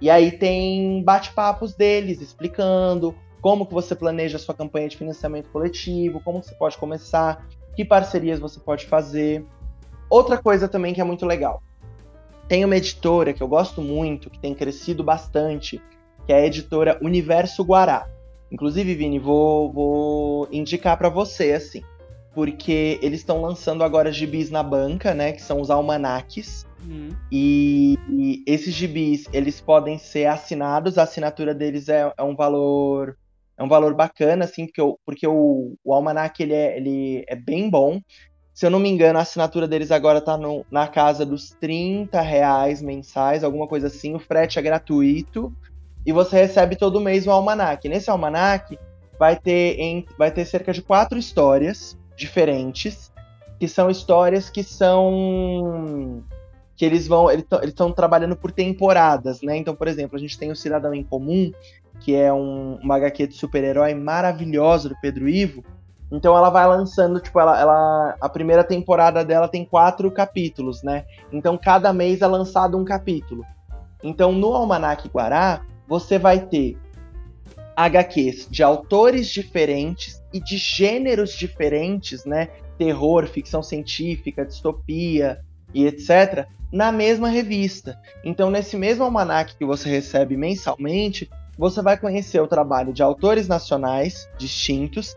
E 0.01 0.09
aí 0.09 0.31
tem 0.31 1.03
bate-papos 1.03 1.75
deles 1.75 2.21
explicando 2.21 3.15
como 3.41 3.67
que 3.67 3.75
você 3.75 3.95
planeja 3.95 4.37
a 4.37 4.41
sua 4.41 4.55
campanha 4.55 4.89
de 4.89 4.97
financiamento 4.97 5.49
coletivo, 5.51 6.21
como 6.21 6.43
você 6.43 6.55
pode 6.55 6.77
começar, 6.77 7.47
que 7.75 7.85
parcerias 7.85 8.41
você 8.41 8.59
pode 8.59 8.87
fazer. 8.87 9.45
Outra 10.11 10.39
coisa 10.39 10.69
também 10.69 10.95
que 10.95 11.01
é 11.01 11.05
muito 11.05 11.27
legal. 11.27 11.63
Tem 12.49 12.65
uma 12.65 12.77
editora 12.77 13.33
que 13.33 13.43
eu 13.43 13.49
gosto 13.49 13.83
muito, 13.83 14.31
que 14.31 14.39
tem 14.39 14.55
crescido 14.55 15.05
bastante, 15.05 15.81
que 16.27 16.33
é 16.33 16.37
a 16.37 16.47
editora 16.47 16.99
Universo 17.03 17.63
Guará. 17.63 18.09
Inclusive, 18.51 18.95
Vini, 18.95 19.19
vou, 19.19 19.71
vou 19.71 20.49
indicar 20.51 20.97
para 20.97 21.11
você, 21.11 21.53
assim, 21.53 21.83
porque 22.35 22.99
eles 23.03 23.21
estão 23.21 23.43
lançando 23.43 23.85
agora 23.85 24.11
gibis 24.11 24.51
na 24.51 24.63
banca, 24.63 25.13
né, 25.13 25.33
que 25.33 25.43
são 25.43 25.61
os 25.61 25.71
almanaques, 25.71 26.67
Uhum. 26.87 27.11
E, 27.31 27.99
e, 28.09 28.43
esses 28.47 28.75
gibis, 28.75 29.27
eles 29.33 29.61
podem 29.61 29.99
ser 29.99 30.27
assinados, 30.27 30.99
a 30.99 31.03
assinatura 31.03 31.55
deles 31.55 31.89
é, 31.89 32.13
é 32.17 32.23
um 32.23 32.35
valor 32.35 33.17
é 33.59 33.63
um 33.63 33.69
valor 33.69 33.93
bacana, 33.93 34.45
assim, 34.45 34.67
porque, 34.67 34.81
o, 34.81 34.99
porque 35.05 35.27
o, 35.27 35.75
o 35.85 35.93
Almanac 35.93 36.41
ele 36.41 36.55
é, 36.55 36.77
ele 36.77 37.25
é 37.27 37.35
bem 37.35 37.69
bom. 37.69 38.01
Se 38.55 38.65
eu 38.65 38.71
não 38.71 38.79
me 38.79 38.89
engano, 38.89 39.19
a 39.19 39.23
assinatura 39.23 39.67
deles 39.67 39.91
agora 39.91 40.21
tá 40.21 40.37
no, 40.37 40.65
na 40.71 40.87
casa 40.87 41.27
dos 41.27 41.51
30 41.61 42.21
reais 42.21 42.81
mensais, 42.81 43.43
alguma 43.43 43.67
coisa 43.67 43.89
assim. 43.89 44.15
O 44.15 44.21
frete 44.21 44.61
é 44.61 44.63
gratuito 44.63 45.53
e 46.07 46.13
você 46.13 46.37
recebe 46.37 46.77
todo 46.77 47.01
mês 47.01 47.27
um 47.27 47.33
almanac. 47.33 47.89
Nesse 47.89 48.09
almanac 48.09 48.79
vai 49.19 49.37
ter, 49.37 49.79
em, 49.79 50.07
vai 50.17 50.31
ter 50.31 50.45
cerca 50.45 50.73
de 50.73 50.81
quatro 50.81 51.19
histórias 51.19 51.99
diferentes, 52.17 53.13
que 53.59 53.67
são 53.67 53.91
histórias 53.91 54.49
que 54.49 54.63
são 54.63 56.23
que 56.79 56.85
eles 56.85 57.09
vão, 57.09 57.29
eles 57.29 57.45
estão 57.65 57.91
trabalhando 57.91 58.37
por 58.37 58.53
temporadas, 58.53 59.43
né? 59.43 59.57
Então, 59.57 59.75
por 59.75 59.89
exemplo, 59.89 60.17
a 60.17 60.21
gente 60.21 60.39
tem 60.39 60.53
o 60.53 60.57
Cidadão 60.57 60.95
em 60.95 61.03
Comum, 61.03 61.51
que 61.99 62.15
é 62.15 62.33
um, 62.33 62.79
uma 62.81 62.95
HQ 62.95 63.27
de 63.27 63.35
super-herói 63.35 63.95
maravilhosa 63.95 64.89
do 64.89 64.95
Pedro 65.03 65.29
Ivo. 65.29 65.65
Então 66.11 66.37
ela 66.37 66.51
vai 66.51 66.65
lançando, 66.69 67.19
tipo, 67.19 67.39
ela, 67.41 67.61
ela, 67.61 68.17
a 68.21 68.29
primeira 68.29 68.63
temporada 68.63 69.25
dela 69.25 69.49
tem 69.49 69.65
quatro 69.65 70.09
capítulos, 70.13 70.85
né? 70.85 71.05
Então 71.33 71.59
cada 71.59 71.93
mês 71.93 72.23
é 72.23 72.27
lançado 72.29 72.79
um 72.79 72.85
capítulo. 72.85 73.45
Então 74.01 74.31
no 74.31 74.55
Almanac 74.55 75.09
Guará, 75.09 75.63
você 75.89 76.17
vai 76.17 76.47
ter 76.47 76.79
HQs 77.77 78.47
de 78.49 78.63
autores 78.63 79.27
diferentes 79.27 80.23
e 80.33 80.39
de 80.39 80.57
gêneros 80.57 81.33
diferentes, 81.33 82.25
né? 82.25 82.51
Terror, 82.79 83.27
ficção 83.27 83.65
científica, 83.65 84.47
distopia 84.47 85.41
e 85.75 85.85
etc 85.85 86.47
na 86.73 86.93
mesma 86.93 87.29
revista. 87.29 87.99
Então, 88.25 88.51
nesse 88.51 88.77
mesmo 88.77 89.05
almanac 89.05 89.57
que 89.57 89.65
você 89.65 89.89
recebe 89.89 90.37
mensalmente, 90.37 91.29
você 91.57 91.83
vai 91.83 91.99
conhecer 91.99 92.41
o 92.41 92.47
trabalho 92.47 92.93
de 92.93 93.03
autores 93.03 93.49
nacionais 93.49 94.29
distintos 94.39 95.17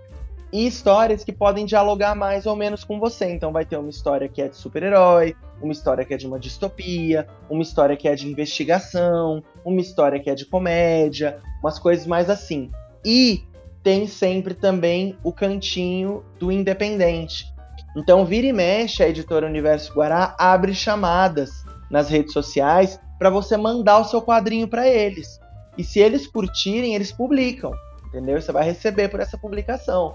e 0.51 0.65
histórias 0.65 1.23
que 1.23 1.31
podem 1.31 1.65
dialogar 1.65 2.15
mais 2.15 2.45
ou 2.45 2.55
menos 2.55 2.83
com 2.83 2.99
você. 2.99 3.25
Então, 3.31 3.51
vai 3.51 3.65
ter 3.65 3.77
uma 3.77 3.89
história 3.89 4.27
que 4.27 4.41
é 4.41 4.47
de 4.47 4.55
super-herói, 4.55 5.35
uma 5.61 5.71
história 5.71 6.03
que 6.03 6.13
é 6.13 6.17
de 6.17 6.27
uma 6.27 6.39
distopia, 6.39 7.27
uma 7.49 7.61
história 7.61 7.95
que 7.95 8.07
é 8.07 8.15
de 8.15 8.27
investigação, 8.27 9.43
uma 9.63 9.79
história 9.79 10.19
que 10.19 10.29
é 10.29 10.35
de 10.35 10.45
comédia, 10.45 11.39
umas 11.61 11.77
coisas 11.77 12.07
mais 12.07 12.29
assim. 12.29 12.71
E 13.05 13.43
tem 13.83 14.07
sempre 14.07 14.53
também 14.53 15.17
o 15.23 15.31
cantinho 15.31 16.23
do 16.39 16.51
independente, 16.51 17.50
então, 17.95 18.25
vira 18.25 18.47
e 18.47 18.53
mexe, 18.53 19.03
a 19.03 19.09
editora 19.09 19.45
Universo 19.45 19.93
Guará 19.93 20.35
abre 20.37 20.73
chamadas 20.73 21.49
nas 21.89 22.09
redes 22.09 22.31
sociais 22.31 22.99
para 23.19 23.29
você 23.29 23.57
mandar 23.57 23.99
o 23.99 24.05
seu 24.05 24.21
quadrinho 24.21 24.67
para 24.67 24.87
eles. 24.87 25.39
E 25.77 25.83
se 25.83 25.99
eles 25.99 26.25
curtirem, 26.25 26.95
eles 26.95 27.11
publicam, 27.11 27.73
entendeu? 28.07 28.41
Você 28.41 28.51
vai 28.51 28.63
receber 28.63 29.09
por 29.09 29.19
essa 29.19 29.37
publicação. 29.37 30.13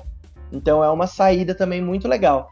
Então 0.51 0.83
é 0.83 0.91
uma 0.91 1.07
saída 1.07 1.55
também 1.55 1.83
muito 1.83 2.09
legal. 2.09 2.49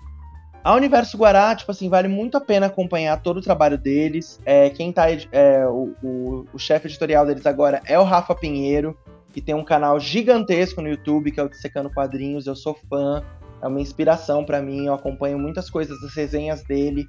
A 0.63 0.75
Universo 0.75 1.17
Guará, 1.19 1.55
tipo 1.55 1.71
assim, 1.71 1.89
vale 1.89 2.09
muito 2.09 2.37
a 2.37 2.41
pena 2.41 2.67
acompanhar 2.67 3.21
todo 3.21 3.39
o 3.39 3.43
trabalho 3.43 3.77
deles. 3.77 4.41
É, 4.45 4.71
quem 4.71 4.93
tá. 4.93 5.07
É, 5.11 5.67
o, 5.67 5.95
o, 6.03 6.47
o 6.55 6.59
chefe 6.59 6.87
editorial 6.87 7.27
deles 7.27 7.45
agora 7.45 7.83
é 7.85 7.99
o 7.99 8.03
Rafa 8.03 8.35
Pinheiro, 8.35 8.97
que 9.33 9.43
tem 9.43 9.55
um 9.55 9.65
canal 9.65 10.01
gigantesco 10.01 10.81
no 10.81 10.89
YouTube, 10.89 11.33
que 11.33 11.41
é 11.41 11.43
o 11.43 11.49
Dissecando 11.49 11.91
Quadrinhos. 11.91 12.47
Eu 12.47 12.57
sou 12.57 12.75
fã 12.89 13.23
é 13.65 13.69
uma 13.69 13.81
inspiração 13.81 14.45
para 14.45 14.61
mim. 14.61 14.87
Eu 14.87 14.95
acompanho 14.95 15.39
muitas 15.39 15.71
coisas 15.71 15.99
das 16.01 16.15
resenhas 16.15 16.63
dele, 16.63 17.09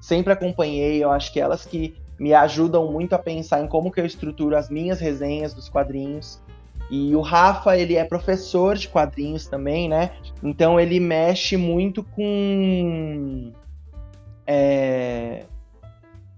sempre 0.00 0.32
acompanhei. 0.32 1.04
Eu 1.04 1.10
acho 1.10 1.30
que 1.30 1.38
elas 1.38 1.66
que 1.66 1.94
me 2.18 2.32
ajudam 2.32 2.90
muito 2.90 3.14
a 3.14 3.18
pensar 3.18 3.62
em 3.62 3.66
como 3.66 3.90
que 3.90 4.00
eu 4.00 4.06
estruturo 4.06 4.56
as 4.56 4.70
minhas 4.70 4.98
resenhas 4.98 5.52
dos 5.52 5.68
quadrinhos. 5.68 6.42
E 6.90 7.14
o 7.14 7.20
Rafa, 7.20 7.76
ele 7.76 7.96
é 7.96 8.04
professor 8.04 8.76
de 8.76 8.88
quadrinhos 8.88 9.46
também, 9.46 9.88
né? 9.88 10.10
Então 10.42 10.80
ele 10.80 10.98
mexe 10.98 11.56
muito 11.56 12.02
com. 12.02 13.52
É... 14.46 15.44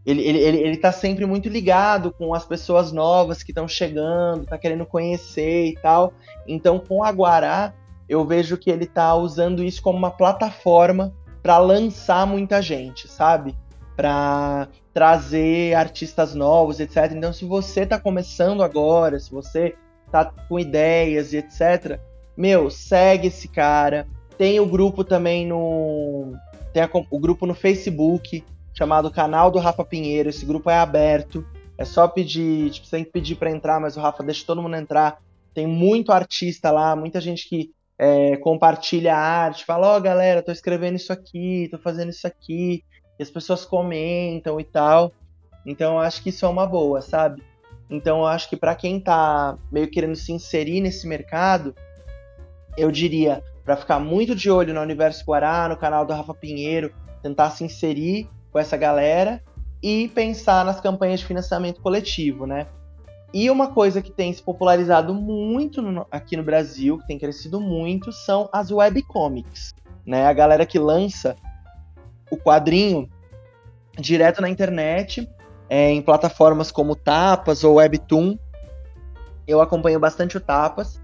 Ele, 0.05 0.21
ele, 0.23 0.39
ele, 0.39 0.59
ele 0.59 0.77
tá 0.77 0.91
sempre 0.91 1.25
muito 1.25 1.49
ligado 1.49 2.13
com 2.13 2.35
as 2.35 2.45
pessoas 2.45 2.91
novas 2.91 3.45
que 3.45 3.53
estão 3.53 3.69
chegando, 3.69 4.45
tá 4.45 4.59
querendo 4.59 4.85
conhecer 4.85 5.67
e 5.67 5.75
tal. 5.75 6.13
Então, 6.47 6.81
com 6.81 7.05
a 7.05 7.11
Guará, 7.13 7.73
eu 8.13 8.27
vejo 8.27 8.59
que 8.59 8.71
ele 8.71 8.85
tá 8.85 9.15
usando 9.15 9.65
isso 9.65 9.81
como 9.81 9.97
uma 9.97 10.11
plataforma 10.11 11.15
para 11.43 11.57
lançar 11.57 12.27
muita 12.27 12.61
gente, 12.61 13.09
sabe? 13.09 13.57
Para 13.97 14.69
trazer 14.93 15.75
artistas 15.75 16.35
novos, 16.35 16.79
etc. 16.79 17.11
Então, 17.13 17.33
se 17.33 17.47
você 17.47 17.87
tá 17.87 17.99
começando 17.99 18.63
agora, 18.63 19.19
se 19.19 19.31
você 19.31 19.75
tá 20.11 20.27
com 20.27 20.61
ideias 20.61 21.33
e 21.33 21.39
etc, 21.39 21.99
meu, 22.37 22.69
segue 22.71 23.29
esse 23.29 23.49
cara. 23.49 24.07
Tem 24.37 24.61
o 24.61 24.67
grupo 24.67 25.03
também 25.05 25.47
no 25.47 26.35
tem 26.71 26.83
a, 26.83 26.91
o 27.11 27.19
grupo 27.19 27.47
no 27.47 27.55
Facebook 27.55 28.45
chamado 28.75 29.11
Canal 29.11 29.51
do 29.51 29.59
Rafa 29.59 29.87
Pinheiro. 29.87 30.29
Esse 30.29 30.45
grupo 30.45 30.69
é 30.69 30.77
aberto. 30.77 31.47
É 31.79 31.85
só 31.87 32.07
pedir, 32.07 32.71
tipo, 32.71 32.87
você 32.87 32.97
tem 32.97 33.05
que 33.05 33.11
pedir 33.11 33.37
para 33.37 33.51
entrar, 33.51 33.81
mas 33.81 33.97
o 33.97 34.01
Rafa 34.01 34.23
deixa 34.23 34.45
todo 34.47 34.61
mundo 34.61 34.77
entrar. 34.77 35.19
Tem 35.55 35.67
muito 35.67 36.13
artista 36.13 36.71
lá, 36.71 36.95
muita 36.95 37.23
gente 37.23 37.49
que 37.49 37.71
é, 38.03 38.37
compartilha 38.39 39.15
arte, 39.15 39.65
fala, 39.65 39.93
ó, 39.93 39.97
oh, 39.97 40.01
galera, 40.01 40.43
tô 40.43 40.51
escrevendo 40.51 40.97
isso 40.97 41.13
aqui, 41.13 41.69
tô 41.71 41.79
fazendo 41.79 42.11
isso 42.11 42.27
aqui, 42.27 42.83
e 43.17 43.23
as 43.23 43.31
pessoas 43.31 43.65
comentam 43.65 44.59
e 44.59 44.65
tal. 44.65 45.13
Então 45.65 45.93
eu 45.93 45.99
acho 46.01 46.21
que 46.21 46.31
isso 46.31 46.45
é 46.45 46.49
uma 46.49 46.67
boa, 46.67 47.01
sabe? 47.01 47.41
Então 47.89 48.19
eu 48.19 48.27
acho 48.27 48.51
que 48.51 48.57
para 48.57 48.75
quem 48.75 48.99
tá 48.99 49.57
meio 49.71 49.89
querendo 49.89 50.17
se 50.17 50.33
inserir 50.33 50.81
nesse 50.81 51.07
mercado, 51.07 51.77
eu 52.77 52.91
diria 52.91 53.41
para 53.65 53.77
ficar 53.77 54.01
muito 54.01 54.35
de 54.35 54.51
olho 54.51 54.75
no 54.75 54.81
Universo 54.81 55.25
Guará, 55.25 55.69
no 55.69 55.77
canal 55.77 56.05
do 56.05 56.13
Rafa 56.13 56.35
Pinheiro, 56.35 56.93
tentar 57.23 57.51
se 57.51 57.63
inserir 57.63 58.29
com 58.51 58.59
essa 58.59 58.77
galera 58.77 59.41
e 59.81 60.09
pensar 60.09 60.65
nas 60.65 60.81
campanhas 60.81 61.21
de 61.21 61.27
financiamento 61.27 61.81
coletivo, 61.81 62.49
né? 62.49 62.67
E 63.33 63.51
uma 63.51 63.69
coisa 63.69 64.03
que 64.03 64.11
tem 64.11 64.33
se 64.33 64.43
popularizado 64.43 65.15
muito 65.15 65.81
no, 65.81 66.07
aqui 66.11 66.37
no 66.37 66.43
Brasil, 66.43 66.99
que 66.99 67.07
tem 67.07 67.19
crescido 67.19 67.61
muito, 67.61 68.13
são 68.13 68.49
as 68.53 68.71
webcomics. 68.71 69.75
Né? 70.05 70.27
A 70.27 70.33
galera 70.33 70.67
que 70.67 70.79
lança 70.79 71.37
o 72.31 72.37
quadrinho 72.37 73.09
direto 73.99 74.41
na 74.41 74.49
internet, 74.49 75.29
é, 75.69 75.91
em 75.91 76.03
plataformas 76.03 76.71
como 76.71 76.95
Tapas 76.95 77.65
ou 77.65 77.77
Webtoon. 77.77 78.37
Eu 79.47 79.61
acompanho 79.61 79.99
bastante 79.99 80.37
o 80.37 80.41
Tapas. 80.41 81.01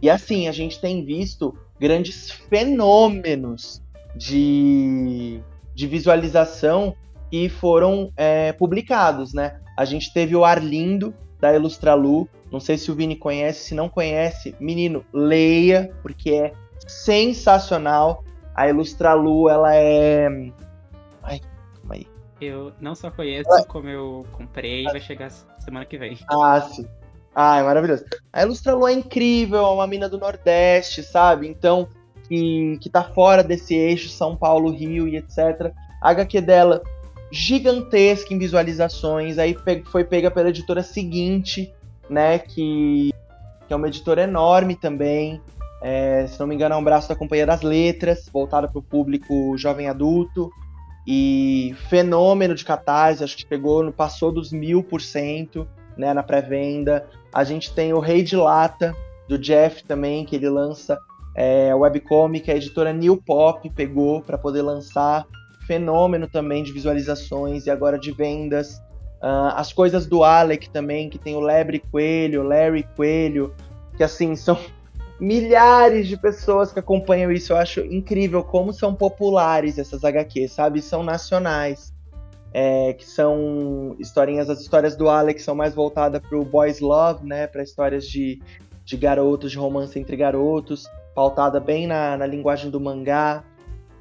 E 0.00 0.08
assim, 0.08 0.48
a 0.48 0.52
gente 0.52 0.80
tem 0.80 1.04
visto 1.04 1.56
grandes 1.78 2.30
fenômenos 2.30 3.82
de, 4.14 5.40
de 5.74 5.86
visualização 5.86 6.94
que 7.30 7.48
foram 7.48 8.12
é, 8.16 8.52
publicados, 8.52 9.32
né? 9.32 9.60
A 9.76 9.84
gente 9.84 10.12
teve 10.12 10.36
o 10.36 10.44
Arlindo, 10.44 11.14
da 11.42 11.52
Ilustralu, 11.52 12.28
Não 12.52 12.60
sei 12.60 12.78
se 12.78 12.92
o 12.92 12.94
Vini 12.94 13.16
conhece, 13.16 13.64
se 13.64 13.74
não 13.74 13.88
conhece, 13.88 14.54
menino, 14.60 15.04
leia, 15.12 15.92
porque 16.00 16.30
é 16.30 16.52
sensacional. 16.86 18.22
A 18.54 18.68
Ilustralu, 18.68 19.48
ela 19.48 19.74
é. 19.74 20.28
Ai, 21.20 21.40
calma 21.74 21.94
aí. 21.94 22.06
Eu 22.40 22.72
não 22.80 22.94
só 22.94 23.10
conheço, 23.10 23.50
ela... 23.50 23.64
como 23.64 23.88
eu 23.88 24.24
comprei, 24.30 24.84
vai 24.84 25.00
chegar 25.00 25.30
semana 25.58 25.84
que 25.84 25.98
vem. 25.98 26.16
Ah, 26.30 26.60
sim. 26.60 26.86
Ah, 27.34 27.58
é 27.58 27.62
maravilhoso. 27.64 28.04
A 28.32 28.42
Ilustralu 28.42 28.86
é 28.86 28.92
incrível, 28.92 29.58
é 29.66 29.70
uma 29.70 29.86
mina 29.88 30.08
do 30.08 30.18
Nordeste, 30.18 31.02
sabe? 31.02 31.48
Então, 31.48 31.88
que, 32.28 32.78
que 32.80 32.88
tá 32.88 33.02
fora 33.02 33.42
desse 33.42 33.74
eixo 33.74 34.08
São 34.10 34.36
Paulo, 34.36 34.70
Rio 34.70 35.08
e 35.08 35.16
etc. 35.16 35.72
A 36.00 36.10
HQ 36.10 36.40
dela, 36.42 36.82
gigantesca 37.32 38.34
em 38.34 38.38
visualizações, 38.38 39.38
aí 39.38 39.56
foi 39.86 40.04
pega 40.04 40.30
pela 40.30 40.50
editora 40.50 40.82
seguinte, 40.82 41.72
né? 42.08 42.38
Que, 42.38 43.10
que 43.66 43.72
é 43.72 43.76
uma 43.76 43.88
editora 43.88 44.22
enorme 44.22 44.76
também. 44.76 45.40
É, 45.82 46.26
se 46.28 46.38
não 46.38 46.46
me 46.46 46.54
engano, 46.54 46.74
é 46.74 46.78
um 46.78 46.84
braço 46.84 47.08
da 47.08 47.16
Companhia 47.16 47.46
das 47.46 47.62
Letras, 47.62 48.28
voltada 48.30 48.68
para 48.68 48.78
o 48.78 48.82
público 48.82 49.56
jovem 49.56 49.88
adulto. 49.88 50.50
E 51.04 51.74
fenômeno 51.88 52.54
de 52.54 52.64
catarse, 52.64 53.24
acho 53.24 53.36
que 53.36 53.46
pegou, 53.46 53.90
passou 53.90 54.30
dos 54.30 54.52
mil 54.52 54.84
por 54.84 55.00
cento 55.00 55.66
né, 55.96 56.14
na 56.14 56.22
pré-venda. 56.22 57.08
A 57.32 57.42
gente 57.42 57.72
tem 57.74 57.92
o 57.92 57.98
Rei 57.98 58.22
de 58.22 58.36
Lata, 58.36 58.94
do 59.26 59.38
Jeff 59.38 59.82
também, 59.84 60.24
que 60.24 60.36
ele 60.36 60.48
lança 60.48 60.98
é, 61.34 61.74
webcomic, 61.74 62.50
a 62.50 62.56
editora 62.56 62.92
New 62.92 63.16
Pop 63.16 63.68
pegou 63.70 64.20
para 64.20 64.36
poder 64.36 64.62
lançar. 64.62 65.26
Fenômeno 65.66 66.26
também 66.26 66.62
de 66.62 66.72
visualizações 66.72 67.66
e 67.66 67.70
agora 67.70 67.98
de 67.98 68.12
vendas. 68.12 68.78
Uh, 69.22 69.54
as 69.54 69.72
coisas 69.72 70.06
do 70.06 70.24
Alec 70.24 70.68
também, 70.70 71.08
que 71.08 71.18
tem 71.18 71.36
o 71.36 71.40
Lebre 71.40 71.78
Coelho, 71.78 72.42
Larry 72.42 72.82
Coelho, 72.96 73.54
que 73.96 74.02
assim, 74.02 74.34
são 74.36 74.58
milhares 75.20 76.08
de 76.08 76.16
pessoas 76.16 76.72
que 76.72 76.80
acompanham 76.80 77.30
isso. 77.30 77.52
Eu 77.52 77.56
acho 77.56 77.80
incrível 77.80 78.42
como 78.42 78.72
são 78.72 78.94
populares 78.94 79.78
essas 79.78 80.04
HQs, 80.04 80.52
sabe? 80.52 80.82
São 80.82 81.02
nacionais. 81.02 81.92
É, 82.54 82.92
que 82.92 83.06
são 83.06 83.96
historinhas, 83.98 84.50
as 84.50 84.60
histórias 84.60 84.94
do 84.94 85.08
Alex 85.08 85.42
são 85.42 85.54
mais 85.54 85.74
voltadas 85.74 86.20
para 86.20 86.38
o 86.38 86.44
boys 86.44 86.80
love, 86.80 87.26
né? 87.26 87.46
Para 87.46 87.62
histórias 87.62 88.06
de, 88.06 88.42
de 88.84 88.94
garotos, 88.94 89.52
de 89.52 89.56
romance 89.56 89.98
entre 89.98 90.16
garotos, 90.16 90.84
pautada 91.14 91.58
bem 91.58 91.86
na, 91.86 92.16
na 92.18 92.26
linguagem 92.26 92.70
do 92.70 92.78
mangá. 92.78 93.42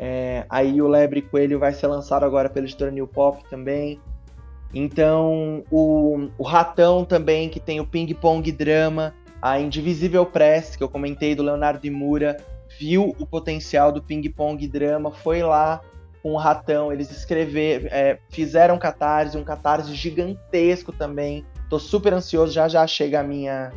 É, 0.03 0.47
aí 0.49 0.81
o 0.81 0.87
Lebre 0.87 1.21
Coelho 1.21 1.59
vai 1.59 1.71
ser 1.73 1.85
lançado 1.85 2.25
agora 2.25 2.49
pela 2.49 2.65
editora 2.65 2.89
New 2.89 3.05
Pop 3.05 3.47
também. 3.51 4.01
Então, 4.73 5.63
o, 5.69 6.27
o 6.39 6.43
Ratão 6.43 7.05
também, 7.05 7.49
que 7.49 7.59
tem 7.59 7.79
o 7.79 7.85
Ping 7.85 8.11
Pong 8.15 8.51
Drama, 8.51 9.13
a 9.39 9.59
Indivisível 9.59 10.25
Press, 10.25 10.75
que 10.75 10.81
eu 10.81 10.89
comentei 10.89 11.35
do 11.35 11.43
Leonardo 11.43 11.85
Imura, 11.85 12.35
viu 12.79 13.15
o 13.19 13.27
potencial 13.27 13.91
do 13.91 14.01
Ping 14.01 14.27
Pong 14.29 14.67
Drama, 14.67 15.11
foi 15.11 15.43
lá 15.43 15.79
com 16.23 16.33
o 16.33 16.37
Ratão, 16.37 16.91
eles 16.91 17.11
escreveram, 17.11 17.87
é, 17.91 18.17
fizeram 18.29 18.79
catarse, 18.79 19.37
um 19.37 19.43
catarse 19.43 19.93
gigantesco 19.93 20.91
também. 20.91 21.45
Tô 21.69 21.77
super 21.77 22.11
ansioso, 22.11 22.51
já 22.51 22.67
já 22.67 22.87
chega 22.87 23.19
a 23.19 23.23
minha 23.23 23.71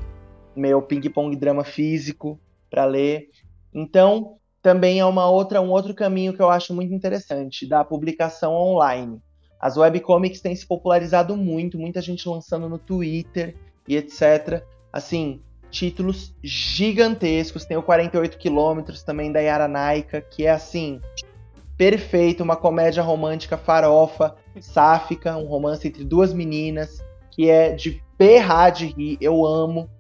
meu 0.57 0.81
Ping 0.81 1.03
Pong 1.11 1.37
Drama 1.37 1.65
físico 1.65 2.41
para 2.71 2.87
ler. 2.87 3.29
Então, 3.75 4.39
também 4.65 4.99
é 4.99 5.05
uma 5.05 5.29
outra, 5.29 5.61
um 5.61 5.69
outro 5.69 5.93
caminho 5.93 6.33
que 6.33 6.41
eu 6.41 6.49
acho 6.49 6.73
muito 6.73 6.95
interessante, 6.95 7.69
da 7.69 7.85
publicação 7.85 8.55
online. 8.55 9.21
As 9.61 9.77
webcomics 9.77 10.41
têm 10.41 10.57
se 10.57 10.67
popularizado 10.67 11.37
muito, 11.37 11.79
muita 11.79 12.01
gente 12.01 12.27
lançando 12.27 12.67
no 12.67 12.79
Twitter 12.79 13.55
e 13.87 13.95
etc. 13.95 14.65
Assim, 14.91 15.43
títulos 15.71 16.35
gigantescos. 16.43 17.67
Tem 17.67 17.77
o 17.77 17.83
48 17.83 18.39
quilômetros 18.39 19.03
também 19.03 19.31
da 19.31 19.41
Yara 19.41 19.69
Naika, 19.69 20.23
que 20.23 20.47
é 20.47 20.51
assim, 20.51 20.99
perfeito, 21.77 22.43
uma 22.43 22.57
comédia 22.57 23.03
romântica 23.03 23.59
farofa, 23.59 24.35
sáfica, 24.63 25.37
um 25.37 25.45
romance 25.45 25.87
entre 25.87 26.05
duas 26.05 26.33
meninas, 26.33 27.05
que 27.31 27.51
é 27.51 27.75
de 27.75 28.03
berrar 28.19 28.71
de 28.71 28.87
rir, 28.87 29.19
eu 29.21 29.45
amo. 29.45 29.91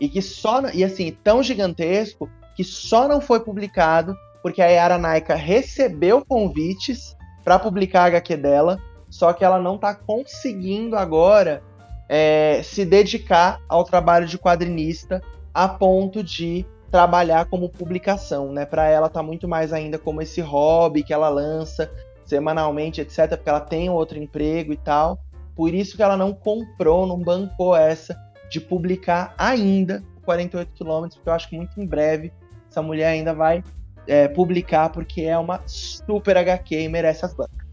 E 0.00 0.08
que 0.08 0.22
só. 0.22 0.62
E 0.72 0.82
assim, 0.82 1.14
tão 1.22 1.42
gigantesco 1.42 2.26
que 2.54 2.64
só 2.64 3.08
não 3.08 3.20
foi 3.20 3.40
publicado 3.40 4.16
porque 4.42 4.60
a 4.60 4.66
Yara 4.66 4.98
Naika 4.98 5.34
recebeu 5.34 6.24
convites 6.24 7.16
para 7.42 7.58
publicar 7.58 8.02
a 8.02 8.06
HQ 8.06 8.36
dela 8.36 8.78
só 9.14 9.32
que 9.32 9.44
ela 9.44 9.60
não 9.60 9.76
está 9.76 9.94
conseguindo 9.94 10.96
agora 10.96 11.62
é, 12.08 12.60
se 12.64 12.84
dedicar 12.84 13.60
ao 13.68 13.84
trabalho 13.84 14.26
de 14.26 14.36
quadrinista 14.36 15.22
a 15.52 15.68
ponto 15.68 16.22
de 16.22 16.66
trabalhar 16.90 17.46
como 17.46 17.68
publicação, 17.68 18.52
né? 18.52 18.66
Para 18.66 18.88
ela 18.88 19.08
tá 19.08 19.22
muito 19.22 19.46
mais 19.46 19.72
ainda 19.72 19.98
como 19.98 20.20
esse 20.20 20.40
hobby 20.40 21.04
que 21.04 21.12
ela 21.12 21.28
lança 21.28 21.90
semanalmente, 22.24 23.00
etc, 23.00 23.28
porque 23.36 23.48
ela 23.48 23.60
tem 23.60 23.88
outro 23.88 24.18
emprego 24.18 24.72
e 24.72 24.76
tal. 24.76 25.18
Por 25.54 25.72
isso 25.72 25.96
que 25.96 26.02
ela 26.02 26.16
não 26.16 26.32
comprou, 26.32 27.06
não 27.06 27.18
bancou 27.18 27.76
essa 27.76 28.16
de 28.50 28.60
publicar 28.60 29.32
ainda 29.38 30.02
48 30.24 30.72
quilômetros, 30.72 31.16
porque 31.16 31.28
eu 31.28 31.34
acho 31.34 31.48
que 31.48 31.56
muito 31.56 31.80
em 31.80 31.86
breve 31.86 32.32
essa 32.74 32.82
mulher 32.82 33.06
ainda 33.06 33.32
vai 33.32 33.62
é, 34.06 34.26
publicar, 34.26 34.90
porque 34.90 35.22
é 35.22 35.38
uma 35.38 35.62
super 35.66 36.36
HQ 36.36 36.74
e 36.74 36.88
merece 36.88 37.24
as 37.24 37.32
bancas. 37.32 37.64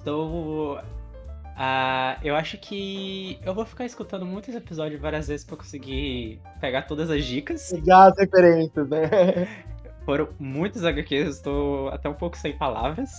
Então, 0.00 0.74
uh, 0.76 2.18
eu 2.22 2.34
acho 2.34 2.56
que 2.58 3.38
eu 3.44 3.54
vou 3.54 3.66
ficar 3.66 3.84
escutando 3.84 4.24
muitos 4.24 4.54
episódios 4.54 5.00
várias 5.00 5.28
vezes 5.28 5.44
para 5.44 5.56
conseguir 5.56 6.40
pegar 6.60 6.82
todas 6.82 7.10
as 7.10 7.24
dicas. 7.24 7.70
Pegar 7.70 8.06
as 8.06 8.18
referências, 8.18 8.88
né? 8.88 9.46
Foram 10.06 10.28
muitos 10.38 10.84
HQs, 10.84 11.36
estou 11.36 11.88
até 11.88 12.08
um 12.08 12.14
pouco 12.14 12.38
sem 12.38 12.56
palavras. 12.56 13.10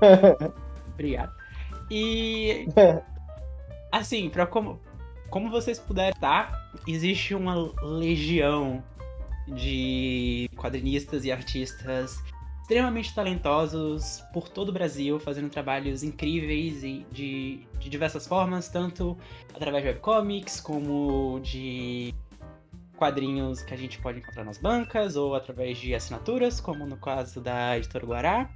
Obrigado. 0.92 1.32
E. 1.90 2.68
Assim, 3.90 4.28
para 4.28 4.44
como, 4.44 4.80
como 5.34 5.50
vocês 5.50 5.80
puderem 5.80 6.12
estar, 6.12 6.70
existe 6.86 7.34
uma 7.34 7.56
legião 7.82 8.80
de 9.48 10.48
quadrinistas 10.56 11.24
e 11.24 11.32
artistas 11.32 12.22
extremamente 12.62 13.12
talentosos 13.12 14.22
por 14.32 14.48
todo 14.48 14.68
o 14.68 14.72
Brasil, 14.72 15.18
fazendo 15.18 15.50
trabalhos 15.50 16.04
incríveis 16.04 16.84
e 16.84 17.04
de, 17.10 17.66
de 17.80 17.90
diversas 17.90 18.28
formas, 18.28 18.68
tanto 18.68 19.18
através 19.52 19.82
de 19.82 19.88
webcomics, 19.88 20.60
como 20.60 21.40
de 21.40 22.14
quadrinhos 22.96 23.60
que 23.60 23.74
a 23.74 23.76
gente 23.76 23.98
pode 23.98 24.20
encontrar 24.20 24.44
nas 24.44 24.58
bancas, 24.58 25.16
ou 25.16 25.34
através 25.34 25.78
de 25.78 25.96
assinaturas, 25.96 26.60
como 26.60 26.86
no 26.86 26.96
caso 26.96 27.40
da 27.40 27.76
Editora 27.76 28.06
Guará. 28.06 28.50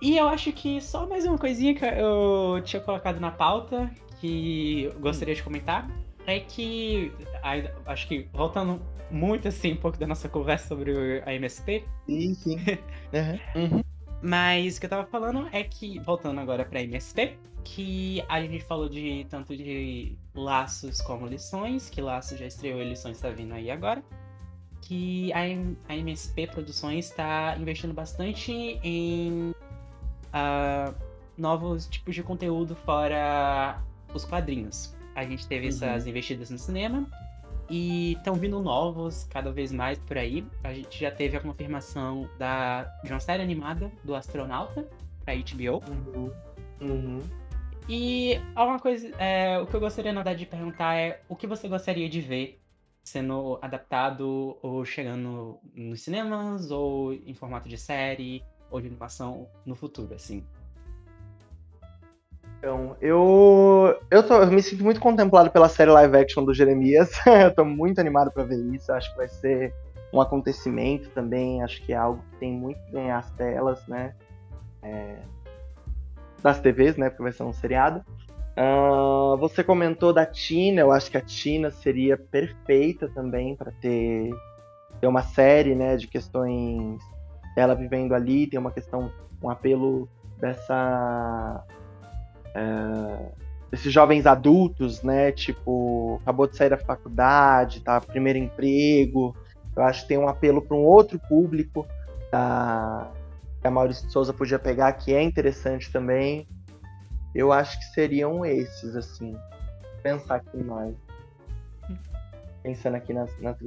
E 0.00 0.16
eu 0.16 0.26
acho 0.26 0.50
que 0.52 0.80
só 0.80 1.06
mais 1.06 1.26
uma 1.26 1.36
coisinha 1.36 1.74
que 1.74 1.84
eu 1.84 2.62
tinha 2.64 2.80
colocado 2.80 3.20
na 3.20 3.30
pauta, 3.30 3.92
que 4.22 4.84
eu 4.84 5.00
gostaria 5.00 5.34
de 5.34 5.42
comentar, 5.42 5.90
é 6.24 6.38
que, 6.38 7.12
acho 7.84 8.06
que 8.06 8.28
voltando 8.32 8.80
muito 9.10 9.48
assim 9.48 9.72
um 9.72 9.76
pouco 9.76 9.98
da 9.98 10.06
nossa 10.06 10.28
conversa 10.28 10.68
sobre 10.68 11.20
a 11.26 11.34
MSP. 11.34 11.84
Sim, 12.06 12.34
sim. 12.34 12.56
Uhum. 13.12 13.62
Uhum. 13.62 13.84
Mas 14.22 14.76
o 14.76 14.80
que 14.80 14.86
eu 14.86 14.90
tava 14.90 15.04
falando 15.04 15.48
é 15.52 15.62
que, 15.62 15.98
voltando 15.98 16.40
agora 16.40 16.64
pra 16.64 16.80
MSP, 16.80 17.36
que 17.62 18.24
a 18.26 18.40
gente 18.40 18.64
falou 18.64 18.88
de 18.88 19.26
tanto 19.28 19.54
de 19.54 20.16
laços 20.34 21.02
como 21.02 21.26
lições, 21.26 21.90
que 21.90 22.00
laços 22.00 22.38
já 22.38 22.46
estreou 22.46 22.80
e 22.80 22.88
lições 22.88 23.20
tá 23.20 23.28
vindo 23.28 23.52
aí 23.52 23.70
agora. 23.70 24.02
Que 24.80 25.30
a, 25.34 25.40
a 25.92 25.96
MSP 25.96 26.46
Produções 26.46 27.10
está 27.10 27.54
investindo 27.58 27.92
bastante 27.92 28.50
em 28.82 29.50
uh, 29.50 30.94
novos 31.36 31.86
tipos 31.86 32.14
de 32.14 32.22
conteúdo 32.22 32.74
fora 32.74 33.82
os 34.14 34.24
quadrinhos. 34.24 34.94
A 35.14 35.24
gente 35.24 35.46
teve 35.46 35.64
uhum. 35.64 35.68
essas 35.68 36.06
investidas 36.06 36.50
no 36.50 36.58
cinema, 36.58 37.06
e 37.72 38.12
estão 38.12 38.34
vindo 38.34 38.60
novos 38.60 39.24
cada 39.24 39.50
vez 39.50 39.72
mais 39.72 39.98
por 39.98 40.18
aí. 40.18 40.46
A 40.62 40.74
gente 40.74 41.00
já 41.00 41.10
teve 41.10 41.36
a 41.36 41.40
confirmação 41.40 42.28
da, 42.38 42.84
de 43.02 43.10
uma 43.10 43.20
série 43.20 43.42
animada 43.42 43.90
do 44.04 44.14
Astronauta 44.14 44.86
pra 45.24 45.34
HBO. 45.34 45.82
Uhum. 45.88 46.30
Uhum. 46.80 47.20
E 47.88 48.38
alguma 48.54 48.78
coisa. 48.78 49.08
É, 49.18 49.58
o 49.58 49.66
que 49.66 49.74
eu 49.74 49.80
gostaria, 49.80 50.12
na 50.12 50.20
verdade, 50.20 50.40
de 50.40 50.46
perguntar 50.46 50.96
é 50.96 51.22
o 51.28 51.34
que 51.34 51.46
você 51.46 51.66
gostaria 51.66 52.08
de 52.08 52.20
ver 52.20 52.60
sendo 53.02 53.58
adaptado 53.60 54.56
ou 54.62 54.84
chegando 54.84 55.58
nos 55.74 56.02
cinemas, 56.02 56.70
ou 56.70 57.12
em 57.12 57.34
formato 57.34 57.68
de 57.68 57.76
série, 57.76 58.44
ou 58.70 58.80
de 58.80 58.86
animação 58.86 59.48
no 59.66 59.74
futuro, 59.74 60.14
assim. 60.14 60.44
Então, 62.62 62.96
eu, 63.00 63.98
eu, 64.08 64.22
tô, 64.22 64.34
eu 64.36 64.46
me 64.46 64.62
sinto 64.62 64.84
muito 64.84 65.00
contemplado 65.00 65.50
pela 65.50 65.68
série 65.68 65.90
live 65.90 66.16
action 66.16 66.44
do 66.44 66.54
Jeremias. 66.54 67.10
eu 67.26 67.52
tô 67.52 67.64
muito 67.64 68.00
animado 68.00 68.30
para 68.30 68.44
ver 68.44 68.56
isso. 68.72 68.92
Acho 68.92 69.10
que 69.10 69.16
vai 69.16 69.26
ser 69.26 69.74
um 70.12 70.20
acontecimento 70.20 71.10
também. 71.10 71.60
Acho 71.60 71.82
que 71.82 71.92
é 71.92 71.96
algo 71.96 72.22
que 72.30 72.36
tem 72.38 72.52
muito 72.52 72.80
que 72.84 72.92
ganhar 72.92 73.18
as 73.18 73.28
telas, 73.32 73.84
né? 73.88 74.14
É, 74.80 75.16
das 76.40 76.60
TVs, 76.60 76.96
né? 76.96 77.10
Porque 77.10 77.24
vai 77.24 77.32
ser 77.32 77.42
um 77.42 77.52
seriado. 77.52 78.00
Uh, 78.56 79.36
você 79.38 79.64
comentou 79.64 80.12
da 80.12 80.24
Tina, 80.24 80.82
eu 80.82 80.92
acho 80.92 81.10
que 81.10 81.16
a 81.16 81.20
Tina 81.20 81.68
seria 81.68 82.16
perfeita 82.16 83.08
também 83.08 83.56
para 83.56 83.72
ter, 83.72 84.30
ter 85.00 85.06
uma 85.08 85.22
série, 85.22 85.74
né, 85.74 85.96
de 85.96 86.06
questões 86.06 87.00
dela 87.56 87.74
vivendo 87.74 88.14
ali, 88.14 88.46
tem 88.46 88.60
uma 88.60 88.70
questão, 88.70 89.10
um 89.42 89.48
apelo 89.48 90.06
dessa 90.38 91.64
uh, 92.56 93.32
desses 93.70 93.92
jovens 93.92 94.26
adultos, 94.26 95.02
né, 95.02 95.32
tipo 95.32 96.18
acabou 96.22 96.46
de 96.46 96.56
sair 96.56 96.70
da 96.70 96.78
faculdade, 96.78 97.80
tá 97.80 98.00
primeiro 98.00 98.38
emprego, 98.38 99.36
eu 99.74 99.82
acho 99.82 100.02
que 100.02 100.08
tem 100.08 100.18
um 100.18 100.28
apelo 100.28 100.60
para 100.62 100.76
um 100.76 100.84
outro 100.84 101.18
público 101.18 101.86
da 102.30 103.10
que 103.60 103.66
a 103.68 103.70
Maurício 103.70 104.06
de 104.06 104.12
Souza 104.12 104.32
podia 104.32 104.58
pegar 104.58 104.92
que 104.94 105.14
é 105.14 105.22
interessante 105.22 105.90
também 105.92 106.46
eu 107.34 107.50
acho 107.50 107.78
que 107.78 107.84
seriam 107.94 108.44
esses, 108.44 108.94
assim. 108.94 109.36
Pensar 110.02 110.36
aqui 110.36 110.62
mais. 110.62 110.94
Pensando 112.62 112.96
aqui 112.96 113.12
nas, 113.12 113.30
nas. 113.40 113.58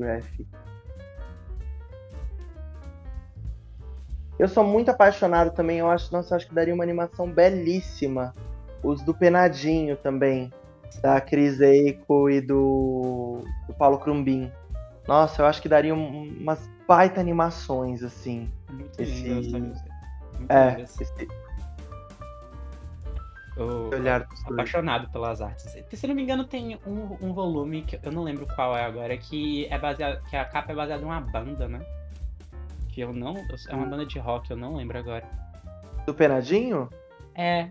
Eu 4.37 4.47
sou 4.47 4.63
muito 4.63 4.89
apaixonado 4.91 5.51
também, 5.51 5.79
eu 5.79 5.89
acho, 5.89 6.11
nossa, 6.11 6.33
eu 6.33 6.35
acho 6.35 6.47
que 6.47 6.53
daria 6.53 6.73
uma 6.73 6.83
animação 6.83 7.29
belíssima. 7.29 8.33
Os 8.85 9.01
do 9.01 9.13
Penadinho 9.13 9.97
também. 9.97 10.51
Da 11.01 11.19
Cris 11.19 11.59
Eiko 11.59 12.29
e 12.29 12.39
do, 12.39 13.43
do 13.67 13.73
Paulo 13.73 13.97
Crumbin. 13.97 14.51
Nossa, 15.07 15.41
eu 15.41 15.45
acho 15.45 15.61
que 15.61 15.67
daria 15.67 15.93
umas 15.93 16.69
baita 16.87 17.19
animações, 17.19 18.03
assim. 18.03 18.49
Muito 18.69 19.01
esse... 19.01 19.23
lindo, 19.23 19.59
Muito 19.59 20.51
é, 20.51 20.81
esse, 20.81 21.03
eu, 23.57 23.89
olhar 23.89 24.27
apaixonado 24.45 25.09
pelas 25.09 25.41
artes. 25.41 25.65
Se 25.91 26.07
não 26.07 26.13
me 26.13 26.23
engano, 26.23 26.43
tem 26.43 26.77
um, 26.85 27.17
um 27.21 27.33
volume 27.33 27.83
que 27.83 27.99
eu 28.03 28.11
não 28.11 28.23
lembro 28.23 28.45
qual 28.53 28.75
é 28.75 28.83
agora, 28.83 29.15
que 29.17 29.65
é 29.67 29.77
baseado. 29.77 30.21
que 30.25 30.35
a 30.35 30.45
capa 30.45 30.73
é 30.73 30.75
baseada 30.75 31.01
em 31.01 31.05
uma 31.05 31.21
banda, 31.21 31.67
né? 31.67 31.79
Que 32.89 33.01
eu 33.01 33.13
não. 33.13 33.35
É 33.69 33.73
uma 33.73 33.85
hum. 33.85 33.89
banda 33.89 34.05
de 34.05 34.19
rock, 34.19 34.51
eu 34.51 34.57
não 34.57 34.75
lembro 34.75 34.97
agora. 34.97 35.25
Do 36.05 36.13
Penadinho? 36.13 36.89
É. 37.33 37.69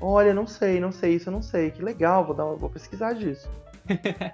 Olha, 0.00 0.32
não 0.32 0.46
sei, 0.46 0.80
não 0.80 0.92
sei, 0.92 1.14
isso 1.14 1.28
eu 1.28 1.32
não 1.32 1.42
sei. 1.42 1.70
Que 1.70 1.82
legal, 1.82 2.24
vou, 2.24 2.34
dar, 2.34 2.44
vou 2.44 2.70
pesquisar 2.70 3.12
disso. 3.12 3.50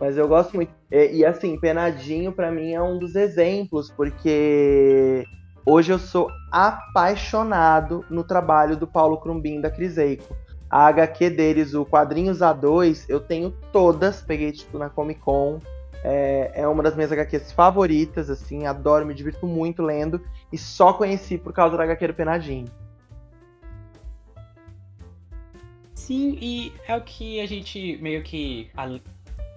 Mas 0.00 0.16
eu 0.16 0.28
gosto 0.28 0.54
muito. 0.54 0.72
E, 0.90 1.18
e 1.18 1.24
assim, 1.24 1.58
Penadinho 1.58 2.32
para 2.32 2.50
mim 2.50 2.72
é 2.72 2.82
um 2.82 2.98
dos 2.98 3.14
exemplos, 3.14 3.90
porque 3.90 5.26
Hoje 5.68 5.92
eu 5.92 5.98
sou 5.98 6.30
apaixonado 6.52 8.04
no 8.08 8.22
trabalho 8.22 8.76
do 8.76 8.86
Paulo 8.86 9.16
Crumbin 9.16 9.60
da 9.60 9.68
Criseico. 9.68 10.36
A 10.70 10.86
HQ 10.86 11.28
deles, 11.30 11.74
o 11.74 11.84
Quadrinhos 11.84 12.38
A2, 12.38 13.04
eu 13.08 13.18
tenho 13.18 13.50
todas, 13.72 14.22
peguei 14.22 14.52
tipo 14.52 14.78
na 14.78 14.88
Comic 14.88 15.18
Con. 15.18 15.58
É, 16.04 16.52
é 16.54 16.68
uma 16.68 16.84
das 16.84 16.94
minhas 16.94 17.10
HQs 17.10 17.50
favoritas, 17.50 18.30
assim, 18.30 18.64
adoro, 18.64 19.04
me 19.04 19.12
divirto 19.12 19.44
muito 19.44 19.82
lendo. 19.82 20.20
E 20.52 20.56
só 20.56 20.92
conheci 20.92 21.36
por 21.36 21.52
causa 21.52 21.76
da 21.76 21.82
HQ 21.82 22.06
do 22.06 22.14
Penadinho. 22.14 22.68
Sim, 26.06 26.38
e 26.40 26.72
é 26.86 26.94
o 26.94 27.00
que 27.00 27.40
a 27.40 27.46
gente 27.46 27.98
meio 28.00 28.22
que 28.22 28.70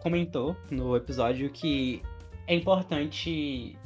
comentou 0.01 0.57
no 0.71 0.95
episódio 0.95 1.47
que 1.51 2.01
é 2.47 2.55
importante 2.55 3.77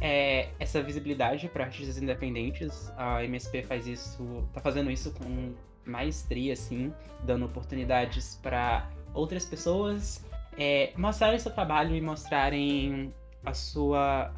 é, 0.00 0.48
essa 0.58 0.82
visibilidade 0.82 1.48
para 1.48 1.62
artistas 1.62 1.98
independentes. 1.98 2.92
A 2.96 3.22
MSP 3.22 3.62
faz 3.62 3.86
isso, 3.86 4.42
tá 4.52 4.60
fazendo 4.60 4.90
isso 4.90 5.12
com 5.12 5.54
maestria, 5.86 6.54
assim, 6.54 6.92
dando 7.22 7.44
oportunidades 7.44 8.36
para 8.42 8.90
outras 9.14 9.44
pessoas 9.44 10.24
é, 10.58 10.92
mostrarem 10.96 11.38
seu 11.38 11.52
trabalho 11.52 11.94
e 11.94 12.00
mostrarem 12.00 13.14
a 13.44 13.54
sua 13.54 14.34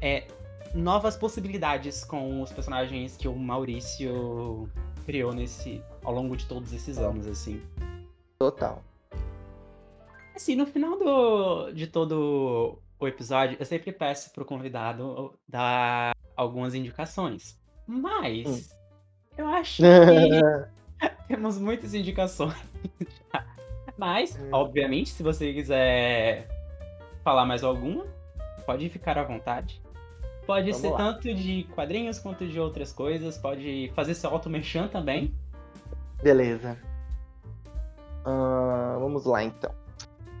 é, 0.00 0.26
novas 0.74 1.14
possibilidades 1.14 2.06
com 2.06 2.40
os 2.40 2.50
personagens 2.50 3.18
que 3.18 3.28
o 3.28 3.36
Maurício 3.36 4.66
criou 5.04 5.34
nesse 5.34 5.82
ao 6.04 6.12
longo 6.12 6.36
de 6.36 6.46
todos 6.46 6.72
esses 6.72 6.98
anos, 6.98 7.26
assim. 7.26 7.62
Total. 8.38 8.82
Assim, 10.34 10.56
no 10.56 10.66
final 10.66 10.98
do, 10.98 11.72
de 11.72 11.86
todo 11.86 12.78
o 12.98 13.06
episódio, 13.06 13.56
eu 13.60 13.66
sempre 13.66 13.92
peço 13.92 14.32
pro 14.32 14.44
convidado 14.44 15.34
dar 15.48 16.16
algumas 16.36 16.74
indicações. 16.74 17.60
Mas 17.86 18.46
hum. 18.46 18.76
eu 19.36 19.46
acho 19.46 19.82
que 19.82 21.08
temos 21.28 21.58
muitas 21.58 21.94
indicações. 21.94 22.56
Mas, 23.96 24.36
hum. 24.36 24.48
obviamente, 24.52 25.10
se 25.10 25.22
você 25.22 25.52
quiser 25.52 26.48
falar 27.22 27.44
mais 27.44 27.62
alguma, 27.62 28.06
pode 28.66 28.88
ficar 28.88 29.18
à 29.18 29.22
vontade. 29.22 29.80
Pode 30.46 30.72
Vamos 30.72 30.76
ser 30.78 30.90
lá. 30.90 30.96
tanto 30.96 31.32
de 31.34 31.64
quadrinhos 31.74 32.18
quanto 32.18 32.46
de 32.46 32.58
outras 32.58 32.92
coisas. 32.92 33.38
Pode 33.38 33.92
fazer 33.94 34.14
seu 34.14 34.30
auto-merchan 34.30 34.88
também. 34.88 35.32
Beleza. 36.22 36.78
Uh, 38.24 39.00
vamos 39.00 39.24
lá, 39.24 39.42
então. 39.42 39.70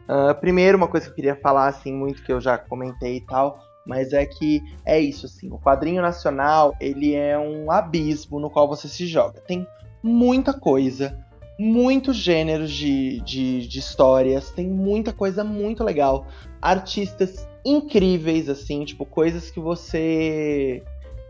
Uh, 0.08 0.34
primeiro, 0.40 0.76
uma 0.76 0.88
coisa 0.88 1.06
que 1.06 1.12
eu 1.12 1.16
queria 1.16 1.36
falar, 1.36 1.68
assim, 1.68 1.92
muito 1.92 2.22
que 2.22 2.32
eu 2.32 2.40
já 2.40 2.56
comentei 2.56 3.16
e 3.16 3.20
tal, 3.20 3.58
mas 3.84 4.12
é 4.12 4.24
que 4.24 4.62
é 4.84 5.00
isso, 5.00 5.26
assim, 5.26 5.50
o 5.50 5.58
quadrinho 5.58 6.00
nacional, 6.00 6.74
ele 6.80 7.14
é 7.14 7.36
um 7.38 7.70
abismo 7.70 8.38
no 8.38 8.50
qual 8.50 8.68
você 8.68 8.88
se 8.88 9.06
joga. 9.06 9.40
Tem 9.40 9.66
muita 10.02 10.52
coisa, 10.52 11.18
muitos 11.58 12.16
gêneros 12.16 12.70
de, 12.70 13.20
de, 13.20 13.66
de 13.66 13.78
histórias, 13.78 14.50
tem 14.50 14.68
muita 14.68 15.12
coisa 15.12 15.42
muito 15.42 15.82
legal. 15.82 16.26
Artistas 16.60 17.48
incríveis, 17.64 18.48
assim, 18.48 18.84
tipo, 18.84 19.04
coisas 19.04 19.50
que 19.50 19.58
você. 19.58 20.82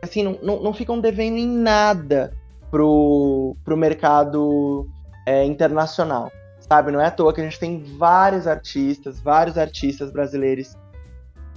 Assim, 0.03 0.23
não, 0.23 0.39
não, 0.43 0.63
não 0.63 0.75
ficam 0.75 1.01
devendo 1.01 1.39
em 1.39 1.47
nada 1.47 2.35
pro, 2.73 3.55
pro 3.65 3.77
mercado 3.77 4.89
é, 5.25 5.45
internacional 5.45 6.33
sabe? 6.73 6.91
Não 6.91 7.01
é 7.03 7.07
à 7.07 7.11
toa 7.11 7.35
que 7.35 7.41
a 7.41 7.45
gente 7.45 7.59
tem 7.59 7.83
vários 7.99 8.47
artistas, 8.47 9.21
vários 9.21 9.59
artistas 9.59 10.11
brasileiros 10.11 10.75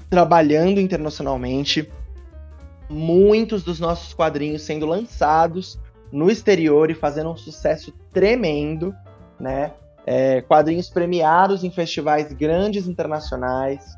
trabalhando 0.10 0.82
internacionalmente, 0.82 1.90
muitos 2.90 3.64
dos 3.64 3.80
nossos 3.80 4.14
quadrinhos 4.14 4.64
sendo 4.64 4.86
lançados 4.86 5.80
no 6.12 6.30
exterior 6.30 6.92
e 6.92 6.94
fazendo 6.94 7.32
um 7.32 7.38
sucesso 7.38 7.94
tremendo, 8.12 8.94
né? 9.40 9.72
É, 10.06 10.42
quadrinhos 10.42 10.90
premiados 10.90 11.64
em 11.64 11.72
festivais 11.72 12.32
grandes 12.34 12.86
internacionais, 12.88 13.98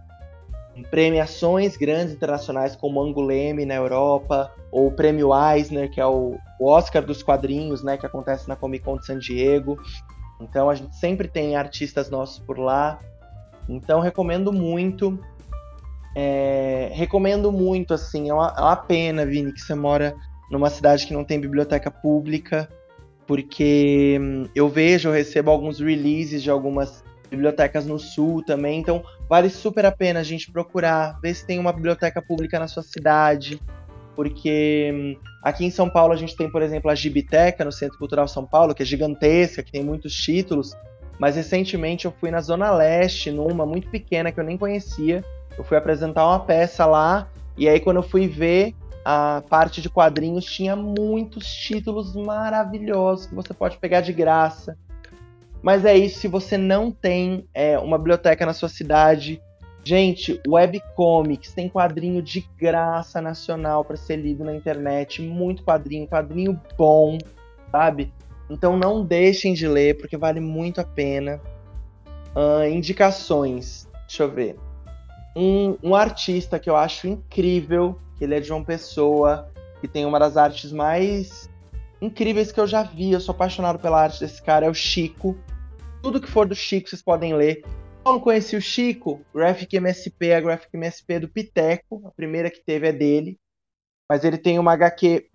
premiações 0.84 1.76
grandes 1.76 2.14
internacionais 2.14 2.76
como 2.76 3.02
Anguleme 3.02 3.66
na 3.66 3.76
Europa, 3.76 4.54
ou 4.72 4.88
o 4.88 4.92
Prêmio 4.92 5.30
Eisner, 5.34 5.90
que 5.90 6.00
é 6.00 6.06
o, 6.06 6.38
o 6.60 6.70
Oscar 6.70 7.04
dos 7.04 7.24
quadrinhos, 7.24 7.84
né, 7.84 7.98
que 7.98 8.06
acontece 8.06 8.48
na 8.48 8.56
Comic 8.56 8.86
Con 8.86 8.98
de 8.98 9.06
San 9.06 9.20
Diego. 9.20 9.80
Então 10.40 10.70
a 10.70 10.76
gente 10.76 10.96
sempre 10.96 11.28
tem 11.28 11.56
artistas 11.56 12.10
nossos 12.10 12.40
por 12.40 12.60
lá. 12.60 13.00
Então 13.68 14.00
recomendo 14.00 14.52
muito. 14.52 15.20
É, 16.16 16.90
recomendo 16.94 17.52
muito, 17.52 17.94
assim, 17.94 18.30
é 18.30 18.34
uma, 18.34 18.54
é 18.58 18.62
uma 18.62 18.76
pena, 18.76 19.26
Vini, 19.26 19.54
que 19.54 19.62
você 19.62 19.76
mora 19.76 20.16
numa 20.50 20.70
cidade 20.70 21.06
que 21.06 21.14
não 21.14 21.24
tem 21.24 21.40
biblioteca 21.40 21.92
pública, 21.92 22.68
porque 23.28 24.18
hum, 24.20 24.46
eu 24.56 24.68
vejo, 24.68 25.10
eu 25.10 25.14
recebo 25.14 25.52
alguns 25.52 25.80
releases 25.80 26.42
de 26.42 26.50
algumas 26.50 27.04
bibliotecas 27.30 27.86
no 27.86 28.00
sul 28.00 28.44
também, 28.44 28.80
então 28.80 29.04
vale 29.30 29.50
super 29.50 29.86
a 29.86 29.92
pena 29.92 30.20
a 30.20 30.24
gente 30.24 30.52
procurar, 30.52 31.20
ver 31.22 31.34
se 31.34 31.46
tem 31.46 31.60
uma 31.60 31.74
biblioteca 31.74 32.22
pública 32.22 32.60
na 32.60 32.68
sua 32.68 32.84
cidade, 32.84 33.62
porque 34.16 34.92
hum, 34.94 35.16
aqui 35.44 35.66
em 35.66 35.70
São 35.70 35.90
Paulo 35.90 36.14
a 36.14 36.16
gente 36.16 36.36
tem, 36.36 36.50
por 36.50 36.62
exemplo, 36.62 36.90
a 36.90 36.96
Gibiteca 36.96 37.64
no 37.64 37.72
Centro 37.72 37.98
Cultural 37.98 38.28
São 38.28 38.46
Paulo, 38.46 38.74
que 38.74 38.82
é 38.82 38.86
gigantesca, 38.86 39.62
que 39.62 39.72
tem 39.72 39.84
muitos 39.84 40.14
títulos, 40.16 40.76
mas 41.20 41.36
recentemente 41.36 42.06
eu 42.06 42.14
fui 42.20 42.32
na 42.32 42.42
Zona 42.42 42.72
Leste, 42.72 43.32
numa 43.32 43.66
muito 43.66 43.90
pequena 43.90 44.32
que 44.32 44.40
eu 44.40 44.44
nem 44.44 44.58
conhecia. 44.58 45.24
Eu 45.58 45.64
fui 45.64 45.78
apresentar 45.78 46.26
uma 46.28 46.40
peça 46.40 46.86
lá, 46.86 47.28
e 47.58 47.68
aí 47.68 47.80
quando 47.80 47.98
eu 47.98 48.04
fui 48.04 48.28
ver 48.28 48.76
a 49.04 49.42
parte 49.50 49.82
de 49.82 49.90
quadrinhos, 49.90 50.46
tinha 50.46 50.76
muitos 50.76 51.48
títulos 51.48 52.16
maravilhosos 52.16 53.26
que 53.26 53.36
você 53.36 53.54
pode 53.54 53.78
pegar 53.78 54.02
de 54.02 54.14
graça. 54.14 54.78
Mas 55.62 55.86
é 55.86 55.98
isso, 55.98 56.20
se 56.20 56.28
você 56.28 56.58
não 56.58 56.92
tem 56.92 57.48
é, 57.54 57.78
uma 57.80 57.98
biblioteca 57.98 58.46
na 58.46 58.54
sua 58.54 58.70
cidade, 58.70 59.42
Gente, 59.88 60.42
webcomics 60.46 61.54
tem 61.54 61.70
quadrinho 61.70 62.22
de 62.22 62.42
graça 62.58 63.22
nacional 63.22 63.86
para 63.86 63.96
ser 63.96 64.18
lido 64.18 64.44
na 64.44 64.54
internet, 64.54 65.22
muito 65.22 65.64
quadrinho, 65.64 66.06
quadrinho 66.06 66.60
bom, 66.78 67.18
sabe? 67.72 68.12
Então 68.50 68.76
não 68.76 69.02
deixem 69.02 69.54
de 69.54 69.66
ler, 69.66 69.98
porque 69.98 70.18
vale 70.18 70.42
muito 70.42 70.82
a 70.82 70.84
pena. 70.84 71.40
Uh, 72.36 72.68
indicações, 72.68 73.88
deixa 74.06 74.24
eu 74.24 74.30
ver. 74.30 74.58
Um, 75.34 75.78
um 75.82 75.96
artista 75.96 76.60
que 76.60 76.70
eu 76.70 76.76
acho 76.76 77.08
incrível, 77.08 77.98
que 78.18 78.26
ele 78.26 78.36
é 78.36 78.42
de 78.42 78.52
uma 78.52 78.66
pessoa 78.66 79.50
que 79.80 79.88
tem 79.88 80.06
uma 80.06 80.20
das 80.20 80.36
artes 80.36 80.70
mais 80.70 81.50
incríveis 82.02 82.52
que 82.52 82.60
eu 82.60 82.68
já 82.68 82.84
vi. 82.84 83.12
Eu 83.12 83.20
sou 83.20 83.34
apaixonado 83.34 83.80
pela 83.80 84.02
arte 84.02 84.20
desse 84.20 84.42
cara, 84.42 84.66
é 84.66 84.70
o 84.70 84.74
Chico. 84.74 85.38
Tudo 86.02 86.22
que 86.22 86.30
for 86.30 86.48
do 86.48 86.56
Chico 86.56 86.90
vocês 86.90 87.02
podem 87.02 87.34
ler. 87.34 87.64
Não 88.06 88.20
conheci 88.20 88.56
o 88.56 88.62
Chico, 88.62 89.22
Graphic 89.34 89.76
MSP, 89.76 90.34
a 90.34 90.40
Graphic 90.40 90.70
MSP 90.74 91.20
do 91.20 91.28
Piteco, 91.28 92.04
a 92.06 92.12
primeira 92.12 92.50
que 92.50 92.64
teve 92.64 92.88
é 92.88 92.94
dele. 92.94 93.38
Mas 94.10 94.24
ele 94.24 94.38
tem 94.38 94.58
uma 94.58 94.72
HQ 94.72 95.30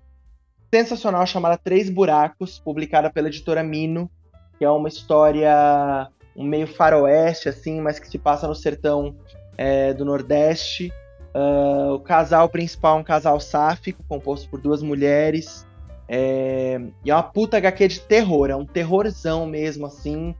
sensacional 0.74 1.26
chamada 1.26 1.58
Três 1.58 1.90
Buracos, 1.90 2.58
publicada 2.58 3.10
pela 3.10 3.28
editora 3.28 3.62
Mino, 3.62 4.10
que 4.58 4.64
é 4.64 4.70
uma 4.70 4.88
história 4.88 6.08
um 6.34 6.44
meio 6.44 6.66
faroeste, 6.66 7.48
assim, 7.48 7.80
mas 7.80 7.98
que 7.98 8.08
se 8.08 8.18
passa 8.18 8.48
no 8.48 8.54
sertão 8.54 9.14
é, 9.56 9.92
do 9.92 10.04
Nordeste. 10.04 10.90
Uh, 11.34 11.94
o 11.94 12.00
casal 12.00 12.48
principal 12.48 12.96
é 12.96 13.00
um 13.00 13.04
casal 13.04 13.40
sáfico, 13.40 14.02
composto 14.08 14.48
por 14.48 14.60
duas 14.60 14.82
mulheres. 14.82 15.66
É, 16.14 16.78
e 17.02 17.10
é 17.10 17.14
uma 17.14 17.22
puta 17.22 17.56
HQ 17.56 17.88
de 17.88 18.00
terror, 18.00 18.50
é 18.50 18.54
um 18.54 18.66
terrorzão 18.66 19.46
mesmo, 19.46 19.86
assim, 19.86 20.34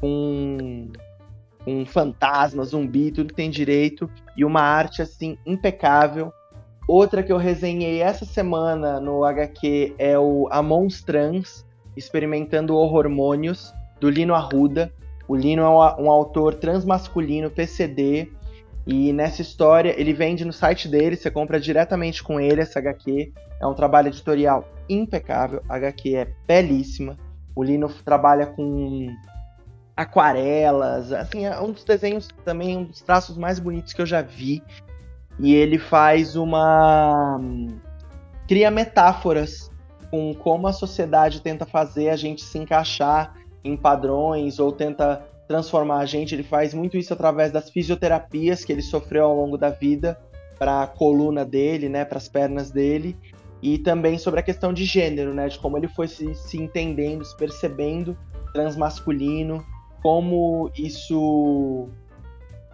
com, 0.00 0.88
com 1.64 1.86
fantasma, 1.86 2.64
zumbi, 2.64 3.12
tudo 3.12 3.28
que 3.28 3.34
tem 3.34 3.48
direito. 3.48 4.10
E 4.36 4.44
uma 4.44 4.62
arte, 4.62 5.00
assim, 5.00 5.38
impecável. 5.46 6.32
Outra 6.88 7.22
que 7.22 7.32
eu 7.32 7.36
resenhei 7.36 8.02
essa 8.02 8.24
semana 8.24 8.98
no 8.98 9.24
HQ 9.24 9.94
é 9.96 10.18
o 10.18 10.48
A 10.50 10.60
Monstrans, 10.60 11.64
Experimentando 11.96 12.74
Hormônios, 12.74 13.72
do 14.00 14.10
Lino 14.10 14.34
Arruda. 14.34 14.92
O 15.28 15.36
Lino 15.36 15.62
é 15.62 15.68
um, 15.68 16.06
um 16.06 16.10
autor 16.10 16.54
transmasculino, 16.54 17.48
PCD, 17.48 18.28
e 18.84 19.12
nessa 19.12 19.40
história 19.40 19.94
ele 19.96 20.12
vende 20.12 20.44
no 20.44 20.52
site 20.52 20.88
dele, 20.88 21.14
você 21.14 21.30
compra 21.30 21.60
diretamente 21.60 22.24
com 22.24 22.40
ele 22.40 22.60
essa 22.60 22.80
HQ. 22.80 23.32
É 23.60 23.66
um 23.66 23.74
trabalho 23.74 24.08
editorial 24.08 24.68
impecável, 24.88 25.62
a 25.68 25.76
HQ 25.76 26.16
é 26.16 26.28
belíssima. 26.46 27.16
O 27.54 27.62
Lino 27.62 27.88
trabalha 28.04 28.46
com 28.46 29.08
aquarelas, 29.96 31.12
assim, 31.12 31.44
é 31.44 31.60
um 31.60 31.72
dos 31.72 31.84
desenhos 31.84 32.28
também, 32.44 32.78
um 32.78 32.84
dos 32.84 33.02
traços 33.02 33.36
mais 33.36 33.58
bonitos 33.58 33.92
que 33.92 34.00
eu 34.00 34.06
já 34.06 34.22
vi. 34.22 34.62
E 35.38 35.54
ele 35.54 35.78
faz 35.78 36.36
uma. 36.36 37.40
cria 38.46 38.70
metáforas 38.70 39.70
com 40.10 40.34
como 40.34 40.66
a 40.66 40.72
sociedade 40.72 41.40
tenta 41.40 41.64
fazer 41.64 42.10
a 42.10 42.16
gente 42.16 42.42
se 42.42 42.58
encaixar 42.58 43.34
em 43.64 43.76
padrões 43.76 44.58
ou 44.58 44.72
tenta 44.72 45.24
transformar 45.48 45.98
a 45.98 46.06
gente. 46.06 46.34
Ele 46.34 46.42
faz 46.42 46.74
muito 46.74 46.96
isso 46.96 47.12
através 47.12 47.50
das 47.50 47.70
fisioterapias 47.70 48.64
que 48.64 48.72
ele 48.72 48.82
sofreu 48.82 49.24
ao 49.24 49.34
longo 49.34 49.56
da 49.56 49.70
vida 49.70 50.18
para 50.58 50.82
a 50.82 50.86
coluna 50.86 51.44
dele, 51.44 51.88
né, 51.88 52.04
para 52.04 52.18
as 52.18 52.28
pernas 52.28 52.70
dele, 52.70 53.16
e 53.62 53.78
também 53.78 54.18
sobre 54.18 54.40
a 54.40 54.42
questão 54.42 54.72
de 54.72 54.84
gênero, 54.84 55.32
né, 55.32 55.48
de 55.48 55.58
como 55.58 55.78
ele 55.78 55.86
foi 55.88 56.08
se, 56.08 56.34
se 56.34 56.56
entendendo, 56.56 57.24
se 57.24 57.36
percebendo 57.36 58.16
transmasculino, 58.52 59.64
como 60.02 60.70
isso 60.76 61.88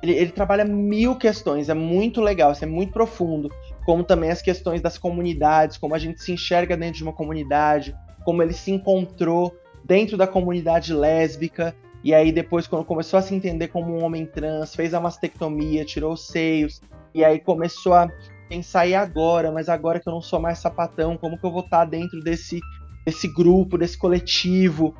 ele, 0.02 0.12
ele, 0.12 0.31
trabalha 0.31 0.65
mil 0.65 1.16
questões, 1.16 1.69
é 1.69 1.74
muito 1.74 2.20
legal, 2.20 2.52
isso 2.52 2.65
é 2.65 2.66
muito 2.66 2.93
profundo. 2.93 3.51
Como 3.85 4.05
também 4.05 4.31
as 4.31 4.40
questões 4.40 4.81
das 4.81 4.97
comunidades, 4.97 5.77
como 5.77 5.94
a 5.94 5.98
gente 5.98 6.23
se 6.23 6.32
enxerga 6.32 6.77
dentro 6.77 6.98
de 6.98 7.02
uma 7.02 7.12
comunidade, 7.12 7.94
como 8.24 8.43
ele 8.43 8.52
se 8.52 8.70
encontrou 8.70 9.56
dentro 9.85 10.16
da 10.16 10.27
comunidade 10.27 10.93
lésbica, 10.93 11.74
e 12.05 12.15
aí 12.15 12.31
depois, 12.31 12.66
quando 12.66 12.85
começou 12.85 13.19
a 13.19 13.23
se 13.23 13.35
entender 13.35 13.69
como 13.69 13.93
um 13.93 14.05
homem 14.05 14.24
trans, 14.24 14.74
fez 14.74 14.94
a 14.94 15.01
mastectomia, 15.01 15.85
tirou 15.85 16.12
os 16.12 16.27
seios, 16.28 16.81
e 17.12 17.24
aí 17.24 17.40
começou 17.40 17.94
a 17.94 18.09
pensar, 18.49 18.87
e 18.87 18.95
agora? 18.95 19.53
Mas 19.53 19.69
agora 19.69 20.01
que 20.01 20.09
eu 20.09 20.12
não 20.12 20.23
sou 20.23 20.41
mais 20.41 20.59
sapatão, 20.59 21.16
como 21.16 21.39
que 21.39 21.45
eu 21.45 21.51
vou 21.51 21.61
estar 21.61 21.85
dentro 21.85 22.20
desse, 22.20 22.61
desse 23.05 23.29
grupo, 23.29 23.77
desse 23.77 23.99
coletivo? 23.99 24.95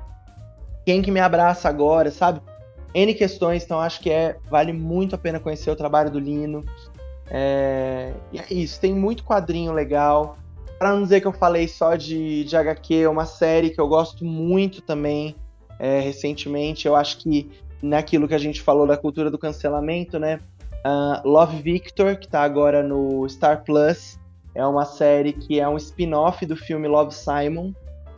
Quem 0.85 1.03
que 1.03 1.11
me 1.11 1.21
abraça 1.21 1.69
agora, 1.69 2.11
sabe? 2.11 2.41
N 2.95 3.15
questões, 3.15 3.65
então 3.65 3.81
acho 3.81 4.01
que 4.01 4.11
é 4.11 4.37
vale 4.51 4.73
muito 4.73 5.15
a 5.15 5.19
pena 5.19 5.39
conhecer 5.39 5.71
o 5.71 5.77
trabalho 5.77 6.11
do 6.11 6.19
Lino. 6.19 6.65
É, 7.31 8.15
e 8.33 8.39
é 8.39 8.47
isso, 8.51 8.81
tem 8.81 8.95
muito 8.95 9.25
quadrinho 9.25 9.73
legal. 9.73 10.39
Para 10.79 10.93
não 10.93 11.03
dizer 11.03 11.21
que 11.21 11.27
eu 11.27 11.33
falei 11.33 11.69
só 11.69 11.97
de, 11.97 12.45
de 12.45 12.57
HQ, 12.57 12.95
é 12.95 13.09
uma 13.09 13.27
série 13.27 13.71
que 13.71 13.81
eu 13.81 13.89
gosto 13.89 14.25
muito 14.25 14.81
também 14.81 15.35
é, 15.79 16.01
recentemente. 16.01 16.87
Eu 16.87 16.97
acho 16.97 17.19
que 17.19 17.51
naquilo 17.83 18.29
que 18.29 18.35
a 18.35 18.39
gente 18.39 18.61
falou 18.63 18.87
da 18.87 18.97
cultura 18.97 19.31
do 19.31 19.39
cancelamento, 19.39 20.19
né? 20.19 20.41
Uh, 20.85 21.29
Love 21.29 21.61
Victor, 21.61 22.17
que 22.17 22.27
está 22.27 22.43
agora 22.43 22.83
no 22.83 23.29
Star 23.29 23.65
Plus, 23.65 24.19
é 24.55 24.65
uma 24.67 24.85
série 24.85 25.33
que 25.33 25.61
é 25.61 25.69
um 25.69 25.77
spin-off 25.77 26.45
do 26.47 26.57
filme 26.57 26.89
Love 26.89 27.15
Simon. 27.15 27.73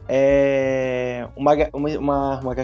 É 0.08 1.26
uma, 1.36 1.52
uma, 1.72 1.98
uma, 1.98 2.40
uma 2.40 2.54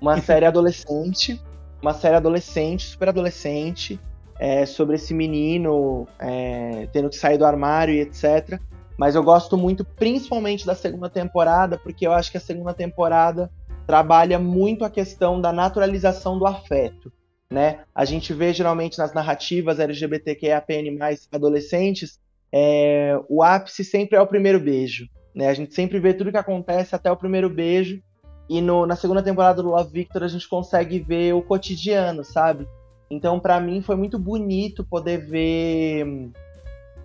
uma 0.00 0.20
série 0.22 0.46
adolescente, 0.46 1.40
uma 1.80 1.94
série 1.94 2.16
adolescente, 2.16 2.86
super 2.86 3.08
adolescente, 3.08 3.98
é, 4.38 4.66
sobre 4.66 4.96
esse 4.96 5.14
menino 5.14 6.06
é, 6.18 6.88
tendo 6.92 7.08
que 7.08 7.16
sair 7.16 7.38
do 7.38 7.44
armário 7.44 7.94
e 7.94 8.00
etc. 8.00 8.60
Mas 8.96 9.14
eu 9.14 9.22
gosto 9.22 9.56
muito, 9.56 9.84
principalmente 9.84 10.66
da 10.66 10.74
segunda 10.74 11.08
temporada, 11.08 11.78
porque 11.78 12.06
eu 12.06 12.12
acho 12.12 12.30
que 12.30 12.36
a 12.36 12.40
segunda 12.40 12.72
temporada 12.72 13.50
trabalha 13.86 14.38
muito 14.38 14.84
a 14.84 14.90
questão 14.90 15.40
da 15.40 15.52
naturalização 15.52 16.38
do 16.38 16.46
afeto. 16.46 17.12
Né? 17.54 17.84
A 17.94 18.04
gente 18.04 18.34
vê 18.34 18.52
geralmente 18.52 18.98
nas 18.98 19.14
narrativas 19.14 19.78
LGBTQIAPN+, 19.78 20.98
adolescentes, 21.30 22.18
é, 22.52 23.16
o 23.28 23.44
ápice 23.44 23.84
sempre 23.84 24.16
é 24.18 24.20
o 24.20 24.26
primeiro 24.26 24.58
beijo. 24.58 25.06
Né? 25.32 25.46
A 25.46 25.54
gente 25.54 25.72
sempre 25.72 26.00
vê 26.00 26.12
tudo 26.12 26.32
que 26.32 26.36
acontece 26.36 26.96
até 26.96 27.12
o 27.12 27.16
primeiro 27.16 27.48
beijo, 27.48 28.02
e 28.50 28.60
no, 28.60 28.84
na 28.86 28.96
segunda 28.96 29.22
temporada 29.22 29.62
do 29.62 29.68
Love 29.68 29.92
Victor 29.92 30.24
a 30.24 30.28
gente 30.28 30.48
consegue 30.48 30.98
ver 30.98 31.32
o 31.32 31.42
cotidiano, 31.42 32.24
sabe? 32.24 32.66
Então, 33.08 33.38
para 33.38 33.60
mim, 33.60 33.80
foi 33.80 33.94
muito 33.94 34.18
bonito 34.18 34.82
poder 34.82 35.18
ver 35.18 36.32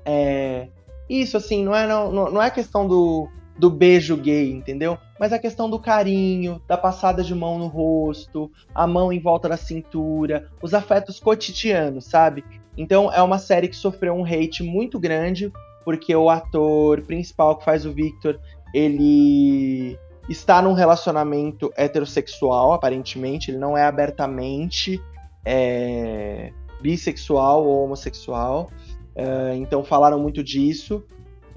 é, 0.04 0.68
isso, 1.08 1.38
assim, 1.38 1.64
não 1.64 1.76
é, 1.76 1.86
não, 1.86 2.12
não 2.12 2.42
é 2.42 2.50
questão 2.50 2.88
do, 2.88 3.30
do 3.56 3.70
beijo 3.70 4.18
gay, 4.18 4.52
entendeu? 4.52 4.98
Mas 5.20 5.34
a 5.34 5.40
questão 5.40 5.70
do 5.70 5.80
carinho, 5.80 6.62
da 6.66 6.78
passada 6.78 7.22
de 7.24 7.36
mão 7.36 7.60
no 7.60 7.68
rosto, 7.68 8.50
a 8.74 8.88
mão 8.88 9.12
em 9.12 9.20
volta 9.20 9.50
da 9.50 9.58
cintura, 9.58 10.50
os 10.62 10.74
afetos 10.74 11.20
cotidianos, 11.20 12.06
sabe? 12.06 12.44
Então, 12.78 13.12
é 13.12 13.22
uma 13.22 13.38
série 13.38 13.68
que 13.68 13.76
sofreu 13.76 14.14
um 14.14 14.24
hate 14.24 14.64
muito 14.64 14.98
grande, 14.98 15.52
porque 15.84 16.16
o 16.16 16.30
ator 16.30 17.02
principal 17.02 17.58
que 17.58 17.66
faz 17.66 17.86
o 17.86 17.92
Victor, 17.92 18.40
ele 18.74 20.00
está 20.30 20.62
num 20.62 20.74
relacionamento 20.74 21.72
heterossexual, 21.76 22.72
aparentemente, 22.72 23.52
ele 23.52 23.58
não 23.58 23.78
é 23.78 23.84
abertamente 23.84 25.02
é, 25.44 26.54
bissexual 26.82 27.66
ou 27.66 27.84
homossexual. 27.84 28.70
É, 29.16 29.56
então 29.56 29.84
falaram 29.84 30.20
muito 30.20 30.44
disso. 30.44 31.04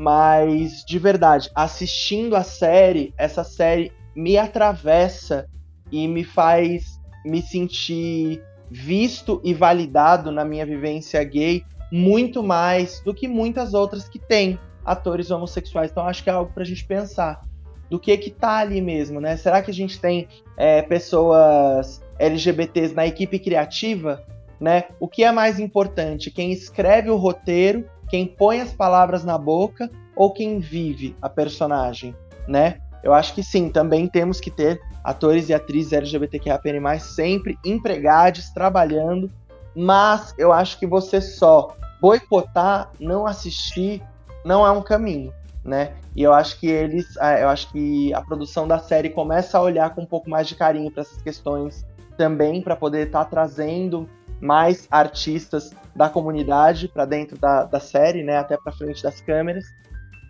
Mas, 0.02 0.84
de 0.84 0.98
verdade, 0.98 1.48
assistindo 1.54 2.34
a 2.34 2.42
série, 2.42 3.14
essa 3.16 3.44
série 3.44 3.92
me 4.16 4.36
atravessa 4.36 5.48
e 5.92 6.08
me 6.08 6.24
faz 6.24 7.00
me 7.24 7.40
sentir 7.40 8.42
visto 8.68 9.40
e 9.44 9.54
validado 9.54 10.32
na 10.32 10.44
minha 10.44 10.66
vivência 10.66 11.22
gay 11.22 11.62
muito 11.92 12.42
mais 12.42 13.00
do 13.04 13.14
que 13.14 13.28
muitas 13.28 13.74
outras 13.74 14.08
que 14.08 14.18
têm 14.18 14.58
atores 14.84 15.30
homossexuais. 15.30 15.92
Então 15.92 16.04
acho 16.04 16.24
que 16.24 16.30
é 16.30 16.32
algo 16.32 16.52
pra 16.52 16.64
gente 16.64 16.84
pensar 16.84 17.40
do 17.88 18.00
que 18.00 18.16
que 18.16 18.30
tá 18.30 18.56
ali 18.56 18.80
mesmo, 18.80 19.20
né? 19.20 19.36
Será 19.36 19.62
que 19.62 19.70
a 19.70 19.74
gente 19.74 20.00
tem 20.00 20.26
é, 20.56 20.82
pessoas 20.82 22.02
LGBTs 22.18 22.92
na 22.92 23.06
equipe 23.06 23.38
criativa, 23.38 24.20
né? 24.58 24.86
O 24.98 25.06
que 25.06 25.22
é 25.22 25.30
mais 25.30 25.60
importante, 25.60 26.28
quem 26.28 26.50
escreve 26.50 27.08
o 27.08 27.16
roteiro, 27.16 27.88
quem 28.12 28.26
põe 28.26 28.60
as 28.60 28.74
palavras 28.74 29.24
na 29.24 29.38
boca 29.38 29.90
ou 30.14 30.30
quem 30.30 30.58
vive 30.58 31.16
a 31.22 31.30
personagem, 31.30 32.14
né? 32.46 32.76
Eu 33.02 33.14
acho 33.14 33.34
que 33.34 33.42
sim, 33.42 33.70
também 33.70 34.06
temos 34.06 34.38
que 34.38 34.50
ter 34.50 34.78
atores 35.02 35.48
e 35.48 35.54
atrizes 35.54 35.94
LGBTQIA+, 35.94 36.60
sempre 37.00 37.58
empregados, 37.64 38.50
trabalhando, 38.50 39.32
mas 39.74 40.34
eu 40.36 40.52
acho 40.52 40.78
que 40.78 40.86
você 40.86 41.22
só 41.22 41.74
boicotar, 42.02 42.90
não 43.00 43.26
assistir, 43.26 44.02
não 44.44 44.66
é 44.66 44.70
um 44.70 44.82
caminho 44.82 45.32
né? 45.64 45.94
E 46.14 46.22
eu 46.22 46.32
acho 46.32 46.58
que 46.58 46.66
eles, 46.66 47.16
eu 47.40 47.48
acho 47.48 47.70
que 47.70 48.12
a 48.12 48.20
produção 48.20 48.66
da 48.66 48.78
série 48.78 49.10
começa 49.10 49.56
a 49.56 49.62
olhar 49.62 49.94
com 49.94 50.02
um 50.02 50.06
pouco 50.06 50.28
mais 50.28 50.48
de 50.48 50.54
carinho 50.54 50.90
para 50.90 51.02
essas 51.02 51.22
questões 51.22 51.86
também, 52.16 52.60
para 52.60 52.76
poder 52.76 53.06
estar 53.06 53.24
tá 53.24 53.30
trazendo 53.30 54.08
mais 54.42 54.88
artistas 54.90 55.70
da 55.94 56.08
comunidade 56.08 56.88
para 56.88 57.04
dentro 57.04 57.38
da, 57.38 57.64
da 57.64 57.78
série, 57.78 58.24
né? 58.24 58.36
Até 58.36 58.56
para 58.56 58.72
frente 58.72 59.02
das 59.02 59.20
câmeras. 59.20 59.64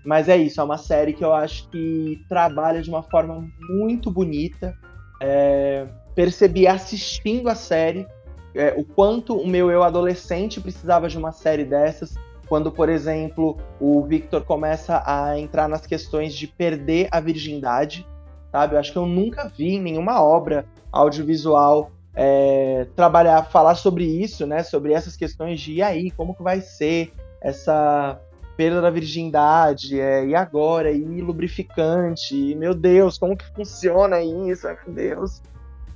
Mas 0.04 0.28
é 0.28 0.36
isso, 0.36 0.60
é 0.60 0.64
uma 0.64 0.78
série 0.78 1.12
que 1.12 1.24
eu 1.24 1.32
acho 1.32 1.68
que 1.70 2.22
trabalha 2.28 2.82
de 2.82 2.90
uma 2.90 3.02
forma 3.02 3.48
muito 3.70 4.10
bonita. 4.10 4.76
É, 5.20 5.86
percebi 6.14 6.66
assistindo 6.66 7.48
a 7.48 7.54
série 7.54 8.06
é, 8.54 8.74
o 8.76 8.84
quanto 8.84 9.36
o 9.36 9.46
meu 9.46 9.70
eu 9.70 9.82
adolescente 9.82 10.60
precisava 10.60 11.08
de 11.08 11.16
uma 11.16 11.32
série 11.32 11.64
dessas, 11.64 12.14
quando, 12.48 12.70
por 12.70 12.88
exemplo, 12.88 13.56
o 13.80 14.02
Victor 14.02 14.44
começa 14.44 15.02
a 15.06 15.38
entrar 15.38 15.68
nas 15.68 15.86
questões 15.86 16.34
de 16.34 16.46
perder 16.46 17.08
a 17.10 17.18
virgindade, 17.18 18.06
sabe? 18.50 18.74
Eu 18.74 18.80
acho 18.80 18.92
que 18.92 18.98
eu 18.98 19.06
nunca 19.06 19.48
vi 19.48 19.76
em 19.76 19.80
nenhuma 19.80 20.22
obra 20.22 20.66
audiovisual 20.90 21.90
é, 22.14 22.86
trabalhar, 22.94 23.44
falar 23.44 23.74
sobre 23.74 24.04
isso, 24.04 24.46
né? 24.46 24.62
Sobre 24.62 24.92
essas 24.92 25.16
questões 25.16 25.60
de 25.60 25.74
e 25.74 25.82
aí, 25.82 26.10
como 26.10 26.34
que 26.34 26.42
vai 26.42 26.60
ser 26.60 27.12
essa 27.40 28.20
perda 28.56 28.80
da 28.80 28.90
virgindade, 28.90 29.98
é, 29.98 30.26
e 30.26 30.34
agora, 30.34 30.90
e 30.90 31.20
lubrificante, 31.20 32.36
e, 32.36 32.54
meu 32.54 32.74
Deus, 32.74 33.18
como 33.18 33.36
que 33.36 33.46
funciona 33.54 34.20
isso, 34.22 34.66
meu 34.66 34.94
Deus. 34.94 35.42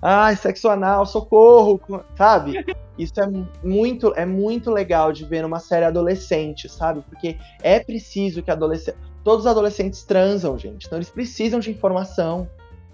Ai, 0.00 0.36
sexo 0.36 0.68
anal, 0.68 1.06
socorro, 1.06 1.80
sabe? 2.16 2.64
Isso 2.98 3.20
é 3.20 3.26
muito, 3.62 4.12
é 4.14 4.24
muito 4.24 4.70
legal 4.70 5.12
de 5.12 5.24
ver 5.24 5.42
numa 5.42 5.58
série 5.58 5.84
adolescente, 5.84 6.68
sabe? 6.68 7.02
Porque 7.08 7.36
é 7.62 7.80
preciso 7.80 8.42
que 8.42 8.50
adolescente. 8.50 8.96
Todos 9.24 9.44
os 9.44 9.50
adolescentes 9.50 10.02
transam, 10.04 10.56
gente. 10.58 10.86
Então 10.86 10.98
eles 10.98 11.10
precisam 11.10 11.60
de 11.60 11.70
informação, 11.70 12.48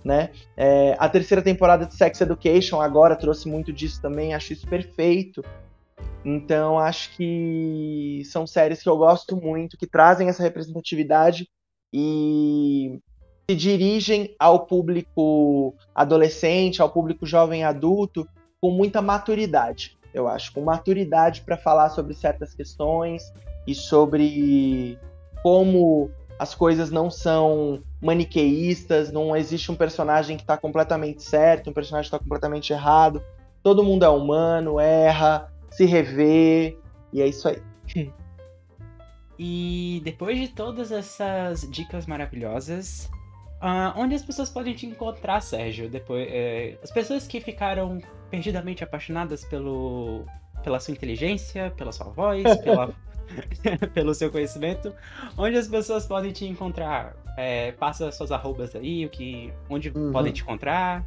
né? 0.04 0.30
É, 0.56 0.96
a 0.98 1.08
terceira 1.08 1.42
temporada 1.42 1.86
de 1.86 1.94
Sex 1.94 2.20
Education 2.20 2.80
agora 2.80 3.16
trouxe 3.16 3.48
muito 3.48 3.72
disso 3.72 4.00
também, 4.00 4.34
acho 4.34 4.52
isso 4.52 4.66
perfeito. 4.66 5.42
Então 6.24 6.78
acho 6.78 7.16
que 7.16 8.22
são 8.26 8.46
séries 8.46 8.82
que 8.82 8.88
eu 8.88 8.96
gosto 8.96 9.36
muito, 9.36 9.76
que 9.76 9.86
trazem 9.86 10.28
essa 10.28 10.42
representatividade 10.42 11.48
e 11.92 13.00
se 13.48 13.56
dirigem 13.56 14.34
ao 14.38 14.66
público 14.66 15.74
adolescente, 15.94 16.80
ao 16.80 16.90
público 16.90 17.26
jovem 17.26 17.64
adulto, 17.64 18.26
com 18.60 18.70
muita 18.70 19.02
maturidade, 19.02 19.98
eu 20.14 20.28
acho, 20.28 20.52
com 20.52 20.62
maturidade 20.62 21.42
para 21.42 21.56
falar 21.56 21.90
sobre 21.90 22.14
certas 22.14 22.54
questões 22.54 23.32
e 23.66 23.74
sobre 23.74 24.98
como 25.42 26.10
as 26.42 26.56
coisas 26.56 26.90
não 26.90 27.08
são 27.08 27.84
maniqueístas, 28.00 29.12
não 29.12 29.36
existe 29.36 29.70
um 29.70 29.76
personagem 29.76 30.36
que 30.36 30.42
está 30.42 30.56
completamente 30.56 31.22
certo, 31.22 31.70
um 31.70 31.72
personagem 31.72 32.10
que 32.10 32.16
está 32.16 32.18
completamente 32.18 32.72
errado. 32.72 33.22
Todo 33.62 33.84
mundo 33.84 34.04
é 34.04 34.08
humano, 34.08 34.80
erra, 34.80 35.52
se 35.70 35.84
revê, 35.84 36.76
e 37.12 37.22
é 37.22 37.28
isso 37.28 37.48
aí. 37.48 37.62
E 39.38 40.02
depois 40.04 40.36
de 40.36 40.48
todas 40.48 40.90
essas 40.90 41.60
dicas 41.70 42.06
maravilhosas, 42.06 43.08
uh, 43.62 43.96
onde 43.96 44.16
as 44.16 44.24
pessoas 44.24 44.50
podem 44.50 44.74
te 44.74 44.84
encontrar, 44.84 45.40
Sérgio? 45.40 45.88
Depois, 45.88 46.26
é, 46.28 46.76
as 46.82 46.90
pessoas 46.90 47.24
que 47.24 47.40
ficaram 47.40 48.00
perdidamente 48.30 48.82
apaixonadas 48.82 49.44
pelo, 49.44 50.24
pela 50.64 50.80
sua 50.80 50.90
inteligência, 50.90 51.72
pela 51.76 51.92
sua 51.92 52.08
voz, 52.08 52.42
pela 52.64 52.92
pelo 53.94 54.14
seu 54.14 54.30
conhecimento. 54.30 54.92
Onde 55.36 55.56
as 55.56 55.68
pessoas 55.68 56.06
podem 56.06 56.32
te 56.32 56.44
encontrar? 56.44 57.14
É, 57.36 57.72
passa 57.72 58.10
suas 58.12 58.30
arrobas 58.30 58.74
aí, 58.76 59.06
o 59.06 59.08
que, 59.08 59.52
onde 59.68 59.90
uhum. 59.90 60.12
podem 60.12 60.32
te 60.32 60.42
encontrar. 60.42 61.04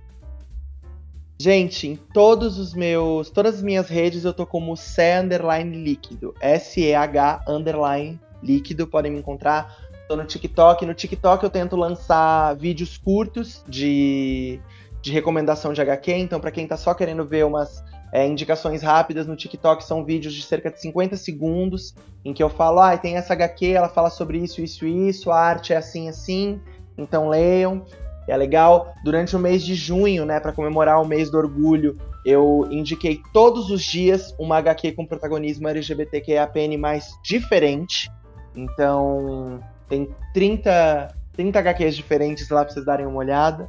Gente, 1.37 1.87
em 1.87 1.95
todos 1.95 2.57
os 2.57 2.73
meus, 2.73 3.29
todas 3.29 3.55
as 3.55 3.61
minhas 3.61 3.89
redes 3.89 4.23
eu 4.23 4.33
tô 4.33 4.45
como 4.45 4.75
C 4.77 5.19
underline 5.19 5.83
líquido, 5.83 6.33
S 6.39 6.79
E 6.79 6.95
H 6.95 7.43
underline 7.47 8.19
líquido, 8.41 8.87
podem 8.87 9.11
me 9.11 9.19
encontrar. 9.19 9.85
Tô 10.07 10.15
no 10.15 10.23
TikTok, 10.23 10.85
no 10.85 10.93
TikTok 10.93 11.43
eu 11.43 11.49
tento 11.49 11.75
lançar 11.75 12.55
vídeos 12.55 12.97
curtos 12.97 13.63
de, 13.67 14.59
de 15.01 15.11
recomendação 15.11 15.73
de 15.73 15.81
HQ, 15.81 16.13
então 16.13 16.39
para 16.39 16.51
quem 16.51 16.65
tá 16.65 16.77
só 16.77 16.93
querendo 16.93 17.25
ver 17.25 17.45
umas 17.45 17.83
é, 18.11 18.25
indicações 18.27 18.81
rápidas 18.81 19.27
no 19.27 19.35
TikTok 19.35 19.83
são 19.83 20.03
vídeos 20.05 20.33
de 20.33 20.41
cerca 20.43 20.71
de 20.71 20.79
50 20.79 21.17
segundos, 21.17 21.93
em 22.23 22.33
que 22.33 22.41
eu 22.41 22.49
falo, 22.49 22.79
ah, 22.79 22.97
tem 22.97 23.17
essa 23.17 23.33
HQ, 23.33 23.67
ela 23.67 23.89
fala 23.89 24.09
sobre 24.09 24.37
isso, 24.37 24.61
isso 24.61 24.85
isso, 24.85 25.31
a 25.31 25.39
arte 25.39 25.73
é 25.73 25.77
assim, 25.77 26.07
assim, 26.09 26.59
então 26.97 27.29
leiam. 27.29 27.85
É 28.27 28.35
legal. 28.35 28.93
Durante 29.03 29.35
o 29.35 29.39
mês 29.39 29.63
de 29.63 29.75
junho, 29.75 30.25
né, 30.25 30.39
para 30.39 30.51
comemorar 30.51 30.99
o 30.99 31.05
mês 31.05 31.29
do 31.29 31.37
orgulho, 31.37 31.95
eu 32.25 32.67
indiquei 32.71 33.21
todos 33.31 33.69
os 33.69 33.83
dias 33.83 34.33
uma 34.39 34.57
HQ 34.57 34.93
com 34.93 35.05
protagonismo 35.05 35.67
LGBTQIAPN 35.67 36.77
mais 36.79 37.19
diferente. 37.23 38.09
Então, 38.55 39.59
tem 39.87 40.09
30, 40.33 41.15
30 41.33 41.59
HQs 41.59 41.95
diferentes 41.95 42.49
lá 42.49 42.63
para 42.63 42.73
vocês 42.73 42.85
darem 42.85 43.05
uma 43.05 43.17
olhada. 43.17 43.67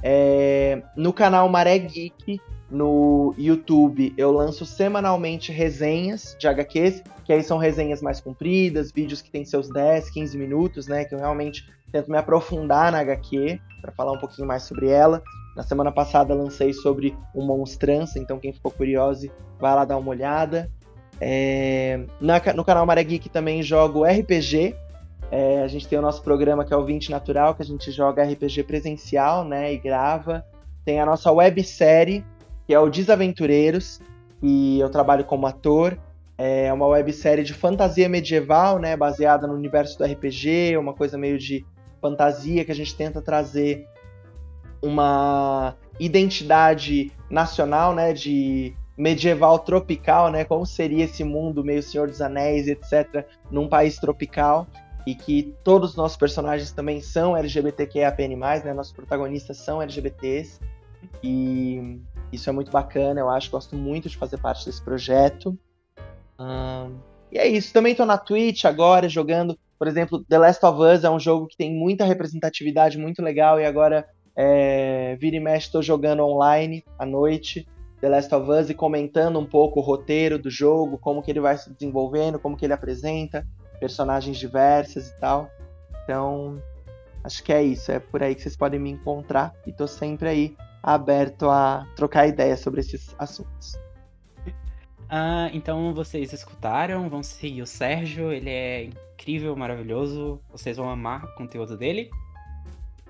É, 0.00 0.80
no 0.96 1.12
canal 1.12 1.48
Maré 1.48 1.76
Geek, 1.78 2.40
no 2.70 3.34
YouTube 3.38 4.12
eu 4.16 4.30
lanço 4.30 4.66
semanalmente 4.66 5.50
resenhas 5.50 6.36
de 6.38 6.46
HQs, 6.46 7.02
que 7.24 7.32
aí 7.32 7.42
são 7.42 7.58
resenhas 7.58 8.02
mais 8.02 8.20
compridas, 8.20 8.92
vídeos 8.92 9.22
que 9.22 9.30
tem 9.30 9.44
seus 9.44 9.68
10, 9.68 10.10
15 10.10 10.36
minutos, 10.36 10.86
né? 10.86 11.04
Que 11.04 11.14
eu 11.14 11.18
realmente 11.18 11.68
tento 11.90 12.10
me 12.10 12.18
aprofundar 12.18 12.92
na 12.92 13.00
HQ 13.00 13.60
para 13.80 13.92
falar 13.92 14.12
um 14.12 14.18
pouquinho 14.18 14.46
mais 14.46 14.64
sobre 14.64 14.88
ela. 14.88 15.22
Na 15.56 15.62
semana 15.62 15.90
passada 15.90 16.34
lancei 16.34 16.72
sobre 16.72 17.16
o 17.34 17.42
Monstrança, 17.42 18.18
então 18.18 18.38
quem 18.38 18.52
ficou 18.52 18.70
curioso, 18.70 19.30
vai 19.58 19.74
lá 19.74 19.84
dar 19.84 19.96
uma 19.96 20.10
olhada. 20.10 20.70
É... 21.20 22.04
Na, 22.20 22.40
no 22.54 22.64
canal 22.64 22.86
Maré 22.86 23.02
Geek 23.02 23.28
também 23.28 23.62
jogo 23.62 24.04
RPG. 24.04 24.76
É, 25.30 25.62
a 25.62 25.68
gente 25.68 25.86
tem 25.86 25.98
o 25.98 26.02
nosso 26.02 26.22
programa 26.22 26.64
que 26.64 26.72
é 26.72 26.76
o 26.76 26.84
20 26.84 27.10
Natural, 27.10 27.54
que 27.54 27.60
a 27.60 27.64
gente 27.64 27.90
joga 27.90 28.24
RPG 28.24 28.62
presencial, 28.64 29.44
né? 29.44 29.72
E 29.72 29.78
grava. 29.78 30.44
Tem 30.84 31.00
a 31.00 31.06
nossa 31.06 31.30
websérie 31.30 32.24
que 32.68 32.74
é 32.74 32.78
o 32.78 32.90
Desaventureiros, 32.90 33.98
e 34.42 34.78
eu 34.78 34.90
trabalho 34.90 35.24
como 35.24 35.46
ator. 35.46 35.98
É 36.36 36.70
uma 36.70 36.86
websérie 36.86 37.42
de 37.42 37.54
fantasia 37.54 38.10
medieval, 38.10 38.78
né, 38.78 38.94
baseada 38.94 39.46
no 39.46 39.54
universo 39.54 39.96
do 39.96 40.04
RPG, 40.04 40.76
uma 40.76 40.92
coisa 40.92 41.16
meio 41.16 41.38
de 41.38 41.64
fantasia 41.98 42.66
que 42.66 42.70
a 42.70 42.74
gente 42.74 42.94
tenta 42.94 43.22
trazer 43.22 43.88
uma 44.82 45.76
identidade 45.98 47.10
nacional, 47.30 47.94
né, 47.94 48.12
de 48.12 48.74
medieval 48.98 49.58
tropical, 49.60 50.30
né, 50.30 50.44
como 50.44 50.66
seria 50.66 51.06
esse 51.06 51.24
mundo 51.24 51.64
meio 51.64 51.82
Senhor 51.82 52.06
dos 52.06 52.20
Anéis, 52.20 52.68
etc, 52.68 53.24
num 53.50 53.66
país 53.66 53.96
tropical 53.96 54.66
e 55.06 55.14
que 55.14 55.54
todos 55.64 55.90
os 55.90 55.96
nossos 55.96 56.18
personagens 56.18 56.70
também 56.70 57.00
são 57.00 57.34
LGBTQIAPN+, 57.34 58.36
né, 58.36 58.74
nossos 58.74 58.92
protagonistas 58.92 59.56
são 59.56 59.80
LGBTs 59.80 60.60
e 61.24 61.98
isso 62.32 62.48
é 62.48 62.52
muito 62.52 62.70
bacana, 62.70 63.20
eu 63.20 63.28
acho, 63.28 63.50
gosto 63.50 63.76
muito 63.76 64.08
de 64.08 64.16
fazer 64.16 64.38
parte 64.38 64.66
desse 64.66 64.82
projeto. 64.82 65.58
e 67.32 67.38
é 67.38 67.46
isso, 67.46 67.72
também 67.72 67.92
estou 67.92 68.06
na 68.06 68.18
Twitch 68.18 68.64
agora 68.64 69.08
jogando, 69.08 69.58
por 69.78 69.86
exemplo, 69.86 70.24
The 70.24 70.38
Last 70.38 70.64
of 70.64 70.80
Us 70.80 71.04
é 71.04 71.10
um 71.10 71.20
jogo 71.20 71.46
que 71.46 71.56
tem 71.56 71.74
muita 71.74 72.04
representatividade, 72.04 72.98
muito 72.98 73.22
legal, 73.22 73.60
e 73.60 73.64
agora 73.64 74.06
é, 74.36 75.16
vira 75.16 75.36
e 75.36 75.40
mexe 75.40 75.66
estou 75.66 75.82
jogando 75.82 76.24
online 76.24 76.84
à 76.98 77.04
noite. 77.04 77.66
The 78.00 78.08
Last 78.08 78.32
of 78.32 78.48
Us 78.48 78.70
e 78.70 78.74
comentando 78.74 79.40
um 79.40 79.44
pouco 79.44 79.80
o 79.80 79.82
roteiro 79.82 80.38
do 80.38 80.48
jogo, 80.48 80.98
como 80.98 81.20
que 81.20 81.30
ele 81.32 81.40
vai 81.40 81.56
se 81.58 81.72
desenvolvendo, 81.72 82.38
como 82.38 82.56
que 82.56 82.64
ele 82.64 82.72
apresenta 82.72 83.44
personagens 83.80 84.36
diversas 84.36 85.08
e 85.08 85.16
tal. 85.18 85.50
Então, 86.04 86.62
acho 87.24 87.42
que 87.42 87.52
é 87.52 87.62
isso, 87.62 87.90
é 87.90 87.98
por 87.98 88.22
aí 88.22 88.34
que 88.34 88.42
vocês 88.42 88.56
podem 88.56 88.78
me 88.78 88.90
encontrar 88.90 89.52
e 89.66 89.72
tô 89.72 89.88
sempre 89.88 90.28
aí 90.28 90.56
aberto 90.82 91.48
a 91.50 91.86
trocar 91.96 92.26
ideias 92.26 92.60
sobre 92.60 92.80
esses 92.80 93.14
assuntos. 93.18 93.78
Ah, 95.10 95.48
então 95.54 95.94
vocês 95.94 96.32
escutaram, 96.32 97.08
vão 97.08 97.22
seguir 97.22 97.62
o 97.62 97.66
Sérgio, 97.66 98.30
ele 98.30 98.50
é 98.50 98.84
incrível, 98.84 99.56
maravilhoso, 99.56 100.40
vocês 100.50 100.76
vão 100.76 100.90
amar 100.90 101.24
o 101.24 101.34
conteúdo 101.34 101.76
dele. 101.76 102.10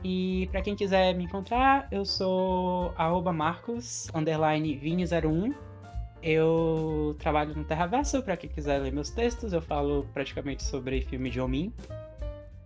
E 0.05 0.49
para 0.53 0.62
quem 0.62 0.77
quiser 0.77 1.12
me 1.15 1.24
encontrar, 1.24 1.89
eu 1.90 2.05
sou 2.05 2.95
marcos, 3.35 4.09
underline 4.15 4.78
01 4.81 5.53
Eu 6.23 7.16
trabalho 7.19 7.53
no 7.57 7.65
Terraverso, 7.65 8.23
para 8.23 8.36
quem 8.36 8.49
quiser 8.49 8.78
ler 8.78 8.93
meus 8.93 9.11
textos, 9.11 9.53
eu 9.53 9.61
falo 9.61 10.07
praticamente 10.15 10.62
sobre 10.62 11.01
filme 11.01 11.31
de 11.31 11.40
homem, 11.40 11.74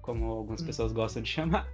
como 0.03 0.27
algumas 0.31 0.61
hum. 0.61 0.67
pessoas 0.67 0.93
gostam 0.93 1.23
de 1.23 1.31
chamar. 1.31 1.67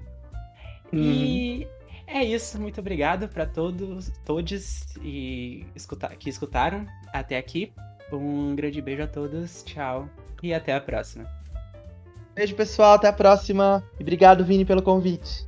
Hum. 0.93 1.03
E 1.03 1.69
é 2.09 2.25
isso, 2.25 2.61
muito 2.61 2.81
obrigado 2.81 3.29
para 3.29 3.47
todos, 3.47 4.11
todos 4.25 4.85
e 5.03 5.67
escutar, 5.75 6.17
que 6.17 6.29
escutaram 6.29 6.87
até 7.13 7.37
aqui. 7.37 7.73
Um 8.13 8.55
grande 8.57 8.81
beijo 8.81 9.03
a 9.03 9.07
todos, 9.07 9.63
tchau 9.63 10.09
e 10.43 10.55
até 10.55 10.75
a 10.75 10.81
próxima. 10.81 11.29
Beijo 12.35 12.55
pessoal, 12.55 12.95
até 12.95 13.09
a 13.09 13.13
próxima. 13.13 13.85
E 13.99 14.03
obrigado, 14.03 14.45
Vini, 14.45 14.65
pelo 14.65 14.83
convite. 14.83 15.48